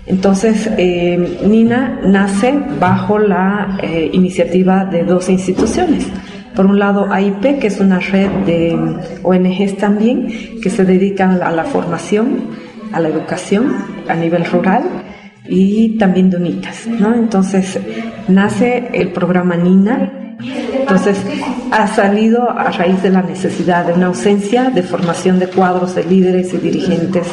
Entonces, 0.05 0.67
eh, 0.77 1.39
Nina 1.45 1.99
nace 2.03 2.59
bajo 2.79 3.19
la 3.19 3.77
eh, 3.81 4.09
iniciativa 4.11 4.85
de 4.85 5.03
dos 5.03 5.29
instituciones. 5.29 6.07
Por 6.55 6.65
un 6.65 6.79
lado, 6.79 7.11
AIP, 7.11 7.59
que 7.59 7.67
es 7.67 7.79
una 7.79 7.99
red 7.99 8.29
de 8.45 8.77
ONGs 9.21 9.77
también, 9.77 10.59
que 10.61 10.69
se 10.71 10.83
dedican 10.83 11.41
a 11.43 11.51
la 11.51 11.63
formación, 11.63 12.47
a 12.91 12.99
la 12.99 13.09
educación 13.09 13.75
a 14.07 14.15
nivel 14.15 14.45
rural 14.45 14.83
y 15.47 15.97
también 15.97 16.29
de 16.31 16.37
UNITAS, 16.37 16.87
¿no? 16.87 17.13
Entonces, 17.13 17.79
nace 18.27 18.89
el 18.93 19.11
programa 19.11 19.55
NINA. 19.55 20.18
Entonces, 20.39 21.17
ha 21.71 21.87
salido 21.87 22.49
a 22.49 22.71
raíz 22.71 23.01
de 23.03 23.09
la 23.09 23.21
necesidad 23.21 23.85
de 23.85 23.93
una 23.93 24.07
ausencia 24.07 24.69
de 24.69 24.83
formación 24.83 25.39
de 25.39 25.47
cuadros 25.47 25.95
de 25.95 26.03
líderes 26.05 26.53
y 26.53 26.57
dirigentes. 26.57 27.27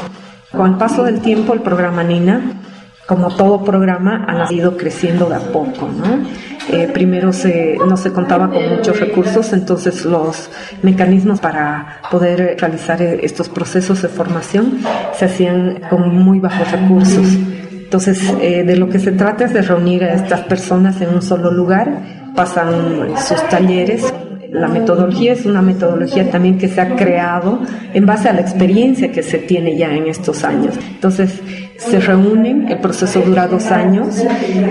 Con 0.52 0.72
el 0.72 0.76
paso 0.76 1.04
del 1.04 1.20
tiempo, 1.20 1.54
el 1.54 1.60
programa 1.60 2.02
NINA 2.02 2.62
como 3.06 3.28
todo 3.28 3.62
programa, 3.62 4.26
ha 4.28 4.52
ido 4.52 4.76
creciendo 4.76 5.28
de 5.28 5.36
a 5.36 5.40
poco, 5.40 5.88
¿no? 5.88 6.26
Eh, 6.72 6.90
primero 6.92 7.32
se, 7.32 7.76
no 7.86 7.96
se 7.96 8.12
contaba 8.12 8.50
con 8.50 8.68
muchos 8.68 8.98
recursos, 8.98 9.52
entonces 9.52 10.04
los 10.04 10.50
mecanismos 10.82 11.38
para 11.38 12.00
poder 12.10 12.56
realizar 12.58 13.00
eh, 13.00 13.20
estos 13.22 13.48
procesos 13.48 14.02
de 14.02 14.08
formación 14.08 14.80
se 15.14 15.26
hacían 15.26 15.82
con 15.88 16.18
muy 16.18 16.40
bajos 16.40 16.72
recursos. 16.72 17.26
Entonces, 17.70 18.20
eh, 18.40 18.64
de 18.64 18.74
lo 18.74 18.88
que 18.88 18.98
se 18.98 19.12
trata 19.12 19.44
es 19.44 19.52
de 19.52 19.62
reunir 19.62 20.02
a 20.02 20.14
estas 20.14 20.40
personas 20.40 21.00
en 21.00 21.10
un 21.10 21.22
solo 21.22 21.52
lugar, 21.52 22.15
pasan 22.36 23.14
sus 23.26 23.42
talleres, 23.48 24.12
la 24.52 24.68
metodología 24.68 25.32
es 25.32 25.44
una 25.44 25.60
metodología 25.60 26.30
también 26.30 26.58
que 26.58 26.68
se 26.68 26.80
ha 26.80 26.94
creado 26.94 27.60
en 27.92 28.06
base 28.06 28.28
a 28.28 28.32
la 28.32 28.40
experiencia 28.42 29.10
que 29.10 29.22
se 29.22 29.38
tiene 29.38 29.76
ya 29.76 29.92
en 29.92 30.06
estos 30.06 30.44
años. 30.44 30.74
Entonces, 30.88 31.40
se 31.78 32.00
reúnen, 32.00 32.68
el 32.68 32.78
proceso 32.78 33.20
dura 33.20 33.46
dos 33.46 33.66
años 33.66 34.22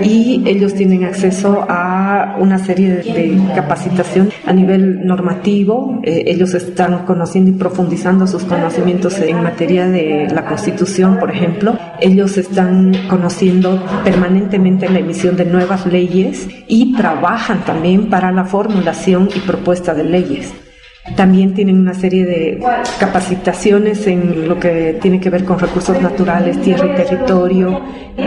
y 0.02 0.42
ellos 0.46 0.74
tienen 0.74 1.04
acceso 1.04 1.64
a 1.68 2.36
una 2.38 2.58
serie 2.58 2.96
de, 2.96 3.40
capacitación 3.54 4.30
a 4.44 4.52
nivel 4.52 5.06
normativo. 5.06 6.00
Eh, 6.02 6.24
ellos 6.26 6.54
están 6.54 7.04
conociendo 7.04 7.50
y 7.50 7.54
profundizando 7.54 8.26
sus 8.26 8.44
conocimientos 8.44 9.18
en 9.18 9.42
materia 9.42 9.88
de 9.88 10.28
la 10.32 10.44
Constitución, 10.44 11.18
por 11.18 11.30
ejemplo. 11.30 11.78
Ellos 12.00 12.36
están 12.38 12.92
conociendo 13.08 13.82
permanentemente 14.04 14.88
la 14.88 14.98
emisión 14.98 15.36
de 15.36 15.44
nuevas 15.44 15.86
leyes 15.86 16.48
y 16.66 16.94
trabajan 16.96 17.64
también 17.64 18.10
para 18.10 18.32
la 18.32 18.44
formulación 18.44 19.28
y 19.34 19.40
propuesta 19.40 19.94
de 19.94 20.04
leyes. 20.04 20.65
También 21.14 21.54
tienen 21.54 21.78
una 21.78 21.94
serie 21.94 22.26
de 22.26 22.60
capacitaciones 22.98 24.06
en 24.06 24.48
lo 24.48 24.58
que 24.58 24.98
tiene 25.00 25.20
que 25.20 25.30
ver 25.30 25.44
con 25.44 25.58
recursos 25.58 26.00
naturales, 26.02 26.60
tierra 26.62 26.86
y 26.92 26.96
territorio. 26.96 27.80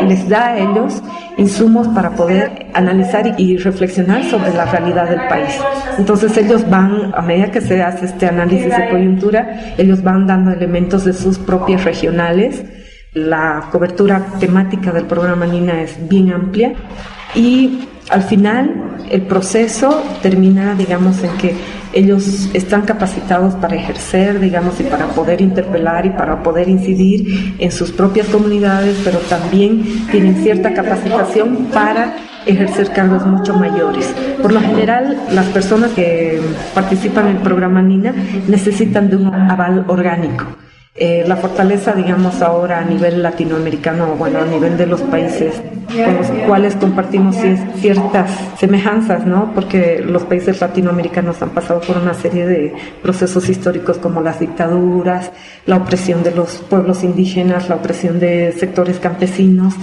Les 0.07 0.29
da 0.29 0.47
a 0.47 0.59
ellos 0.59 1.03
insumos 1.37 1.87
para 1.89 2.11
poder 2.11 2.67
analizar 2.73 3.35
y 3.37 3.57
reflexionar 3.57 4.23
sobre 4.23 4.53
la 4.53 4.65
realidad 4.65 5.09
del 5.09 5.27
país. 5.27 5.59
Entonces 5.97 6.37
ellos 6.37 6.69
van, 6.69 7.11
a 7.13 7.21
medida 7.21 7.51
que 7.51 7.61
se 7.61 7.81
hace 7.81 8.05
este 8.05 8.27
análisis 8.27 8.75
de 8.75 8.89
coyuntura, 8.89 9.73
ellos 9.77 10.01
van 10.01 10.25
dando 10.25 10.51
elementos 10.51 11.03
de 11.03 11.13
sus 11.13 11.37
propias 11.37 11.83
regionales. 11.83 12.63
La 13.13 13.67
cobertura 13.71 14.23
temática 14.39 14.91
del 14.91 15.05
programa 15.05 15.45
NINA 15.45 15.81
es 15.81 15.97
bien 16.07 16.31
amplia 16.31 16.73
y 17.35 17.88
al 18.09 18.23
final 18.23 18.97
el 19.09 19.21
proceso 19.23 20.03
termina, 20.21 20.75
digamos, 20.75 21.23
en 21.23 21.31
que 21.37 21.55
ellos 21.93 22.49
están 22.53 22.83
capacitados 22.83 23.55
para 23.55 23.75
ejercer, 23.75 24.39
digamos, 24.39 24.79
y 24.79 24.83
para 24.83 25.07
poder 25.07 25.41
interpelar 25.41 26.05
y 26.05 26.11
para 26.11 26.43
poder 26.43 26.69
incidir 26.69 27.55
en 27.57 27.71
sus 27.71 27.91
propias 27.91 28.27
comunidades, 28.27 28.99
pero 29.03 29.19
también 29.19 29.83
tienen 30.11 30.35
cierta 30.43 30.73
capacitación 30.73 31.67
para 31.73 32.15
ejercer 32.45 32.91
cargos 32.91 33.25
mucho 33.25 33.53
mayores. 33.55 34.13
Por 34.41 34.53
lo 34.53 34.61
general, 34.61 35.17
las 35.31 35.47
personas 35.47 35.91
que 35.91 36.39
participan 36.73 37.27
en 37.27 37.37
el 37.37 37.41
programa 37.43 37.81
NINA 37.81 38.13
necesitan 38.47 39.09
de 39.09 39.17
un 39.17 39.33
aval 39.33 39.85
orgánico. 39.87 40.45
Eh, 40.95 41.23
la 41.27 41.35
fortaleza, 41.37 41.93
digamos, 41.93 42.41
ahora 42.41 42.79
a 42.79 42.83
nivel 42.83 43.21
latinoamericano, 43.21 44.15
bueno, 44.15 44.39
a 44.39 44.45
nivel 44.45 44.75
de 44.75 44.87
los 44.87 45.01
países 45.01 45.61
con 45.87 46.17
los 46.17 46.27
cuales 46.47 46.75
compartimos 46.75 47.35
ciertas 47.75 48.31
semejanzas, 48.57 49.25
¿no? 49.25 49.53
Porque 49.53 50.03
los 50.05 50.23
países 50.23 50.59
latinoamericanos 50.59 51.41
han 51.41 51.49
pasado 51.49 51.81
por 51.81 51.97
una 51.97 52.13
serie 52.13 52.45
de 52.45 52.73
procesos 53.01 53.49
históricos 53.49 53.97
como 53.97 54.21
las 54.21 54.39
dictaduras, 54.39 55.31
la 55.65 55.77
opresión 55.77 56.23
de 56.23 56.31
los 56.31 56.57
pueblos 56.57 57.03
indígenas, 57.03 57.69
la 57.69 57.75
opresión 57.75 58.19
de 58.19 58.51
sectores 58.51 58.99
campesinos. 58.99 59.75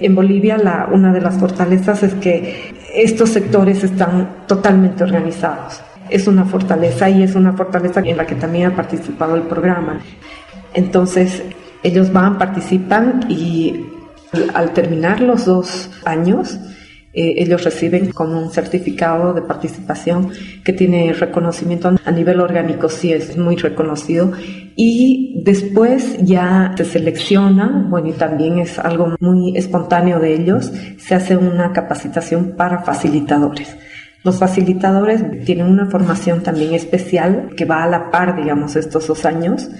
En 0.00 0.14
Bolivia, 0.14 0.56
la, 0.56 0.88
una 0.90 1.12
de 1.12 1.20
las 1.20 1.38
fortalezas 1.38 2.02
es 2.02 2.14
que 2.14 2.72
estos 2.94 3.30
sectores 3.30 3.84
están 3.84 4.46
totalmente 4.46 5.04
organizados 5.04 5.82
es 6.10 6.26
una 6.26 6.44
fortaleza 6.44 7.08
y 7.08 7.22
es 7.22 7.34
una 7.34 7.52
fortaleza 7.52 8.00
en 8.00 8.16
la 8.16 8.26
que 8.26 8.34
también 8.34 8.66
ha 8.66 8.76
participado 8.76 9.36
el 9.36 9.42
programa. 9.42 10.00
Entonces, 10.74 11.42
ellos 11.82 12.12
van, 12.12 12.38
participan 12.38 13.26
y 13.28 13.86
al 14.54 14.72
terminar 14.72 15.20
los 15.20 15.46
dos 15.46 15.90
años, 16.04 16.58
eh, 17.12 17.34
ellos 17.38 17.64
reciben 17.64 18.12
con 18.12 18.34
un 18.34 18.50
certificado 18.52 19.34
de 19.34 19.42
participación 19.42 20.30
que 20.62 20.72
tiene 20.72 21.12
reconocimiento 21.12 21.92
a 22.04 22.10
nivel 22.12 22.40
orgánico, 22.40 22.88
sí 22.88 23.12
es 23.12 23.36
muy 23.36 23.56
reconocido. 23.56 24.32
Y 24.76 25.42
después 25.44 26.18
ya 26.20 26.72
se 26.76 26.84
selecciona, 26.84 27.86
bueno, 27.88 28.08
y 28.08 28.12
también 28.12 28.58
es 28.58 28.78
algo 28.78 29.16
muy 29.18 29.56
espontáneo 29.56 30.20
de 30.20 30.34
ellos, 30.34 30.72
se 30.98 31.14
hace 31.14 31.36
una 31.36 31.72
capacitación 31.72 32.54
para 32.56 32.82
facilitadores. 32.82 33.76
Los 34.22 34.38
facilitadores 34.38 35.22
tienen 35.44 35.66
una 35.66 35.86
formación 35.86 36.42
también 36.42 36.74
especial 36.74 37.50
que 37.56 37.64
va 37.64 37.82
a 37.82 37.88
la 37.88 38.10
par, 38.10 38.36
digamos, 38.36 38.76
estos 38.76 39.06
dos 39.06 39.24
años, 39.24 39.70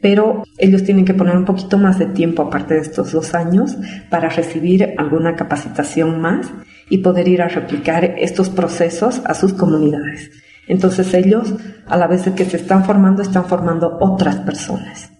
pero 0.00 0.42
ellos 0.56 0.84
tienen 0.84 1.04
que 1.04 1.12
poner 1.12 1.36
un 1.36 1.44
poquito 1.44 1.76
más 1.76 1.98
de 1.98 2.06
tiempo 2.06 2.42
aparte 2.42 2.74
de 2.74 2.80
estos 2.80 3.12
dos 3.12 3.34
años 3.34 3.76
para 4.08 4.30
recibir 4.30 4.94
alguna 4.96 5.36
capacitación 5.36 6.20
más 6.20 6.50
y 6.88 6.98
poder 6.98 7.28
ir 7.28 7.42
a 7.42 7.48
replicar 7.48 8.04
estos 8.18 8.48
procesos 8.48 9.20
a 9.26 9.34
sus 9.34 9.52
comunidades. 9.52 10.30
Entonces 10.66 11.12
ellos, 11.12 11.54
a 11.86 11.96
la 11.96 12.06
vez 12.06 12.22
que 12.30 12.44
se 12.46 12.56
están 12.56 12.84
formando, 12.84 13.20
están 13.22 13.44
formando 13.44 13.98
otras 14.00 14.36
personas 14.36 15.10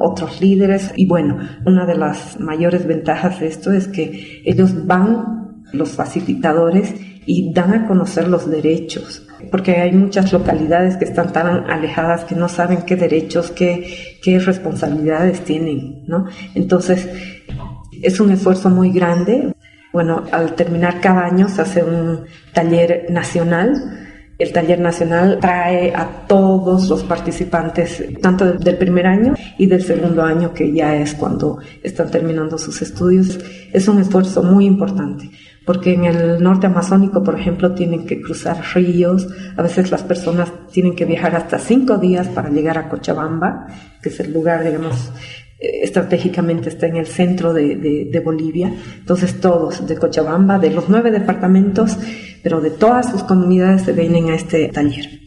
otros 0.00 0.40
líderes 0.40 0.92
y 0.96 1.06
bueno, 1.06 1.38
una 1.66 1.84
de 1.84 1.94
las 1.94 2.40
mayores 2.40 2.86
ventajas 2.86 3.38
de 3.38 3.46
esto 3.46 3.70
es 3.70 3.86
que 3.86 4.42
ellos 4.46 4.86
van, 4.86 5.62
los 5.72 5.90
facilitadores, 5.90 6.94
y 7.32 7.52
dan 7.52 7.72
a 7.72 7.86
conocer 7.86 8.26
los 8.26 8.50
derechos, 8.50 9.22
porque 9.52 9.76
hay 9.76 9.92
muchas 9.92 10.32
localidades 10.32 10.96
que 10.96 11.04
están 11.04 11.32
tan 11.32 11.70
alejadas 11.70 12.24
que 12.24 12.34
no 12.34 12.48
saben 12.48 12.82
qué 12.82 12.96
derechos, 12.96 13.52
qué, 13.52 14.18
qué 14.20 14.40
responsabilidades 14.40 15.44
tienen, 15.44 16.02
¿no? 16.08 16.26
Entonces, 16.56 17.08
es 18.02 18.18
un 18.18 18.32
esfuerzo 18.32 18.68
muy 18.68 18.90
grande. 18.90 19.54
Bueno, 19.92 20.24
al 20.32 20.56
terminar 20.56 21.00
cada 21.00 21.24
año 21.24 21.48
se 21.48 21.62
hace 21.62 21.84
un 21.84 22.24
taller 22.52 23.06
nacional. 23.10 23.80
El 24.36 24.52
taller 24.52 24.80
nacional 24.80 25.38
trae 25.40 25.94
a 25.94 26.26
todos 26.26 26.88
los 26.88 27.04
participantes, 27.04 28.02
tanto 28.20 28.54
del 28.54 28.76
primer 28.76 29.06
año 29.06 29.34
y 29.56 29.66
del 29.66 29.84
segundo 29.84 30.24
año, 30.24 30.52
que 30.52 30.72
ya 30.72 30.96
es 30.96 31.14
cuando 31.14 31.58
están 31.80 32.10
terminando 32.10 32.58
sus 32.58 32.82
estudios. 32.82 33.38
Es 33.72 33.86
un 33.86 34.00
esfuerzo 34.00 34.42
muy 34.42 34.66
importante 34.66 35.30
porque 35.66 35.92
en 35.92 36.04
el 36.04 36.42
norte 36.42 36.66
amazónico, 36.66 37.22
por 37.22 37.38
ejemplo, 37.38 37.74
tienen 37.74 38.06
que 38.06 38.20
cruzar 38.20 38.60
ríos, 38.74 39.28
a 39.56 39.62
veces 39.62 39.90
las 39.90 40.02
personas 40.02 40.50
tienen 40.72 40.94
que 40.96 41.04
viajar 41.04 41.36
hasta 41.36 41.58
cinco 41.58 41.98
días 41.98 42.28
para 42.28 42.48
llegar 42.48 42.78
a 42.78 42.88
Cochabamba, 42.88 43.66
que 44.02 44.08
es 44.08 44.20
el 44.20 44.32
lugar, 44.32 44.64
digamos, 44.64 45.12
eh, 45.60 45.80
estratégicamente 45.82 46.70
está 46.70 46.86
en 46.86 46.96
el 46.96 47.06
centro 47.06 47.52
de, 47.52 47.76
de, 47.76 48.20
Bolivia. 48.20 48.72
Entonces 48.98 49.40
todos 49.40 49.86
de 49.86 49.96
Cochabamba, 49.96 50.58
de 50.58 50.70
los 50.70 50.88
nueve 50.88 51.10
departamentos, 51.10 51.98
pero 52.42 52.60
de 52.60 52.70
todas 52.70 53.10
sus 53.10 53.22
comunidades 53.22 53.82
se 53.82 53.92
vienen 53.92 54.30
a 54.30 54.36
este 54.36 54.68
taller, 54.68 55.20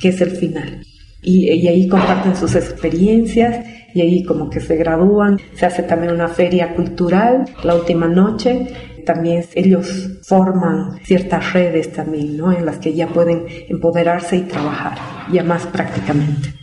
que 0.00 0.08
es 0.08 0.20
el 0.20 0.32
final. 0.32 0.84
Y, 1.22 1.50
y, 1.50 1.68
ahí 1.68 1.88
comparten 1.88 2.36
sus 2.36 2.54
experiencias 2.54 3.64
y 3.94 4.02
ahí 4.02 4.24
como 4.24 4.50
que 4.50 4.60
se 4.60 4.76
gradúan. 4.76 5.38
Se 5.54 5.64
hace 5.64 5.84
también 5.84 6.12
una 6.12 6.28
feria 6.28 6.74
cultural 6.74 7.46
la 7.62 7.76
última 7.76 8.08
noche 8.08 8.66
también 9.04 9.44
ellos 9.54 10.18
forman 10.22 10.98
ciertas 11.04 11.52
redes 11.52 11.92
también, 11.92 12.36
¿no? 12.36 12.52
En 12.52 12.66
las 12.66 12.78
que 12.78 12.94
ya 12.94 13.08
pueden 13.08 13.46
empoderarse 13.68 14.36
y 14.36 14.42
trabajar 14.42 14.98
ya 15.32 15.42
más 15.42 15.66
prácticamente. 15.66 16.54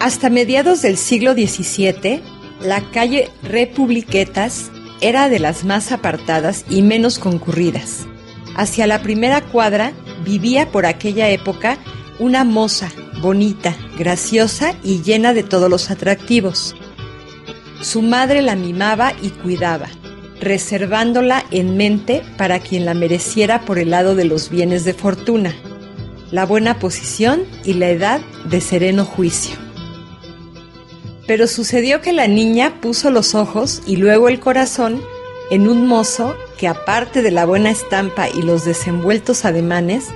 Hasta 0.00 0.28
mediados 0.28 0.82
del 0.82 0.98
siglo 0.98 1.32
XVII, 1.32 2.20
la 2.60 2.82
calle 2.90 3.30
Republiquetas 3.42 4.70
era 5.00 5.30
de 5.30 5.38
las 5.38 5.64
más 5.64 5.92
apartadas 5.92 6.66
y 6.68 6.82
menos 6.82 7.18
concurridas. 7.18 8.06
Hacia 8.54 8.86
la 8.86 9.00
primera 9.00 9.40
cuadra 9.40 9.92
vivía 10.24 10.70
por 10.70 10.86
aquella 10.86 11.30
época 11.30 11.78
una 12.18 12.44
moza 12.44 12.90
bonita, 13.20 13.76
graciosa 13.98 14.74
y 14.82 15.02
llena 15.02 15.34
de 15.34 15.42
todos 15.42 15.70
los 15.70 15.90
atractivos. 15.90 16.74
Su 17.80 18.02
madre 18.02 18.42
la 18.42 18.54
mimaba 18.54 19.12
y 19.22 19.30
cuidaba, 19.30 19.88
reservándola 20.40 21.44
en 21.50 21.76
mente 21.76 22.22
para 22.36 22.60
quien 22.60 22.84
la 22.84 22.94
mereciera 22.94 23.62
por 23.62 23.78
el 23.78 23.90
lado 23.90 24.14
de 24.14 24.24
los 24.24 24.50
bienes 24.50 24.84
de 24.84 24.94
fortuna, 24.94 25.54
la 26.30 26.46
buena 26.46 26.78
posición 26.78 27.42
y 27.64 27.74
la 27.74 27.90
edad 27.90 28.20
de 28.44 28.60
sereno 28.60 29.04
juicio. 29.04 29.56
Pero 31.26 31.46
sucedió 31.46 32.00
que 32.00 32.12
la 32.12 32.28
niña 32.28 32.80
puso 32.80 33.10
los 33.10 33.34
ojos 33.34 33.82
y 33.86 33.96
luego 33.96 34.28
el 34.28 34.40
corazón 34.40 35.02
en 35.50 35.68
un 35.68 35.86
mozo 35.86 36.34
que 36.58 36.68
aparte 36.68 37.22
de 37.22 37.30
la 37.30 37.44
buena 37.44 37.70
estampa 37.70 38.28
y 38.28 38.42
los 38.42 38.64
desenvueltos 38.64 39.44
ademanes, 39.44 40.06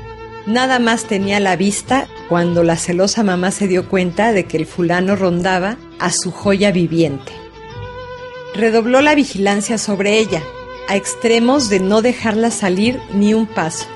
nada 0.49 0.79
más 0.79 1.05
tenía 1.05 1.41
la 1.41 1.57
vista 1.57 2.09
cuando 2.29 2.65
la 2.65 2.77
celosa 2.77 3.23
mamá 3.23 3.51
se 3.51 3.69
dio 3.69 3.89
cuenta 3.89 4.33
de 4.33 4.47
que 4.47 4.57
el 4.57 4.67
fulano 4.67 5.15
rondaba 5.15 5.77
a 5.99 6.11
su 6.11 6.33
joya 6.33 6.73
viviente. 6.73 7.33
Redobló 8.55 9.03
la 9.03 9.15
vigilancia 9.15 9.79
sobre 9.79 10.19
ella, 10.19 10.43
a 10.89 10.97
extremos 10.97 11.69
de 11.69 11.81
no 11.81 12.01
dejarla 12.01 12.51
salir 12.51 12.99
ni 13.13 13.35
un 13.35 13.47
paso. 13.47 13.87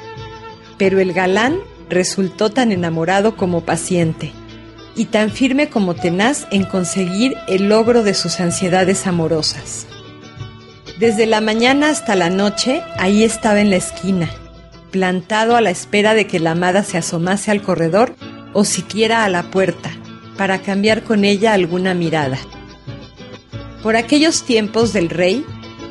Pero 0.76 1.00
el 1.00 1.14
galán 1.14 1.58
resultó 1.88 2.50
tan 2.50 2.70
enamorado 2.70 3.34
como 3.34 3.62
paciente, 3.62 4.32
y 4.94 5.06
tan 5.06 5.30
firme 5.30 5.70
como 5.70 5.94
tenaz 5.94 6.46
en 6.50 6.64
conseguir 6.64 7.34
el 7.48 7.70
logro 7.70 8.02
de 8.02 8.12
sus 8.12 8.40
ansiedades 8.40 9.06
amorosas. 9.06 9.86
Desde 10.98 11.24
la 11.24 11.40
mañana 11.40 11.88
hasta 11.88 12.14
la 12.14 12.28
noche, 12.28 12.82
ahí 12.98 13.24
estaba 13.24 13.60
en 13.60 13.70
la 13.70 13.76
esquina, 13.76 14.30
plantado 14.92 15.56
a 15.56 15.60
la 15.60 15.70
espera 15.70 16.14
de 16.14 16.28
que 16.28 16.38
la 16.38 16.52
amada 16.52 16.84
se 16.84 16.98
asomase 16.98 17.50
al 17.50 17.62
corredor 17.62 18.14
o 18.52 18.64
siquiera 18.64 19.24
a 19.24 19.28
la 19.28 19.50
puerta, 19.50 19.90
para 20.36 20.60
cambiar 20.60 21.02
con 21.02 21.24
ella 21.24 21.54
alguna 21.54 21.94
mirada. 21.94 22.38
Por 23.82 23.96
aquellos 23.96 24.44
tiempos 24.44 24.92
del 24.92 25.10
rey, 25.10 25.44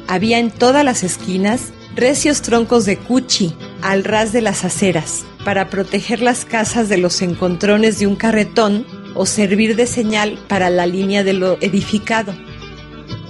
había 0.07 0.39
en 0.39 0.51
todas 0.51 0.85
las 0.85 1.03
esquinas 1.03 1.73
recios 1.95 2.41
troncos 2.41 2.85
de 2.85 2.97
cuchi 2.97 3.53
al 3.81 4.03
ras 4.03 4.31
de 4.31 4.41
las 4.41 4.63
aceras, 4.63 5.25
para 5.43 5.69
proteger 5.69 6.21
las 6.21 6.45
casas 6.45 6.87
de 6.87 6.97
los 6.97 7.21
encontrones 7.21 7.99
de 7.99 8.07
un 8.07 8.15
carretón 8.15 8.85
o 9.15 9.25
servir 9.25 9.75
de 9.75 9.87
señal 9.87 10.39
para 10.47 10.69
la 10.69 10.85
línea 10.85 11.23
de 11.23 11.33
lo 11.33 11.57
edificado. 11.61 12.33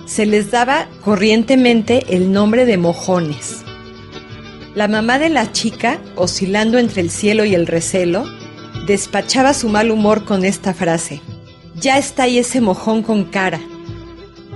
Se 0.05 0.25
les 0.25 0.51
daba 0.51 0.87
corrientemente 1.03 2.03
el 2.09 2.31
nombre 2.33 2.65
de 2.65 2.77
mojones. 2.77 3.63
La 4.73 4.87
mamá 4.87 5.19
de 5.19 5.27
la 5.27 5.51
chica, 5.51 5.99
oscilando 6.15 6.77
entre 6.77 7.01
el 7.01 7.09
cielo 7.09 7.43
y 7.43 7.53
el 7.55 7.67
recelo, 7.67 8.23
despachaba 8.87 9.53
su 9.53 9.67
mal 9.67 9.91
humor 9.91 10.23
con 10.23 10.45
esta 10.45 10.73
frase. 10.73 11.21
Ya 11.75 11.97
está 11.97 12.23
ahí 12.23 12.39
ese 12.39 12.61
mojón 12.61 13.03
con 13.03 13.25
cara. 13.25 13.59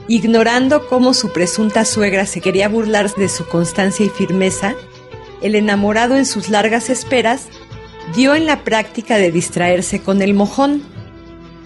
Ignorando 0.07 0.87
cómo 0.87 1.13
su 1.13 1.33
presunta 1.33 1.83
suegra 1.83 2.25
se 2.25 2.39
quería 2.39 2.69
burlar 2.69 3.13
de 3.15 3.27
su 3.27 3.45
constancia 3.45 4.05
y 4.05 4.09
firmeza, 4.09 4.75
el 5.41 5.53
enamorado 5.53 6.15
en 6.15 6.25
sus 6.25 6.47
largas 6.47 6.89
esperas 6.89 7.47
dio 8.15 8.35
en 8.35 8.45
la 8.45 8.63
práctica 8.63 9.17
de 9.17 9.31
distraerse 9.33 10.01
con 10.01 10.21
el 10.21 10.33
mojón. 10.33 10.81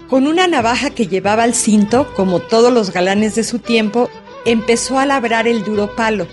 Con 0.10 0.26
una 0.26 0.48
navaja 0.48 0.90
que 0.90 1.06
llevaba 1.06 1.44
al 1.44 1.54
cinto, 1.54 2.12
como 2.16 2.40
todos 2.40 2.74
los 2.74 2.92
galanes 2.92 3.36
de 3.36 3.44
su 3.44 3.60
tiempo, 3.60 4.10
empezó 4.46 4.98
a 4.98 5.06
labrar 5.06 5.48
el 5.48 5.64
duro 5.64 5.96
palo, 5.96 6.26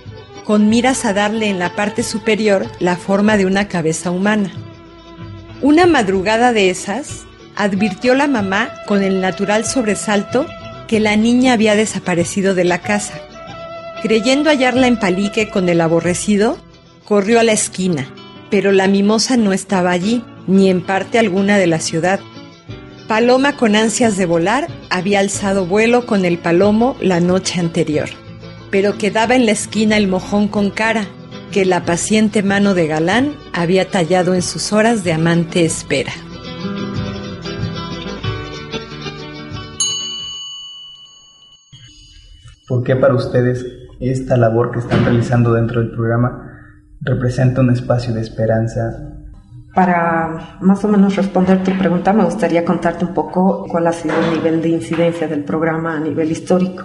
con 0.47 0.69
miras 0.69 1.05
a 1.05 1.13
darle 1.13 1.49
en 1.49 1.59
la 1.59 1.75
parte 1.75 2.05
superior 2.05 2.71
la 2.79 2.97
forma 2.97 3.37
de 3.37 3.47
una 3.47 3.67
cabeza 3.67 4.13
humana. 4.13 4.53
Una 5.61 5.87
madrugada 5.87 6.53
de 6.53 6.71
esas, 6.71 7.25
advirtió 7.57 8.15
la 8.15 8.29
mamá 8.29 8.71
con 8.87 9.03
el 9.03 9.21
natural 9.21 9.67
sobresalto 9.67 10.47
que 10.87 11.01
la 11.01 11.17
niña 11.17 11.55
había 11.55 11.75
desaparecido 11.75 12.55
de 12.55 12.63
la 12.63 12.79
casa. 12.79 13.15
Creyendo 14.03 14.49
hallarla 14.49 14.87
en 14.87 15.01
palique 15.01 15.51
con 15.51 15.69
el 15.69 15.81
aborrecido, 15.81 16.59
corrió 17.05 17.41
a 17.41 17.43
la 17.43 17.53
esquina, 17.53 18.09
pero 18.49 18.71
la 18.71 18.87
mimosa 18.87 19.37
no 19.37 19.53
estaba 19.53 19.91
allí, 19.91 20.23
ni 20.47 20.71
en 20.71 20.81
parte 20.81 21.19
alguna 21.19 21.59
de 21.59 21.67
la 21.67 21.81
ciudad. 21.81 22.21
Paloma 23.09 23.57
con 23.57 23.75
ansias 23.75 24.17
de 24.17 24.27
volar 24.27 24.69
había 24.91 25.19
alzado 25.19 25.67
vuelo 25.67 26.07
con 26.07 26.25
el 26.25 26.39
palomo 26.39 26.97
la 27.01 27.19
noche 27.19 27.59
anterior 27.59 28.11
pero 28.79 28.99
quedaba 28.99 29.35
en 29.35 29.47
la 29.47 29.53
esquina 29.53 29.97
el 29.97 30.07
mojón 30.07 30.49
con 30.49 30.69
cara 30.69 31.07
que 31.51 31.65
la 31.65 31.87
paciente 31.87 32.43
mano 32.43 32.75
de 32.75 32.87
galán 32.87 33.33
había 33.55 33.89
tallado 33.89 34.35
en 34.35 34.43
sus 34.43 34.71
horas 34.71 35.03
de 35.03 35.15
amante 35.15 35.65
espera. 35.65 36.13
¿Por 42.69 42.83
qué 42.83 42.97
para 42.97 43.15
ustedes 43.15 43.65
esta 43.99 44.37
labor 44.37 44.73
que 44.73 44.81
están 44.81 45.07
realizando 45.07 45.55
dentro 45.55 45.81
del 45.81 45.93
programa 45.93 46.47
representa 47.01 47.63
un 47.63 47.71
espacio 47.71 48.13
de 48.13 48.21
esperanza? 48.21 48.93
Para 49.75 50.59
más 50.61 50.85
o 50.85 50.89
menos 50.89 51.17
responder 51.17 51.63
tu 51.63 51.71
pregunta, 51.79 52.13
me 52.13 52.25
gustaría 52.25 52.63
contarte 52.63 53.07
un 53.07 53.15
poco 53.15 53.65
cuál 53.71 53.87
ha 53.87 53.93
sido 53.95 54.15
el 54.21 54.37
nivel 54.37 54.61
de 54.61 54.69
incidencia 54.69 55.27
del 55.27 55.45
programa 55.45 55.97
a 55.97 56.01
nivel 56.01 56.31
histórico. 56.31 56.85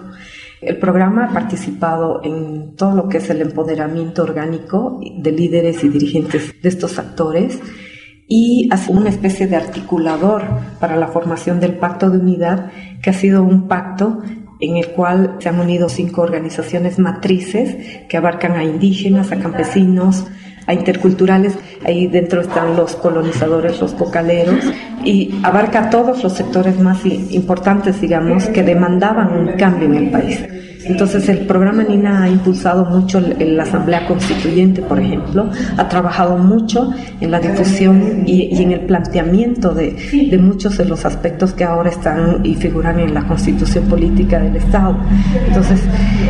El 0.61 0.77
programa 0.77 1.25
ha 1.25 1.33
participado 1.33 2.21
en 2.23 2.75
todo 2.75 2.95
lo 2.95 3.09
que 3.09 3.17
es 3.17 3.29
el 3.31 3.41
empoderamiento 3.41 4.21
orgánico 4.21 5.01
de 5.17 5.31
líderes 5.31 5.83
y 5.83 5.89
dirigentes 5.89 6.61
de 6.61 6.69
estos 6.69 6.99
actores 6.99 7.59
y 8.27 8.69
ha 8.71 8.77
sido 8.77 8.99
una 8.99 9.09
especie 9.09 9.47
de 9.47 9.55
articulador 9.55 10.43
para 10.79 10.97
la 10.97 11.07
formación 11.07 11.59
del 11.59 11.73
Pacto 11.73 12.11
de 12.11 12.19
Unidad, 12.19 12.71
que 13.01 13.09
ha 13.09 13.13
sido 13.13 13.43
un 13.43 13.67
pacto 13.67 14.21
en 14.59 14.77
el 14.77 14.89
cual 14.89 15.37
se 15.39 15.49
han 15.49 15.59
unido 15.59 15.89
cinco 15.89 16.21
organizaciones 16.21 16.99
matrices 16.99 18.05
que 18.07 18.17
abarcan 18.17 18.53
a 18.53 18.63
indígenas, 18.63 19.31
a 19.31 19.39
campesinos, 19.39 20.27
interculturales. 20.73 21.57
Ahí 21.85 22.07
dentro 22.07 22.41
están 22.41 22.75
los 22.75 22.95
colonizadores, 22.95 23.79
los 23.79 23.93
cocaleros, 23.93 24.63
y 25.03 25.39
abarca 25.43 25.89
todos 25.89 26.23
los 26.23 26.33
sectores 26.33 26.79
más 26.79 27.05
importantes, 27.05 27.99
digamos, 27.99 28.45
que 28.47 28.63
demandaban 28.63 29.33
un 29.33 29.53
cambio 29.57 29.87
en 29.87 29.95
el 29.95 30.09
país. 30.11 30.39
Entonces 30.85 31.27
el 31.29 31.39
programa 31.45 31.83
NINA 31.83 32.23
ha 32.23 32.29
impulsado 32.29 32.85
mucho 32.85 33.19
la 33.19 33.63
Asamblea 33.63 34.07
Constituyente, 34.07 34.81
por 34.81 34.99
ejemplo, 34.99 35.49
ha 35.77 35.87
trabajado 35.87 36.37
mucho 36.37 36.91
en 37.19 37.31
la 37.31 37.39
difusión 37.39 38.23
y, 38.25 38.61
en 38.61 38.71
el 38.71 38.81
planteamiento 38.81 39.73
de, 39.73 40.39
muchos 40.41 40.77
de 40.77 40.85
los 40.85 41.05
aspectos 41.05 41.53
que 41.53 41.63
ahora 41.63 41.89
están 41.89 42.45
y 42.45 42.55
figuran 42.55 42.99
en 42.99 43.13
la 43.13 43.27
Constitución 43.27 43.85
Política 43.85 44.39
del 44.39 44.55
Estado. 44.55 44.97
Entonces, 45.47 45.81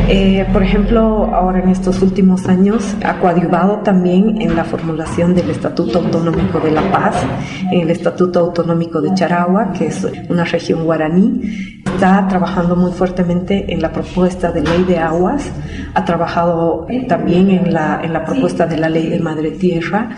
eh, 0.10 0.46
por 0.52 0.64
ejemplo, 0.64 1.34
ahora 1.34 1.60
en 1.60 1.70
estos 1.70 2.02
últimos 2.02 2.48
años 2.48 2.96
ha 3.04 3.20
coadyuvado 3.20 3.78
también 3.78 4.42
en 4.42 4.56
la 4.56 4.64
formulación 4.64 5.34
del 5.34 5.50
Estatuto 5.50 6.00
Autonómico 6.00 6.60
de 6.60 6.72
La 6.72 6.92
Paz, 6.92 7.16
en 7.72 7.82
el 7.82 7.90
Estatuto 7.90 8.40
Autonómico 8.40 9.02
de 9.02 9.14
Charagua, 9.14 9.72
que 9.74 9.88
es 9.88 10.08
una 10.30 10.44
región 10.44 10.84
guaraní, 10.84 11.81
está 11.94 12.28
trabajando 12.28 12.76
muy 12.76 12.92
fuertemente 12.92 13.72
en 13.72 13.82
la 13.82 13.92
propuesta 13.92 14.52
de 14.52 14.62
ley 14.62 14.84
de 14.84 14.98
aguas, 14.98 15.44
ha 15.94 16.06
trabajado 16.06 16.88
también 17.08 17.50
en 17.50 17.74
la, 17.74 18.02
en 18.04 18.14
la 18.14 18.26
propuesta 18.26 18.66
de 18.66 18.78
la 18.78 18.90
ley 18.90 19.10
de 19.10 19.20
madre 19.20 19.52
tierra. 19.52 20.10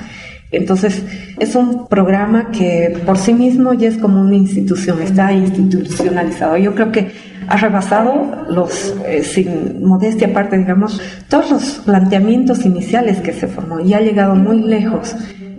Entonces, 0.51 1.03
es 1.39 1.55
un 1.55 1.87
programa 1.87 2.51
que 2.51 2.95
por 3.05 3.17
sí 3.17 3.33
mismo 3.33 3.73
ya 3.73 3.89
es 3.89 3.97
como 3.97 4.21
una 4.21 4.35
institución, 4.35 5.01
está 5.01 5.33
institucionalizado. 5.33 6.57
Yo 6.57 6.75
creo 6.75 6.91
que 6.91 7.11
ha 7.47 7.57
rebasado 7.57 8.45
los, 8.49 8.93
eh, 9.07 9.23
sin 9.23 9.83
modestia 9.83 10.27
aparte, 10.27 10.57
digamos, 10.57 11.01
todos 11.27 11.49
los 11.49 11.63
planteamientos 11.85 12.65
iniciales 12.65 13.19
que 13.19 13.33
se 13.33 13.47
formó 13.47 13.79
y 13.79 13.93
ha 13.95 14.01
llegado 14.01 14.35
muy 14.35 14.61
lejos, 14.61 15.15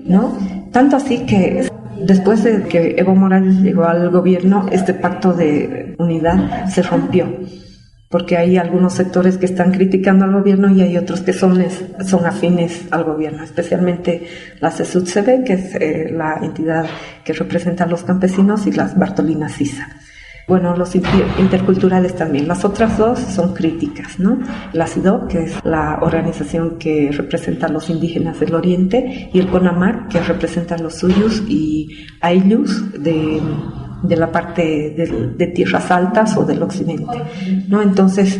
¿no? 0.06 0.38
Tanto 0.70 0.96
así 0.96 1.18
que 1.26 1.68
Después 2.00 2.44
de 2.44 2.62
que 2.64 2.94
Evo 2.98 3.14
Morales 3.14 3.56
llegó 3.56 3.84
al 3.84 4.10
gobierno, 4.10 4.66
este 4.70 4.94
pacto 4.94 5.32
de 5.32 5.94
unidad 5.98 6.66
se 6.68 6.82
rompió, 6.82 7.26
porque 8.10 8.36
hay 8.36 8.56
algunos 8.56 8.94
sectores 8.94 9.38
que 9.38 9.46
están 9.46 9.72
criticando 9.72 10.24
al 10.24 10.32
gobierno 10.32 10.70
y 10.70 10.82
hay 10.82 10.96
otros 10.96 11.20
que 11.20 11.32
son, 11.32 11.64
son 12.06 12.26
afines 12.26 12.86
al 12.90 13.04
gobierno, 13.04 13.42
especialmente 13.42 14.26
la 14.60 14.70
CESUTCB, 14.70 15.44
que 15.44 15.52
es 15.54 15.74
eh, 15.76 16.10
la 16.12 16.38
entidad 16.42 16.86
que 17.24 17.32
representa 17.32 17.84
a 17.84 17.88
los 17.88 18.02
campesinos, 18.02 18.66
y 18.66 18.72
las 18.72 18.98
Bartolina 18.98 19.48
Sisa. 19.48 19.88
Bueno, 20.46 20.76
los 20.76 20.94
interculturales 20.94 22.14
también. 22.16 22.46
Las 22.46 22.64
otras 22.64 22.98
dos 22.98 23.18
son 23.18 23.54
críticas, 23.54 24.18
¿no? 24.18 24.38
La 24.72 24.86
CIDO, 24.86 25.26
que 25.26 25.44
es 25.44 25.64
la 25.64 25.98
organización 26.02 26.76
que 26.78 27.10
representa 27.12 27.66
a 27.66 27.70
los 27.70 27.88
indígenas 27.88 28.38
del 28.40 28.54
Oriente, 28.54 29.30
y 29.32 29.38
el 29.38 29.48
CONAMAR, 29.48 30.08
que 30.08 30.20
representa 30.20 30.74
a 30.74 30.78
los 30.78 30.96
suyos 30.96 31.42
y 31.48 32.06
Ayllus 32.20 32.92
de, 33.02 33.40
de 34.02 34.16
la 34.16 34.30
parte 34.30 34.62
de, 34.96 35.32
de 35.36 35.46
tierras 35.48 35.90
altas 35.90 36.36
o 36.36 36.44
del 36.44 36.62
occidente, 36.62 37.22
¿no? 37.68 37.80
Entonces, 37.80 38.38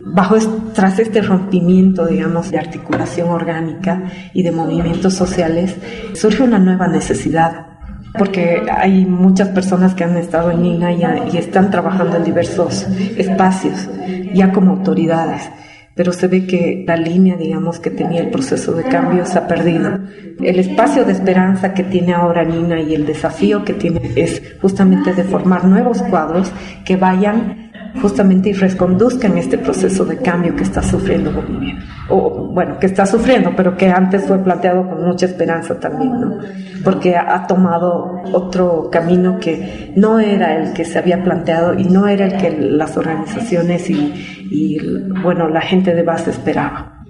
bajo 0.00 0.36
tras 0.74 0.98
este 0.98 1.22
rompimiento, 1.22 2.06
digamos, 2.06 2.50
de 2.50 2.58
articulación 2.58 3.28
orgánica 3.28 4.10
y 4.32 4.42
de 4.42 4.52
movimientos 4.52 5.14
sociales, 5.14 5.76
surge 6.14 6.42
una 6.42 6.58
nueva 6.58 6.88
necesidad 6.88 7.73
porque 8.16 8.62
hay 8.70 9.04
muchas 9.04 9.48
personas 9.48 9.94
que 9.94 10.04
han 10.04 10.16
estado 10.16 10.50
en 10.50 10.64
INA 10.64 10.92
y, 10.92 11.36
están 11.36 11.70
trabajando 11.70 12.16
en 12.16 12.24
diversos 12.24 12.86
espacios, 13.16 13.88
ya 14.32 14.52
como 14.52 14.72
autoridades, 14.72 15.50
pero 15.94 16.12
se 16.12 16.28
ve 16.28 16.46
que 16.46 16.84
la 16.86 16.96
línea, 16.96 17.36
digamos, 17.36 17.80
que 17.80 17.90
tenía 17.90 18.20
el 18.20 18.30
proceso 18.30 18.72
de 18.72 18.84
cambio 18.84 19.26
se 19.26 19.38
ha 19.38 19.46
perdido. 19.46 19.98
El 20.40 20.58
espacio 20.58 21.04
de 21.04 21.12
esperanza 21.12 21.74
que 21.74 21.84
tiene 21.84 22.12
ahora 22.14 22.44
Nina 22.44 22.80
y 22.80 22.94
el 22.94 23.06
desafío 23.06 23.64
que 23.64 23.74
tiene 23.74 24.12
es 24.16 24.42
justamente 24.60 25.12
de 25.12 25.24
formar 25.24 25.64
nuevos 25.64 26.02
cuadros 26.02 26.52
que 26.84 26.96
vayan 26.96 27.63
justamente 28.00 28.50
y 28.50 28.52
reconduzcan 28.52 29.38
este 29.38 29.58
proceso 29.58 30.04
de 30.04 30.16
cambio 30.18 30.54
que 30.56 30.64
está 30.64 30.82
sufriendo 30.82 31.32
Bolivia. 31.32 31.76
O 32.08 32.48
bueno, 32.52 32.78
que 32.78 32.86
está 32.86 33.06
sufriendo, 33.06 33.52
pero 33.56 33.76
que 33.76 33.88
antes 33.88 34.26
fue 34.26 34.38
planteado 34.38 34.88
con 34.88 35.04
mucha 35.04 35.26
esperanza 35.26 35.78
también, 35.78 36.20
¿no? 36.20 36.38
Porque 36.82 37.16
ha, 37.16 37.46
tomado 37.46 38.22
otro 38.32 38.88
camino 38.90 39.38
que 39.38 39.92
no 39.96 40.18
era 40.18 40.56
el 40.56 40.72
que 40.72 40.84
se 40.84 40.98
había 40.98 41.22
planteado 41.22 41.74
y 41.74 41.84
no 41.84 42.06
era 42.06 42.26
el 42.26 42.36
que 42.36 42.50
las 42.50 42.96
organizaciones 42.96 43.88
y, 43.88 44.12
y 44.50 44.78
bueno, 45.22 45.48
la 45.48 45.60
gente 45.60 45.94
de 45.94 46.02
base 46.02 46.30
esperaba. 46.30 47.04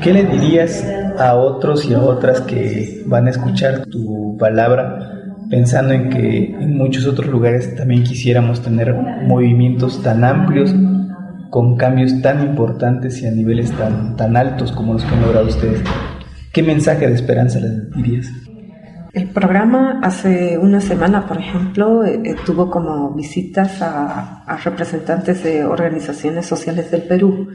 ¿Qué 0.00 0.12
le 0.12 0.24
dirías 0.24 0.84
a 1.18 1.34
otros 1.34 1.84
y 1.84 1.94
a 1.94 2.00
otras 2.00 2.40
que 2.40 3.02
van 3.06 3.26
a 3.26 3.30
escuchar 3.30 3.86
tu 3.86 4.36
palabra 4.38 5.21
pensando 5.50 5.94
en 5.94 6.08
que 6.08 6.46
en 6.46 6.76
muchos 6.76 7.06
otros 7.06 7.28
lugares 7.28 7.74
también 7.76 8.02
quisiéramos 8.02 8.62
tener 8.62 8.94
movimientos 9.26 10.02
tan 10.02 10.24
amplios, 10.24 10.74
con 11.50 11.76
cambios 11.76 12.20
tan 12.22 12.42
importantes 12.42 13.20
y 13.22 13.26
a 13.26 13.30
niveles 13.30 13.70
tan, 13.72 14.16
tan 14.16 14.36
altos 14.36 14.72
como 14.72 14.94
los 14.94 15.04
que 15.04 15.14
han 15.14 15.22
logrado 15.22 15.46
ustedes. 15.46 15.82
¿Qué 16.52 16.62
mensaje 16.62 17.06
de 17.06 17.14
esperanza 17.14 17.60
les 17.60 17.90
dirías? 17.92 18.30
El 19.12 19.28
programa 19.28 20.00
hace 20.02 20.56
una 20.56 20.80
semana, 20.80 21.26
por 21.26 21.38
ejemplo, 21.38 22.02
eh, 22.02 22.22
eh, 22.24 22.34
tuvo 22.46 22.70
como 22.70 23.10
visitas 23.12 23.82
a, 23.82 24.58
representantes 24.64 25.42
de 25.44 25.64
organizaciones 25.64 26.46
sociales 26.46 26.90
del 26.90 27.02
Perú. 27.02 27.48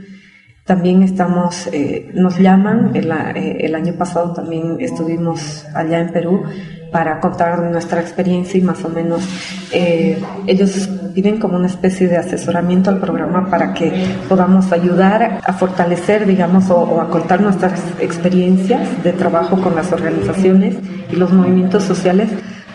También 0.67 1.01
estamos, 1.01 1.67
eh, 1.71 2.11
nos 2.13 2.37
llaman, 2.37 2.91
el, 2.93 3.09
el, 3.09 3.73
año 3.73 3.93
pasado 3.93 4.33
también 4.33 4.75
estuvimos 4.81 5.65
allá 5.73 6.01
en 6.01 6.11
Perú 6.11 6.43
para 6.91 7.21
contar 7.21 7.61
nuestra 7.71 8.01
experiencia 8.01 8.59
y 8.59 8.63
más 8.63 8.83
o 8.83 8.89
menos 8.89 9.21
eh, 9.71 10.21
ellos 10.45 10.89
piden 11.15 11.39
como 11.39 11.55
una 11.55 11.67
especie 11.67 12.09
de 12.09 12.17
asesoramiento 12.17 12.89
al 12.89 12.99
programa 12.99 13.49
para 13.49 13.73
que 13.73 13.93
podamos 14.27 14.73
ayudar 14.73 15.39
a 15.41 15.53
fortalecer, 15.53 16.25
digamos, 16.25 16.69
o 16.69 16.99
a 16.99 17.09
contar 17.09 17.39
nuestras 17.39 17.79
experiencias 18.01 19.01
de 19.05 19.13
trabajo 19.13 19.61
con 19.61 19.73
las 19.73 19.93
organizaciones 19.93 20.75
y 21.09 21.15
los 21.15 21.31
movimientos 21.31 21.85
sociales 21.85 22.29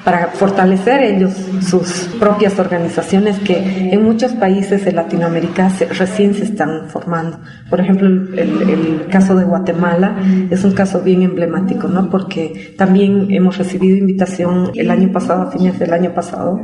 para 0.05 0.29
fortalecer 0.29 1.03
ellos 1.03 1.33
sus 1.61 2.09
propias 2.19 2.59
organizaciones 2.59 3.39
que 3.39 3.91
en 3.93 4.03
muchos 4.03 4.33
países 4.33 4.85
de 4.85 4.93
Latinoamérica 4.93 5.71
recién 5.97 6.35
se 6.35 6.45
están 6.45 6.89
formando. 6.89 7.39
Por 7.71 7.81
ejemplo, 7.81 8.09
el, 8.09 9.07
caso 9.11 9.37
de 9.37 9.45
Guatemala 9.45 10.17
es 10.51 10.65
un 10.65 10.73
caso 10.73 11.03
bien 11.03 11.23
emblemático, 11.23 11.87
¿no? 11.87 12.11
Porque 12.11 12.75
también 12.77 13.29
hemos 13.31 13.59
recibido 13.59 13.97
invitación 13.97 14.73
el 14.75 14.91
año 14.91 15.13
pasado, 15.13 15.43
a 15.43 15.51
fines 15.51 15.79
del 15.79 15.93
año 15.93 16.13
pasado, 16.13 16.61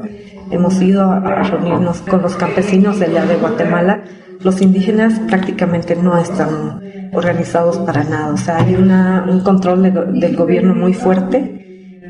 hemos 0.51 0.81
ido 0.81 1.10
a, 1.10 1.20
reunirnos 1.43 2.01
con 2.01 2.23
los 2.23 2.35
campesinos 2.36 2.98
de 2.98 3.06
allá 3.06 3.27
de 3.27 3.36
Guatemala. 3.36 4.02
Los 4.40 4.60
indígenas 4.62 5.20
prácticamente 5.28 5.94
no 5.94 6.16
están 6.19 6.81
organizados 7.12 7.78
para 7.78 8.05
nada, 8.05 8.32
o 8.32 8.36
sea, 8.36 8.59
hay 8.59 8.74
una, 8.74 9.27
un 9.28 9.40
control 9.40 9.82
del 9.82 10.36
gobierno 10.36 10.74
muy 10.74 10.93
fuerte 10.93 11.57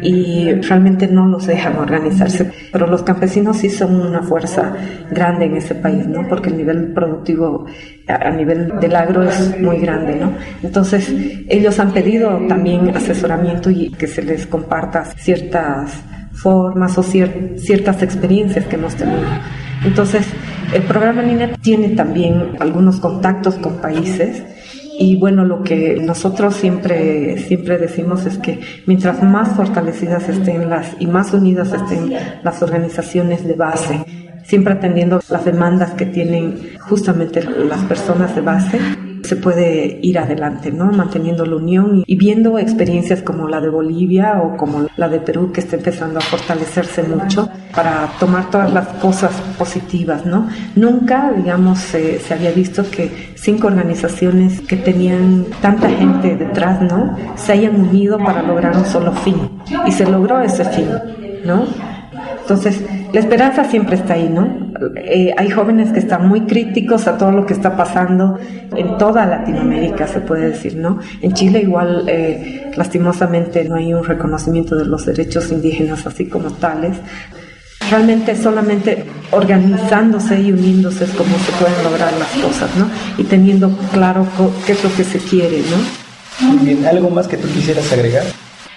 y 0.01 0.53
realmente 0.63 1.07
no 1.07 1.27
los 1.27 1.47
dejan 1.47 1.77
organizarse. 1.77 2.51
Pero 2.73 2.87
los 2.87 3.03
campesinos 3.03 3.59
sí 3.59 3.71
son 3.71 4.01
una 4.01 4.23
fuerza 4.23 4.75
grande 5.11 5.47
en 5.47 5.57
ese 5.57 5.75
país, 5.75 6.07
¿no? 6.07 6.27
Porque 6.29 6.51
el 6.51 6.57
nivel 6.57 6.93
productivo 6.93 7.67
a 8.07 8.31
nivel 8.31 8.81
del 8.81 8.97
agro 8.97 9.23
es 9.23 9.61
muy 9.61 9.79
grande, 9.79 10.17
¿no? 10.17 10.33
Entonces, 10.63 11.13
ellos 11.49 11.79
han 11.79 11.93
pedido 11.93 12.39
también 12.49 12.97
asesoramiento 12.97 13.71
y 13.71 13.91
que 13.91 14.07
se 14.07 14.23
les 14.23 14.47
comparta 14.47 15.05
ciertas 15.05 16.01
formas 16.33 16.97
o 16.97 17.03
ciertas 17.03 18.03
experiencias 18.03 18.65
que 18.67 18.77
hemos 18.77 18.95
tenido. 18.95 19.27
Entonces, 19.85 20.27
el 20.73 20.83
programa 20.83 21.23
NINET 21.23 21.59
tiene 21.61 21.91
también 21.91 22.57
algunos 22.61 23.01
contactos 23.01 23.57
con 23.57 23.75
países 23.81 24.43
y 24.99 25.17
bueno, 25.17 25.45
lo 25.45 25.63
que 25.63 25.97
nosotros 26.03 26.57
siempre, 26.57 27.39
siempre 27.39 27.79
decimos 27.79 28.27
es 28.27 28.37
que 28.39 28.61
mientras 28.87 29.23
más 29.23 29.51
fortalecidas 29.51 30.29
estén 30.29 30.69
las 30.69 30.97
y 30.99 31.07
más 31.07 31.33
unidas 31.33 31.73
estén 31.73 32.13
las 32.43 32.63
organizaciones 32.63 33.47
de 33.47 33.55
base, 33.55 34.05
siempre 34.43 34.75
atendiendo 34.75 35.21
las 35.31 35.45
demandas 35.45 35.93
que 35.93 36.07
tienen 36.07 36.71
justamente 36.81 37.43
las 37.43 37.85
personas 37.85 38.35
de 38.35 38.41
base, 38.41 38.81
se 39.23 39.37
puede 39.37 39.99
ir 40.03 40.19
adelante, 40.19 40.71
¿no? 40.71 40.87
Manteniendo 40.87 41.45
la 41.45 41.57
unión 41.57 42.05
y 42.07 42.17
viendo 42.17 42.59
experiencias 42.59 43.23
como 43.23 43.49
la 43.49 43.61
de 43.61 43.69
Bolivia 43.69 44.41
o 44.43 44.57
como 44.57 44.87
la 44.97 45.09
de 45.09 45.21
Perú 45.21 45.53
que 45.53 45.61
está 45.61 45.77
empezando 45.77 46.19
a 46.19 46.23
fortalecerse 46.23 47.03
mucho 47.03 47.49
para 47.75 48.09
tomar 48.19 48.51
todas 48.51 48.73
las 48.73 48.89
cosas 48.95 49.33
positivas, 49.59 50.25
¿no? 50.27 50.49
Nunca, 50.77 51.33
digamos, 51.37 51.79
se 51.79 52.21
había 52.31 52.51
visto 52.53 52.85
que 52.91 53.33
cinco 53.35 53.69
organizaciones 53.69 54.61
que 54.61 54.77
tenían 54.77 55.47
tanta 55.61 55.89
gente 55.89 56.37
detrás, 56.37 56.81
¿no? 56.83 57.17
Se 57.37 57.53
hayan 57.53 57.81
unido 57.81 58.19
para 58.19 58.43
lograr 58.43 58.77
un 58.77 58.85
solo 58.85 59.13
fin 59.13 59.37
y 59.87 59.93
se 59.93 60.07
logró 60.07 60.41
ese 60.41 60.65
fin, 60.65 60.89
¿no? 61.45 61.65
Entonces, 62.41 62.83
la 63.13 63.21
esperanza 63.21 63.65
siempre 63.65 63.97
está 63.97 64.15
ahí, 64.15 64.29
¿no? 64.29 64.73
Eh, 64.97 65.35
hay 65.37 65.51
jóvenes 65.51 65.93
que 65.93 65.99
están 65.99 66.29
muy 66.29 66.43
críticos 66.43 67.07
a 67.07 67.17
todo 67.17 67.33
lo 67.33 67.47
que 67.47 67.55
está 67.55 67.77
pasando 67.77 68.39
en 68.77 68.99
toda 68.99 69.25
Latinoamérica, 69.25 70.07
se 70.07 70.21
puede 70.21 70.51
decir, 70.51 70.77
¿no? 70.77 70.99
En 71.23 71.33
Chile 71.33 71.61
igual, 71.63 72.05
eh, 72.07 72.71
lastimosamente, 72.77 73.65
no 73.65 73.77
hay 73.77 73.95
un 73.95 74.05
reconocimiento 74.05 74.77
de 74.77 74.85
los 74.85 75.07
derechos 75.07 75.51
indígenas 75.51 76.07
así 76.07 76.27
como 76.27 76.51
tales. 76.53 76.99
Realmente 77.91 78.37
solamente 78.37 79.05
organizándose 79.31 80.39
y 80.41 80.53
uniéndose 80.53 81.05
es 81.05 81.11
como 81.13 81.39
se 81.39 81.53
pueden 81.53 81.83
lograr 81.85 82.13
las 82.19 82.31
cosas, 82.45 82.69
¿no? 82.77 82.91
Y 83.17 83.25
teniendo 83.25 83.71
claro 83.93 84.27
qué 84.67 84.73
es 84.73 84.85
lo 84.85 84.95
que 84.95 85.05
se 85.05 85.19
quiere, 85.19 85.63
¿no? 85.71 86.49
Muy 86.49 86.67
bien, 86.67 86.87
¿algo 86.87 87.09
más 87.09 87.27
que 87.27 87.39
tú 87.39 87.49
quisieras 87.49 87.91
agregar? 87.91 88.25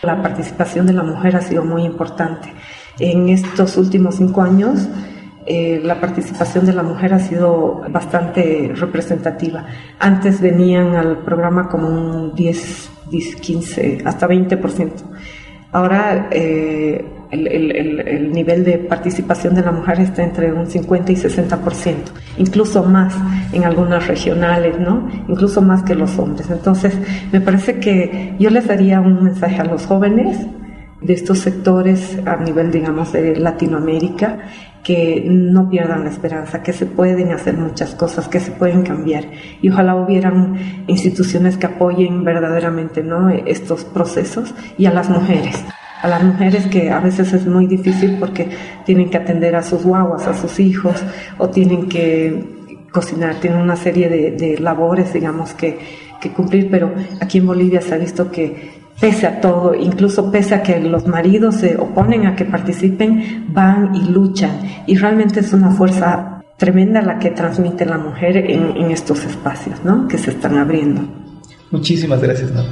La 0.04 0.22
participación 0.22 0.88
de 0.88 0.94
la 0.94 1.04
mujer 1.04 1.36
ha 1.36 1.42
sido 1.42 1.64
muy 1.64 1.84
importante. 1.84 2.54
En 3.02 3.30
estos 3.30 3.78
últimos 3.78 4.18
cinco 4.18 4.44
años, 4.44 4.88
eh, 5.48 5.82
la 5.84 6.00
participación 6.00 6.68
de 6.68 6.74
la 6.74 6.84
mujer 6.84 7.16
ha 7.16 7.20
sido 7.20 7.82
bastante 7.90 8.74
representativa. 8.76 9.66
Antes 9.98 10.40
venían 10.40 10.96
al 10.96 11.18
programa 11.18 11.68
como 11.68 11.88
un 11.88 12.36
10, 12.36 12.90
15, 13.42 14.04
hasta 14.06 14.28
20%. 14.28 14.92
Ahora 15.72 16.30
eh, 16.32 17.04
el, 17.32 18.32
nivel 18.32 18.64
de 18.64 18.78
participación 18.78 19.56
de 19.56 19.64
la 19.64 19.72
mujer 19.72 20.00
está 20.02 20.22
entre 20.22 20.54
un 20.54 20.68
50 20.68 21.12
y 21.12 21.16
60%, 21.16 21.96
incluso 22.38 22.84
más 22.84 23.16
en 23.52 23.64
algunas 23.64 24.08
regionales, 24.08 24.80
¿no? 24.80 25.10
Incluso 25.28 25.60
más 25.64 25.82
que 25.82 25.96
los 25.96 26.20
hombres. 26.20 26.52
Entonces, 26.52 26.96
me 27.32 27.42
parece 27.42 27.80
que 27.80 28.36
yo 28.38 28.52
les 28.52 28.68
daría 28.68 29.02
un 29.02 29.24
mensaje 29.24 29.60
a 29.60 29.64
los 29.64 29.88
jóvenes 29.88 30.38
de 31.02 31.14
estos 31.14 31.40
sectores 31.40 32.20
a 32.26 32.38
nivel, 32.38 32.72
digamos, 32.72 33.12
de 33.12 33.36
Latinoamérica, 33.36 34.40
que 34.84 35.24
no 35.28 35.70
pierdan 35.70 36.04
la 36.04 36.10
esperanza, 36.10 36.64
que 36.64 36.74
se 36.74 36.86
pueden 36.86 37.32
hacer 37.32 37.56
muchas 37.56 37.96
cosas, 37.96 38.28
que 38.28 38.40
se 38.40 38.52
pueden 38.52 38.84
cambiar. 38.84 39.26
Y 39.62 39.70
ojalá 39.70 39.96
hubieran 39.96 40.84
instituciones 40.88 41.58
que 41.58 41.68
apoyen 41.68 42.24
verdaderamente 42.24 43.04
¿no? 43.04 43.30
estos 43.30 43.84
procesos 43.84 44.54
y 44.78 44.86
a 44.86 44.92
las 44.92 45.10
mujeres. 45.10 45.64
A 46.02 46.08
las 46.08 46.24
mujeres 46.24 46.66
que 46.68 46.90
a 46.90 47.00
veces 47.00 47.32
es 47.34 47.46
muy 47.46 47.68
difícil 47.68 48.18
porque 48.20 48.50
tienen 48.86 49.10
que 49.10 49.18
atender 49.18 49.56
a 49.56 49.62
sus 49.62 49.84
guaguas, 49.84 50.28
a 50.28 50.34
sus 50.34 50.60
hijos, 50.60 51.04
o 51.38 51.50
tienen 51.50 51.88
que 51.88 52.84
cocinar, 52.92 53.36
tienen 53.36 53.60
una 53.60 53.76
serie 53.76 54.10
de, 54.10 54.32
de 54.32 54.60
labores, 54.60 55.14
digamos, 55.14 55.54
que, 55.54 55.80
que 56.22 56.32
cumplir, 56.32 56.70
pero 56.72 56.94
aquí 57.20 57.40
en 57.40 57.48
Bolivia 57.48 57.82
se 57.82 57.94
ha 57.94 57.98
visto 57.98 58.32
que 58.32 58.80
pese 59.02 59.28
a 59.28 59.42
todo, 59.42 59.76
incluso 59.76 60.32
pese 60.32 60.56
a 60.56 60.64
que 60.64 60.80
los 60.80 61.08
maridos 61.08 61.56
se 61.56 61.76
oponen 61.76 62.28
a 62.28 62.36
que 62.36 62.46
participen, 62.46 63.48
van 63.50 63.94
y 63.96 64.04
luchan. 64.10 64.62
Y 64.88 64.96
realmente 64.96 65.42
es 65.42 65.52
una 65.52 65.72
fuerza 65.72 66.44
tremenda 66.58 67.02
la 67.02 67.18
que 67.18 67.32
transmite 67.32 67.86
la 67.86 67.98
mujer 67.98 68.38
en, 68.38 68.92
estos 68.92 69.26
espacios 69.26 69.84
¿no? 69.84 70.08
que 70.08 70.20
se 70.20 70.30
están 70.30 70.58
abriendo. 70.58 71.02
Muchísimas 71.72 72.22
gracias, 72.22 72.52
Nata. 72.52 72.70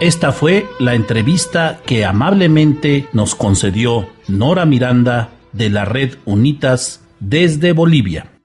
Esta 0.00 0.30
fue 0.30 0.66
la 0.78 0.94
entrevista 0.94 1.80
que 1.84 2.04
amablemente 2.04 3.08
nos 3.12 3.34
concedió 3.34 4.06
Nora 4.28 4.64
Miranda 4.64 5.30
de 5.52 5.70
la 5.70 5.84
red 5.84 6.14
Unitas 6.24 7.00
desde 7.20 7.72
Bolivia. 7.72 8.40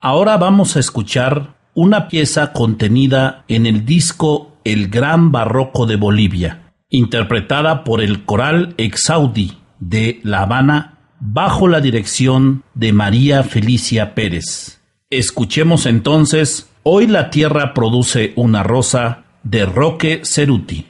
Ahora 0.00 0.36
vamos 0.36 0.76
a 0.76 0.80
escuchar 0.80 1.56
una 1.74 2.08
pieza 2.08 2.52
contenida 2.52 3.44
en 3.48 3.66
el 3.66 3.84
disco 3.84 4.56
El 4.64 4.88
Gran 4.88 5.32
Barroco 5.32 5.86
de 5.86 5.96
Bolivia, 5.96 6.72
interpretada 6.88 7.84
por 7.84 8.00
el 8.00 8.24
coral 8.24 8.74
Exaudi 8.78 9.58
de 9.78 10.20
La 10.22 10.42
Habana 10.42 10.98
bajo 11.20 11.68
la 11.68 11.80
dirección 11.80 12.62
de 12.74 12.92
María 12.92 13.42
Felicia 13.42 14.14
Pérez. 14.14 14.80
Escuchemos 15.10 15.86
entonces 15.86 16.68
Hoy 16.88 17.08
la 17.08 17.30
tierra 17.30 17.74
produce 17.74 18.32
una 18.36 18.62
rosa 18.62 19.24
de 19.42 19.66
Roque 19.66 20.20
Ceruti. 20.22 20.86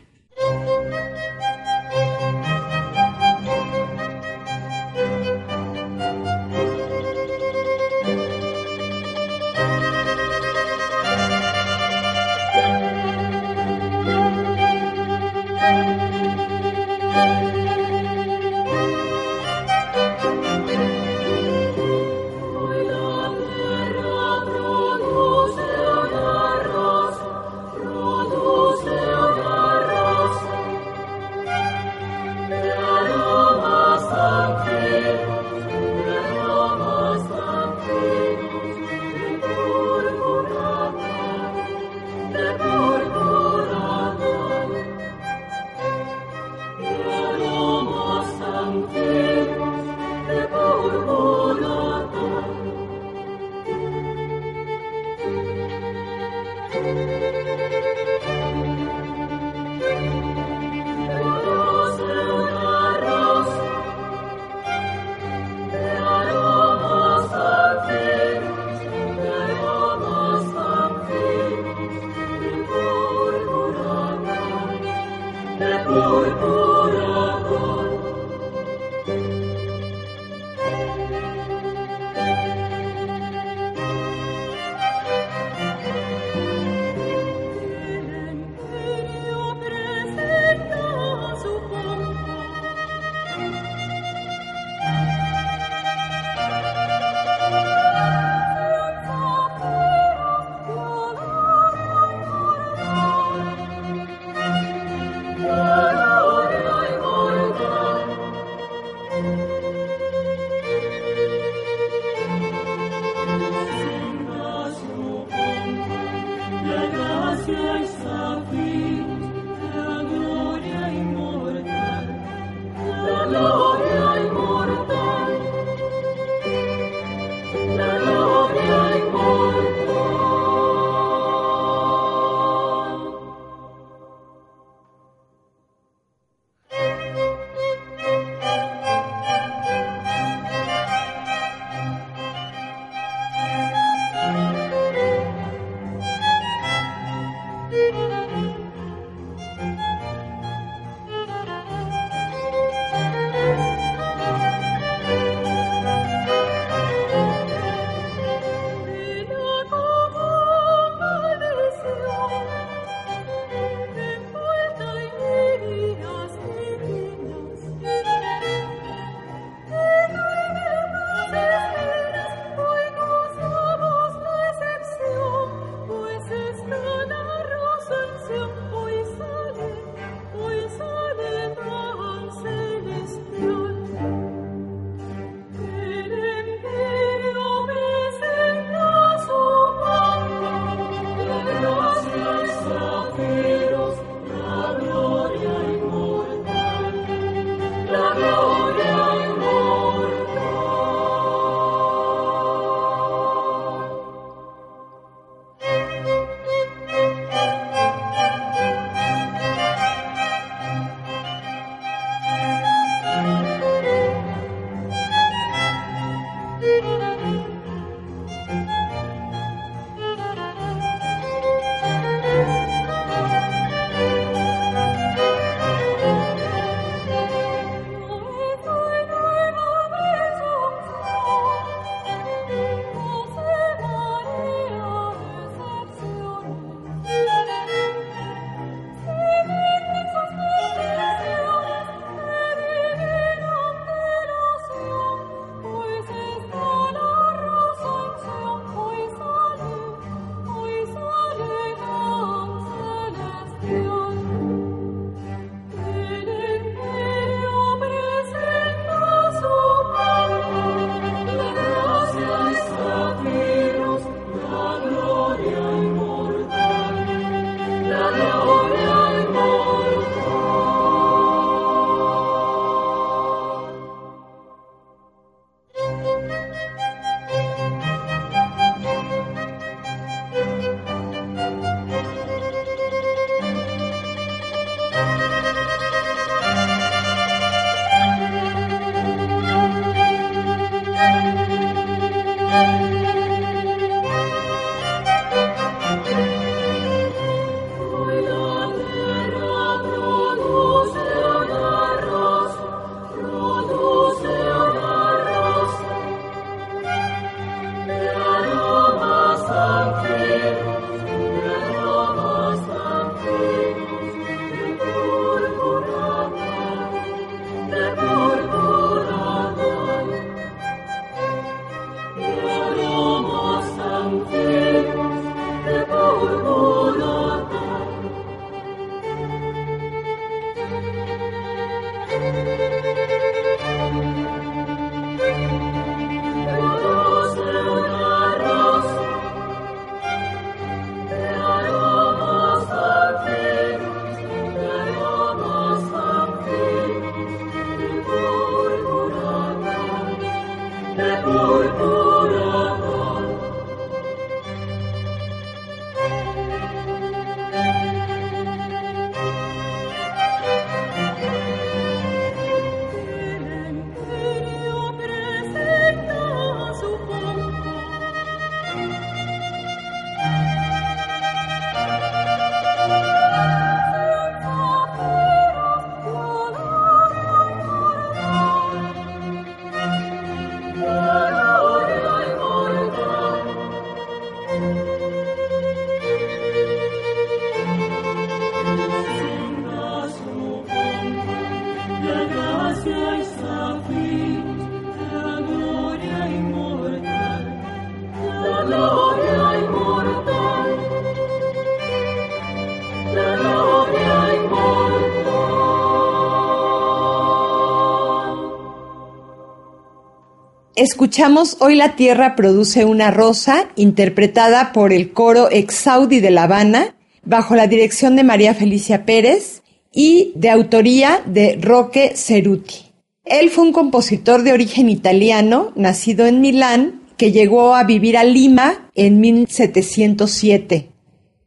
Escuchamos 410.76 411.56
Hoy 411.60 411.74
la 411.74 411.96
Tierra 411.96 412.36
produce 412.36 412.84
una 412.84 413.10
rosa, 413.10 413.70
interpretada 413.76 414.74
por 414.74 414.92
el 414.92 415.10
coro 415.14 415.48
Exaudi 415.48 416.20
de 416.20 416.30
La 416.30 416.42
Habana, 416.42 416.94
bajo 417.24 417.54
la 417.54 417.66
dirección 417.66 418.14
de 418.14 418.24
María 418.24 418.52
Felicia 418.52 419.06
Pérez 419.06 419.62
y 419.90 420.32
de 420.34 420.50
autoría 420.50 421.22
de 421.24 421.58
Roque 421.58 422.12
Ceruti. 422.14 422.92
Él 423.24 423.48
fue 423.48 423.64
un 423.64 423.72
compositor 423.72 424.42
de 424.42 424.52
origen 424.52 424.90
italiano, 424.90 425.72
nacido 425.76 426.26
en 426.26 426.42
Milán, 426.42 427.00
que 427.16 427.32
llegó 427.32 427.74
a 427.74 427.84
vivir 427.84 428.18
a 428.18 428.24
Lima 428.24 428.90
en 428.94 429.18
1707. 429.18 430.90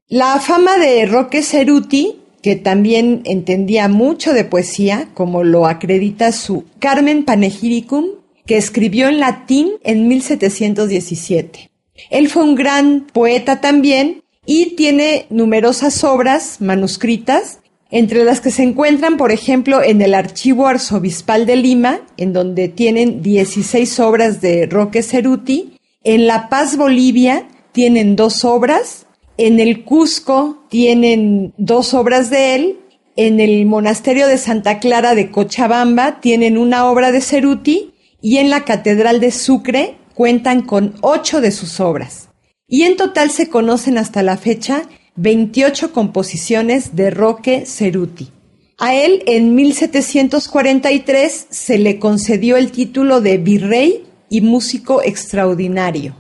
La 0.08 0.40
fama 0.40 0.80
de 0.80 1.06
Roque 1.06 1.44
Ceruti, 1.44 2.16
que 2.42 2.56
también 2.56 3.22
entendía 3.26 3.90
mucho 3.90 4.34
de 4.34 4.44
poesía, 4.44 5.10
como 5.14 5.44
lo 5.44 5.68
acredita 5.68 6.32
su 6.32 6.64
Carmen 6.80 7.26
Panegyricum, 7.26 8.19
que 8.50 8.58
escribió 8.58 9.10
en 9.10 9.20
latín 9.20 9.74
en 9.84 10.08
1717. 10.08 11.70
Él 12.10 12.30
fue 12.30 12.44
un 12.44 12.56
gran 12.56 13.06
poeta 13.14 13.62
también 13.62 14.24
y 14.44 14.76
tiene 14.76 15.28
numerosas 15.30 16.04
obras 16.04 16.60
manuscritas, 16.60 17.60
entre 17.92 18.24
las 18.24 18.42
que 18.42 18.50
se 18.50 18.64
encuentran, 18.64 19.18
por 19.18 19.32
ejemplo, 19.32 19.84
en 19.84 20.02
el 20.02 20.16
Archivo 20.16 20.66
Arzobispal 20.66 21.46
de 21.46 21.58
Lima, 21.58 22.02
en 22.18 22.34
donde 22.34 22.70
tienen 22.70 23.22
16 23.22 24.00
obras 24.00 24.42
de 24.42 24.66
Roque 24.66 25.04
Ceruti, 25.04 25.78
en 26.04 26.26
La 26.26 26.50
Paz, 26.50 26.76
Bolivia, 26.76 27.48
tienen 27.72 28.16
dos 28.16 28.44
obras, 28.46 29.06
en 29.38 29.60
el 29.60 29.84
Cusco 29.84 30.66
tienen 30.70 31.54
dos 31.58 31.94
obras 31.94 32.32
de 32.32 32.56
él, 32.56 32.80
en 33.16 33.40
el 33.40 33.68
Monasterio 33.68 34.26
de 34.26 34.40
Santa 34.40 34.80
Clara 34.80 35.14
de 35.14 35.30
Cochabamba 35.30 36.20
tienen 36.20 36.58
una 36.58 36.90
obra 36.90 37.12
de 37.12 37.22
Ceruti 37.22 37.94
y 38.22 38.38
en 38.38 38.50
la 38.50 38.64
Catedral 38.64 39.20
de 39.20 39.32
Sucre 39.32 39.98
cuentan 40.14 40.62
con 40.62 40.96
ocho 41.02 41.42
de 41.42 41.52
sus 41.52 41.80
obras. 41.80 42.30
Y 42.68 42.84
en 42.84 42.98
total 42.98 43.32
se 43.32 43.50
conocen 43.50 43.98
hasta 43.98 44.22
la 44.24 44.38
fecha 44.38 44.84
28 45.16 45.92
composiciones 45.92 46.96
de 46.96 47.10
Roque 47.10 47.66
Ceruti. 47.66 48.32
A 48.78 48.96
él 48.96 49.24
en 49.26 49.56
1743 49.56 51.48
se 51.50 51.78
le 51.78 52.00
concedió 52.00 52.56
el 52.56 52.72
título 52.72 53.20
de 53.20 53.38
virrey 53.38 54.06
y 54.30 54.42
músico 54.42 55.02
extraordinario. 55.04 56.16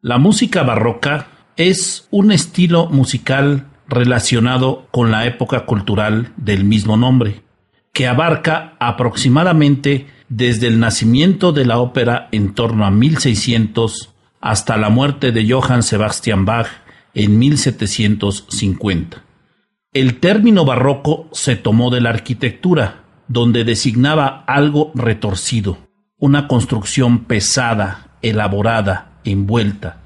La 0.00 0.18
música 0.18 0.62
barroca 0.62 1.28
es 1.56 2.08
un 2.10 2.32
estilo 2.32 2.86
musical 2.86 3.70
relacionado 3.88 4.88
con 4.90 5.10
la 5.10 5.26
época 5.26 5.64
cultural 5.64 6.32
del 6.36 6.64
mismo 6.64 6.96
nombre, 6.96 7.42
que 7.92 8.06
abarca 8.08 8.76
aproximadamente 8.80 10.06
desde 10.28 10.66
el 10.66 10.80
nacimiento 10.80 11.52
de 11.52 11.64
la 11.64 11.78
ópera 11.78 12.28
en 12.32 12.54
torno 12.54 12.84
a 12.84 12.90
1600 12.90 14.12
hasta 14.40 14.76
la 14.76 14.90
muerte 14.90 15.32
de 15.32 15.50
Johann 15.50 15.82
Sebastian 15.82 16.44
Bach 16.44 16.68
en 17.14 17.38
1750. 17.38 19.22
El 19.92 20.20
término 20.20 20.64
barroco 20.64 21.28
se 21.32 21.56
tomó 21.56 21.90
de 21.90 22.00
la 22.00 22.10
arquitectura, 22.10 23.04
donde 23.28 23.64
designaba 23.64 24.44
algo 24.46 24.92
retorcido, 24.94 25.78
una 26.18 26.48
construcción 26.48 27.24
pesada, 27.24 28.18
elaborada, 28.22 29.20
envuelta. 29.24 30.02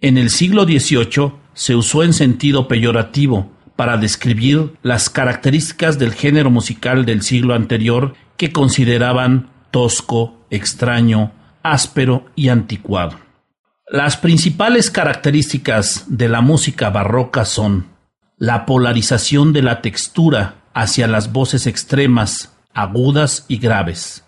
En 0.00 0.18
el 0.18 0.30
siglo 0.30 0.64
XVIII 0.64 1.32
se 1.54 1.74
usó 1.74 2.02
en 2.02 2.12
sentido 2.12 2.66
peyorativo 2.68 3.52
para 3.76 3.98
describir 3.98 4.72
las 4.82 5.10
características 5.10 5.98
del 5.98 6.14
género 6.14 6.50
musical 6.50 7.04
del 7.04 7.22
siglo 7.22 7.54
anterior 7.54 8.14
que 8.36 8.52
consideraban 8.52 9.50
tosco, 9.76 10.46
extraño, 10.48 11.32
áspero 11.62 12.24
y 12.34 12.48
anticuado. 12.48 13.18
Las 13.86 14.16
principales 14.16 14.90
características 14.90 16.06
de 16.08 16.30
la 16.30 16.40
música 16.40 16.88
barroca 16.88 17.44
son 17.44 17.88
la 18.38 18.64
polarización 18.64 19.52
de 19.52 19.60
la 19.60 19.82
textura 19.82 20.62
hacia 20.72 21.06
las 21.06 21.30
voces 21.30 21.66
extremas, 21.66 22.56
agudas 22.72 23.44
y 23.48 23.58
graves, 23.58 24.24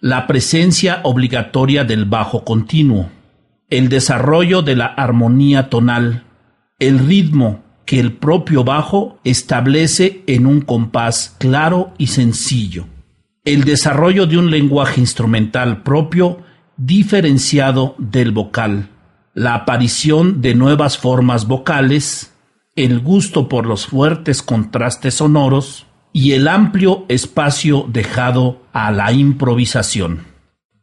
la 0.00 0.26
presencia 0.26 1.00
obligatoria 1.02 1.84
del 1.84 2.06
bajo 2.06 2.42
continuo, 2.46 3.10
el 3.68 3.90
desarrollo 3.90 4.62
de 4.62 4.76
la 4.76 4.86
armonía 4.86 5.68
tonal, 5.68 6.24
el 6.78 7.00
ritmo 7.00 7.64
que 7.84 8.00
el 8.00 8.14
propio 8.14 8.64
bajo 8.64 9.18
establece 9.24 10.24
en 10.26 10.46
un 10.46 10.62
compás 10.62 11.36
claro 11.38 11.92
y 11.98 12.06
sencillo, 12.06 12.86
el 13.46 13.62
desarrollo 13.62 14.26
de 14.26 14.36
un 14.36 14.50
lenguaje 14.50 15.00
instrumental 15.00 15.84
propio 15.84 16.40
diferenciado 16.76 17.94
del 17.96 18.32
vocal, 18.32 18.90
la 19.34 19.54
aparición 19.54 20.42
de 20.42 20.54
nuevas 20.56 20.98
formas 20.98 21.46
vocales, 21.46 22.34
el 22.74 22.98
gusto 23.00 23.48
por 23.48 23.64
los 23.64 23.86
fuertes 23.86 24.42
contrastes 24.42 25.14
sonoros 25.14 25.86
y 26.12 26.32
el 26.32 26.48
amplio 26.48 27.06
espacio 27.08 27.86
dejado 27.88 28.62
a 28.72 28.90
la 28.90 29.12
improvisación. 29.12 30.26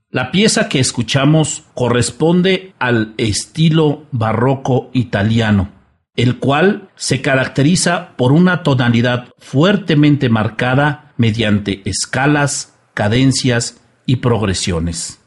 La 0.10 0.32
pieza 0.32 0.70
que 0.70 0.80
escuchamos 0.80 1.64
corresponde 1.74 2.74
al 2.80 3.14
estilo 3.18 4.06
barroco 4.12 4.90
italiano, 4.94 5.70
el 6.16 6.40
cual 6.40 6.90
se 6.96 7.22
caracteriza 7.22 8.16
por 8.16 8.32
una 8.32 8.64
tonalidad 8.64 9.28
fuertemente 9.38 10.30
marcada 10.30 11.13
mediante 11.24 11.82
escalas, 11.86 12.78
cadencias 12.94 13.82
y 14.06 14.18
progresiones. 14.18 15.22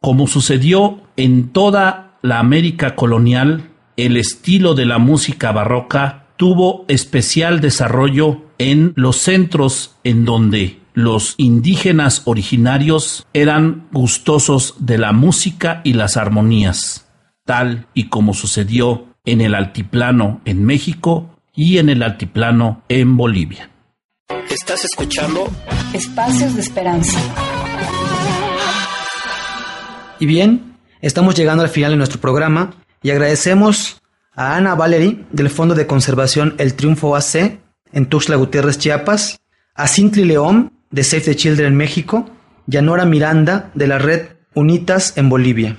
Como 0.00 0.26
sucedió 0.26 1.02
en 1.18 1.50
toda 1.50 2.16
la 2.22 2.38
América 2.38 2.96
colonial, 2.96 3.68
el 3.98 4.16
estilo 4.16 4.72
de 4.72 4.86
la 4.86 4.96
música 4.96 5.52
barroca 5.52 6.28
tuvo 6.38 6.86
especial 6.88 7.60
desarrollo 7.60 8.40
en 8.56 8.94
los 8.96 9.18
centros 9.18 9.96
en 10.02 10.24
donde 10.24 10.78
los 10.94 11.34
indígenas 11.36 12.22
originarios 12.24 13.26
eran 13.34 13.88
gustosos 13.92 14.76
de 14.78 14.96
la 14.96 15.12
música 15.12 15.82
y 15.84 15.92
las 15.92 16.16
armonías, 16.16 17.06
tal 17.44 17.86
y 17.92 18.04
como 18.04 18.32
sucedió 18.32 19.08
en 19.26 19.42
el 19.42 19.54
altiplano 19.54 20.40
en 20.46 20.64
México 20.64 21.36
y 21.54 21.76
en 21.76 21.90
el 21.90 22.02
altiplano 22.02 22.82
en 22.88 23.18
Bolivia. 23.18 23.73
Estás 24.28 24.84
escuchando 24.84 25.50
Espacios 25.92 26.54
de 26.54 26.60
Esperanza. 26.60 27.18
Y 30.18 30.26
bien, 30.26 30.78
estamos 31.02 31.34
llegando 31.34 31.62
al 31.62 31.68
final 31.68 31.90
de 31.90 31.96
nuestro 31.96 32.20
programa 32.20 32.74
y 33.02 33.10
agradecemos 33.10 34.00
a 34.34 34.56
Ana 34.56 34.74
Valery 34.74 35.26
del 35.30 35.50
Fondo 35.50 35.74
de 35.74 35.86
Conservación 35.86 36.54
El 36.58 36.74
Triunfo 36.74 37.16
AC 37.16 37.60
en 37.92 38.06
Tuxtla 38.06 38.36
Gutiérrez, 38.36 38.78
Chiapas, 38.78 39.40
a 39.74 39.88
Cintli 39.88 40.24
León 40.24 40.72
de 40.90 41.04
Save 41.04 41.22
the 41.22 41.36
Children 41.36 41.76
México, 41.76 42.30
y 42.66 42.76
a 42.78 42.82
Nora 42.82 43.04
Miranda 43.04 43.70
de 43.74 43.86
la 43.86 43.98
red 43.98 44.28
Unitas 44.54 45.12
en 45.16 45.28
Bolivia. 45.28 45.76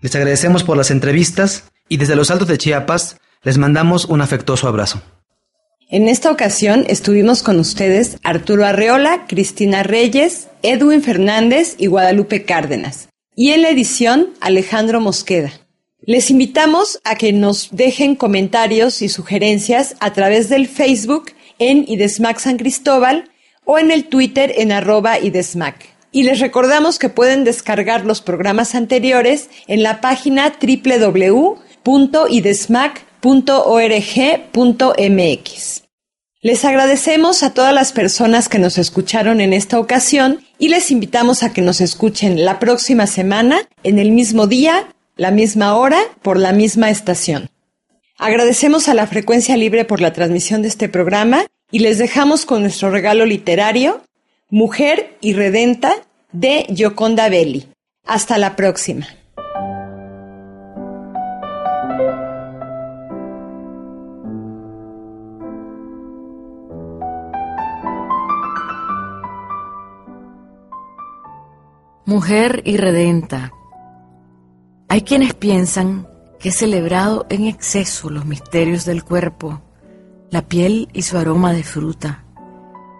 Les 0.00 0.14
agradecemos 0.14 0.62
por 0.62 0.76
las 0.76 0.92
entrevistas 0.92 1.64
y 1.88 1.96
desde 1.96 2.14
los 2.14 2.30
Altos 2.30 2.46
de 2.46 2.58
Chiapas 2.58 3.18
les 3.42 3.58
mandamos 3.58 4.04
un 4.04 4.20
afectuoso 4.20 4.68
abrazo. 4.68 5.02
En 5.92 6.06
esta 6.06 6.30
ocasión 6.30 6.84
estuvimos 6.86 7.42
con 7.42 7.58
ustedes 7.58 8.16
Arturo 8.22 8.64
Arreola, 8.64 9.26
Cristina 9.26 9.82
Reyes, 9.82 10.46
Edwin 10.62 11.02
Fernández 11.02 11.74
y 11.78 11.88
Guadalupe 11.88 12.44
Cárdenas. 12.44 13.08
Y 13.34 13.50
en 13.50 13.62
la 13.62 13.70
edición, 13.70 14.28
Alejandro 14.40 15.00
Mosqueda. 15.00 15.50
Les 16.02 16.30
invitamos 16.30 17.00
a 17.02 17.16
que 17.16 17.32
nos 17.32 17.70
dejen 17.72 18.14
comentarios 18.14 19.02
y 19.02 19.08
sugerencias 19.08 19.96
a 19.98 20.12
través 20.12 20.48
del 20.48 20.68
Facebook 20.68 21.32
en 21.58 21.84
IDESMAC 21.88 22.38
San 22.38 22.56
Cristóbal 22.56 23.28
o 23.64 23.80
en 23.80 23.90
el 23.90 24.04
Twitter 24.04 24.54
en 24.58 24.70
arroba 24.70 25.18
IDESMAC. 25.18 25.74
Y 26.12 26.22
les 26.22 26.38
recordamos 26.38 27.00
que 27.00 27.08
pueden 27.08 27.42
descargar 27.42 28.06
los 28.06 28.20
programas 28.20 28.76
anteriores 28.76 29.50
en 29.66 29.82
la 29.82 30.00
página 30.00 30.52
www.idesmac.com 30.62 33.09
.org.mx. 33.20 34.50
Les 36.42 36.64
agradecemos 36.64 37.42
a 37.42 37.52
todas 37.52 37.74
las 37.74 37.92
personas 37.92 38.48
que 38.48 38.58
nos 38.58 38.78
escucharon 38.78 39.42
en 39.42 39.52
esta 39.52 39.78
ocasión 39.78 40.40
y 40.58 40.68
les 40.68 40.90
invitamos 40.90 41.42
a 41.42 41.52
que 41.52 41.60
nos 41.60 41.82
escuchen 41.82 42.46
la 42.46 42.58
próxima 42.58 43.06
semana, 43.06 43.68
en 43.82 43.98
el 43.98 44.10
mismo 44.10 44.46
día, 44.46 44.88
la 45.16 45.30
misma 45.32 45.76
hora, 45.76 46.00
por 46.22 46.38
la 46.38 46.52
misma 46.52 46.88
estación. 46.88 47.50
Agradecemos 48.16 48.88
a 48.88 48.94
la 48.94 49.06
frecuencia 49.06 49.56
libre 49.58 49.84
por 49.84 50.00
la 50.00 50.14
transmisión 50.14 50.62
de 50.62 50.68
este 50.68 50.88
programa 50.88 51.44
y 51.70 51.80
les 51.80 51.98
dejamos 51.98 52.46
con 52.46 52.62
nuestro 52.62 52.90
regalo 52.90 53.26
literario, 53.26 54.02
Mujer 54.48 55.16
y 55.20 55.34
Redenta, 55.34 55.94
de 56.32 56.66
Gioconda 56.74 57.28
Belli. 57.28 57.66
Hasta 58.06 58.38
la 58.38 58.56
próxima. 58.56 59.06
Mujer 72.10 72.62
irredenta. 72.64 73.52
Hay 74.88 75.02
quienes 75.02 75.32
piensan 75.32 76.08
que 76.40 76.48
he 76.48 76.52
celebrado 76.52 77.24
en 77.30 77.46
exceso 77.46 78.10
los 78.10 78.24
misterios 78.24 78.84
del 78.84 79.04
cuerpo, 79.04 79.62
la 80.28 80.42
piel 80.42 80.88
y 80.92 81.02
su 81.02 81.18
aroma 81.18 81.52
de 81.52 81.62
fruta. 81.62 82.24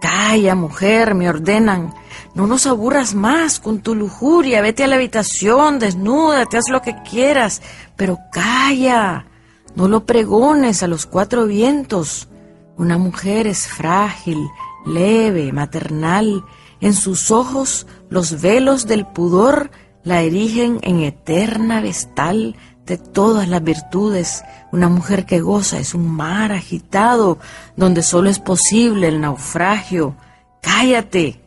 Calla, 0.00 0.54
mujer, 0.54 1.16
me 1.16 1.28
ordenan, 1.28 1.92
no 2.36 2.46
nos 2.46 2.66
aburras 2.66 3.16
más 3.16 3.58
con 3.58 3.80
tu 3.80 3.96
lujuria, 3.96 4.62
vete 4.62 4.84
a 4.84 4.86
la 4.86 4.94
habitación, 4.94 5.80
desnúdate, 5.80 6.58
haz 6.58 6.68
lo 6.70 6.80
que 6.80 6.94
quieras, 7.02 7.62
pero 7.96 8.16
calla, 8.30 9.26
no 9.74 9.88
lo 9.88 10.06
pregones 10.06 10.84
a 10.84 10.86
los 10.86 11.06
cuatro 11.06 11.46
vientos. 11.46 12.28
Una 12.76 12.96
mujer 12.96 13.48
es 13.48 13.66
frágil, 13.66 14.38
leve, 14.86 15.52
maternal, 15.52 16.44
en 16.80 16.94
sus 16.94 17.30
ojos 17.30 17.86
los 18.08 18.40
velos 18.40 18.86
del 18.86 19.06
pudor 19.06 19.70
la 20.02 20.22
erigen 20.22 20.78
en 20.82 21.00
eterna 21.00 21.80
vestal 21.80 22.56
de 22.86 22.96
todas 22.96 23.48
las 23.48 23.62
virtudes. 23.62 24.42
Una 24.72 24.88
mujer 24.88 25.26
que 25.26 25.40
goza 25.40 25.78
es 25.78 25.94
un 25.94 26.10
mar 26.10 26.52
agitado 26.52 27.38
donde 27.76 28.02
solo 28.02 28.30
es 28.30 28.38
posible 28.38 29.08
el 29.08 29.20
naufragio. 29.20 30.16
Cállate, 30.62 31.40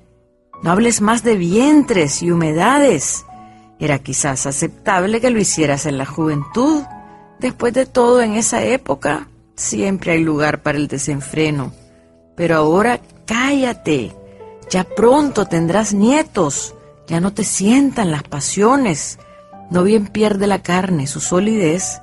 no 0.62 0.72
hables 0.72 1.02
más 1.02 1.24
de 1.24 1.36
vientres 1.36 2.22
y 2.22 2.32
humedades. 2.32 3.26
Era 3.80 4.00
quizás 4.00 4.46
aceptable 4.46 5.20
que 5.20 5.32
lo 5.32 5.40
hicieras 5.40 5.86
en 5.86 5.98
la 5.98 6.06
juventud. 6.06 6.84
Después 7.40 7.74
de 7.74 7.86
todo, 7.86 8.22
en 8.22 8.36
esa 8.36 8.64
época 8.64 9.28
siempre 9.56 10.14
hay 10.14 10.24
lugar 10.24 10.62
para 10.62 10.78
el 10.78 10.88
desenfreno. 10.88 11.74
Pero 12.36 12.56
ahora 12.56 13.02
cállate 13.26 14.16
ya 14.70 14.84
pronto 14.84 15.46
tendrás 15.46 15.94
nietos, 15.94 16.76
ya 17.08 17.20
no 17.20 17.34
te 17.34 17.44
sientan 17.44 18.12
las 18.12 18.24
pasiones, 18.24 19.20
no 19.70 19.84
bien 19.84 20.08
pierde 20.08 20.48
la 20.48 20.62
carne 20.62 21.08
su 21.08 21.20
solidez, 21.20 22.02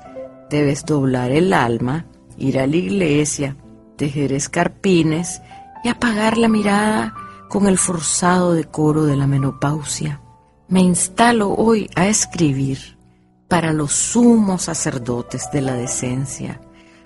debes 0.49 0.85
doblar 0.85 1.31
el 1.31 1.53
alma, 1.53 2.05
ir 2.37 2.59
a 2.59 2.67
la 2.67 2.75
iglesia, 2.75 3.55
tejer 3.97 4.33
escarpines 4.33 5.41
y 5.83 5.89
apagar 5.89 6.37
la 6.37 6.47
mirada 6.47 7.13
con 7.49 7.67
el 7.67 7.77
forzado 7.77 8.53
decoro 8.53 9.05
de 9.05 9.15
la 9.15 9.27
menopausia. 9.27 10.21
Me 10.67 10.81
instalo 10.81 11.53
hoy 11.53 11.89
a 11.95 12.07
escribir 12.07 12.97
para 13.47 13.73
los 13.73 13.91
sumos 13.91 14.63
sacerdotes 14.63 15.51
de 15.51 15.61
la 15.61 15.73
decencia, 15.73 16.61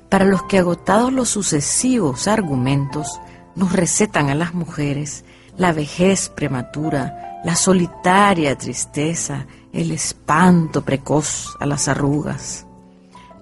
para 0.09 0.25
los 0.25 0.43
que 0.43 0.59
agotados 0.59 1.11
los 1.11 1.29
sucesivos 1.29 2.27
argumentos 2.27 3.19
nos 3.55 3.73
recetan 3.73 4.29
a 4.29 4.35
las 4.35 4.53
mujeres 4.53 5.24
la 5.57 5.71
vejez 5.71 6.29
prematura, 6.29 7.41
la 7.43 7.55
solitaria 7.55 8.57
tristeza, 8.57 9.45
el 9.71 9.91
espanto 9.91 10.83
precoz 10.83 11.55
a 11.59 11.65
las 11.65 11.87
arrugas. 11.87 12.65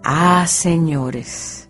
Ah, 0.03 0.45
señores, 0.47 1.69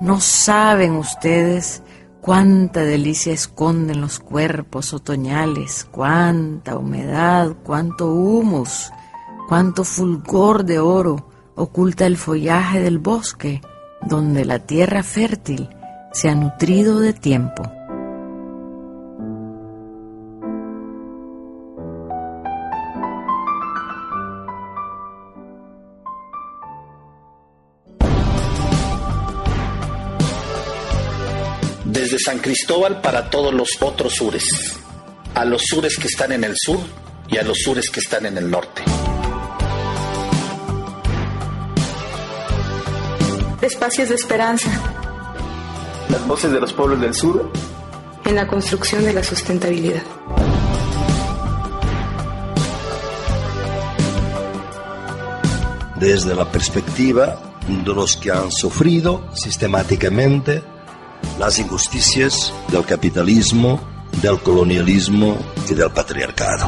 no 0.00 0.20
saben 0.20 0.96
ustedes 0.96 1.82
cuánta 2.20 2.80
delicia 2.80 3.32
esconden 3.32 4.00
los 4.00 4.18
cuerpos 4.18 4.94
otoñales, 4.94 5.86
cuánta 5.90 6.78
humedad, 6.78 7.54
cuánto 7.62 8.12
humus, 8.12 8.90
cuánto 9.48 9.84
fulgor 9.84 10.64
de 10.64 10.78
oro 10.78 11.28
oculta 11.54 12.06
el 12.06 12.16
follaje 12.16 12.80
del 12.80 12.98
bosque, 12.98 13.60
donde 14.02 14.44
la 14.44 14.60
tierra 14.60 15.02
fértil 15.02 15.68
se 16.12 16.30
ha 16.30 16.34
nutrido 16.34 17.00
de 17.00 17.12
tiempo. 17.12 17.64
San 32.24 32.38
Cristóbal 32.38 33.02
para 33.02 33.28
todos 33.28 33.52
los 33.52 33.68
otros 33.82 34.14
sures, 34.14 34.78
a 35.34 35.44
los 35.44 35.60
sures 35.62 35.98
que 35.98 36.06
están 36.06 36.32
en 36.32 36.44
el 36.44 36.54
sur 36.56 36.80
y 37.28 37.36
a 37.36 37.42
los 37.42 37.58
sures 37.58 37.90
que 37.90 38.00
están 38.00 38.24
en 38.24 38.38
el 38.38 38.50
norte. 38.50 38.82
Espacios 43.60 44.08
de 44.08 44.14
esperanza. 44.14 44.70
Las 46.08 46.26
voces 46.26 46.50
de 46.50 46.60
los 46.60 46.72
pueblos 46.72 46.98
del 47.02 47.12
sur. 47.12 47.52
En 48.24 48.36
la 48.36 48.46
construcción 48.46 49.04
de 49.04 49.12
la 49.12 49.22
sustentabilidad. 49.22 50.02
Desde 55.96 56.34
la 56.34 56.50
perspectiva 56.50 57.38
de 57.68 57.92
los 57.92 58.16
que 58.16 58.30
han 58.30 58.50
sufrido 58.50 59.28
sistemáticamente 59.34 60.62
las 61.38 61.58
injusticias 61.58 62.52
del 62.68 62.84
capitalismo, 62.84 63.80
del 64.22 64.38
colonialismo 64.40 65.36
y 65.68 65.74
del 65.74 65.90
patriarcado. 65.90 66.66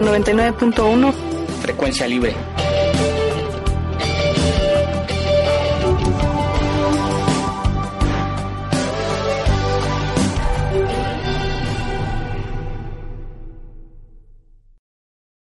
99.1 0.00 1.12
Frecuencia 1.62 2.08
libre. 2.08 2.34